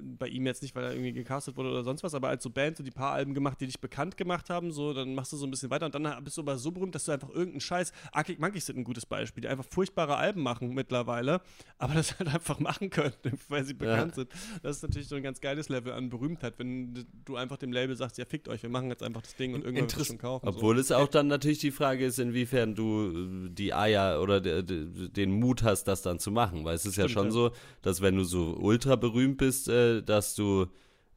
bei 0.02 0.28
ihm 0.28 0.46
jetzt 0.46 0.62
nicht, 0.62 0.76
weil 0.76 0.84
er 0.84 0.92
irgendwie 0.92 1.14
gecastet 1.14 1.58
wurde 1.58 1.70
oder 1.70 1.84
sonst 1.84 2.04
was, 2.04 2.14
aber 2.14 2.30
als 2.30 2.44
so 2.44 2.50
Band 2.50 2.78
so 2.78 2.84
die 2.84 2.92
paar 2.92 3.14
Alben 3.14 3.34
gemacht, 3.34 3.60
die 3.60 3.66
dich 3.66 3.80
bekannt 3.80 4.18
gemacht 4.18 4.50
haben, 4.50 4.72
so, 4.72 4.94
dann 4.94 5.16
machst 5.16 5.34
du 5.34 5.38
so 5.38 5.48
ein 5.48 5.52
bisschen 5.52 5.72
weiter 5.72 5.88
und 5.88 5.96
dann 5.96 6.24
bist 6.24 6.38
du 6.38 6.42
aber 6.42 6.58
so 6.58 6.72
berühmt, 6.72 6.94
dass 6.94 7.06
du 7.06 7.12
einfach 7.12 7.30
irgendeinen 7.30 7.62
Scheiß, 7.62 7.92
Arctic 8.12 8.40
Monkeys 8.40 8.68
sind 8.68 8.78
ein 8.78 8.84
gutes 8.84 9.06
Beispiel, 9.06 9.42
die 9.42 9.48
einfach 9.48 9.66
furchtbare 9.68 10.16
Alben 10.16 10.42
machen 10.42 10.74
mittlerweile, 10.74 11.42
aber 11.80 11.96
das 11.96 12.14
halt 12.20 12.34
einfach 12.34 12.60
machen 12.60 12.90
können, 12.92 13.14
weil 13.50 13.64
sie 13.64 13.74
bekannt 13.74 14.12
ja. 14.12 14.24
sind. 14.24 14.30
Das 14.62 14.78
ist 14.78 14.84
natürlich 14.84 15.08
so 15.08 15.16
ein 15.16 15.24
ganz 15.24 15.42
geiles 15.42 15.70
Level 15.70 15.94
an 15.94 16.10
Berühmtheit, 16.10 16.54
wenn 16.60 17.06
du 17.26 17.36
einfach 17.36 17.58
dem 17.58 17.72
Label 17.72 17.96
sagst, 17.96 18.18
ja 18.18 18.26
fickt 18.26 18.48
euch, 18.50 18.62
wir 18.62 18.70
machen 18.70 18.90
jetzt 18.90 19.02
einfach 19.02 19.22
das 19.22 19.36
Ding 19.36 19.56
und 19.56 19.64
irgendwann 19.64 19.90
wird 19.90 20.02
es 20.02 20.08
schon 20.08 20.18
kaufen. 20.20 20.48
Obwohl 20.48 20.76
so. 20.76 20.82
es 20.82 20.92
auch 20.92 21.08
dann 21.08 21.28
natürlich 21.28 21.60
die 21.60 21.72
Frage 21.72 22.06
ist, 22.06 22.20
inwiefern 22.20 22.76
du 22.76 23.50
die 23.50 23.74
Eier 23.74 24.22
oder 24.22 24.40
den 24.40 25.32
Mut 25.32 25.64
hast, 25.64 25.86
das 25.86 26.04
dann 26.04 26.20
zu 26.20 26.32
machen, 26.32 26.64
weil 26.64 26.76
es 26.76 26.86
ist 26.86 26.94
Stimmt, 26.94 27.10
ja 27.10 27.14
schon 27.14 27.26
ja. 27.26 27.32
so, 27.32 27.52
dass 27.82 28.02
wenn 28.02 28.16
du 28.16 28.24
so 28.24 28.56
ultra 28.60 28.96
berühmt 28.96 29.38
bist, 29.38 29.63
äh, 29.68 30.02
dass 30.02 30.36
du 30.36 30.44
du, 30.44 30.68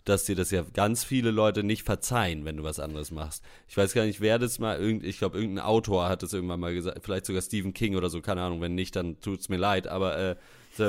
dass 0.05 0.25
dir 0.25 0.37
das 0.37 0.53
ja 0.53 0.65
ganz 0.73 1.03
viele 1.03 1.33
Leute 1.33 1.65
nicht 1.65 1.83
verzeihen, 1.83 2.45
wenn 2.45 2.57
du 2.57 2.63
was 2.63 2.79
anderes 2.79 3.11
machst. 3.11 3.43
Ich 3.67 3.77
weiß 3.77 3.93
gar 3.93 4.05
nicht, 4.05 4.21
wer 4.21 4.39
das 4.39 4.61
mal, 4.61 4.81
ich 5.03 5.19
glaube, 5.19 5.39
irgendein 5.39 5.65
Autor 5.65 6.09
hat 6.09 6.23
das 6.23 6.33
irgendwann 6.33 6.61
mal 6.61 6.73
gesagt, 6.73 7.01
vielleicht 7.03 7.27
sogar 7.27 7.43
Stephen 7.43 7.75
King 7.75 7.97
oder 7.97 8.09
so, 8.09 8.21
keine 8.21 8.43
Ahnung, 8.43 8.61
wenn 8.61 8.77
nicht, 8.77 8.95
dann 8.95 9.21
tut 9.21 9.41
es 9.41 9.49
mir 9.49 9.57
leid, 9.57 9.89
aber 9.89 10.17
äh, 10.17 10.37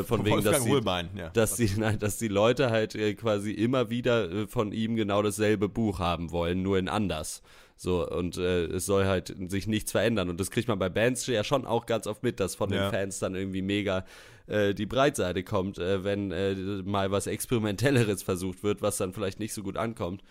von 0.04 0.24
wegen, 0.26 0.44
dass 0.44 0.64
die, 0.64 0.72
ja. 1.18 1.30
dass, 1.30 1.56
die, 1.56 1.72
nein, 1.78 1.98
dass 1.98 2.18
die 2.18 2.28
Leute 2.28 2.70
halt 2.70 2.94
äh, 2.94 3.16
quasi 3.16 3.52
immer 3.52 3.90
wieder 3.90 4.30
äh, 4.30 4.48
von 4.48 4.72
ihm 4.72 4.96
genau 4.96 5.24
dasselbe 5.24 5.68
Buch 5.68 6.00
haben 6.00 6.32
wollen, 6.32 6.62
nur 6.62 6.78
in 6.78 6.88
anders. 6.88 7.42
So, 7.80 8.08
und 8.10 8.38
äh, 8.38 8.66
es 8.66 8.86
soll 8.86 9.06
halt 9.06 9.34
sich 9.50 9.68
nichts 9.68 9.92
verändern. 9.92 10.30
Und 10.30 10.40
das 10.40 10.50
kriegt 10.52 10.68
man 10.68 10.80
bei 10.80 10.90
Bands 10.90 11.28
ja 11.28 11.44
schon 11.44 11.66
auch 11.66 11.86
ganz 11.86 12.08
oft 12.08 12.24
mit, 12.24 12.40
dass 12.40 12.56
von 12.56 12.72
ja. 12.72 12.84
den 12.84 12.92
Fans 12.92 13.20
dann 13.20 13.36
irgendwie 13.36 13.62
mega 13.62 14.04
äh, 14.48 14.74
die 14.74 14.86
Breitseite 14.86 15.44
kommt, 15.44 15.78
äh, 15.78 16.04
wenn 16.04 16.32
äh, 16.32 16.56
mal 16.84 17.12
was 17.12 17.28
Experimentelleres 17.28 18.24
versucht 18.24 18.64
wird, 18.64 18.82
was 18.82 18.98
dann 18.98 19.14
vielleicht 19.14 19.40
nicht 19.40 19.54
so 19.54 19.64
gut 19.64 19.78
ankommt. 19.78 20.24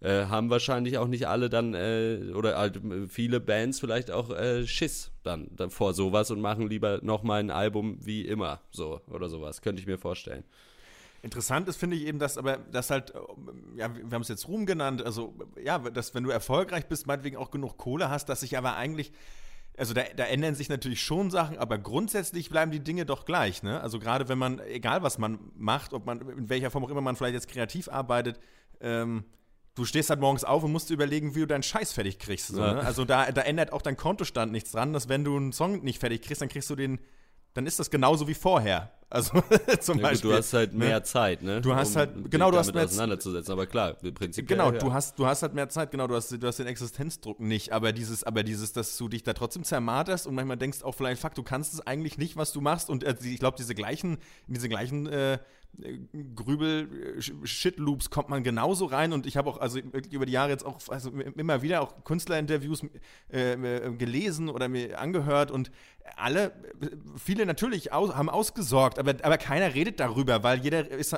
Äh, 0.00 0.26
haben 0.26 0.50
wahrscheinlich 0.50 0.98
auch 0.98 1.06
nicht 1.06 1.28
alle 1.28 1.48
dann, 1.48 1.72
äh, 1.72 2.32
oder 2.34 2.58
halt 2.58 2.80
viele 3.08 3.40
Bands 3.40 3.80
vielleicht 3.80 4.10
auch 4.10 4.30
äh, 4.30 4.66
Schiss 4.66 5.12
dann, 5.22 5.48
dann 5.56 5.70
vor 5.70 5.94
sowas 5.94 6.30
und 6.30 6.40
machen 6.40 6.68
lieber 6.68 7.00
nochmal 7.02 7.40
ein 7.40 7.50
Album 7.50 7.96
wie 8.04 8.26
immer, 8.26 8.60
so 8.70 9.00
oder 9.08 9.28
sowas, 9.28 9.62
könnte 9.62 9.80
ich 9.80 9.86
mir 9.86 9.96
vorstellen. 9.96 10.44
Interessant 11.22 11.68
ist, 11.68 11.76
finde 11.76 11.96
ich 11.96 12.04
eben, 12.04 12.18
dass 12.18 12.36
aber 12.36 12.58
das 12.70 12.90
halt, 12.90 13.14
ja, 13.76 13.94
wir 13.94 14.10
haben 14.10 14.20
es 14.20 14.28
jetzt 14.28 14.46
Ruhm 14.46 14.66
genannt, 14.66 15.02
also 15.02 15.34
ja, 15.64 15.78
dass 15.78 16.14
wenn 16.14 16.24
du 16.24 16.28
erfolgreich 16.28 16.84
bist, 16.86 17.06
meinetwegen 17.06 17.38
auch 17.38 17.50
genug 17.50 17.78
Kohle 17.78 18.10
hast, 18.10 18.28
dass 18.28 18.40
sich 18.40 18.58
aber 18.58 18.76
eigentlich, 18.76 19.10
also 19.76 19.94
da, 19.94 20.02
da 20.16 20.24
ändern 20.24 20.54
sich 20.54 20.68
natürlich 20.68 21.02
schon 21.02 21.30
Sachen, 21.30 21.58
aber 21.58 21.78
grundsätzlich 21.78 22.50
bleiben 22.50 22.70
die 22.70 22.80
Dinge 22.80 23.06
doch 23.06 23.24
gleich, 23.24 23.62
ne? 23.62 23.80
Also 23.80 23.98
gerade 23.98 24.28
wenn 24.28 24.38
man, 24.38 24.60
egal 24.60 25.02
was 25.02 25.18
man 25.18 25.38
macht, 25.56 25.92
ob 25.92 26.06
man, 26.06 26.20
in 26.20 26.48
welcher 26.48 26.70
Form 26.70 26.84
auch 26.84 26.90
immer 26.90 27.00
man 27.00 27.16
vielleicht 27.16 27.34
jetzt 27.34 27.48
kreativ 27.48 27.88
arbeitet, 27.88 28.38
ähm, 28.80 29.24
du 29.74 29.84
stehst 29.84 30.10
halt 30.10 30.20
morgens 30.20 30.44
auf 30.44 30.62
und 30.62 30.72
musst 30.72 30.90
überlegen, 30.90 31.34
wie 31.34 31.40
du 31.40 31.46
deinen 31.46 31.62
Scheiß 31.62 31.92
fertig 31.92 32.18
kriegst. 32.18 32.48
So, 32.48 32.60
ne? 32.60 32.80
Also 32.80 33.04
da, 33.04 33.32
da 33.32 33.42
ändert 33.42 33.72
auch 33.72 33.82
dein 33.82 33.96
Kontostand 33.96 34.52
nichts 34.52 34.72
dran, 34.72 34.92
dass 34.92 35.08
wenn 35.08 35.24
du 35.24 35.36
einen 35.36 35.52
Song 35.52 35.82
nicht 35.82 35.98
fertig 35.98 36.22
kriegst, 36.22 36.42
dann 36.42 36.48
kriegst 36.48 36.70
du 36.70 36.76
den 36.76 37.00
dann 37.54 37.66
ist 37.66 37.78
das 37.78 37.90
genauso 37.90 38.26
wie 38.28 38.34
vorher. 38.34 38.90
Also 39.08 39.40
zum 39.80 39.98
ja, 39.98 40.08
Beispiel. 40.08 40.30
du 40.30 40.36
hast 40.36 40.52
halt 40.52 40.74
mehr 40.74 40.96
ne? 40.96 41.02
Zeit, 41.04 41.42
ne? 41.42 41.60
Du 41.60 41.72
hast 41.74 41.90
um 41.90 41.96
halt, 41.96 42.30
genau, 42.30 42.50
du 42.50 42.58
hast 42.58 42.74
mehr 42.74 42.84
auseinanderzusetzen, 42.84 43.52
aber 43.52 43.66
klar, 43.66 43.92
prinzipiell. 43.94 44.58
Genau, 44.58 44.72
ja. 44.72 44.78
du 44.78 44.92
hast, 44.92 45.16
du 45.18 45.24
hast 45.24 45.42
halt 45.42 45.54
mehr 45.54 45.68
Zeit, 45.68 45.92
genau, 45.92 46.08
du 46.08 46.16
hast, 46.16 46.30
du 46.30 46.46
hast 46.46 46.58
den 46.58 46.66
Existenzdruck 46.66 47.38
nicht, 47.38 47.70
aber 47.70 47.92
dieses, 47.92 48.24
aber 48.24 48.42
dieses, 48.42 48.72
dass 48.72 48.96
du 48.96 49.08
dich 49.08 49.22
da 49.22 49.32
trotzdem 49.32 49.62
zermarterst 49.62 50.26
und 50.26 50.34
manchmal 50.34 50.56
denkst 50.56 50.82
auch 50.82 50.96
vielleicht, 50.96 51.20
fuck, 51.20 51.34
du 51.34 51.44
kannst 51.44 51.74
es 51.74 51.86
eigentlich 51.86 52.18
nicht, 52.18 52.36
was 52.36 52.52
du 52.52 52.60
machst 52.60 52.90
und 52.90 53.04
äh, 53.04 53.14
ich 53.22 53.38
glaube, 53.38 53.56
diese 53.56 53.76
gleichen, 53.76 54.18
diese 54.48 54.68
gleichen 54.68 55.06
äh, 55.06 55.38
Grübel, 56.36 57.20
Shitloops 57.44 58.10
kommt 58.10 58.28
man 58.28 58.44
genauso 58.44 58.86
rein 58.86 59.12
und 59.12 59.26
ich 59.26 59.36
habe 59.36 59.50
auch 59.50 59.58
also 59.58 59.78
über 59.78 60.26
die 60.26 60.32
Jahre 60.32 60.50
jetzt 60.50 60.64
auch 60.64 60.78
also 60.88 61.10
immer 61.10 61.62
wieder 61.62 61.82
auch 61.82 62.04
Künstlerinterviews 62.04 62.84
äh, 63.32 63.54
äh, 63.54 63.92
gelesen 63.96 64.48
oder 64.48 64.68
mir 64.68 65.00
angehört 65.00 65.50
und 65.50 65.70
alle, 66.16 66.52
viele 67.16 67.46
natürlich 67.46 67.92
aus, 67.92 68.14
haben 68.14 68.28
ausgesorgt, 68.28 68.98
aber, 68.98 69.14
aber 69.22 69.38
keiner 69.38 69.74
redet 69.74 70.00
darüber, 70.00 70.42
weil 70.42 70.60
jeder 70.60 70.88
ist, 70.90 71.16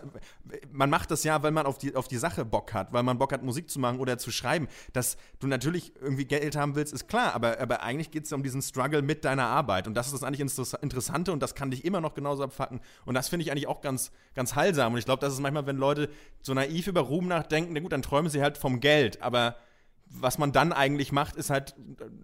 man 0.70 0.90
macht 0.90 1.10
das 1.10 1.24
ja, 1.24 1.42
weil 1.42 1.50
man 1.50 1.66
auf 1.66 1.78
die, 1.78 1.94
auf 1.96 2.08
die 2.08 2.16
Sache 2.16 2.44
Bock 2.44 2.72
hat, 2.72 2.92
weil 2.92 3.02
man 3.02 3.18
Bock 3.18 3.32
hat, 3.32 3.42
Musik 3.42 3.68
zu 3.68 3.80
machen 3.80 3.98
oder 3.98 4.16
zu 4.18 4.30
schreiben. 4.30 4.68
Dass 4.92 5.16
du 5.40 5.48
natürlich 5.48 5.92
irgendwie 6.00 6.24
Geld 6.24 6.56
haben 6.56 6.76
willst, 6.76 6.92
ist 6.92 7.08
klar, 7.08 7.34
aber, 7.34 7.60
aber 7.60 7.82
eigentlich 7.82 8.10
geht 8.10 8.24
es 8.24 8.32
um 8.32 8.42
diesen 8.42 8.62
Struggle 8.62 9.02
mit 9.02 9.24
deiner 9.24 9.46
Arbeit. 9.46 9.86
Und 9.86 9.94
das 9.94 10.06
ist 10.06 10.12
das 10.12 10.22
eigentlich 10.22 10.40
Interessante 10.40 11.32
und 11.32 11.40
das 11.40 11.54
kann 11.54 11.70
dich 11.70 11.84
immer 11.84 12.00
noch 12.00 12.14
genauso 12.14 12.44
abfacken. 12.44 12.80
Und 13.04 13.14
das 13.14 13.28
finde 13.28 13.44
ich 13.44 13.50
eigentlich 13.50 13.66
auch 13.66 13.80
ganz, 13.80 14.12
ganz 14.34 14.54
heilsam. 14.54 14.92
Und 14.92 14.98
ich 15.00 15.04
glaube, 15.04 15.20
das 15.20 15.32
ist 15.32 15.40
manchmal, 15.40 15.66
wenn 15.66 15.78
Leute 15.78 16.08
so 16.42 16.54
naiv 16.54 16.86
über 16.86 17.00
Ruhm 17.00 17.26
nachdenken, 17.26 17.72
na 17.72 17.80
gut, 17.80 17.92
dann 17.92 18.02
träumen 18.02 18.30
sie 18.30 18.40
halt 18.40 18.56
vom 18.56 18.80
Geld, 18.80 19.20
aber 19.20 19.56
was 20.08 20.38
man 20.38 20.52
dann 20.52 20.72
eigentlich 20.72 21.12
macht, 21.12 21.36
ist 21.36 21.50
halt 21.50 21.74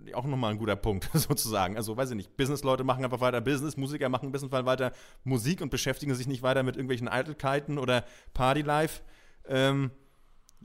äh, 0.07 0.15
auch 0.15 0.25
nochmal 0.25 0.53
ein 0.53 0.59
guter 0.59 0.77
Punkt, 0.77 1.11
sozusagen. 1.15 1.77
Also, 1.77 1.97
weiß 1.97 2.11
ich 2.11 2.17
nicht, 2.17 2.37
Businessleute 2.37 2.85
machen 2.85 3.05
einfach 3.05 3.21
weiter 3.21 3.41
Business, 3.41 3.77
Musiker 3.77 4.09
machen 4.09 4.29
ein 4.29 4.33
bisschen 4.33 4.53
weiter 4.53 4.93
Musik 5.25 5.61
und 5.61 5.71
beschäftigen 5.71 6.15
sich 6.15 6.27
nicht 6.27 6.43
weiter 6.43 6.63
mit 6.63 6.77
irgendwelchen 6.77 7.09
Eitelkeiten 7.09 7.79
oder 7.79 8.05
Partylife. 8.35 9.03
Ähm, 9.49 9.91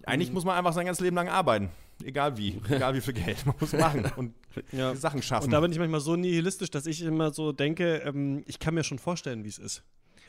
eigentlich 0.04 0.30
mhm. 0.30 0.36
muss 0.36 0.46
man 0.46 0.56
einfach 0.56 0.74
sein 0.74 0.86
ganzes 0.86 1.04
Leben 1.04 1.16
lang 1.16 1.28
arbeiten. 1.28 1.70
egal 2.04 2.38
wie, 2.38 2.62
egal 2.70 2.94
wie 2.94 3.02
viel 3.02 3.14
Geld. 3.14 3.46
Man 3.46 3.56
muss 3.60 3.74
machen 3.74 4.12
und 4.16 4.34
ja. 4.72 4.96
Sachen 4.96 5.22
schaffen. 5.22 5.46
Und 5.46 5.52
da 5.52 5.60
bin 5.60 5.72
ich 5.72 5.80
manchmal 5.80 6.02
so 6.02 6.16
nihilistisch, 6.16 6.70
dass 6.70 6.86
ich 6.86 7.02
immer 7.02 7.32
so 7.32 7.52
denke, 7.52 7.98
ähm, 8.06 8.44
ich 8.46 8.60
kann 8.60 8.74
mir 8.74 8.84
schon 8.84 9.00
vorstellen, 9.00 9.44
wie 9.44 9.50
es 9.50 9.58
ist. 9.58 9.84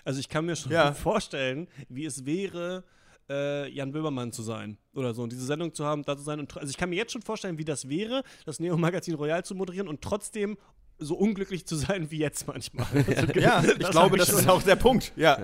Also 0.05 0.21
ich 0.21 0.29
kann 0.29 0.47
mir 0.47 0.57
schon 0.57 0.73
ja. 0.73 0.93
vorstellen, 0.95 1.69
wie 1.89 2.05
es 2.05 2.25
wäre, 2.25 2.85
äh, 3.29 3.69
Jan 3.71 3.93
Böhmermann 3.93 4.33
zu 4.33 4.43
sein 4.43 4.79
oder 4.95 5.15
so 5.15 5.23
und 5.23 5.33
diese 5.33 5.45
Sendung 5.45 5.73
zu 5.75 5.85
haben, 5.85 6.03
da 6.03 6.17
zu 6.17 6.23
sein. 6.23 6.41
Und, 6.41 6.57
also 6.57 6.71
ich 6.71 6.77
kann 6.77 6.91
mir 6.91 6.97
jetzt 6.97 7.13
schon 7.13 7.23
vorstellen, 7.23 7.59
wie 7.59 7.65
das 7.65 7.89
wäre, 7.89 8.23
das 8.47 8.61
Neo-Magazin 8.61 9.15
Royal 9.15 9.45
zu 9.45 9.55
moderieren 9.55 9.89
und 9.89 10.03
trotzdem 10.03 10.57
so 10.99 11.17
unglücklich 11.17 11.65
zu 11.67 11.77
sein 11.77 12.11
wie 12.11 12.19
jetzt 12.19 12.47
manchmal. 12.47 12.87
Also, 12.93 13.33
ja, 13.41 13.63
ich 13.63 13.91
glaube, 13.91 14.17
das 14.17 14.31
ist 14.31 14.49
auch 14.49 14.63
der 14.63 14.77
Punkt. 14.77 15.13
Ja. 15.17 15.39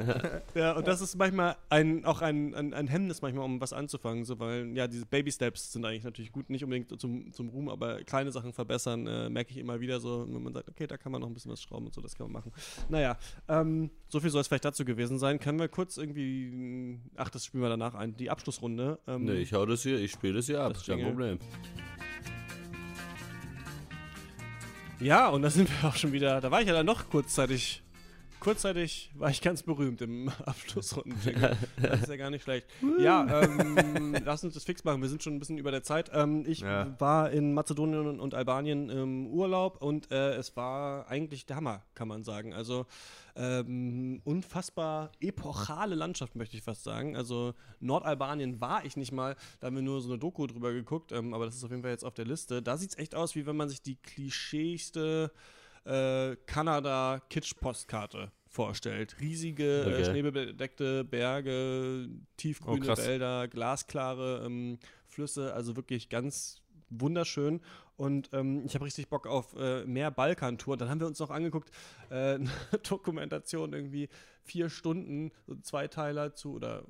ja, 0.54 0.72
und 0.72 0.86
das 0.86 1.00
ist 1.00 1.16
manchmal 1.16 1.56
ein, 1.68 2.04
auch 2.04 2.22
ein, 2.22 2.54
ein, 2.54 2.74
ein 2.74 2.88
Hemmnis 2.88 3.22
manchmal, 3.22 3.44
um 3.44 3.60
was 3.60 3.72
anzufangen, 3.72 4.24
so, 4.24 4.38
weil 4.38 4.76
ja, 4.76 4.88
diese 4.88 5.06
Baby-Steps 5.06 5.72
sind 5.72 5.84
eigentlich 5.84 6.04
natürlich 6.04 6.32
gut, 6.32 6.50
nicht 6.50 6.64
unbedingt 6.64 6.98
zum, 7.00 7.32
zum 7.32 7.48
Ruhm, 7.50 7.68
aber 7.68 8.02
kleine 8.02 8.32
Sachen 8.32 8.52
verbessern, 8.52 9.06
äh, 9.06 9.30
merke 9.30 9.50
ich 9.50 9.58
immer 9.58 9.80
wieder 9.80 10.00
so, 10.00 10.26
wenn 10.28 10.42
man 10.42 10.52
sagt, 10.52 10.68
okay, 10.68 10.86
da 10.86 10.96
kann 10.96 11.12
man 11.12 11.20
noch 11.20 11.28
ein 11.28 11.34
bisschen 11.34 11.52
was 11.52 11.62
schrauben 11.62 11.86
und 11.86 11.94
so, 11.94 12.00
das 12.00 12.16
kann 12.16 12.26
man 12.26 12.32
machen. 12.32 12.52
Naja, 12.88 13.16
ähm, 13.48 13.90
so 14.08 14.20
viel 14.20 14.30
soll 14.30 14.40
es 14.40 14.48
vielleicht 14.48 14.64
dazu 14.64 14.84
gewesen 14.84 15.18
sein. 15.18 15.38
Können 15.38 15.58
wir 15.58 15.68
kurz 15.68 15.96
irgendwie, 15.96 16.98
ach, 17.16 17.30
das 17.30 17.44
spielen 17.44 17.62
wir 17.62 17.68
danach 17.68 17.94
ein, 17.94 18.16
die 18.16 18.30
Abschlussrunde. 18.30 18.98
Ähm, 19.06 19.24
nee, 19.24 19.34
ich 19.34 19.52
hau 19.52 19.64
das 19.66 19.82
hier, 19.82 19.98
ich 19.98 20.12
spiele 20.12 20.34
das 20.34 20.46
hier 20.46 20.60
ab, 20.60 20.74
kein 20.84 21.00
Problem. 21.00 21.38
Ja, 25.00 25.28
und 25.28 25.42
da 25.42 25.50
sind 25.50 25.68
wir 25.70 25.88
auch 25.88 25.96
schon 25.96 26.12
wieder. 26.12 26.40
Da 26.40 26.50
war 26.50 26.60
ich 26.60 26.66
ja 26.66 26.72
dann 26.72 26.86
noch 26.86 27.08
kurzzeitig. 27.08 27.83
Kurzzeitig 28.44 29.10
war 29.14 29.30
ich 29.30 29.40
ganz 29.40 29.62
berühmt 29.62 30.02
im 30.02 30.28
Abschlussrunden. 30.44 31.18
Das 31.80 32.02
ist 32.02 32.08
ja 32.10 32.16
gar 32.16 32.28
nicht 32.28 32.42
schlecht. 32.42 32.66
ja, 32.98 33.42
ähm, 33.42 34.14
lass 34.22 34.44
uns 34.44 34.52
das 34.52 34.64
fix 34.64 34.84
machen. 34.84 35.00
Wir 35.00 35.08
sind 35.08 35.22
schon 35.22 35.34
ein 35.34 35.38
bisschen 35.38 35.56
über 35.56 35.70
der 35.70 35.82
Zeit. 35.82 36.10
Ähm, 36.12 36.44
ich 36.46 36.60
ja. 36.60 36.94
war 37.00 37.30
in 37.30 37.54
Mazedonien 37.54 38.20
und 38.20 38.34
Albanien 38.34 38.90
im 38.90 39.28
Urlaub 39.28 39.82
und 39.82 40.10
äh, 40.10 40.34
es 40.34 40.54
war 40.58 41.08
eigentlich 41.08 41.46
der 41.46 41.56
Hammer, 41.56 41.84
kann 41.94 42.06
man 42.06 42.22
sagen. 42.22 42.52
Also 42.52 42.84
ähm, 43.34 44.20
unfassbar 44.24 45.10
epochale 45.20 45.94
Landschaft, 45.94 46.36
möchte 46.36 46.58
ich 46.58 46.62
fast 46.62 46.84
sagen. 46.84 47.16
Also 47.16 47.54
Nordalbanien 47.80 48.60
war 48.60 48.84
ich 48.84 48.98
nicht 48.98 49.10
mal, 49.10 49.36
da 49.60 49.68
haben 49.68 49.76
wir 49.76 49.82
nur 49.82 50.02
so 50.02 50.10
eine 50.10 50.18
Doku 50.18 50.46
drüber 50.46 50.74
geguckt, 50.74 51.12
ähm, 51.12 51.32
aber 51.32 51.46
das 51.46 51.56
ist 51.56 51.64
auf 51.64 51.70
jeden 51.70 51.80
Fall 51.80 51.92
jetzt 51.92 52.04
auf 52.04 52.12
der 52.12 52.26
Liste. 52.26 52.60
Da 52.60 52.76
sieht 52.76 52.90
es 52.90 52.98
echt 52.98 53.14
aus, 53.14 53.34
wie 53.36 53.46
wenn 53.46 53.56
man 53.56 53.70
sich 53.70 53.80
die 53.80 53.96
klischeeigste 53.96 55.32
äh, 55.84 56.36
Kanada-Kitsch-Postkarte 56.46 58.32
vorstellt. 58.48 59.16
Riesige, 59.20 59.82
äh, 59.82 59.86
okay. 59.86 60.00
äh, 60.00 60.04
schneebedeckte 60.04 61.04
Berge, 61.04 62.08
tiefgrüne 62.36 62.92
oh, 62.92 62.96
Wälder, 62.96 63.48
glasklare 63.48 64.42
ähm, 64.46 64.78
Flüsse, 65.06 65.52
also 65.54 65.76
wirklich 65.76 66.08
ganz 66.08 66.62
wunderschön. 66.88 67.60
Und 67.96 68.30
ähm, 68.32 68.64
ich 68.64 68.74
habe 68.74 68.84
richtig 68.84 69.08
Bock 69.08 69.26
auf 69.26 69.54
äh, 69.56 69.84
mehr 69.84 70.10
Balkantour. 70.10 70.76
Dann 70.76 70.88
haben 70.88 71.00
wir 71.00 71.06
uns 71.06 71.18
noch 71.18 71.30
angeguckt, 71.30 71.70
äh, 72.10 72.14
eine 72.34 72.50
Dokumentation 72.88 73.72
irgendwie 73.72 74.08
vier 74.42 74.68
Stunden, 74.68 75.30
so 75.46 75.56
Zweiteiler 75.56 76.34
zu, 76.34 76.54
oder 76.54 76.84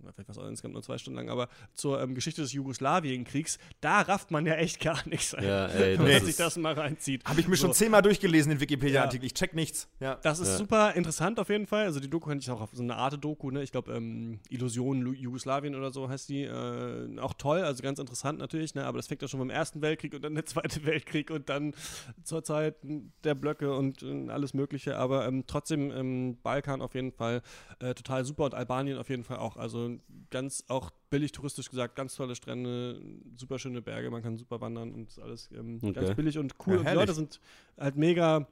vielleicht 0.00 0.28
war 0.28 0.30
es 0.30 0.38
auch 0.38 0.46
insgesamt 0.46 0.74
nur 0.74 0.82
zwei 0.82 0.98
Stunden 0.98 1.18
lang, 1.18 1.30
aber 1.30 1.48
zur 1.74 2.00
ähm, 2.00 2.14
Geschichte 2.14 2.42
des 2.42 2.52
Jugoslawienkriegs, 2.52 3.58
da 3.80 4.00
rafft 4.00 4.30
man 4.30 4.46
ja 4.46 4.54
echt 4.54 4.80
gar 4.80 5.06
nichts. 5.08 5.32
Ja, 5.32 5.66
ey, 5.66 5.98
wenn 5.98 6.12
man 6.12 6.24
sich 6.24 6.36
das 6.36 6.56
mal 6.56 6.74
reinzieht. 6.74 7.24
Habe 7.24 7.40
ich 7.40 7.48
mir 7.48 7.56
so. 7.56 7.66
schon 7.66 7.74
zehnmal 7.74 8.02
durchgelesen, 8.02 8.50
den 8.50 8.60
Wikipedia-Artikel. 8.60 9.24
Ja. 9.24 9.26
Ich 9.26 9.34
check 9.34 9.54
nichts. 9.54 9.88
Ja. 10.00 10.16
Das 10.16 10.38
ist 10.38 10.48
ja. 10.48 10.56
super 10.56 10.94
interessant 10.94 11.38
auf 11.38 11.48
jeden 11.48 11.66
Fall. 11.66 11.84
Also 11.84 12.00
die 12.00 12.08
Doku 12.08 12.28
könnte 12.28 12.42
ich 12.42 12.50
auch 12.50 12.60
auf 12.60 12.70
so 12.72 12.82
eine 12.82 12.96
Art 12.96 13.22
Doku, 13.22 13.50
ne? 13.50 13.62
Ich 13.62 13.72
glaube, 13.72 13.92
ähm, 13.92 14.40
Illusion 14.48 15.14
Jugoslawien 15.14 15.74
oder 15.74 15.90
so 15.90 16.08
heißt 16.08 16.28
die. 16.28 16.42
Äh, 16.42 17.18
auch 17.20 17.34
toll, 17.34 17.60
also 17.60 17.82
ganz 17.82 17.98
interessant 17.98 18.38
natürlich, 18.38 18.74
ne? 18.74 18.84
Aber 18.84 18.98
das 18.98 19.06
fängt 19.06 19.22
ja 19.22 19.28
schon 19.28 19.40
beim 19.40 19.50
Ersten 19.50 19.82
Weltkrieg 19.82 20.14
und 20.14 20.24
dann 20.24 20.34
der 20.34 20.46
Zweite 20.46 20.84
Weltkrieg 20.86 21.30
und 21.30 21.48
dann 21.48 21.74
zur 22.22 22.42
Zeit 22.42 22.76
der 23.24 23.34
Blöcke 23.34 23.74
und 23.74 24.02
äh, 24.02 24.28
alles 24.30 24.54
Mögliche. 24.54 24.96
Aber 24.96 25.26
ähm, 25.26 25.44
trotzdem 25.46 25.90
ähm, 25.90 26.38
Balkan 26.42 26.82
auf 26.82 26.94
jeden 26.94 27.12
Fall 27.12 27.42
äh, 27.80 27.94
total 27.94 28.24
super 28.24 28.44
und 28.44 28.54
Albanien 28.54 28.98
auf 28.98 29.08
jeden 29.08 29.24
Fall 29.24 29.38
auch. 29.38 29.56
Also 29.56 29.89
ganz 30.30 30.64
auch 30.68 30.90
billig 31.10 31.32
touristisch 31.32 31.68
gesagt, 31.68 31.96
ganz 31.96 32.14
tolle 32.14 32.34
Strände, 32.34 33.00
super 33.36 33.58
schöne 33.58 33.82
Berge, 33.82 34.10
man 34.10 34.22
kann 34.22 34.36
super 34.36 34.60
wandern 34.60 34.92
und 34.92 35.18
alles 35.18 35.50
ähm, 35.52 35.78
okay. 35.82 35.92
ganz 35.92 36.14
billig 36.14 36.38
und 36.38 36.54
cool. 36.66 36.74
Ja, 36.74 36.80
und 36.80 36.86
die 36.86 36.94
Leute 36.94 37.14
sind 37.14 37.40
halt 37.78 37.96
mega 37.96 38.46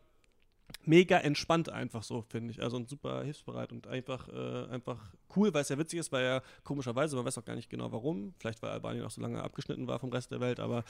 mega 0.85 1.19
entspannt 1.19 1.69
einfach 1.69 2.03
so, 2.03 2.23
finde 2.23 2.51
ich. 2.51 2.63
Also 2.63 2.77
und 2.77 2.89
super 2.89 3.23
hilfsbereit 3.25 3.73
und 3.73 3.87
einfach, 3.87 4.29
äh, 4.29 4.67
einfach 4.71 5.15
cool, 5.37 5.53
weil 5.55 5.63
es 5.63 5.69
ja 5.69 5.79
witzig 5.79 6.01
ist, 6.01 6.13
weil 6.13 6.25
ja 6.25 6.43
komischerweise, 6.65 7.17
man 7.17 7.25
weiß 7.25 7.39
auch 7.39 7.45
gar 7.45 7.57
nicht 7.57 7.71
genau 7.71 7.91
warum, 7.93 8.35
vielleicht 8.39 8.63
weil 8.63 8.71
Albanien 8.71 9.05
auch 9.05 9.11
so 9.11 9.21
lange 9.21 9.43
abgeschnitten 9.43 9.87
war 9.87 9.99
vom 9.99 10.11
Rest 10.11 10.31
der 10.31 10.41
Welt, 10.41 10.61
aber 10.61 10.85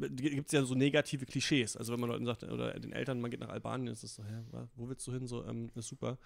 äh, 0.00 0.08
gibt 0.08 0.46
es 0.46 0.52
ja 0.52 0.64
so 0.64 0.74
negative 0.74 1.26
Klischees. 1.26 1.76
Also 1.76 1.92
wenn 1.92 2.00
man 2.00 2.10
Leuten 2.10 2.26
sagt, 2.26 2.44
oder 2.44 2.78
den 2.78 2.92
Eltern, 2.92 3.20
man 3.20 3.30
geht 3.30 3.40
nach 3.40 3.50
Albanien, 3.50 3.92
ist 3.92 4.04
es 4.04 4.16
so, 4.16 4.22
hä, 4.22 4.66
wo 4.76 4.88
willst 4.88 5.06
du 5.06 5.12
hin? 5.12 5.26
So, 5.26 5.44
ähm, 5.44 5.70
ist 5.74 5.88
super. 5.88 6.18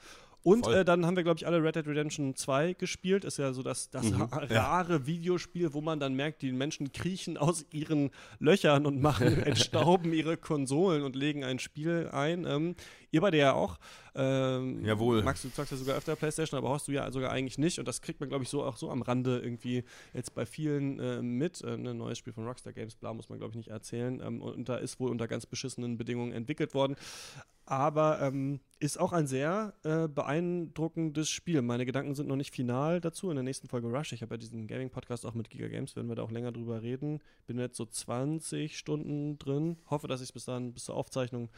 Und 0.44 0.66
äh, 0.66 0.84
dann 0.84 1.06
haben 1.06 1.16
wir, 1.16 1.22
glaube 1.22 1.38
ich, 1.38 1.46
alle 1.46 1.62
Red 1.62 1.76
Dead 1.76 1.86
Redemption 1.86 2.34
2 2.34 2.72
gespielt. 2.72 3.24
Ist 3.24 3.38
ja 3.38 3.52
so 3.52 3.62
das, 3.62 3.90
das 3.90 4.10
mhm, 4.10 4.22
rare 4.32 4.92
ja. 4.94 5.06
Videospiel, 5.06 5.72
wo 5.72 5.80
man 5.80 6.00
dann 6.00 6.14
merkt, 6.14 6.42
die 6.42 6.50
Menschen 6.50 6.90
kriechen 6.92 7.36
aus 7.36 7.64
ihren 7.70 8.10
Löchern 8.40 8.86
und 8.86 9.00
machen, 9.00 9.42
entstauben 9.44 10.12
ihre 10.12 10.36
Konsolen 10.36 11.04
und 11.04 11.14
legen 11.14 11.44
ein 11.44 11.60
Spiel 11.60 12.08
ein. 12.12 12.44
Ähm, 12.44 12.74
ihr 13.12 13.20
beide 13.20 13.36
ja 13.36 13.52
auch. 13.52 13.78
Ähm, 14.14 14.84
Jawohl. 14.84 15.22
Max, 15.22 15.42
du 15.42 15.50
zockst 15.50 15.72
ja 15.72 15.78
sogar 15.78 15.96
öfter 15.96 16.16
Playstation, 16.16 16.58
aber 16.58 16.70
hast 16.70 16.88
du 16.88 16.92
ja 16.92 17.10
sogar 17.12 17.30
eigentlich 17.30 17.58
nicht. 17.58 17.78
Und 17.78 17.86
das 17.86 18.00
kriegt 18.00 18.20
man, 18.20 18.28
glaube 18.28 18.42
ich, 18.42 18.50
so 18.50 18.64
auch 18.64 18.76
so 18.76 18.90
am 18.90 19.02
Rande 19.02 19.38
irgendwie 19.38 19.84
jetzt 20.12 20.34
bei 20.34 20.44
vielen 20.44 20.98
äh, 20.98 21.22
mit. 21.22 21.62
Äh, 21.62 21.74
ein 21.74 21.82
ne, 21.82 21.94
neues 21.94 22.18
Spiel 22.18 22.32
von 22.32 22.46
Rockstar 22.46 22.72
Games, 22.72 22.96
bla, 22.96 23.14
muss 23.14 23.28
man, 23.28 23.38
glaube 23.38 23.52
ich, 23.52 23.56
nicht 23.56 23.68
erzählen. 23.68 24.20
Ähm, 24.20 24.42
und 24.42 24.68
da 24.68 24.76
ist 24.76 24.98
wohl 24.98 25.10
unter 25.10 25.28
ganz 25.28 25.46
beschissenen 25.46 25.96
Bedingungen 25.98 26.32
entwickelt 26.32 26.74
worden. 26.74 26.96
Aber 27.64 28.20
ähm, 28.20 28.60
ist 28.80 28.98
auch 28.98 29.12
ein 29.12 29.26
sehr 29.26 29.74
äh, 29.84 30.08
beeindruckendes 30.08 31.30
Spiel. 31.30 31.62
Meine 31.62 31.86
Gedanken 31.86 32.14
sind 32.14 32.28
noch 32.28 32.36
nicht 32.36 32.52
final 32.52 33.00
dazu. 33.00 33.30
In 33.30 33.36
der 33.36 33.44
nächsten 33.44 33.68
Folge 33.68 33.88
Rush, 33.88 34.12
ich 34.12 34.22
habe 34.22 34.34
ja 34.34 34.38
diesen 34.38 34.66
Gaming-Podcast 34.66 35.24
auch 35.26 35.34
mit 35.34 35.48
Giga 35.48 35.68
Games, 35.68 35.94
werden 35.94 36.08
wir 36.08 36.16
da 36.16 36.22
auch 36.22 36.30
länger 36.30 36.50
drüber 36.50 36.82
reden. 36.82 37.20
Bin 37.46 37.58
jetzt 37.58 37.76
so 37.76 37.86
20 37.86 38.76
Stunden 38.76 39.38
drin. 39.38 39.76
Hoffe, 39.88 40.08
dass 40.08 40.20
ich 40.20 40.28
es 40.28 40.32
bis 40.32 40.46
dann, 40.46 40.72
bis 40.72 40.84
zur 40.84 40.96
Aufzeichnung 40.96 41.50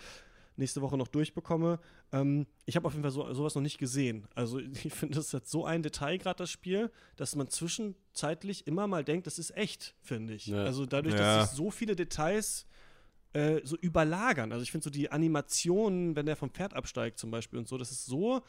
nächste 0.56 0.82
Woche 0.82 0.96
noch 0.96 1.08
durchbekomme. 1.08 1.80
Ähm, 2.12 2.46
ich 2.66 2.76
habe 2.76 2.86
auf 2.86 2.92
jeden 2.92 3.02
Fall 3.02 3.10
so, 3.10 3.32
sowas 3.34 3.54
noch 3.54 3.62
nicht 3.62 3.78
gesehen. 3.78 4.26
Also 4.34 4.58
ich 4.84 4.92
finde, 4.92 5.16
das 5.16 5.32
hat 5.34 5.46
so 5.46 5.64
ein 5.64 5.82
Detail 5.82 6.18
gerade 6.18 6.38
das 6.38 6.50
Spiel, 6.50 6.90
dass 7.16 7.36
man 7.36 7.48
zwischenzeitlich 7.48 8.66
immer 8.66 8.86
mal 8.86 9.04
denkt, 9.04 9.26
das 9.26 9.38
ist 9.38 9.56
echt, 9.56 9.94
finde 10.02 10.34
ich. 10.34 10.46
Ja. 10.46 10.64
Also 10.64 10.86
dadurch, 10.86 11.14
ja. 11.14 11.38
dass 11.38 11.50
sich 11.50 11.56
so 11.56 11.70
viele 11.70 11.96
Details 11.96 12.66
äh, 13.32 13.60
so 13.64 13.76
überlagern. 13.76 14.52
Also 14.52 14.62
ich 14.62 14.70
finde 14.70 14.84
so 14.84 14.90
die 14.90 15.10
Animationen, 15.10 16.16
wenn 16.16 16.26
der 16.26 16.36
vom 16.36 16.50
Pferd 16.50 16.74
absteigt 16.74 17.18
zum 17.18 17.30
Beispiel 17.30 17.58
und 17.58 17.68
so, 17.68 17.78
das 17.78 17.90
ist 17.90 18.06
so 18.06 18.42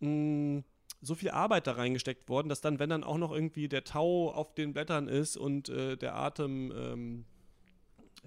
mh, 0.00 0.08
mm, 0.08 0.64
so 1.02 1.16
viel 1.16 1.30
Arbeit 1.30 1.66
da 1.66 1.72
reingesteckt 1.72 2.28
worden, 2.28 2.48
dass 2.48 2.60
dann, 2.60 2.78
wenn 2.78 2.88
dann 2.88 3.02
auch 3.02 3.18
noch 3.18 3.32
irgendwie 3.32 3.68
der 3.68 3.82
Tau 3.82 4.30
auf 4.30 4.54
den 4.54 4.72
Blättern 4.72 5.08
ist 5.08 5.36
und 5.36 5.68
äh, 5.68 5.96
der 5.96 6.14
Atem 6.14 6.72
ähm, 6.74 7.24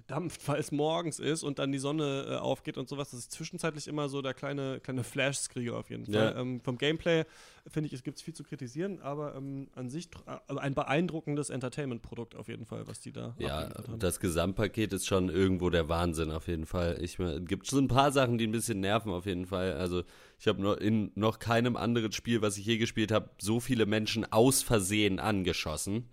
dampft, 0.06 0.46
weil 0.46 0.60
es 0.60 0.72
morgens 0.72 1.18
ist 1.18 1.42
und 1.42 1.58
dann 1.58 1.72
die 1.72 1.78
Sonne 1.78 2.26
äh, 2.28 2.34
aufgeht 2.36 2.78
und 2.78 2.88
sowas. 2.88 3.10
Das 3.10 3.20
ist 3.20 3.32
zwischenzeitlich 3.32 3.88
immer 3.88 4.08
so 4.08 4.22
der 4.22 4.34
kleine, 4.34 4.78
kleine 4.80 5.02
Flash 5.02 5.48
kriege 5.48 5.74
auf 5.74 5.90
jeden 5.90 6.06
Fall. 6.06 6.14
Ja. 6.14 6.40
Ähm, 6.40 6.60
vom 6.60 6.78
Gameplay 6.78 7.24
finde 7.66 7.88
ich, 7.88 7.92
es 7.92 8.02
gibt 8.02 8.20
viel 8.20 8.34
zu 8.34 8.44
kritisieren, 8.44 9.00
aber 9.00 9.34
ähm, 9.34 9.68
an 9.74 9.88
sich 9.88 10.08
also 10.46 10.60
ein 10.60 10.74
beeindruckendes 10.74 11.50
Entertainment-Produkt 11.50 12.36
auf 12.36 12.48
jeden 12.48 12.66
Fall, 12.66 12.86
was 12.86 13.00
die 13.00 13.10
da 13.10 13.34
Ja, 13.38 13.68
das 13.98 14.20
Gesamtpaket 14.20 14.92
ist 14.92 15.06
schon 15.06 15.28
irgendwo 15.28 15.70
der 15.70 15.88
Wahnsinn 15.88 16.30
auf 16.30 16.46
jeden 16.46 16.66
Fall. 16.66 16.98
Ich 17.00 17.18
es 17.18 17.44
gibt 17.46 17.66
so 17.66 17.78
ein 17.78 17.88
paar 17.88 18.12
Sachen, 18.12 18.38
die 18.38 18.46
ein 18.46 18.52
bisschen 18.52 18.80
nerven 18.80 19.12
auf 19.12 19.26
jeden 19.26 19.46
Fall. 19.46 19.72
Also 19.72 20.04
ich 20.38 20.46
habe 20.46 20.62
noch 20.62 20.76
in 20.76 21.10
noch 21.14 21.38
keinem 21.38 21.76
anderen 21.76 22.12
Spiel, 22.12 22.42
was 22.42 22.58
ich 22.58 22.66
je 22.66 22.76
gespielt 22.78 23.10
habe, 23.10 23.30
so 23.38 23.58
viele 23.58 23.86
Menschen 23.86 24.30
aus 24.30 24.62
Versehen 24.62 25.18
angeschossen 25.18 26.08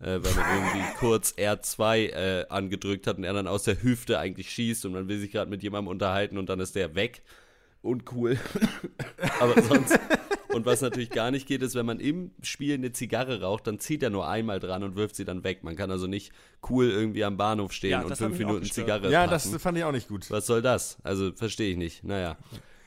äh, 0.00 0.20
weil 0.22 0.34
man 0.34 0.56
irgendwie 0.56 0.96
kurz 0.98 1.32
R2 1.32 1.96
äh, 2.10 2.46
angedrückt 2.48 3.06
hat 3.06 3.18
und 3.18 3.24
er 3.24 3.32
dann 3.32 3.46
aus 3.46 3.64
der 3.64 3.82
Hüfte 3.82 4.18
eigentlich 4.18 4.50
schießt 4.50 4.84
und 4.86 4.92
man 4.92 5.08
will 5.08 5.18
sich 5.18 5.32
gerade 5.32 5.50
mit 5.50 5.62
jemandem 5.62 5.88
unterhalten 5.88 6.38
und 6.38 6.48
dann 6.48 6.60
ist 6.60 6.74
der 6.74 6.94
weg. 6.94 7.22
Und 7.82 8.12
cool. 8.12 8.38
Aber 9.40 9.62
sonst. 9.62 9.98
Und 10.48 10.64
was 10.64 10.80
natürlich 10.80 11.10
gar 11.10 11.30
nicht 11.30 11.46
geht, 11.46 11.62
ist, 11.62 11.74
wenn 11.74 11.86
man 11.86 12.00
im 12.00 12.30
Spiel 12.42 12.74
eine 12.74 12.90
Zigarre 12.90 13.42
raucht, 13.42 13.66
dann 13.66 13.78
zieht 13.78 14.02
er 14.02 14.10
nur 14.10 14.26
einmal 14.26 14.58
dran 14.58 14.82
und 14.82 14.96
wirft 14.96 15.14
sie 15.14 15.24
dann 15.24 15.44
weg. 15.44 15.62
Man 15.62 15.76
kann 15.76 15.90
also 15.90 16.06
nicht 16.06 16.32
cool 16.70 16.88
irgendwie 16.90 17.24
am 17.24 17.36
Bahnhof 17.36 17.72
stehen 17.72 17.90
ja, 17.90 18.00
und 18.00 18.16
fünf 18.16 18.38
Minuten 18.38 18.64
Zigarre 18.64 19.10
Ja, 19.10 19.26
packen. 19.26 19.52
das 19.52 19.62
fand 19.62 19.78
ich 19.78 19.84
auch 19.84 19.92
nicht 19.92 20.08
gut. 20.08 20.30
Was 20.30 20.46
soll 20.46 20.62
das? 20.62 20.96
Also 21.02 21.32
verstehe 21.32 21.70
ich 21.70 21.76
nicht. 21.76 22.04
Naja. 22.04 22.38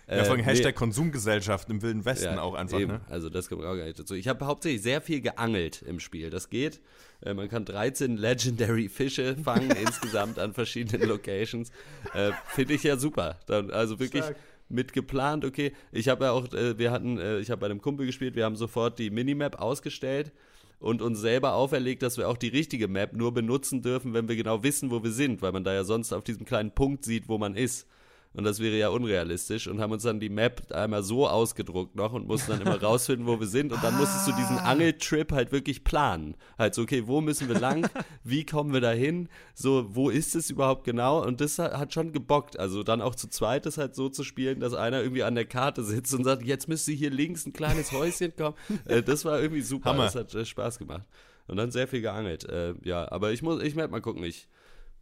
Ja, 0.09 0.23
allem 0.23 0.39
äh, 0.39 0.43
Hashtag 0.43 0.73
nee. 0.73 0.79
Konsumgesellschaft 0.79 1.69
im 1.69 1.81
Wilden 1.81 2.03
Westen 2.03 2.35
ja, 2.35 2.41
auch 2.41 2.55
einfach. 2.55 2.79
Eben. 2.79 2.93
Ne? 2.93 3.01
Also 3.09 3.29
das 3.29 3.47
kommt 3.47 3.63
auch 3.63 3.75
gar 3.75 3.85
nicht 3.85 3.99
dazu. 3.99 4.15
Ich 4.15 4.27
habe 4.27 4.45
hauptsächlich 4.45 4.81
sehr 4.81 5.01
viel 5.01 5.21
geangelt 5.21 5.83
im 5.83 5.99
Spiel. 5.99 6.29
Das 6.29 6.49
geht. 6.49 6.81
Äh, 7.21 7.33
man 7.33 7.47
kann 7.47 7.65
13 7.65 8.17
Legendary 8.17 8.89
Fische 8.89 9.35
fangen 9.37 9.71
insgesamt 9.81 10.39
an 10.39 10.53
verschiedenen 10.53 11.07
Locations. 11.07 11.71
Äh, 12.13 12.31
Finde 12.47 12.73
ich 12.73 12.83
ja 12.83 12.97
super. 12.97 13.39
Dann, 13.45 13.69
also 13.71 13.99
wirklich. 13.99 14.23
Stark 14.23 14.37
mitgeplant, 14.69 15.45
okay. 15.45 15.73
Ich 15.91 16.07
habe 16.09 16.25
ja 16.25 16.31
auch, 16.31 16.53
äh, 16.53 16.77
wir 16.77 16.91
hatten, 16.91 17.17
äh, 17.17 17.39
ich 17.39 17.49
habe 17.49 17.61
bei 17.61 17.65
einem 17.65 17.81
Kumpel 17.81 18.05
gespielt, 18.05 18.35
wir 18.35 18.45
haben 18.45 18.55
sofort 18.55 18.99
die 18.99 19.09
Minimap 19.09 19.59
ausgestellt 19.59 20.31
und 20.79 21.01
uns 21.01 21.19
selber 21.19 21.53
auferlegt, 21.53 22.03
dass 22.03 22.17
wir 22.17 22.29
auch 22.29 22.37
die 22.37 22.47
richtige 22.47 22.87
Map 22.87 23.13
nur 23.13 23.33
benutzen 23.33 23.81
dürfen, 23.81 24.13
wenn 24.13 24.29
wir 24.29 24.35
genau 24.35 24.63
wissen, 24.63 24.91
wo 24.91 25.03
wir 25.03 25.11
sind, 25.11 25.41
weil 25.41 25.51
man 25.51 25.63
da 25.63 25.73
ja 25.73 25.83
sonst 25.83 26.13
auf 26.13 26.23
diesem 26.23 26.45
kleinen 26.45 26.71
Punkt 26.71 27.03
sieht, 27.03 27.27
wo 27.27 27.37
man 27.37 27.55
ist. 27.55 27.87
Und 28.33 28.43
das 28.43 28.59
wäre 28.59 28.77
ja 28.77 28.89
unrealistisch. 28.89 29.67
Und 29.67 29.81
haben 29.81 29.91
uns 29.91 30.03
dann 30.03 30.19
die 30.19 30.29
Map 30.29 30.71
einmal 30.71 31.01
so 31.01 31.27
ausgedruckt 31.27 31.95
noch 31.95 32.13
und 32.13 32.27
mussten 32.27 32.51
dann 32.51 32.61
immer 32.61 32.79
rausfinden, 32.81 33.25
wo 33.25 33.39
wir 33.39 33.47
sind. 33.47 33.73
Und 33.73 33.83
dann 33.83 33.97
musstest 33.97 34.27
du 34.27 34.31
diesen 34.33 34.57
ah. 34.59 34.71
Angeltrip 34.71 35.31
halt 35.31 35.51
wirklich 35.51 35.83
planen. 35.83 36.35
Halt 36.57 36.75
so, 36.75 36.83
okay, 36.83 37.07
wo 37.07 37.21
müssen 37.21 37.47
wir 37.47 37.59
lang? 37.59 37.89
Wie 38.23 38.45
kommen 38.45 38.71
wir 38.71 38.81
da 38.81 38.91
hin? 38.91 39.29
So, 39.55 39.95
wo 39.95 40.11
ist 40.11 40.35
es 40.35 40.51
überhaupt 40.51 40.83
genau? 40.83 41.23
Und 41.25 41.41
das 41.41 41.57
hat 41.57 41.93
schon 41.93 42.13
gebockt. 42.13 42.59
Also 42.59 42.83
dann 42.83 43.01
auch 43.01 43.15
zu 43.15 43.27
zweit 43.29 43.65
das 43.65 43.79
halt 43.79 43.95
so 43.95 44.09
zu 44.09 44.23
spielen, 44.23 44.59
dass 44.59 44.75
einer 44.75 45.01
irgendwie 45.01 45.23
an 45.23 45.33
der 45.33 45.45
Karte 45.45 45.83
sitzt 45.83 46.13
und 46.13 46.23
sagt, 46.23 46.43
jetzt 46.43 46.67
müsste 46.67 46.91
hier 46.91 47.09
links 47.09 47.47
ein 47.47 47.53
kleines 47.53 47.91
Häuschen 47.91 48.35
kommen. 48.35 48.55
Äh, 48.85 49.03
das 49.03 49.25
war 49.25 49.41
irgendwie 49.41 49.61
super. 49.61 49.89
Hammer. 49.89 50.05
Das 50.05 50.15
hat 50.15 50.33
äh, 50.33 50.45
Spaß 50.45 50.79
gemacht. 50.79 51.03
Und 51.47 51.57
dann 51.57 51.69
sehr 51.71 51.87
viel 51.87 52.01
geangelt. 52.01 52.45
Äh, 52.45 52.75
ja, 52.83 53.11
aber 53.11 53.31
ich 53.31 53.41
muss, 53.41 53.61
ich 53.61 53.75
werde 53.75 53.91
mal 53.91 54.01
gucken. 54.01 54.23
Ich 54.23 54.47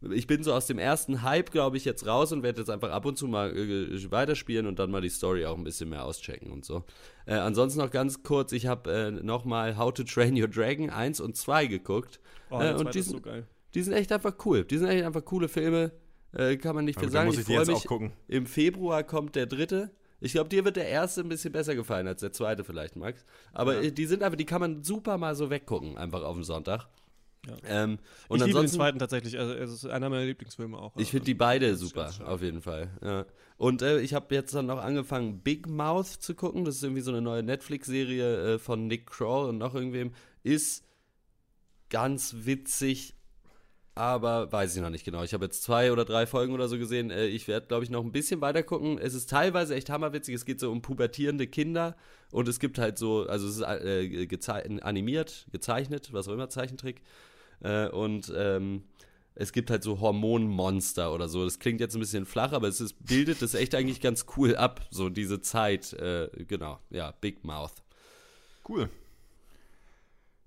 ich 0.00 0.26
bin 0.26 0.42
so 0.42 0.52
aus 0.52 0.66
dem 0.66 0.78
ersten 0.78 1.22
Hype, 1.22 1.50
glaube 1.50 1.76
ich, 1.76 1.84
jetzt 1.84 2.06
raus 2.06 2.32
und 2.32 2.42
werde 2.42 2.60
jetzt 2.60 2.70
einfach 2.70 2.90
ab 2.90 3.04
und 3.04 3.18
zu 3.18 3.26
mal 3.26 3.56
äh, 3.56 4.10
weiterspielen 4.10 4.66
und 4.66 4.78
dann 4.78 4.90
mal 4.90 5.00
die 5.00 5.08
Story 5.08 5.44
auch 5.44 5.56
ein 5.56 5.64
bisschen 5.64 5.88
mehr 5.90 6.04
auschecken 6.04 6.52
und 6.52 6.64
so. 6.64 6.84
Äh, 7.26 7.34
ansonsten 7.34 7.80
noch 7.80 7.90
ganz 7.90 8.22
kurz, 8.22 8.52
ich 8.52 8.66
habe 8.66 8.92
äh, 8.92 9.10
nochmal 9.10 9.76
How 9.76 9.92
to 9.92 10.04
Train 10.04 10.40
Your 10.40 10.48
Dragon 10.48 10.90
1 10.90 11.20
und 11.20 11.36
2 11.36 11.66
geguckt. 11.66 12.20
Oh, 12.50 12.60
äh, 12.60 12.74
und 12.74 12.94
die 12.94 13.02
sind, 13.02 13.24
so 13.24 13.30
die 13.74 13.82
sind 13.82 13.92
echt 13.92 14.12
einfach 14.12 14.34
cool. 14.44 14.64
Die 14.64 14.78
sind 14.78 14.88
echt 14.88 15.04
einfach 15.04 15.24
coole 15.24 15.48
Filme. 15.48 15.92
Äh, 16.32 16.56
kann 16.56 16.76
man 16.76 16.84
nicht 16.84 17.00
viel 17.00 17.10
sagen. 17.10 17.30
ich, 17.30 17.38
ich 17.40 17.46
freue 17.46 17.66
mich. 17.66 18.12
Im 18.28 18.46
Februar 18.46 19.02
kommt 19.02 19.34
der 19.34 19.46
dritte. 19.46 19.90
Ich 20.20 20.32
glaube, 20.32 20.48
dir 20.48 20.64
wird 20.64 20.76
der 20.76 20.88
erste 20.88 21.20
ein 21.20 21.28
bisschen 21.28 21.52
besser 21.52 21.74
gefallen 21.74 22.06
als 22.06 22.20
der 22.20 22.32
zweite 22.32 22.64
vielleicht, 22.64 22.96
Max. 22.96 23.24
Aber 23.52 23.74
ja. 23.74 23.82
Äh, 23.82 23.92
die 23.92 24.06
sind 24.06 24.22
einfach, 24.22 24.36
die 24.36 24.46
kann 24.46 24.60
man 24.60 24.82
super 24.82 25.16
mal 25.16 25.34
so 25.34 25.50
weggucken, 25.50 25.96
einfach 25.96 26.22
auf 26.22 26.34
dem 26.34 26.44
Sonntag. 26.44 26.88
Ja. 27.46 27.56
Ähm, 27.64 27.98
und 28.28 28.40
ich 28.40 28.46
liebe 28.46 28.60
den 28.60 28.68
zweiten 28.68 28.98
tatsächlich. 28.98 29.38
Also, 29.38 29.54
es 29.54 29.72
ist 29.72 29.86
einer 29.86 30.10
meiner 30.10 30.24
Lieblingsfilme 30.24 30.76
auch. 30.76 30.96
Ich 30.96 31.10
finde 31.10 31.26
die 31.26 31.34
beide 31.34 31.76
super, 31.76 32.10
auf 32.24 32.42
jeden 32.42 32.60
Fall. 32.60 32.90
Ja. 33.02 33.26
Und 33.56 33.82
äh, 33.82 34.00
ich 34.00 34.14
habe 34.14 34.34
jetzt 34.34 34.54
dann 34.54 34.66
noch 34.66 34.78
angefangen, 34.78 35.40
Big 35.40 35.68
Mouth 35.68 36.06
zu 36.06 36.34
gucken. 36.34 36.64
Das 36.64 36.76
ist 36.76 36.82
irgendwie 36.82 37.02
so 37.02 37.10
eine 37.10 37.22
neue 37.22 37.42
Netflix-Serie 37.42 38.54
äh, 38.54 38.58
von 38.58 38.86
Nick 38.86 39.06
Kroll 39.06 39.48
und 39.48 39.58
noch 39.58 39.74
irgendwem. 39.74 40.12
Ist 40.42 40.84
ganz 41.90 42.34
witzig, 42.40 43.14
aber 43.98 44.50
weiß 44.52 44.76
ich 44.76 44.80
noch 44.80 44.90
nicht 44.90 45.04
genau. 45.04 45.24
Ich 45.24 45.34
habe 45.34 45.44
jetzt 45.44 45.62
zwei 45.62 45.90
oder 45.90 46.04
drei 46.04 46.26
Folgen 46.26 46.54
oder 46.54 46.68
so 46.68 46.78
gesehen. 46.78 47.10
Äh, 47.10 47.26
ich 47.26 47.48
werde, 47.48 47.66
glaube 47.66 47.82
ich, 47.82 47.90
noch 47.90 48.04
ein 48.04 48.12
bisschen 48.12 48.40
weiter 48.40 48.62
gucken. 48.62 48.98
Es 48.98 49.12
ist 49.12 49.28
teilweise 49.28 49.74
echt 49.74 49.90
hammerwitzig. 49.90 50.34
Es 50.34 50.44
geht 50.44 50.60
so 50.60 50.70
um 50.70 50.82
pubertierende 50.82 51.48
Kinder 51.48 51.96
und 52.30 52.46
es 52.46 52.60
gibt 52.60 52.78
halt 52.78 52.96
so, 52.96 53.26
also 53.26 53.48
es 53.48 53.56
ist 53.56 53.62
äh, 53.62 54.80
animiert, 54.82 55.46
gezeichnet, 55.50 56.12
was 56.12 56.28
auch 56.28 56.32
immer, 56.32 56.48
Zeichentrick. 56.48 57.02
Äh, 57.60 57.88
und 57.88 58.32
ähm, 58.36 58.84
es 59.34 59.52
gibt 59.52 59.70
halt 59.70 59.82
so 59.82 60.00
Hormonmonster 60.00 61.12
oder 61.12 61.28
so. 61.28 61.44
Das 61.44 61.58
klingt 61.58 61.80
jetzt 61.80 61.94
ein 61.94 62.00
bisschen 62.00 62.24
flach, 62.24 62.52
aber 62.52 62.68
es 62.68 62.80
ist, 62.80 63.04
bildet 63.04 63.42
das 63.42 63.54
echt 63.54 63.74
eigentlich 63.74 64.00
ganz 64.00 64.26
cool 64.36 64.54
ab, 64.54 64.86
so 64.90 65.08
diese 65.08 65.40
Zeit. 65.40 65.92
Äh, 65.94 66.28
genau, 66.46 66.78
ja, 66.90 67.12
Big 67.20 67.44
Mouth. 67.44 67.74
Cool. 68.68 68.88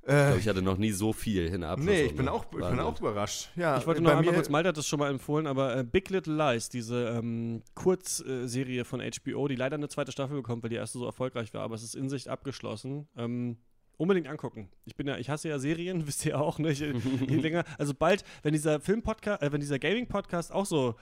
Ich 0.04 0.08
glaube, 0.08 0.39
ich 0.39 0.47
hatte 0.47 0.62
noch 0.64 0.78
nie 0.78 0.91
so 0.91 1.14
viel 1.14 1.47
hinab. 1.49 1.80
Nee, 1.80 2.06
ich 2.06 2.16
bin, 2.16 2.28
auch, 2.28 2.45
ich 2.45 2.68
bin 2.68 2.80
auch 2.80 2.99
überrascht. 2.99 3.49
Ja, 3.56 3.78
ich 3.78 3.86
wollte 3.86 4.02
noch 4.02 4.12
einmal 4.12 4.34
kurz, 4.34 4.49
Malte 4.49 4.70
hat 4.70 4.78
das 4.78 4.88
schon 4.88 4.97
mal 4.97 5.12
empfohlen, 5.12 5.45
aber 5.45 5.78
äh, 5.78 5.84
Big 5.84 6.10
Little 6.10 6.36
Lies, 6.36 6.70
diese 6.70 7.10
ähm, 7.10 7.62
Kurzserie 7.76 8.84
von 8.84 8.99
HBO, 8.99 9.47
die 9.47 9.56
leider 9.56 9.76
eine 9.76 9.89
zweite 9.89 10.12
Staffel 10.12 10.38
bekommt, 10.38 10.64
weil 10.64 10.72
die 10.72 10.76
erste 10.78 10.97
so 10.97 11.06
erfolgreich 11.06 11.54
war, 11.54 11.62
aber 11.62 11.76
es 11.76 11.84
ist 11.84 11.95
in 11.95 12.10
sich 12.10 12.32
abgeschlossen. 12.32 13.08
Ähm, 13.16 13.58
unbedingt 13.97 14.28
angucken. 14.28 14.70
Ich 14.86 14.95
bin 14.95 15.08
ja, 15.08 15.18
ich 15.18 15.30
hasse 15.30 15.49
ja 15.49 15.60
Serien, 15.60 16.08
wisst 16.08 16.26
ihr 16.26 16.41
auch, 16.41 16.58
ne? 16.58 16.72
Ich, 16.72 16.80
länger, 17.28 17.64
also 17.78 17.93
bald, 17.93 18.24
wenn 18.41 18.54
dieser 18.54 18.80
Film-Podcast, 18.80 19.43
äh, 19.43 19.52
wenn 19.52 19.62
dieser 19.62 19.78
Gaming-Podcast 19.78 20.52
auch 20.52 20.66
so 20.66 20.95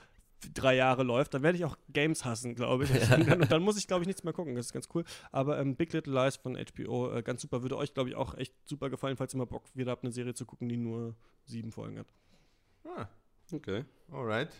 drei 0.54 0.76
Jahre 0.76 1.02
läuft, 1.02 1.34
dann 1.34 1.42
werde 1.42 1.58
ich 1.58 1.64
auch 1.64 1.76
Games 1.92 2.24
hassen, 2.24 2.54
glaube 2.54 2.84
ich. 2.84 2.90
Ja. 2.90 3.14
Und, 3.16 3.28
dann, 3.28 3.42
und, 3.42 3.52
dann, 3.52 3.62
muss 3.62 3.76
ich, 3.76 3.86
glaube 3.86 4.02
ich, 4.02 4.06
nichts 4.06 4.24
mehr 4.24 4.32
gucken. 4.32 4.54
Das 4.54 4.66
ist 4.66 4.72
ganz 4.72 4.88
cool. 4.94 5.04
Aber 5.32 5.58
ähm, 5.58 5.76
Big 5.76 5.92
Little 5.92 6.12
Lies 6.12 6.36
von 6.36 6.56
HBO, 6.56 7.12
äh, 7.12 7.22
ganz 7.22 7.42
super. 7.42 7.62
Würde 7.62 7.76
euch, 7.76 7.94
glaube 7.94 8.10
ich, 8.10 8.16
auch 8.16 8.34
echt 8.36 8.54
super 8.66 8.90
gefallen, 8.90 9.16
falls 9.16 9.34
ihr 9.34 9.38
mal 9.38 9.44
Bock 9.46 9.64
wieder 9.74 9.90
habt, 9.92 10.04
eine 10.04 10.12
Serie 10.12 10.34
zu 10.34 10.46
gucken, 10.46 10.68
die 10.68 10.76
nur 10.76 11.14
sieben 11.44 11.72
Folgen 11.72 11.98
hat. 11.98 12.06
Ah, 12.84 13.06
okay. 13.52 13.84
Alright. 14.10 14.50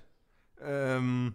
Ähm, 0.60 1.34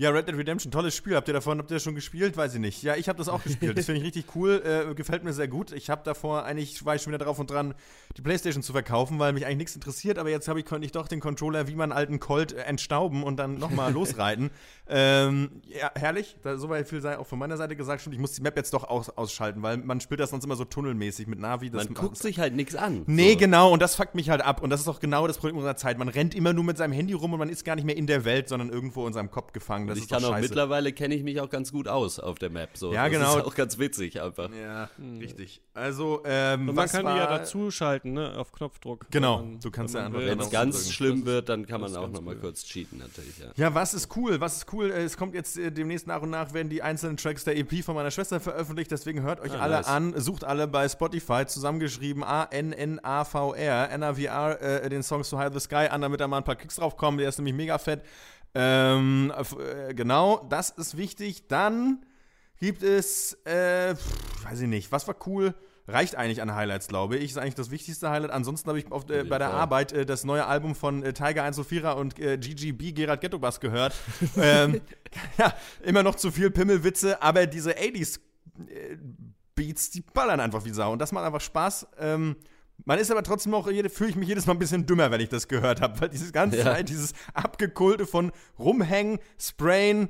ja, 0.00 0.10
Red 0.10 0.28
Dead 0.28 0.36
Redemption, 0.36 0.70
tolles 0.70 0.94
Spiel. 0.94 1.16
Habt 1.16 1.26
ihr 1.26 1.34
davon, 1.34 1.58
habt 1.58 1.72
ihr 1.72 1.74
das 1.74 1.82
schon 1.82 1.96
gespielt? 1.96 2.36
Weiß 2.36 2.54
ich 2.54 2.60
nicht. 2.60 2.84
Ja, 2.84 2.94
ich 2.94 3.08
habe 3.08 3.18
das 3.18 3.28
auch 3.28 3.42
gespielt. 3.42 3.76
Das 3.76 3.86
finde 3.86 4.00
ich 4.00 4.06
richtig 4.06 4.36
cool. 4.36 4.62
Äh, 4.64 4.94
gefällt 4.94 5.24
mir 5.24 5.32
sehr 5.32 5.48
gut. 5.48 5.72
Ich 5.72 5.90
habe 5.90 6.02
davor 6.04 6.44
eigentlich, 6.44 6.84
war 6.84 6.94
ich 6.94 7.02
schon 7.02 7.12
wieder 7.12 7.24
drauf 7.24 7.40
und 7.40 7.50
dran, 7.50 7.74
die 8.16 8.22
Playstation 8.22 8.62
zu 8.62 8.70
verkaufen, 8.70 9.18
weil 9.18 9.32
mich 9.32 9.44
eigentlich 9.44 9.58
nichts 9.58 9.74
interessiert. 9.74 10.18
Aber 10.18 10.30
jetzt 10.30 10.46
habe 10.46 10.60
ich, 10.60 10.66
konnte 10.66 10.86
ich 10.86 10.92
doch 10.92 11.08
den 11.08 11.18
Controller 11.18 11.66
wie 11.66 11.74
man 11.74 11.90
alten 11.90 12.20
Colt 12.20 12.52
äh, 12.52 12.60
entstauben 12.60 13.24
und 13.24 13.38
dann 13.38 13.58
nochmal 13.58 13.92
losreiten. 13.98 14.50
Ähm, 14.88 15.62
ja, 15.66 15.90
herrlich. 15.96 16.36
Da, 16.44 16.58
soweit 16.58 16.88
viel 16.88 17.00
sei 17.00 17.18
auch 17.18 17.26
von 17.26 17.40
meiner 17.40 17.56
Seite 17.56 17.74
gesagt. 17.74 18.00
Stimmt, 18.02 18.14
ich 18.14 18.20
muss 18.20 18.34
die 18.34 18.42
Map 18.42 18.56
jetzt 18.56 18.72
doch 18.74 18.84
aus, 18.84 19.10
ausschalten, 19.10 19.62
weil 19.62 19.78
man 19.78 20.00
spielt 20.00 20.20
das 20.20 20.30
sonst 20.30 20.44
immer 20.44 20.54
so 20.54 20.64
tunnelmäßig 20.64 21.26
mit 21.26 21.40
Navi. 21.40 21.70
man 21.70 21.92
guckt 21.94 22.18
sich 22.18 22.38
halt 22.38 22.54
nichts 22.54 22.76
an. 22.76 23.02
Nee, 23.06 23.32
so. 23.32 23.38
genau. 23.38 23.72
Und 23.72 23.82
das 23.82 23.96
fuckt 23.96 24.14
mich 24.14 24.30
halt 24.30 24.42
ab. 24.42 24.62
Und 24.62 24.70
das 24.70 24.80
ist 24.80 24.86
auch 24.86 25.00
genau 25.00 25.26
das 25.26 25.38
Problem 25.38 25.56
unserer 25.56 25.76
Zeit. 25.76 25.98
Man 25.98 26.08
rennt 26.08 26.36
immer 26.36 26.52
nur 26.52 26.62
mit 26.62 26.76
seinem 26.78 26.92
Handy 26.92 27.14
rum 27.14 27.32
und 27.32 27.40
man 27.40 27.48
ist 27.48 27.64
gar 27.64 27.74
nicht 27.74 27.84
mehr 27.84 27.96
in 27.96 28.06
der 28.06 28.24
Welt, 28.24 28.48
sondern 28.48 28.70
irgendwo 28.70 29.04
in 29.04 29.12
seinem 29.12 29.32
Kopf 29.32 29.52
gefangen. 29.52 29.87
Das 29.88 29.98
ich 29.98 30.08
kann 30.08 30.24
auch 30.24 30.38
mittlerweile 30.38 30.68
mittlerweile 30.68 30.92
kenne 30.92 31.14
ich 31.14 31.22
mich 31.22 31.40
auch 31.40 31.50
ganz 31.50 31.72
gut 31.72 31.88
aus 31.88 32.18
auf 32.18 32.38
der 32.38 32.50
Map. 32.50 32.70
So. 32.74 32.92
Ja, 32.92 33.04
das 33.04 33.12
genau. 33.12 33.34
Das 33.34 33.36
ist 33.36 33.46
auch 33.46 33.54
ganz 33.54 33.78
witzig 33.78 34.20
einfach. 34.20 34.50
Ja, 34.52 34.88
mhm. 34.98 35.18
richtig. 35.18 35.60
Also, 35.74 36.22
ähm, 36.24 36.68
Und 36.68 36.74
man 36.74 36.88
kann 36.88 37.06
die 37.06 37.12
ja 37.12 37.26
dazu 37.26 37.70
schalten, 37.70 38.12
ne, 38.12 38.36
auf 38.36 38.52
Knopfdruck. 38.52 39.06
Genau, 39.10 39.44
du 39.62 39.70
kannst 39.70 39.94
ja 39.94 40.06
einfach. 40.06 40.20
Wenn 40.20 40.40
es 40.40 40.50
ganz 40.50 40.90
schlimm 40.90 41.24
wird, 41.26 41.48
dann 41.48 41.66
kann 41.66 41.80
man 41.80 41.94
auch 41.96 42.08
nochmal 42.08 42.34
cool. 42.34 42.40
kurz 42.40 42.64
cheaten 42.64 42.98
natürlich. 42.98 43.38
Ja. 43.38 43.46
ja, 43.56 43.74
was 43.74 43.94
ist 43.94 44.14
cool? 44.16 44.40
Was 44.40 44.58
ist 44.58 44.72
cool? 44.72 44.90
Es 44.90 45.16
kommt 45.16 45.34
jetzt 45.34 45.58
äh, 45.58 45.70
demnächst 45.70 46.06
nach 46.06 46.22
und 46.22 46.30
nach 46.30 46.52
werden 46.52 46.68
die 46.68 46.82
einzelnen 46.82 47.16
Tracks 47.16 47.44
der 47.44 47.56
EP 47.56 47.84
von 47.84 47.94
meiner 47.94 48.10
Schwester 48.10 48.40
veröffentlicht. 48.40 48.90
Deswegen 48.90 49.22
hört 49.22 49.40
euch 49.40 49.52
ah, 49.52 49.60
alle 49.60 49.76
nice. 49.76 49.86
an, 49.86 50.20
sucht 50.20 50.44
alle 50.44 50.66
bei 50.66 50.88
Spotify 50.88 51.46
zusammengeschrieben 51.46 52.24
A-N-N-A-V-R, 52.24 53.90
N-A-V-R, 53.90 54.62
äh, 54.62 54.88
den 54.88 55.02
Song 55.02 55.24
So 55.24 55.38
High 55.38 55.52
the 55.52 55.60
Sky 55.60 55.88
an, 55.90 56.00
damit 56.00 56.20
da 56.20 56.28
mal 56.28 56.38
ein 56.38 56.44
paar 56.44 56.56
Kicks 56.56 56.76
drauf 56.76 56.96
kommen. 56.96 57.18
Der 57.18 57.28
ist 57.28 57.38
nämlich 57.38 57.54
mega 57.54 57.78
fett. 57.78 58.02
Ähm, 58.54 59.32
äh, 59.58 59.94
genau, 59.94 60.46
das 60.48 60.70
ist 60.70 60.96
wichtig. 60.96 61.48
Dann 61.48 62.04
gibt 62.58 62.82
es, 62.82 63.34
äh, 63.44 63.94
weiß 64.42 64.60
ich 64.60 64.68
nicht, 64.68 64.90
was 64.92 65.06
war 65.06 65.16
cool? 65.26 65.54
Reicht 65.86 66.16
eigentlich 66.16 66.42
an 66.42 66.54
Highlights, 66.54 66.88
glaube 66.88 67.16
ich. 67.16 67.30
Ist 67.30 67.38
eigentlich 67.38 67.54
das 67.54 67.70
wichtigste 67.70 68.10
Highlight. 68.10 68.30
Ansonsten 68.30 68.68
habe 68.68 68.78
ich 68.78 68.92
auf, 68.92 69.08
äh, 69.08 69.24
bei 69.24 69.38
der 69.38 69.50
Arbeit 69.50 69.92
äh, 69.92 70.04
das 70.04 70.22
neue 70.24 70.44
Album 70.44 70.74
von 70.74 71.02
äh, 71.02 71.14
Tiger 71.14 71.44
104 71.44 71.96
und 71.96 72.18
äh, 72.18 72.36
GGB 72.36 72.92
Gerard 72.92 73.22
Gettobas 73.22 73.58
gehört. 73.58 73.94
ähm, 74.36 74.82
ja, 75.38 75.54
immer 75.82 76.02
noch 76.02 76.16
zu 76.16 76.30
viel 76.30 76.50
Pimmelwitze, 76.50 77.22
aber 77.22 77.46
diese 77.46 77.72
80s 77.72 78.20
äh, 78.68 78.98
Beats, 79.54 79.90
die 79.90 80.02
ballern 80.02 80.40
einfach 80.40 80.62
wie 80.66 80.70
Sau. 80.70 80.92
Und 80.92 80.98
das 80.98 81.10
macht 81.10 81.24
einfach 81.24 81.40
Spaß. 81.40 81.86
Ähm, 81.98 82.36
man 82.84 82.98
ist 82.98 83.10
aber 83.10 83.22
trotzdem 83.22 83.54
auch, 83.54 83.66
fühle 83.66 84.10
ich 84.10 84.16
mich 84.16 84.28
jedes 84.28 84.46
Mal 84.46 84.54
ein 84.54 84.58
bisschen 84.58 84.86
dümmer, 84.86 85.10
wenn 85.10 85.20
ich 85.20 85.28
das 85.28 85.48
gehört 85.48 85.80
habe, 85.80 86.00
weil 86.00 86.08
dieses 86.08 86.32
ganze 86.32 86.58
ja. 86.58 86.64
Zeit, 86.64 86.88
dieses 86.88 87.12
Abgekulte 87.34 88.06
von 88.06 88.32
Rumhängen, 88.58 89.18
Sprayen, 89.38 90.08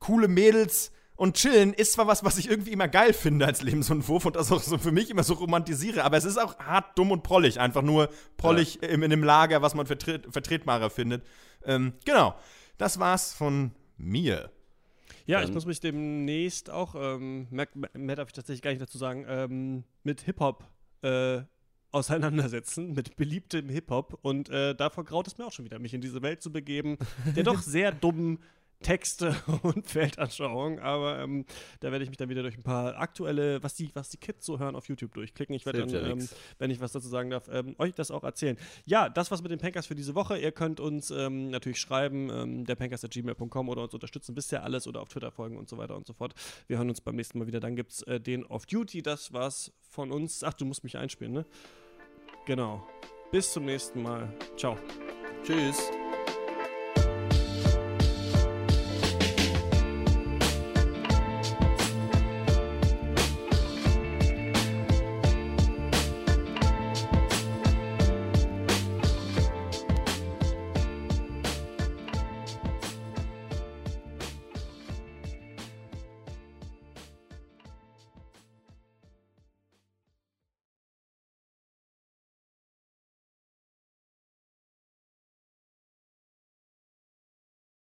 coole 0.00 0.28
Mädels 0.28 0.92
und 1.16 1.36
Chillen 1.36 1.72
ist 1.72 1.94
zwar 1.94 2.06
was, 2.06 2.24
was 2.24 2.38
ich 2.38 2.50
irgendwie 2.50 2.72
immer 2.72 2.88
geil 2.88 3.12
finde 3.12 3.46
als 3.46 3.62
Lebensentwurf 3.62 4.26
und 4.26 4.36
das 4.36 4.52
auch 4.52 4.60
so 4.60 4.78
für 4.78 4.92
mich 4.92 5.10
immer 5.10 5.22
so 5.22 5.34
romantisiere, 5.34 6.04
aber 6.04 6.16
es 6.16 6.24
ist 6.24 6.38
auch 6.38 6.58
hart, 6.58 6.96
dumm 6.98 7.10
und 7.10 7.22
prollig, 7.22 7.58
einfach 7.58 7.82
nur 7.82 8.10
prollig 8.36 8.78
ja. 8.82 8.88
in, 8.88 9.02
in 9.02 9.12
einem 9.12 9.24
Lager, 9.24 9.62
was 9.62 9.74
man 9.74 9.86
vertret, 9.86 10.26
vertretbarer 10.30 10.90
findet. 10.90 11.24
Ähm, 11.64 11.94
genau, 12.04 12.34
das 12.78 12.98
war's 12.98 13.32
von 13.32 13.72
mir. 13.96 14.50
Ja, 15.24 15.42
ich 15.42 15.52
muss 15.52 15.66
mich 15.66 15.80
demnächst 15.80 16.70
auch, 16.70 16.94
ähm, 16.94 17.48
mehr, 17.50 17.66
mehr 17.94 18.14
darf 18.14 18.28
ich 18.28 18.34
tatsächlich 18.34 18.62
gar 18.62 18.70
nicht 18.70 18.80
dazu 18.80 18.96
sagen, 18.96 19.24
ähm, 19.28 19.84
mit 20.04 20.20
Hip-Hop 20.20 20.64
äh, 21.02 21.40
auseinandersetzen 21.96 22.92
mit 22.92 23.16
beliebtem 23.16 23.68
Hip-Hop 23.68 24.18
und 24.22 24.50
äh, 24.50 24.74
davor 24.74 25.04
graut 25.04 25.26
es 25.26 25.38
mir 25.38 25.46
auch 25.46 25.52
schon 25.52 25.64
wieder, 25.64 25.78
mich 25.78 25.94
in 25.94 26.00
diese 26.00 26.22
Welt 26.22 26.42
zu 26.42 26.52
begeben, 26.52 26.98
der 27.34 27.42
doch 27.42 27.60
sehr 27.62 27.90
dummen 27.90 28.38
Texte 28.82 29.34
und 29.62 29.94
Weltanschauung, 29.94 30.80
aber 30.80 31.20
ähm, 31.20 31.46
da 31.80 31.90
werde 31.90 32.04
ich 32.04 32.10
mich 32.10 32.18
dann 32.18 32.28
wieder 32.28 32.42
durch 32.42 32.58
ein 32.58 32.62
paar 32.62 32.98
aktuelle, 32.98 33.62
was 33.62 33.74
die, 33.74 33.90
was 33.94 34.10
die 34.10 34.18
Kids 34.18 34.44
so 34.44 34.58
hören, 34.58 34.76
auf 34.76 34.88
YouTube 34.88 35.14
durchklicken. 35.14 35.54
Ich 35.54 35.64
werde 35.64 35.86
dann, 35.86 36.18
ähm, 36.18 36.28
wenn 36.58 36.70
ich 36.70 36.80
was 36.80 36.92
dazu 36.92 37.08
sagen 37.08 37.30
darf, 37.30 37.48
ähm, 37.50 37.74
euch 37.78 37.94
das 37.94 38.10
auch 38.10 38.22
erzählen. 38.22 38.58
Ja, 38.84 39.08
das 39.08 39.30
war's 39.30 39.42
mit 39.42 39.50
den 39.50 39.58
Pankers 39.58 39.86
für 39.86 39.94
diese 39.94 40.14
Woche. 40.14 40.38
Ihr 40.38 40.52
könnt 40.52 40.78
uns 40.78 41.10
ähm, 41.10 41.50
natürlich 41.50 41.80
schreiben, 41.80 42.28
ähm, 42.30 42.66
derpankers.gmail.com 42.66 43.68
oder 43.68 43.82
uns 43.82 43.94
unterstützen, 43.94 44.36
wisst 44.36 44.52
ihr 44.52 44.62
alles 44.62 44.86
oder 44.86 45.00
auf 45.00 45.08
Twitter 45.08 45.30
folgen 45.30 45.56
und 45.56 45.68
so 45.68 45.78
weiter 45.78 45.96
und 45.96 46.06
so 46.06 46.12
fort. 46.12 46.34
Wir 46.66 46.76
hören 46.76 46.90
uns 46.90 47.00
beim 47.00 47.16
nächsten 47.16 47.38
Mal 47.38 47.46
wieder. 47.46 47.60
Dann 47.60 47.76
gibt's 47.76 48.02
äh, 48.02 48.20
den 48.20 48.44
Off 48.44 48.66
Duty. 48.66 49.02
Das 49.02 49.32
war's 49.32 49.72
von 49.90 50.12
uns. 50.12 50.44
Ach, 50.44 50.54
du 50.54 50.66
musst 50.66 50.84
mich 50.84 50.98
einspielen, 50.98 51.32
ne? 51.32 51.46
Genau. 52.46 52.80
Bis 53.30 53.52
zum 53.52 53.64
nächsten 53.66 54.02
Mal. 54.02 54.32
Ciao. 54.56 54.76
Tschüss. 55.42 55.90